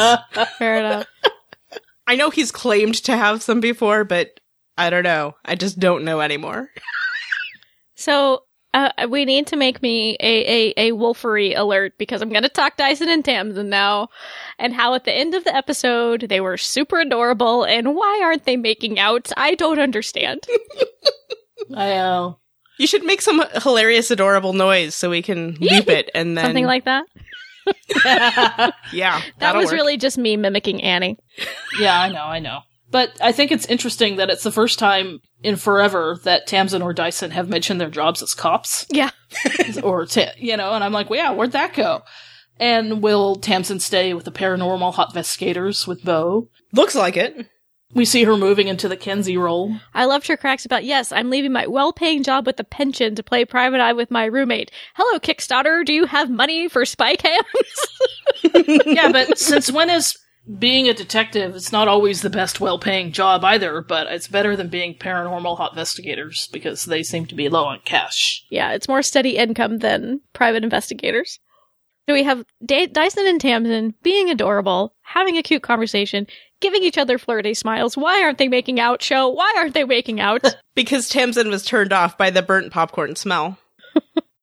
Fair 0.58 0.78
enough. 0.78 1.06
I 2.06 2.16
know 2.16 2.30
he's 2.30 2.50
claimed 2.50 2.94
to 3.04 3.16
have 3.16 3.42
some 3.42 3.60
before, 3.60 4.04
but 4.04 4.40
I 4.78 4.88
don't 4.88 5.04
know. 5.04 5.34
I 5.44 5.54
just 5.54 5.78
don't 5.78 6.04
know 6.04 6.20
anymore. 6.20 6.70
So 7.94 8.44
uh, 8.74 8.90
we 9.08 9.24
need 9.24 9.46
to 9.46 9.56
make 9.56 9.80
me 9.80 10.16
a 10.20 10.74
a, 10.76 10.88
a 10.88 10.92
wolfery 10.92 11.56
alert 11.56 11.96
because 11.96 12.20
I'm 12.20 12.28
going 12.28 12.42
to 12.42 12.48
talk 12.48 12.76
Dyson 12.76 13.08
and 13.08 13.24
Tamsin 13.24 13.70
now, 13.70 14.08
and 14.58 14.74
how 14.74 14.94
at 14.94 15.04
the 15.04 15.12
end 15.12 15.34
of 15.34 15.44
the 15.44 15.54
episode 15.54 16.22
they 16.28 16.40
were 16.40 16.56
super 16.58 16.98
adorable, 16.98 17.64
and 17.64 17.94
why 17.94 18.20
aren't 18.22 18.44
they 18.44 18.56
making 18.56 18.98
out? 18.98 19.30
I 19.36 19.54
don't 19.54 19.78
understand. 19.78 20.40
I 21.74 21.86
know. 21.90 22.38
You 22.76 22.88
should 22.88 23.04
make 23.04 23.22
some 23.22 23.44
hilarious, 23.62 24.10
adorable 24.10 24.52
noise 24.52 24.96
so 24.96 25.08
we 25.08 25.22
can 25.22 25.56
loop 25.60 25.88
it 25.88 26.10
and 26.12 26.36
then 26.36 26.46
Something 26.46 26.66
like 26.66 26.84
that. 26.86 27.06
yeah. 28.92 29.22
That 29.38 29.54
was 29.54 29.66
work. 29.66 29.74
really 29.74 29.96
just 29.96 30.18
me 30.18 30.36
mimicking 30.36 30.82
Annie. 30.82 31.16
Yeah, 31.78 31.98
I 31.98 32.08
know, 32.08 32.24
I 32.24 32.40
know. 32.40 32.60
But 32.94 33.10
I 33.20 33.32
think 33.32 33.50
it's 33.50 33.66
interesting 33.66 34.18
that 34.18 34.30
it's 34.30 34.44
the 34.44 34.52
first 34.52 34.78
time 34.78 35.18
in 35.42 35.56
forever 35.56 36.16
that 36.22 36.46
Tamsin 36.46 36.80
or 36.80 36.92
Dyson 36.92 37.32
have 37.32 37.48
mentioned 37.48 37.80
their 37.80 37.90
jobs 37.90 38.22
as 38.22 38.34
cops. 38.34 38.86
Yeah. 38.88 39.10
or, 39.82 40.06
ta- 40.06 40.30
you 40.36 40.56
know, 40.56 40.70
and 40.74 40.84
I'm 40.84 40.92
like, 40.92 41.10
well, 41.10 41.18
yeah, 41.18 41.32
where'd 41.32 41.50
that 41.50 41.74
go? 41.74 42.02
And 42.60 43.02
will 43.02 43.34
Tamsin 43.34 43.80
stay 43.80 44.14
with 44.14 44.24
the 44.24 44.30
paranormal 44.30 44.94
hot 44.94 45.08
investigators 45.08 45.88
with 45.88 46.04
Bo? 46.04 46.50
looks 46.72 46.94
like 46.94 47.16
it. 47.16 47.48
We 47.94 48.04
see 48.04 48.22
her 48.22 48.36
moving 48.36 48.68
into 48.68 48.88
the 48.88 48.96
Kenzie 48.96 49.36
role. 49.36 49.74
I 49.92 50.04
loved 50.04 50.28
her 50.28 50.36
cracks 50.36 50.64
about, 50.64 50.84
yes, 50.84 51.10
I'm 51.10 51.30
leaving 51.30 51.50
my 51.50 51.66
well 51.66 51.92
paying 51.92 52.22
job 52.22 52.46
with 52.46 52.60
a 52.60 52.64
pension 52.64 53.16
to 53.16 53.24
play 53.24 53.44
private 53.44 53.80
eye 53.80 53.92
with 53.92 54.12
my 54.12 54.26
roommate. 54.26 54.70
Hello, 54.94 55.18
Kickstarter, 55.18 55.84
do 55.84 55.92
you 55.92 56.06
have 56.06 56.30
money 56.30 56.68
for 56.68 56.84
spy 56.84 57.16
cams? 57.16 57.44
yeah, 58.86 59.10
but 59.10 59.36
since 59.36 59.72
when 59.72 59.90
is 59.90 60.16
being 60.58 60.88
a 60.88 60.94
detective, 60.94 61.54
it's 61.54 61.72
not 61.72 61.88
always 61.88 62.20
the 62.20 62.30
best 62.30 62.60
well 62.60 62.78
paying 62.78 63.12
job 63.12 63.44
either, 63.44 63.80
but 63.80 64.06
it's 64.08 64.28
better 64.28 64.56
than 64.56 64.68
being 64.68 64.94
paranormal 64.94 65.56
hot 65.56 65.72
investigators 65.72 66.48
because 66.52 66.84
they 66.84 67.02
seem 67.02 67.26
to 67.26 67.34
be 67.34 67.48
low 67.48 67.64
on 67.64 67.80
cash. 67.84 68.44
yeah, 68.50 68.72
it's 68.72 68.88
more 68.88 69.02
steady 69.02 69.36
income 69.36 69.78
than 69.78 70.20
private 70.32 70.62
investigators. 70.64 71.38
So 72.06 72.12
we 72.14 72.22
have 72.24 72.44
D- 72.64 72.86
Dyson 72.86 73.26
and 73.26 73.40
Tamsin 73.40 73.94
being 74.02 74.28
adorable, 74.28 74.94
having 75.00 75.38
a 75.38 75.42
cute 75.42 75.62
conversation, 75.62 76.26
giving 76.60 76.82
each 76.82 76.98
other 76.98 77.16
flirty 77.16 77.54
smiles. 77.54 77.96
Why 77.96 78.22
aren't 78.22 78.36
they 78.36 78.48
making 78.48 78.78
out? 78.78 79.00
Show 79.00 79.30
why 79.30 79.54
aren't 79.56 79.72
they 79.72 79.84
making 79.84 80.20
out? 80.20 80.44
Because 80.74 81.08
Tamsin 81.08 81.50
was 81.50 81.64
turned 81.64 81.92
off 81.92 82.18
by 82.18 82.30
the 82.30 82.42
burnt 82.42 82.72
popcorn 82.72 83.14
smell. 83.14 83.58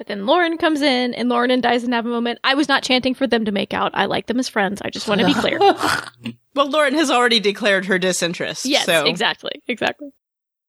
but 0.00 0.06
then 0.06 0.24
Lauren 0.24 0.56
comes 0.56 0.80
in, 0.80 1.12
and 1.12 1.28
Lauren 1.28 1.50
and 1.50 1.62
Dyson 1.62 1.92
have 1.92 2.06
a 2.06 2.08
moment. 2.08 2.38
I 2.42 2.54
was 2.54 2.68
not 2.68 2.82
chanting 2.82 3.12
for 3.12 3.26
them 3.26 3.44
to 3.44 3.52
make 3.52 3.74
out. 3.74 3.90
I 3.92 4.06
like 4.06 4.28
them 4.28 4.38
as 4.38 4.48
friends. 4.48 4.80
I 4.82 4.88
just 4.88 5.06
want 5.06 5.20
to 5.20 5.26
be 5.26 5.34
clear. 5.34 5.60
Well, 6.52 6.68
Lauren 6.68 6.94
has 6.94 7.10
already 7.12 7.38
declared 7.38 7.84
her 7.84 7.98
disinterest. 7.98 8.66
Yes, 8.66 8.84
so. 8.84 9.04
exactly, 9.04 9.62
exactly. 9.68 10.08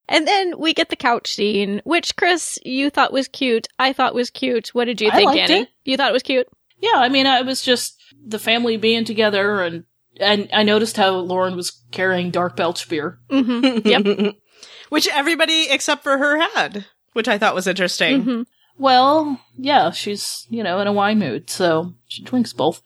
And 0.08 0.28
then 0.28 0.60
we 0.60 0.76
get 0.76 0.90
the 0.90 0.96
couch 0.96 1.34
scene, 1.34 1.82
which 1.86 2.16
Chris, 2.16 2.60
you 2.64 2.92
thought 2.92 3.12
was 3.12 3.28
cute. 3.28 3.68
I 3.80 3.92
thought 3.92 4.14
was 4.14 4.30
cute. 4.30 4.68
What 4.76 4.86
did 4.86 5.02
you 5.02 5.10
I 5.10 5.16
think, 5.16 5.36
Annie? 5.36 5.62
it. 5.62 5.70
You 5.84 5.98
thought 5.98 6.12
it 6.12 6.14
was 6.14 6.22
cute? 6.22 6.48
Yeah, 6.80 6.98
I 6.98 7.10
mean, 7.10 7.26
it 7.26 7.48
was 7.48 7.64
just 7.64 7.98
the 8.24 8.38
family 8.38 8.78
being 8.78 9.06
together, 9.06 9.64
and 9.64 9.86
and 10.20 10.50
I 10.54 10.62
noticed 10.62 10.98
how 10.98 11.16
Lauren 11.16 11.56
was 11.56 11.72
carrying 11.92 12.30
Dark 12.30 12.56
Belch 12.56 12.88
beer. 12.88 13.18
Mm-hmm. 13.30 13.88
Yep. 13.88 14.36
Which 14.90 15.08
everybody 15.08 15.68
except 15.68 16.04
for 16.04 16.20
her 16.20 16.40
had, 16.54 16.86
which 17.14 17.28
I 17.28 17.40
thought 17.40 17.56
was 17.56 17.66
interesting. 17.66 18.22
hmm 18.22 18.42
Well, 18.78 19.40
yeah, 19.58 19.92
she's 19.92 20.48
you 20.50 20.64
know 20.64 20.80
in 20.80 20.88
a 20.88 20.94
wine 20.94 21.20
mood, 21.20 21.50
so 21.50 21.94
she 22.08 22.24
drinks 22.24 22.54
both. 22.54 22.82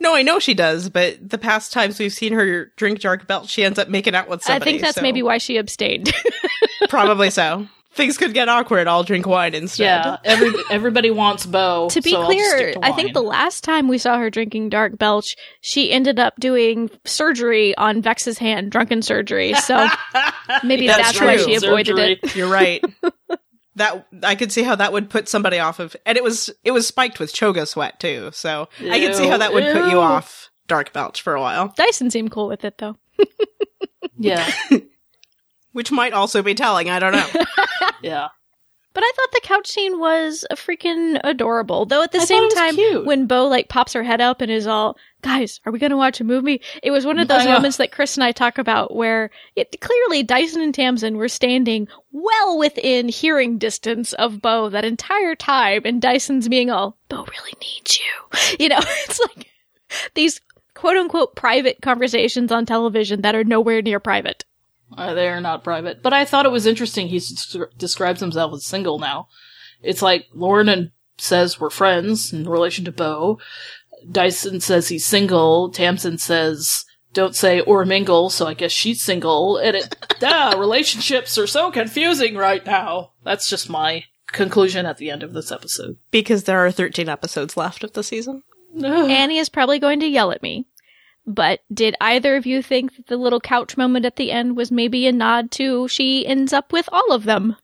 No, 0.00 0.14
I 0.16 0.22
know 0.22 0.38
she 0.40 0.54
does, 0.54 0.88
but 0.88 1.16
the 1.30 1.38
past 1.38 1.72
times 1.72 1.98
we've 2.00 2.12
seen 2.12 2.32
her 2.32 2.72
drink 2.76 3.00
dark 3.00 3.28
belch, 3.28 3.48
she 3.48 3.62
ends 3.62 3.78
up 3.78 3.88
making 3.88 4.14
out 4.16 4.28
with 4.28 4.42
somebody. 4.42 4.62
I 4.62 4.64
think 4.72 4.82
that's 4.82 4.96
so- 4.96 5.02
maybe 5.02 5.22
why 5.22 5.38
she 5.38 5.56
abstained. 5.58 6.12
probably 6.88 7.30
so. 7.30 7.68
Things 7.94 8.16
could 8.16 8.32
get 8.32 8.48
awkward. 8.48 8.88
I'll 8.88 9.02
drink 9.02 9.26
wine 9.26 9.54
instead. 9.54 9.84
Yeah, 9.84 10.16
every 10.24 10.50
everybody 10.70 11.10
wants 11.10 11.44
Bo. 11.44 11.90
to 11.90 12.00
be 12.00 12.12
so 12.12 12.20
I'll 12.22 12.26
clear, 12.26 12.48
stick 12.56 12.74
to 12.76 12.84
I 12.86 12.92
think 12.92 13.12
the 13.12 13.22
last 13.22 13.64
time 13.64 13.86
we 13.86 13.98
saw 13.98 14.16
her 14.16 14.30
drinking 14.30 14.70
dark 14.70 14.96
belch, 14.96 15.36
she 15.60 15.92
ended 15.92 16.18
up 16.18 16.32
doing 16.40 16.88
surgery 17.04 17.76
on 17.76 18.00
Vex's 18.00 18.38
hand, 18.38 18.72
drunken 18.72 19.02
surgery. 19.02 19.52
So 19.52 19.86
maybe 20.64 20.86
That's 20.86 21.18
that's, 21.18 21.20
why 21.20 21.36
she 21.36 21.54
avoided 21.54 21.96
Surgery. 21.98 22.18
it. 22.22 22.34
You're 22.34 22.48
right. 22.48 22.82
that 23.76 24.06
I 24.22 24.34
could 24.34 24.52
see 24.52 24.62
how 24.62 24.76
that 24.76 24.92
would 24.92 25.10
put 25.10 25.28
somebody 25.28 25.58
off 25.58 25.78
of, 25.78 25.96
and 26.06 26.16
it 26.16 26.24
was 26.24 26.50
it 26.64 26.70
was 26.72 26.86
spiked 26.86 27.18
with 27.18 27.32
choga 27.32 27.66
sweat 27.66 28.00
too. 28.00 28.30
So 28.32 28.68
I 28.80 29.00
could 29.00 29.14
see 29.14 29.26
how 29.26 29.38
that 29.38 29.52
would 29.52 29.64
put 29.72 29.90
you 29.90 30.00
off 30.00 30.50
dark 30.66 30.92
belch 30.92 31.20
for 31.22 31.34
a 31.34 31.40
while, 31.40 31.72
Dyson 31.76 32.10
seemed 32.10 32.30
cool 32.30 32.48
with 32.48 32.64
it 32.64 32.78
though. 32.78 32.96
Yeah, 34.16 34.50
which 35.72 35.90
might 35.90 36.12
also 36.12 36.42
be 36.42 36.54
telling. 36.54 36.88
I 36.88 36.98
don't 36.98 37.12
know. 37.12 37.44
yeah. 38.02 38.28
But 38.94 39.04
I 39.04 39.12
thought 39.16 39.32
the 39.32 39.40
couch 39.42 39.68
scene 39.68 39.98
was 39.98 40.44
a 40.50 40.56
freaking 40.56 41.18
adorable. 41.24 41.86
Though 41.86 42.02
at 42.02 42.12
the 42.12 42.20
I 42.20 42.24
same 42.24 42.48
time, 42.50 42.74
cute. 42.74 43.06
when 43.06 43.26
Bo 43.26 43.46
like 43.46 43.68
pops 43.68 43.92
her 43.94 44.02
head 44.02 44.20
up 44.20 44.40
and 44.40 44.50
is 44.50 44.66
all, 44.66 44.98
"Guys, 45.22 45.60
are 45.64 45.72
we 45.72 45.78
going 45.78 45.90
to 45.90 45.96
watch 45.96 46.20
a 46.20 46.24
movie?" 46.24 46.60
It 46.82 46.90
was 46.90 47.06
one 47.06 47.18
of 47.18 47.28
those 47.28 47.44
moments 47.46 47.78
that 47.78 47.92
Chris 47.92 48.16
and 48.16 48.24
I 48.24 48.32
talk 48.32 48.58
about 48.58 48.94
where 48.94 49.30
it, 49.56 49.80
clearly 49.80 50.22
Dyson 50.22 50.60
and 50.60 50.74
Tamsin 50.74 51.16
were 51.16 51.28
standing 51.28 51.88
well 52.12 52.58
within 52.58 53.08
hearing 53.08 53.58
distance 53.58 54.12
of 54.14 54.42
Bo 54.42 54.68
that 54.68 54.84
entire 54.84 55.34
time, 55.34 55.82
and 55.84 56.02
Dyson's 56.02 56.48
being 56.48 56.70
all, 56.70 56.98
"Bo 57.08 57.24
really 57.24 57.54
needs 57.60 57.98
you," 57.98 58.56
you 58.60 58.68
know. 58.68 58.80
It's 59.04 59.20
like 59.20 59.48
these 60.14 60.40
quote 60.74 60.96
unquote 60.96 61.34
private 61.36 61.78
conversations 61.82 62.52
on 62.52 62.66
television 62.66 63.22
that 63.22 63.34
are 63.34 63.44
nowhere 63.44 63.82
near 63.82 64.00
private. 64.00 64.44
Uh, 64.96 65.14
they 65.14 65.28
are 65.28 65.40
not 65.40 65.64
private. 65.64 66.02
But 66.02 66.12
I 66.12 66.24
thought 66.24 66.46
it 66.46 66.52
was 66.52 66.66
interesting. 66.66 67.08
He 67.08 67.16
s- 67.16 67.56
describes 67.76 68.20
himself 68.20 68.52
as 68.54 68.64
single 68.64 68.98
now. 68.98 69.28
It's 69.82 70.02
like 70.02 70.26
Lauren 70.32 70.68
and 70.68 70.90
says 71.18 71.58
we're 71.60 71.70
friends 71.70 72.32
in 72.32 72.48
relation 72.48 72.84
to 72.84 72.92
Bo. 72.92 73.38
Dyson 74.10 74.60
says 74.60 74.88
he's 74.88 75.04
single. 75.04 75.70
Tamsin 75.70 76.18
says 76.18 76.84
don't 77.12 77.36
say 77.36 77.60
or 77.60 77.84
mingle, 77.84 78.30
so 78.30 78.46
I 78.46 78.54
guess 78.54 78.72
she's 78.72 79.02
single. 79.02 79.58
And 79.58 79.76
it, 79.76 79.96
duh, 80.20 80.54
relationships 80.58 81.36
are 81.38 81.46
so 81.46 81.70
confusing 81.70 82.36
right 82.36 82.64
now. 82.64 83.12
That's 83.22 83.48
just 83.50 83.68
my 83.68 84.04
conclusion 84.28 84.86
at 84.86 84.96
the 84.96 85.10
end 85.10 85.22
of 85.22 85.34
this 85.34 85.52
episode. 85.52 85.98
because 86.10 86.44
there 86.44 86.58
are 86.64 86.70
13 86.72 87.08
episodes 87.08 87.56
left 87.56 87.84
of 87.84 87.92
the 87.92 88.02
season. 88.02 88.42
No 88.72 89.06
Annie 89.08 89.36
is 89.38 89.50
probably 89.50 89.78
going 89.78 90.00
to 90.00 90.06
yell 90.06 90.32
at 90.32 90.42
me. 90.42 90.66
But 91.26 91.60
did 91.72 91.94
either 92.00 92.36
of 92.36 92.46
you 92.46 92.62
think 92.62 92.96
that 92.96 93.06
the 93.06 93.16
little 93.16 93.40
couch 93.40 93.76
moment 93.76 94.06
at 94.06 94.16
the 94.16 94.32
end 94.32 94.56
was 94.56 94.72
maybe 94.72 95.06
a 95.06 95.12
nod 95.12 95.50
to 95.52 95.86
she 95.88 96.26
ends 96.26 96.52
up 96.52 96.72
with 96.72 96.88
all 96.90 97.12
of 97.12 97.24
them? 97.24 97.56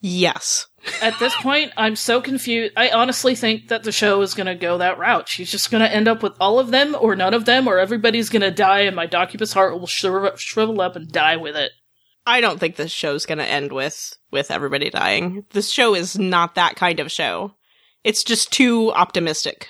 Yes. 0.00 0.66
At 1.00 1.18
this 1.18 1.34
point, 1.36 1.72
I'm 1.78 1.96
so 1.96 2.20
confused. 2.20 2.74
I 2.76 2.90
honestly 2.90 3.34
think 3.34 3.68
that 3.68 3.84
the 3.84 3.92
show 3.92 4.20
is 4.20 4.34
going 4.34 4.46
to 4.46 4.54
go 4.54 4.78
that 4.78 4.98
route. 4.98 5.28
She's 5.28 5.50
just 5.50 5.70
going 5.70 5.82
to 5.82 5.90
end 5.90 6.08
up 6.08 6.22
with 6.22 6.34
all 6.38 6.58
of 6.58 6.70
them, 6.70 6.94
or 6.98 7.16
none 7.16 7.32
of 7.32 7.46
them, 7.46 7.66
or 7.66 7.78
everybody's 7.78 8.28
going 8.28 8.42
to 8.42 8.50
die, 8.50 8.80
and 8.80 8.94
my 8.94 9.06
Doccubus 9.06 9.54
heart 9.54 9.72
will 9.72 9.86
shriv- 9.86 10.36
shrivel 10.36 10.82
up 10.82 10.94
and 10.94 11.10
die 11.10 11.36
with 11.36 11.56
it. 11.56 11.72
I 12.26 12.40
don't 12.40 12.60
think 12.60 12.76
this 12.76 12.92
show's 12.92 13.26
going 13.26 13.38
to 13.38 13.46
end 13.46 13.72
with 13.72 14.14
with 14.30 14.50
everybody 14.50 14.90
dying. 14.90 15.44
This 15.50 15.70
show 15.70 15.94
is 15.94 16.18
not 16.18 16.54
that 16.54 16.76
kind 16.76 17.00
of 17.00 17.12
show. 17.12 17.54
It's 18.02 18.24
just 18.24 18.52
too 18.52 18.92
optimistic. 18.92 19.68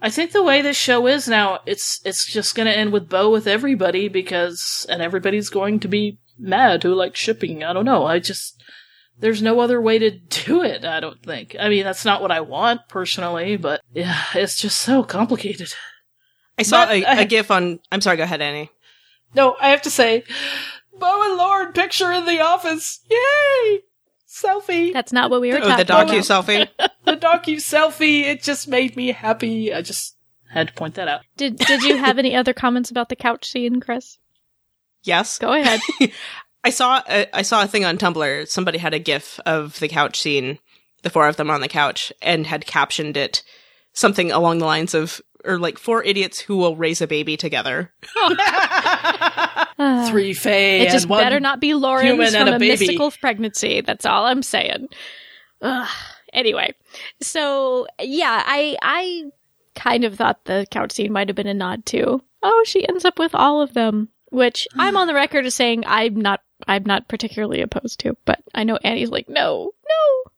I 0.00 0.10
think 0.10 0.32
the 0.32 0.42
way 0.42 0.60
this 0.62 0.76
show 0.76 1.06
is 1.06 1.26
now, 1.26 1.60
it's 1.66 2.00
it's 2.04 2.26
just 2.30 2.54
going 2.54 2.66
to 2.66 2.76
end 2.76 2.92
with 2.92 3.08
Bo 3.08 3.30
with 3.30 3.46
everybody 3.46 4.08
because, 4.08 4.86
and 4.90 5.00
everybody's 5.00 5.48
going 5.48 5.80
to 5.80 5.88
be 5.88 6.18
mad 6.38 6.82
who 6.82 6.94
likes 6.94 7.18
shipping. 7.18 7.64
I 7.64 7.72
don't 7.72 7.84
know. 7.86 8.04
I 8.04 8.18
just 8.18 8.62
there's 9.18 9.40
no 9.40 9.60
other 9.60 9.80
way 9.80 9.98
to 9.98 10.10
do 10.44 10.62
it. 10.62 10.84
I 10.84 11.00
don't 11.00 11.22
think. 11.22 11.56
I 11.58 11.68
mean, 11.70 11.84
that's 11.84 12.04
not 12.04 12.20
what 12.20 12.30
I 12.30 12.40
want 12.40 12.82
personally, 12.88 13.56
but 13.56 13.80
yeah, 13.94 14.22
it's 14.34 14.60
just 14.60 14.78
so 14.78 15.02
complicated. 15.02 15.72
I 16.58 16.62
saw 16.62 16.84
But 16.86 16.94
a, 16.96 17.04
I- 17.04 17.20
a 17.20 17.24
gif 17.24 17.50
on. 17.50 17.80
I'm 17.90 18.00
sorry. 18.02 18.16
Go 18.18 18.22
ahead, 18.24 18.42
Annie. 18.42 18.70
No, 19.34 19.56
I 19.60 19.68
have 19.70 19.82
to 19.82 19.90
say, 19.90 20.24
Bo 20.98 21.22
and 21.28 21.36
Lauren 21.36 21.72
picture 21.72 22.12
in 22.12 22.24
the 22.26 22.40
office. 22.40 23.00
Yay! 23.10 23.80
Selfie. 24.28 24.92
That's 24.92 25.12
not 25.12 25.30
what 25.30 25.40
we 25.40 25.52
were 25.52 25.58
talking 25.60 25.80
about. 25.80 26.10
Oh, 26.10 26.12
the 26.12 26.12
docu 26.12 26.18
selfie. 26.20 26.68
the 27.04 27.16
docu 27.16 27.56
selfie. 27.56 28.22
It 28.22 28.42
just 28.42 28.68
made 28.68 28.96
me 28.96 29.12
happy. 29.12 29.72
I 29.72 29.82
just 29.82 30.16
had 30.50 30.68
to 30.68 30.74
point 30.74 30.94
that 30.94 31.08
out. 31.08 31.20
Did 31.36 31.56
Did 31.56 31.82
you 31.82 31.96
have 31.96 32.18
any 32.18 32.34
other 32.34 32.52
comments 32.52 32.90
about 32.90 33.08
the 33.08 33.16
couch 33.16 33.46
scene, 33.46 33.80
Chris? 33.80 34.18
Yes. 35.02 35.38
Go 35.38 35.52
ahead. 35.52 35.80
I 36.64 36.70
saw 36.70 37.00
a, 37.08 37.36
I 37.36 37.42
saw 37.42 37.62
a 37.62 37.68
thing 37.68 37.84
on 37.84 37.96
Tumblr. 37.96 38.48
Somebody 38.48 38.78
had 38.78 38.92
a 38.92 38.98
GIF 38.98 39.38
of 39.46 39.78
the 39.78 39.88
couch 39.88 40.20
scene, 40.20 40.58
the 41.02 41.10
four 41.10 41.28
of 41.28 41.36
them 41.36 41.50
on 41.50 41.60
the 41.60 41.68
couch, 41.68 42.12
and 42.20 42.46
had 42.46 42.66
captioned 42.66 43.16
it 43.16 43.44
something 43.92 44.32
along 44.32 44.58
the 44.58 44.66
lines 44.66 44.92
of, 44.92 45.20
or 45.46 45.58
like 45.58 45.78
four 45.78 46.02
idiots 46.02 46.40
who 46.40 46.56
will 46.56 46.76
raise 46.76 47.00
a 47.00 47.06
baby 47.06 47.36
together. 47.36 47.92
Uh, 49.78 50.08
Three 50.10 50.32
Fae. 50.32 50.80
it 50.80 50.90
just 50.90 51.04
and 51.04 51.10
one- 51.10 51.22
better 51.22 51.40
not 51.40 51.60
be 51.60 51.74
Lauren's 51.74 52.04
human 52.08 52.30
from 52.32 52.40
and 52.42 52.48
a, 52.50 52.56
a 52.56 52.58
baby. 52.58 52.70
mystical 52.70 53.10
pregnancy. 53.10 53.80
That's 53.82 54.06
all 54.06 54.24
I'm 54.24 54.42
saying. 54.42 54.88
Ugh. 55.62 55.88
Anyway, 56.32 56.74
so 57.22 57.86
yeah, 58.00 58.42
I 58.46 58.76
I 58.82 59.24
kind 59.74 60.04
of 60.04 60.14
thought 60.16 60.44
the 60.44 60.66
couch 60.70 60.92
scene 60.92 61.12
might 61.12 61.28
have 61.28 61.36
been 61.36 61.46
a 61.46 61.54
nod 61.54 61.84
to. 61.86 62.22
Oh, 62.42 62.64
she 62.66 62.86
ends 62.88 63.04
up 63.04 63.18
with 63.18 63.34
all 63.34 63.60
of 63.62 63.74
them, 63.74 64.08
which 64.30 64.66
I'm 64.76 64.96
on 64.96 65.06
the 65.06 65.14
record 65.14 65.46
as 65.46 65.54
saying 65.54 65.84
I'm 65.86 66.16
not 66.16 66.40
I'm 66.66 66.84
not 66.84 67.08
particularly 67.08 67.60
opposed 67.60 68.00
to. 68.00 68.16
But 68.24 68.42
I 68.54 68.64
know 68.64 68.78
Annie's 68.82 69.10
like, 69.10 69.28
no, 69.28 69.72
no. 69.88 70.30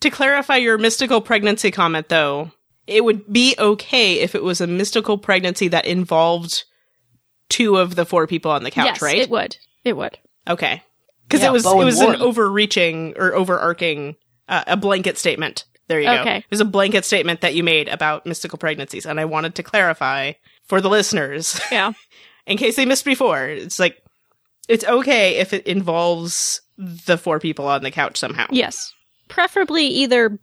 To 0.00 0.10
clarify 0.10 0.56
your 0.56 0.78
mystical 0.78 1.20
pregnancy 1.20 1.70
comment, 1.70 2.08
though, 2.08 2.50
it 2.86 3.04
would 3.04 3.32
be 3.32 3.54
okay 3.58 4.20
if 4.20 4.34
it 4.34 4.42
was 4.42 4.60
a 4.60 4.66
mystical 4.66 5.18
pregnancy 5.18 5.68
that 5.68 5.86
involved 5.86 6.64
two 7.48 7.76
of 7.76 7.94
the 7.94 8.04
four 8.04 8.26
people 8.26 8.50
on 8.50 8.64
the 8.64 8.70
couch, 8.70 8.86
yes, 8.86 9.02
right? 9.02 9.18
it 9.18 9.30
would. 9.30 9.56
It 9.84 9.96
would. 9.96 10.18
Okay. 10.48 10.82
Because 11.28 11.42
Yeah, 11.42 11.48
it 11.48 11.52
was 11.52 11.64
it 11.66 11.70
and 11.70 11.84
was 11.84 12.00
an 12.00 12.16
overreaching 12.16 13.14
or 13.16 13.34
overarching 13.34 14.16
uh, 14.48 14.64
a 14.66 14.76
blanket 14.76 15.18
statement. 15.18 15.64
There 15.88 16.00
you 16.00 16.06
go. 16.06 16.20
Okay. 16.20 16.38
It 16.38 16.50
was 16.50 16.60
a 16.60 16.64
blanket 16.64 17.04
statement 17.04 17.40
that 17.42 17.54
you 17.54 17.62
made 17.62 17.88
about 17.88 18.24
mystical 18.26 18.58
pregnancies, 18.58 19.04
and 19.06 19.20
I 19.20 19.24
wanted 19.26 19.54
to 19.56 19.62
clarify 19.62 20.32
for 20.64 20.80
the 20.80 20.88
listeners 20.88 21.60
Yeah. 21.72 21.92
in 22.46 22.56
case 22.56 22.76
they 22.76 22.86
missed 22.86 23.04
before. 23.04 23.46
It's 23.46 23.78
like 23.78 23.98
it's 24.68 24.84
okay 24.84 25.36
if 25.36 25.52
it 25.52 25.66
involves 25.66 26.60
the 26.78 27.18
four 27.18 27.38
people 27.38 27.66
on 27.66 27.82
the 27.82 27.90
couch 27.90 28.16
somehow. 28.16 28.46
Yes. 28.50 28.92
Preferably 29.28 29.86
either 29.86 30.38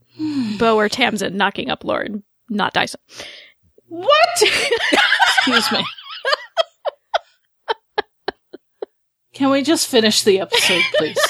Bo 0.59 0.77
or 0.77 0.89
Tamsin 0.89 1.38
knocking 1.38 1.69
up 1.69 1.84
Lauren, 1.84 2.23
not 2.49 2.73
Dyson. 2.73 2.99
What? 3.88 4.41
Excuse 4.41 5.71
me. 5.71 5.85
Can 9.34 9.51
we 9.51 9.61
just 9.61 9.88
finish 9.88 10.23
the 10.23 10.41
episode, 10.41 10.84
please? 10.97 11.17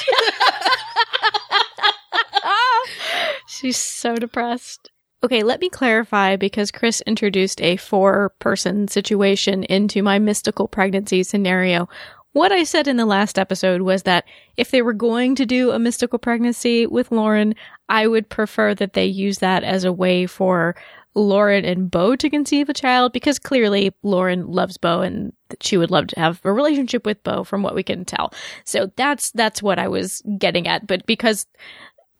She's 3.48 3.78
so 3.78 4.16
depressed. 4.16 4.90
Okay, 5.24 5.44
let 5.44 5.60
me 5.60 5.70
clarify 5.70 6.36
because 6.36 6.72
Chris 6.72 7.02
introduced 7.02 7.62
a 7.62 7.76
four 7.76 8.34
person 8.40 8.88
situation 8.88 9.64
into 9.66 10.02
my 10.02 10.18
mystical 10.18 10.68
pregnancy 10.68 11.24
scenario. 11.24 11.90
What 12.32 12.52
I 12.52 12.64
said 12.64 12.88
in 12.88 12.98
the 12.98 13.06
last 13.06 13.38
episode 13.38 13.82
was 13.82 14.04
that 14.04 14.26
if 14.56 14.72
they 14.72 14.82
were 14.82 14.94
going 14.94 15.36
to 15.36 15.46
do 15.46 15.72
a 15.72 15.80
mystical 15.80 16.20
pregnancy 16.20 16.88
with 16.88 17.12
Lauren, 17.12 17.54
I 17.90 18.08
would 18.08 18.30
prefer 18.30 18.74
that 18.76 18.94
they 18.94 19.06
use 19.06 19.40
that 19.40 19.64
as 19.64 19.84
a 19.84 19.92
way 19.94 20.26
for 20.26 20.76
Lauren 21.20 21.66
and 21.66 21.92
Bo 21.92 22.16
to 22.16 22.30
conceive 22.30 22.70
a 22.70 22.74
child 22.74 23.12
because 23.12 23.40
clearly 23.40 23.94
Lauren 24.04 24.48
loves 24.48 24.78
Bo 24.78 25.02
and 25.02 25.34
she 25.62 25.78
would 25.78 25.92
love 25.92 26.08
to 26.08 26.20
have 26.20 26.40
a 26.44 26.52
relationship 26.52 27.06
with 27.06 27.22
Bo 27.24 27.44
from 27.44 27.62
what 27.62 27.76
we 27.76 27.84
can 27.84 28.06
tell. 28.06 28.34
So 28.64 28.92
that's 28.96 29.32
that's 29.32 29.62
what 29.62 29.80
I 29.80 29.88
was 29.88 30.22
getting 30.38 30.68
at. 30.68 30.88
But 30.88 31.06
because 31.06 31.46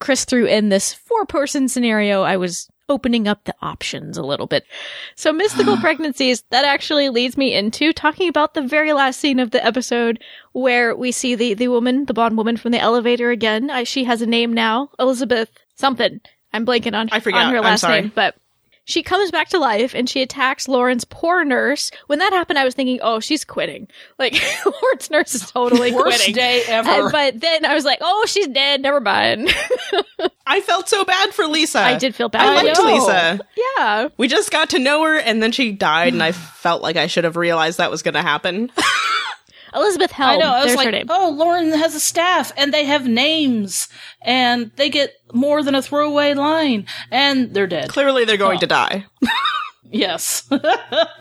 Chris 0.00 0.24
threw 0.24 0.46
in 0.46 0.68
this 0.68 0.92
four 0.92 1.24
person 1.26 1.68
scenario, 1.68 2.22
I 2.22 2.36
was 2.36 2.68
opening 2.90 3.28
up 3.28 3.44
the 3.44 3.54
options 3.62 4.18
a 4.18 4.22
little 4.22 4.46
bit. 4.46 4.64
So 5.14 5.32
mystical 5.32 5.76
pregnancies, 5.80 6.42
that 6.50 6.64
actually 6.64 7.08
leads 7.08 7.36
me 7.36 7.54
into 7.54 7.92
talking 7.92 8.28
about 8.28 8.54
the 8.54 8.62
very 8.62 8.92
last 8.92 9.20
scene 9.20 9.38
of 9.38 9.52
the 9.52 9.64
episode 9.64 10.22
where 10.52 10.94
we 10.96 11.12
see 11.12 11.36
the, 11.36 11.54
the 11.54 11.68
woman, 11.68 12.04
the 12.06 12.14
blonde 12.14 12.36
woman 12.36 12.56
from 12.56 12.72
the 12.72 12.80
elevator 12.80 13.30
again. 13.30 13.70
I, 13.70 13.84
she 13.84 14.04
has 14.04 14.20
a 14.20 14.26
name 14.26 14.52
now, 14.52 14.90
Elizabeth 14.98 15.50
something. 15.76 16.20
I'm 16.52 16.66
blanking 16.66 16.94
on, 16.94 17.08
I 17.12 17.20
forgot. 17.20 17.46
on 17.46 17.54
her 17.54 17.60
last 17.60 17.84
name, 17.84 18.10
but 18.12 18.34
she 18.84 19.02
comes 19.02 19.30
back 19.30 19.50
to 19.50 19.58
life 19.58 19.94
and 19.94 20.08
she 20.08 20.22
attacks 20.22 20.66
Lauren's 20.66 21.04
poor 21.04 21.44
nurse. 21.44 21.90
When 22.08 22.18
that 22.18 22.32
happened, 22.32 22.58
I 22.58 22.64
was 22.64 22.74
thinking, 22.74 22.98
oh, 23.02 23.20
she's 23.20 23.44
quitting. 23.44 23.86
Like, 24.18 24.34
Lauren's 24.66 25.10
nurse 25.10 25.34
is 25.34 25.50
totally 25.50 25.92
Worst 25.94 26.18
quitting. 26.18 26.34
day 26.34 26.62
ever. 26.66 26.88
And- 26.90 27.12
but 27.12 27.40
then 27.40 27.64
I 27.64 27.74
was 27.74 27.84
like, 27.84 27.98
oh, 28.02 28.24
she's 28.26 28.48
dead. 28.48 28.82
Never 28.82 29.00
mind. 29.00 29.50
I 30.46 30.60
felt 30.60 30.88
so 30.88 31.04
bad 31.04 31.32
for 31.32 31.46
Lisa. 31.46 31.80
I 31.80 31.96
did 31.96 32.14
feel 32.14 32.28
bad. 32.28 32.42
I 32.46 32.52
I 32.52 32.62
liked 32.62 32.78
know. 32.78 32.84
Lisa. 32.94 33.40
Yeah. 33.78 34.08
We 34.16 34.26
just 34.28 34.50
got 34.50 34.70
to 34.70 34.78
know 34.78 35.04
her 35.04 35.16
and 35.18 35.42
then 35.42 35.52
she 35.52 35.72
died 35.72 36.12
and 36.12 36.22
I 36.22 36.32
felt 36.32 36.82
like 36.82 36.96
I 36.96 37.06
should 37.06 37.24
have 37.24 37.36
realized 37.36 37.78
that 37.78 37.90
was 37.90 38.02
going 38.02 38.14
to 38.14 38.22
happen. 38.22 38.70
Elizabeth 39.74 40.12
Helm. 40.12 40.30
I 40.30 40.36
know. 40.36 40.52
I 40.52 40.64
was 40.64 40.74
like, 40.74 41.04
oh, 41.08 41.30
Lauren 41.30 41.72
has 41.72 41.94
a 41.94 42.00
staff, 42.00 42.52
and 42.56 42.72
they 42.74 42.84
have 42.84 43.06
names, 43.06 43.88
and 44.22 44.70
they 44.76 44.90
get 44.90 45.14
more 45.32 45.62
than 45.62 45.74
a 45.74 45.82
throwaway 45.82 46.34
line, 46.34 46.86
and 47.10 47.54
they're 47.54 47.66
dead. 47.66 47.88
Clearly 47.88 48.24
they're 48.24 48.36
going 48.36 48.58
to 48.60 48.66
die. 48.66 49.06
Yes. 49.92 50.48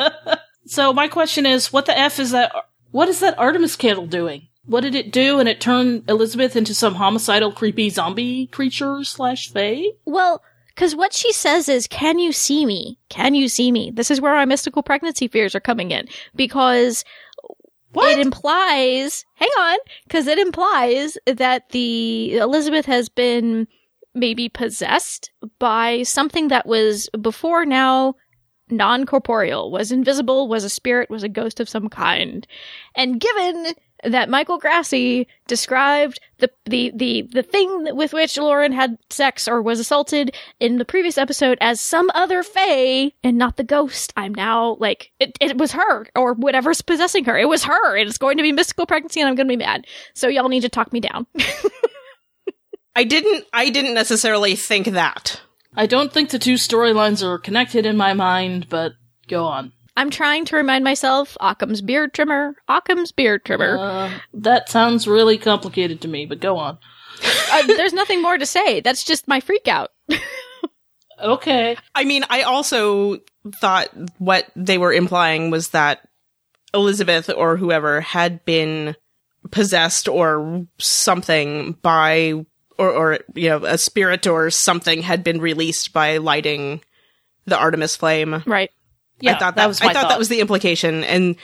so 0.65 0.93
my 0.93 1.07
question 1.07 1.45
is, 1.45 1.73
what 1.73 1.85
the 1.85 1.97
f 1.97 2.19
is 2.19 2.31
that? 2.31 2.51
What 2.91 3.09
is 3.09 3.19
that 3.19 3.37
Artemis 3.37 3.75
candle 3.75 4.07
doing? 4.07 4.47
What 4.65 4.81
did 4.81 4.95
it 4.95 5.11
do? 5.11 5.39
And 5.39 5.49
it 5.49 5.59
turned 5.61 6.07
Elizabeth 6.07 6.55
into 6.55 6.73
some 6.73 6.95
homicidal, 6.95 7.51
creepy 7.51 7.89
zombie 7.89 8.47
creature 8.47 9.03
slash 9.03 9.51
fae. 9.51 9.85
Well, 10.05 10.43
because 10.67 10.95
what 10.95 11.13
she 11.13 11.33
says 11.33 11.67
is, 11.67 11.87
"Can 11.87 12.19
you 12.19 12.31
see 12.31 12.65
me? 12.65 12.99
Can 13.09 13.33
you 13.33 13.47
see 13.47 13.71
me?" 13.71 13.91
This 13.91 14.11
is 14.11 14.21
where 14.21 14.35
my 14.35 14.45
mystical 14.45 14.83
pregnancy 14.83 15.27
fears 15.27 15.55
are 15.55 15.59
coming 15.59 15.91
in 15.91 16.07
because 16.35 17.03
What? 17.93 18.11
it 18.11 18.19
implies. 18.19 19.25
Hang 19.35 19.49
on, 19.57 19.77
because 20.03 20.27
it 20.27 20.37
implies 20.37 21.17
that 21.25 21.69
the 21.69 22.37
Elizabeth 22.37 22.85
has 22.85 23.09
been 23.09 23.67
maybe 24.13 24.49
possessed 24.49 25.31
by 25.59 26.03
something 26.03 26.49
that 26.49 26.65
was 26.65 27.09
before 27.21 27.65
now 27.65 28.15
non-corporeal, 28.69 29.71
was 29.71 29.91
invisible, 29.91 30.47
was 30.47 30.63
a 30.63 30.69
spirit, 30.69 31.09
was 31.09 31.23
a 31.23 31.29
ghost 31.29 31.59
of 31.59 31.69
some 31.69 31.89
kind. 31.89 32.45
And 32.95 33.19
given 33.19 33.73
that 34.03 34.29
Michael 34.29 34.57
Grassi 34.57 35.27
described 35.47 36.19
the, 36.37 36.49
the, 36.65 36.91
the, 36.95 37.27
the 37.31 37.43
thing 37.43 37.95
with 37.95 38.13
which 38.13 38.37
Lauren 38.37 38.71
had 38.71 38.97
sex 39.09 39.47
or 39.47 39.61
was 39.61 39.79
assaulted 39.79 40.35
in 40.59 40.77
the 40.77 40.85
previous 40.85 41.17
episode 41.17 41.57
as 41.61 41.81
some 41.81 42.09
other 42.13 42.43
Fae 42.43 43.11
and 43.23 43.37
not 43.37 43.57
the 43.57 43.63
ghost, 43.63 44.13
I'm 44.15 44.33
now 44.33 44.77
like, 44.79 45.11
it, 45.19 45.37
it 45.41 45.57
was 45.57 45.73
her 45.73 46.07
or 46.15 46.33
whatever's 46.33 46.81
possessing 46.81 47.25
her. 47.25 47.37
It 47.37 47.49
was 47.49 47.63
her. 47.63 47.97
It's 47.97 48.17
going 48.17 48.37
to 48.37 48.43
be 48.43 48.51
mystical 48.51 48.85
pregnancy 48.85 49.19
and 49.19 49.29
I'm 49.29 49.35
going 49.35 49.47
to 49.47 49.51
be 49.51 49.63
mad. 49.63 49.85
So 50.13 50.27
y'all 50.27 50.49
need 50.49 50.61
to 50.61 50.69
talk 50.69 50.93
me 50.93 50.99
down. 50.99 51.27
I 52.95 53.03
didn't 53.03 53.45
I 53.53 53.69
didn't 53.69 53.93
necessarily 53.93 54.55
think 54.55 54.87
that. 54.87 55.39
I 55.75 55.85
don't 55.85 56.11
think 56.11 56.29
the 56.31 56.39
two 56.39 56.55
storylines 56.55 57.23
are 57.23 57.37
connected 57.37 57.85
in 57.85 57.95
my 57.95 58.13
mind, 58.13 58.67
but 58.67 58.93
go 59.27 59.45
on. 59.45 59.71
I'm 59.99 60.09
trying 60.09 60.45
to 60.45 60.55
remind 60.55 60.85
myself 60.85 61.35
Occam's 61.41 61.81
beard 61.81 62.13
trimmer, 62.13 62.55
Occam's 62.69 63.11
beard 63.11 63.43
trimmer. 63.43 63.77
Uh, 63.77 64.11
that 64.33 64.69
sounds 64.69 65.09
really 65.09 65.37
complicated 65.37 65.99
to 66.01 66.07
me, 66.07 66.25
but 66.25 66.39
go 66.39 66.57
on. 66.57 66.77
uh, 67.51 67.67
there's 67.67 67.91
nothing 67.91 68.21
more 68.21 68.37
to 68.37 68.45
say. 68.45 68.79
That's 68.79 69.03
just 69.03 69.27
my 69.27 69.41
freak 69.41 69.67
out. 69.67 69.91
Okay. 71.21 71.75
I 71.93 72.05
mean, 72.05 72.23
I 72.29 72.43
also 72.43 73.17
thought 73.59 73.89
what 74.19 74.47
they 74.55 74.77
were 74.77 74.93
implying 74.93 75.51
was 75.51 75.69
that 75.71 76.07
Elizabeth 76.73 77.29
or 77.29 77.57
whoever 77.57 77.99
had 77.99 78.45
been 78.45 78.95
possessed 79.51 80.07
or 80.07 80.65
something 80.77 81.73
by 81.81 82.45
or 82.77 82.89
or 82.89 83.19
you 83.35 83.49
know, 83.49 83.65
a 83.65 83.77
spirit 83.77 84.27
or 84.27 84.49
something 84.49 85.01
had 85.01 85.23
been 85.23 85.41
released 85.41 85.91
by 85.91 86.17
lighting 86.17 86.81
the 87.45 87.57
Artemis 87.57 87.97
flame. 87.97 88.41
Right. 88.45 88.71
Yeah, 89.19 89.35
I 89.35 89.39
thought 89.39 89.55
that 89.55 89.63
that, 89.63 89.67
was 89.67 89.81
I 89.81 89.85
thought 89.85 89.95
thought. 89.95 90.09
that 90.09 90.19
was 90.19 90.29
the 90.29 90.39
implication 90.39 91.03
and 91.03 91.35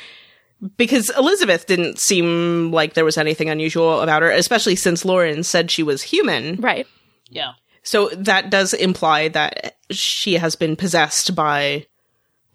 because 0.78 1.10
Elizabeth 1.18 1.68
didn't 1.68 2.00
seem 2.00 2.72
like 2.72 2.94
there 2.94 3.06
was 3.06 3.18
anything 3.18 3.50
unusual 3.50 4.02
about 4.02 4.22
her, 4.22 4.32
especially 4.32 4.76
since 4.76 5.06
Lauren 5.06 5.44
said 5.44 5.70
she 5.70 5.84
was 5.84 6.02
human. 6.02 6.56
Right. 6.58 6.88
Yeah. 7.30 7.54
So 7.84 8.10
that 8.10 8.50
does 8.50 8.74
imply 8.74 9.28
that 9.30 9.76
she 9.92 10.36
has 10.36 10.56
been 10.56 10.76
possessed 10.76 11.36
by 11.36 11.86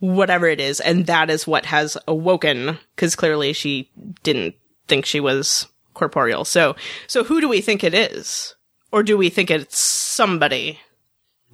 whatever 0.01 0.47
it 0.47 0.61
is, 0.61 0.81
and 0.81 1.07
that 1.07 1.31
is 1.31 1.47
what 1.47 1.67
has 1.67 1.97
awoken, 2.09 2.79
because 2.97 3.15
clearly 3.15 3.53
she 3.53 3.91
didn't 4.23 4.55
think 4.89 5.05
she 5.05 5.21
was 5.21 5.69
corporeal. 5.95 6.45
So, 6.45 6.75
so 7.07 7.23
who 7.23 7.41
do 7.41 7.49
we 7.49 7.61
think 7.61 7.85
it 7.85 7.95
is? 7.95 8.55
Or 8.91 9.03
do 9.03 9.17
we 9.17 9.29
think 9.29 9.51
it's 9.51 9.81
somebody? 9.81 10.81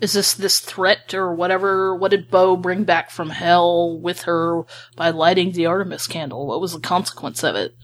Is 0.00 0.12
this 0.12 0.34
this 0.34 0.60
threat 0.60 1.14
or 1.14 1.34
whatever? 1.34 1.96
What 1.96 2.10
did 2.10 2.30
Bo 2.30 2.56
bring 2.56 2.84
back 2.84 3.10
from 3.10 3.30
hell 3.30 3.98
with 3.98 4.22
her 4.22 4.64
by 4.94 5.10
lighting 5.10 5.52
the 5.52 5.66
Artemis 5.66 6.06
candle? 6.06 6.46
What 6.46 6.60
was 6.60 6.74
the 6.74 6.80
consequence 6.80 7.42
of 7.42 7.56
it? 7.56 7.74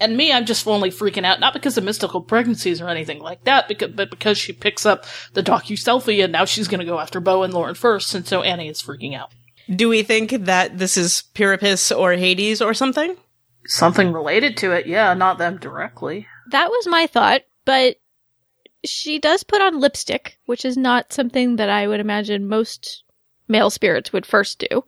And 0.00 0.16
me, 0.16 0.32
I'm 0.32 0.46
just 0.46 0.66
only 0.66 0.90
freaking 0.90 1.24
out, 1.24 1.38
not 1.38 1.52
because 1.52 1.78
of 1.78 1.84
mystical 1.84 2.20
pregnancies 2.20 2.80
or 2.80 2.88
anything 2.88 3.20
like 3.20 3.44
that, 3.44 3.68
because, 3.68 3.92
but 3.92 4.10
because 4.10 4.36
she 4.36 4.52
picks 4.52 4.84
up 4.84 5.04
the 5.34 5.42
docu 5.42 5.76
selfie 5.76 6.24
and 6.24 6.32
now 6.32 6.44
she's 6.44 6.66
going 6.66 6.80
to 6.80 6.86
go 6.86 6.98
after 6.98 7.20
Bo 7.20 7.42
and 7.42 7.54
Lauren 7.54 7.74
first, 7.74 8.14
and 8.14 8.26
so 8.26 8.42
Annie 8.42 8.68
is 8.68 8.82
freaking 8.82 9.16
out. 9.16 9.30
Do 9.74 9.88
we 9.88 10.02
think 10.02 10.30
that 10.30 10.78
this 10.78 10.96
is 10.96 11.22
Pyrrhus 11.34 11.92
or 11.92 12.14
Hades 12.14 12.60
or 12.60 12.74
something? 12.74 13.16
Something 13.66 14.12
related 14.12 14.56
to 14.58 14.72
it, 14.72 14.86
yeah, 14.86 15.14
not 15.14 15.38
them 15.38 15.58
directly. 15.58 16.26
That 16.50 16.70
was 16.70 16.86
my 16.88 17.06
thought, 17.06 17.42
but 17.64 17.96
she 18.84 19.18
does 19.18 19.42
put 19.42 19.60
on 19.62 19.80
lipstick, 19.80 20.38
which 20.46 20.64
is 20.64 20.76
not 20.76 21.12
something 21.12 21.56
that 21.56 21.68
I 21.68 21.86
would 21.86 22.00
imagine 22.00 22.48
most 22.48 23.04
male 23.48 23.70
spirits 23.70 24.12
would 24.12 24.26
first 24.26 24.58
do, 24.58 24.84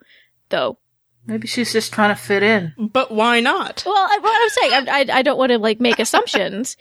though. 0.49 0.79
Maybe 1.27 1.47
she's 1.47 1.73
just 1.73 1.93
trying 1.93 2.15
to 2.15 2.21
fit 2.21 2.43
in. 2.43 2.75
But 2.79 3.11
why 3.11 3.41
not? 3.41 3.83
Well, 3.87 3.95
I, 3.97 4.19
what 4.21 4.43
I'm 4.43 4.49
saying, 4.51 4.89
I, 4.89 5.15
I, 5.15 5.19
I 5.19 5.23
don't 5.23 5.39
want 5.39 5.53
to 5.53 5.59
like 5.59 5.81
make 5.81 5.99
assumptions. 6.01 6.77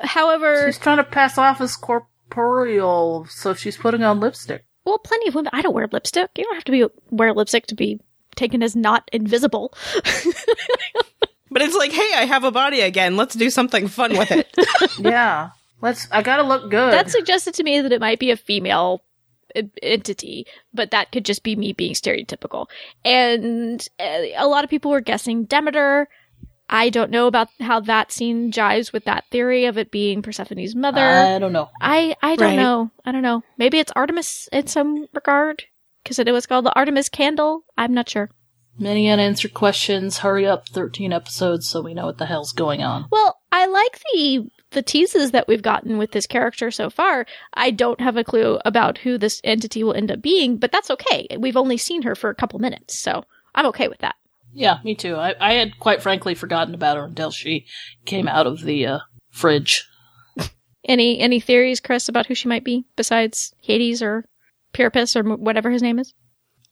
However, 0.00 0.66
She's 0.66 0.78
trying 0.78 0.96
to 0.96 1.04
pass 1.04 1.38
off 1.38 1.60
as 1.60 1.76
corporeal, 1.76 3.26
so 3.30 3.54
she's 3.54 3.76
putting 3.76 4.02
on 4.02 4.18
lipstick. 4.20 4.64
well, 4.84 4.98
plenty 4.98 5.28
of 5.28 5.34
women. 5.36 5.50
I 5.52 5.62
don't 5.62 5.74
wear 5.74 5.88
lipstick. 5.92 6.30
You 6.36 6.44
don't 6.44 6.54
have 6.54 6.64
to 6.64 6.72
be 6.72 6.86
wear 7.10 7.32
lipstick 7.32 7.66
to 7.68 7.74
be 7.76 8.00
taken 8.34 8.62
as 8.62 8.74
not 8.74 9.08
invisible. 9.12 9.72
But 11.50 11.62
it's 11.62 11.76
like, 11.76 11.92
hey, 11.92 12.10
I 12.16 12.24
have 12.24 12.42
a 12.42 12.50
body 12.50 12.80
again. 12.80 13.16
Let's 13.16 13.36
do 13.36 13.48
something 13.48 13.86
fun 13.86 14.18
with 14.18 14.32
it. 14.32 14.52
yeah. 14.98 15.50
Let's, 15.84 16.08
I 16.10 16.22
gotta 16.22 16.42
look 16.42 16.70
good. 16.70 16.92
that 16.94 17.10
suggested 17.10 17.54
to 17.54 17.62
me 17.62 17.80
that 17.80 17.92
it 17.92 18.00
might 18.00 18.18
be 18.18 18.30
a 18.30 18.36
female 18.36 19.02
entity, 19.82 20.46
but 20.72 20.90
that 20.90 21.12
could 21.12 21.24
just 21.24 21.42
be 21.42 21.54
me 21.56 21.72
being 21.72 21.92
stereotypical. 21.94 22.66
And 23.04 23.86
uh, 24.00 24.22
a 24.36 24.46
lot 24.48 24.64
of 24.64 24.70
people 24.70 24.90
were 24.90 25.00
guessing 25.00 25.44
Demeter. 25.44 26.08
I 26.70 26.88
don't 26.88 27.10
know 27.10 27.26
about 27.26 27.48
how 27.60 27.80
that 27.80 28.10
scene 28.10 28.50
jives 28.50 28.92
with 28.92 29.04
that 29.04 29.24
theory 29.30 29.66
of 29.66 29.76
it 29.76 29.90
being 29.90 30.22
Persephone's 30.22 30.74
mother. 30.74 31.00
I 31.06 31.38
don't 31.38 31.52
know. 31.52 31.68
I 31.80 32.16
I 32.22 32.36
don't 32.36 32.48
Right. 32.48 32.56
know. 32.56 32.90
I 33.04 33.12
don't 33.12 33.22
know. 33.22 33.42
Maybe 33.58 33.78
it's 33.78 33.92
Artemis 33.94 34.48
in 34.50 34.66
some 34.66 35.06
regard 35.12 35.64
because 36.02 36.18
it 36.18 36.32
was 36.32 36.46
called 36.46 36.64
the 36.64 36.74
Artemis 36.74 37.10
candle. 37.10 37.64
I'm 37.76 37.92
not 37.92 38.08
sure. 38.08 38.30
Many 38.78 39.08
unanswered 39.10 39.54
questions. 39.54 40.18
Hurry 40.18 40.46
up, 40.46 40.68
13 40.68 41.12
episodes 41.12 41.68
so 41.68 41.80
we 41.82 41.94
know 41.94 42.06
what 42.06 42.18
the 42.18 42.26
hell's 42.26 42.52
going 42.52 42.82
on. 42.82 43.06
Well, 43.12 43.38
I 43.52 43.66
like 43.66 44.00
the 44.12 44.48
the 44.74 44.82
teases 44.82 45.30
that 45.30 45.48
we've 45.48 45.62
gotten 45.62 45.96
with 45.96 46.12
this 46.12 46.26
character 46.26 46.70
so 46.70 46.90
far. 46.90 47.26
I 47.54 47.70
don't 47.70 48.00
have 48.00 48.16
a 48.16 48.24
clue 48.24 48.58
about 48.64 48.98
who 48.98 49.16
this 49.16 49.40
entity 49.44 49.82
will 49.82 49.94
end 49.94 50.10
up 50.10 50.20
being, 50.20 50.58
but 50.58 50.70
that's 50.70 50.90
okay. 50.90 51.26
We've 51.38 51.56
only 51.56 51.76
seen 51.78 52.02
her 52.02 52.14
for 52.14 52.30
a 52.30 52.34
couple 52.34 52.58
minutes, 52.58 52.98
so 52.98 53.24
I'm 53.54 53.66
okay 53.66 53.88
with 53.88 54.00
that. 54.00 54.16
Yeah, 54.52 54.78
me 54.84 54.94
too. 54.94 55.16
I, 55.16 55.34
I 55.40 55.54
had 55.54 55.78
quite 55.78 56.02
frankly 56.02 56.34
forgotten 56.34 56.74
about 56.74 56.96
her 56.96 57.04
until 57.04 57.30
she 57.30 57.66
came 58.04 58.28
out 58.28 58.46
of 58.46 58.62
the 58.62 58.86
uh, 58.86 58.98
fridge. 59.30 59.88
Any 60.84 61.18
any 61.18 61.40
theories, 61.40 61.80
Chris, 61.80 62.08
about 62.10 62.26
who 62.26 62.34
she 62.34 62.46
might 62.46 62.62
be 62.62 62.84
besides 62.94 63.54
Hades 63.62 64.02
or 64.02 64.26
Pyrrhus 64.74 65.16
or 65.16 65.22
whatever 65.22 65.70
his 65.70 65.82
name 65.82 65.98
is? 65.98 66.12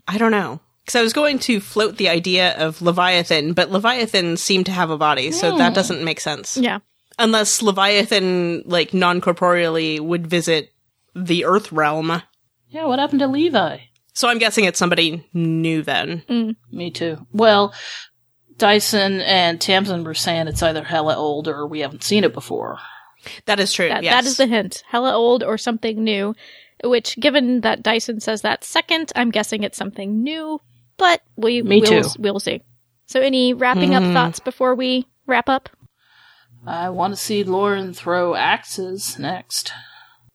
I 0.06 0.18
don't 0.18 0.32
know. 0.32 0.60
Because 0.84 0.96
I 0.96 1.02
was 1.02 1.12
going 1.12 1.38
to 1.40 1.60
float 1.60 1.96
the 1.96 2.08
idea 2.08 2.56
of 2.58 2.82
Leviathan, 2.82 3.52
but 3.52 3.70
Leviathan 3.70 4.36
seemed 4.36 4.66
to 4.66 4.72
have 4.72 4.90
a 4.90 4.98
body, 4.98 5.30
so 5.30 5.56
that 5.56 5.74
doesn't 5.74 6.02
make 6.04 6.18
sense. 6.18 6.56
Yeah. 6.56 6.80
Unless 7.22 7.62
Leviathan, 7.62 8.64
like, 8.66 8.92
non 8.92 9.20
corporeally 9.20 10.00
would 10.00 10.26
visit 10.26 10.72
the 11.14 11.44
Earth 11.44 11.70
realm. 11.70 12.20
Yeah, 12.68 12.86
what 12.86 12.98
happened 12.98 13.20
to 13.20 13.28
Levi? 13.28 13.78
So 14.12 14.28
I'm 14.28 14.38
guessing 14.38 14.64
it's 14.64 14.78
somebody 14.78 15.24
new 15.32 15.82
then. 15.82 16.22
Mm, 16.28 16.56
me 16.72 16.90
too. 16.90 17.24
Well, 17.32 17.74
Dyson 18.56 19.20
and 19.20 19.60
Tamsin 19.60 20.04
were 20.04 20.14
saying 20.14 20.48
it's 20.48 20.62
either 20.62 20.82
hella 20.82 21.16
old 21.16 21.48
or 21.48 21.66
we 21.66 21.80
haven't 21.80 22.02
seen 22.02 22.24
it 22.24 22.32
before. 22.32 22.78
That 23.46 23.60
is 23.60 23.72
true. 23.72 23.88
That, 23.88 24.02
yes. 24.02 24.14
that 24.14 24.24
is 24.24 24.36
the 24.36 24.46
hint. 24.46 24.82
Hella 24.88 25.12
old 25.14 25.44
or 25.44 25.56
something 25.56 26.02
new. 26.02 26.34
Which, 26.82 27.16
given 27.20 27.60
that 27.60 27.84
Dyson 27.84 28.18
says 28.18 28.42
that 28.42 28.64
second, 28.64 29.12
I'm 29.14 29.30
guessing 29.30 29.62
it's 29.62 29.78
something 29.78 30.24
new. 30.24 30.60
But 30.96 31.22
we 31.36 31.62
Me 31.62 31.80
we'll, 31.80 32.02
too. 32.02 32.08
we'll 32.18 32.40
see. 32.40 32.62
So, 33.06 33.20
any 33.20 33.54
wrapping 33.54 33.94
up 33.94 34.02
mm-hmm. 34.02 34.12
thoughts 34.12 34.40
before 34.40 34.74
we 34.74 35.06
wrap 35.26 35.48
up? 35.48 35.68
I 36.66 36.90
want 36.90 37.12
to 37.12 37.16
see 37.16 37.44
Lauren 37.44 37.92
throw 37.94 38.34
axes 38.34 39.18
next. 39.18 39.72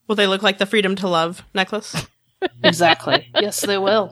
Will 0.07 0.15
they 0.15 0.27
look 0.27 0.41
like 0.43 0.57
the 0.57 0.65
Freedom 0.65 0.95
to 0.97 1.07
Love 1.07 1.43
necklace? 1.53 1.95
Exactly. 2.63 3.27
yes, 3.35 3.65
they 3.65 3.79
will. 3.79 4.11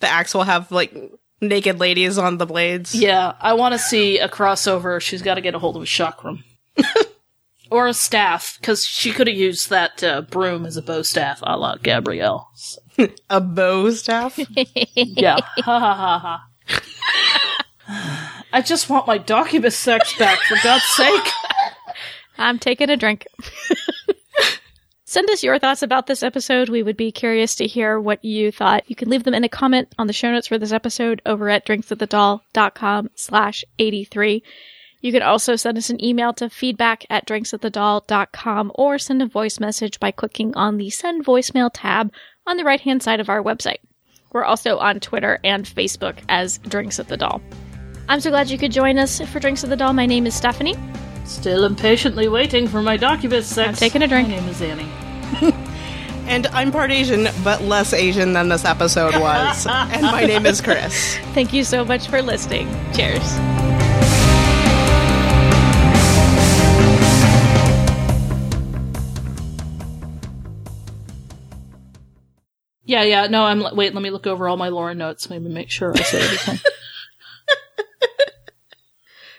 the 0.00 0.08
axe 0.08 0.34
will 0.34 0.42
have 0.42 0.72
like 0.72 0.92
naked 1.40 1.78
ladies 1.78 2.18
on 2.18 2.36
the 2.36 2.46
blades. 2.46 2.96
Yeah, 2.96 3.32
I 3.40 3.52
want 3.52 3.74
to 3.74 3.78
see 3.78 4.18
a 4.18 4.28
crossover. 4.28 5.00
She's 5.00 5.22
got 5.22 5.36
to 5.36 5.40
get 5.40 5.54
a 5.54 5.58
hold 5.60 5.76
of 5.76 5.82
a 5.82 5.86
chakram. 5.86 6.42
or 7.70 7.86
a 7.86 7.94
staff, 7.94 8.56
because 8.60 8.84
she 8.84 9.12
could 9.12 9.28
have 9.28 9.36
used 9.36 9.70
that 9.70 10.02
uh, 10.02 10.22
broom 10.22 10.66
as 10.66 10.76
a 10.76 10.82
bo 10.82 11.02
staff 11.02 11.38
a 11.44 11.56
la 11.56 11.76
Gabrielle. 11.76 12.50
So, 12.56 12.80
A 13.30 13.40
bo 13.40 13.90
staff. 13.92 14.36
yeah. 14.96 15.38
Ha 15.62 15.78
ha 15.78 15.94
ha 15.94 16.42
ha. 17.86 18.37
I 18.52 18.62
just 18.62 18.88
want 18.88 19.06
my 19.06 19.18
Doccubus 19.18 19.74
sex 19.74 20.16
back, 20.18 20.38
for 20.40 20.56
God's 20.62 20.84
sake. 20.84 21.28
I'm 22.38 22.58
taking 22.58 22.88
a 22.88 22.96
drink. 22.96 23.26
Send 25.04 25.30
us 25.30 25.42
your 25.42 25.58
thoughts 25.58 25.82
about 25.82 26.06
this 26.06 26.22
episode. 26.22 26.68
We 26.68 26.82
would 26.82 26.96
be 26.96 27.12
curious 27.12 27.54
to 27.56 27.66
hear 27.66 27.98
what 27.98 28.24
you 28.24 28.52
thought. 28.52 28.84
You 28.88 28.96
can 28.96 29.08
leave 29.08 29.24
them 29.24 29.34
in 29.34 29.44
a 29.44 29.48
comment 29.48 29.94
on 29.98 30.06
the 30.06 30.12
show 30.12 30.30
notes 30.30 30.48
for 30.48 30.58
this 30.58 30.72
episode 30.72 31.22
over 31.24 31.48
at 31.48 31.66
drinksatthedal.com 31.66 33.10
slash 33.14 33.64
83. 33.78 34.42
You 35.00 35.12
can 35.12 35.22
also 35.22 35.56
send 35.56 35.78
us 35.78 35.90
an 35.90 36.04
email 36.04 36.32
to 36.34 36.50
feedback 36.50 37.06
at 37.08 37.26
drinksatthedal.com 37.26 38.72
or 38.74 38.98
send 38.98 39.22
a 39.22 39.26
voice 39.26 39.58
message 39.60 39.98
by 39.98 40.10
clicking 40.10 40.54
on 40.56 40.76
the 40.76 40.90
send 40.90 41.24
voicemail 41.24 41.70
tab 41.72 42.12
on 42.46 42.56
the 42.56 42.64
right 42.64 42.80
hand 42.80 43.02
side 43.02 43.20
of 43.20 43.28
our 43.28 43.42
website. 43.42 43.78
We're 44.32 44.44
also 44.44 44.76
on 44.78 45.00
Twitter 45.00 45.38
and 45.42 45.64
Facebook 45.64 46.18
as 46.28 46.58
Drinks 46.58 46.98
at 46.98 47.08
the 47.08 47.16
Dal. 47.16 47.40
I'm 48.10 48.22
so 48.22 48.30
glad 48.30 48.48
you 48.48 48.56
could 48.56 48.72
join 48.72 48.96
us 48.96 49.20
for 49.20 49.38
Drinks 49.38 49.62
at 49.64 49.68
the 49.68 49.76
Dal. 49.76 49.92
My 49.92 50.06
name 50.06 50.26
is 50.26 50.34
Stephanie. 50.34 50.76
Still 51.26 51.66
impatiently 51.66 52.26
waiting 52.26 52.66
for 52.66 52.80
my 52.80 52.96
Doccubus 52.96 53.44
sex. 53.44 53.68
I'm 53.68 53.74
taking 53.74 54.00
a 54.00 54.08
drink. 54.08 54.28
My 54.28 54.36
name 54.36 54.48
is 54.48 54.62
Annie. 54.62 54.88
and 56.26 56.46
I'm 56.46 56.72
part 56.72 56.90
Asian, 56.90 57.28
but 57.44 57.60
less 57.60 57.92
Asian 57.92 58.32
than 58.32 58.48
this 58.48 58.64
episode 58.64 59.14
was. 59.20 59.66
and 59.70 60.00
my 60.00 60.24
name 60.24 60.46
is 60.46 60.62
Chris. 60.62 61.18
Thank 61.34 61.52
you 61.52 61.64
so 61.64 61.84
much 61.84 62.08
for 62.08 62.22
listening. 62.22 62.66
Cheers. 62.94 63.20
Yeah, 72.86 73.02
yeah. 73.02 73.26
No, 73.26 73.44
I'm. 73.44 73.76
Wait, 73.76 73.92
let 73.92 74.02
me 74.02 74.08
look 74.08 74.26
over 74.26 74.48
all 74.48 74.56
my 74.56 74.70
Lauren 74.70 74.96
notes. 74.96 75.28
Maybe 75.28 75.50
make 75.50 75.68
sure 75.68 75.92
I 75.94 76.00
say 76.00 76.22
everything. 76.22 76.58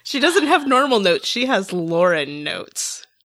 She 0.09 0.19
doesn't 0.19 0.47
have 0.47 0.65
normal 0.65 0.99
notes. 0.99 1.27
She 1.27 1.45
has 1.45 1.71
Lauren 1.71 2.43
notes. 2.43 2.98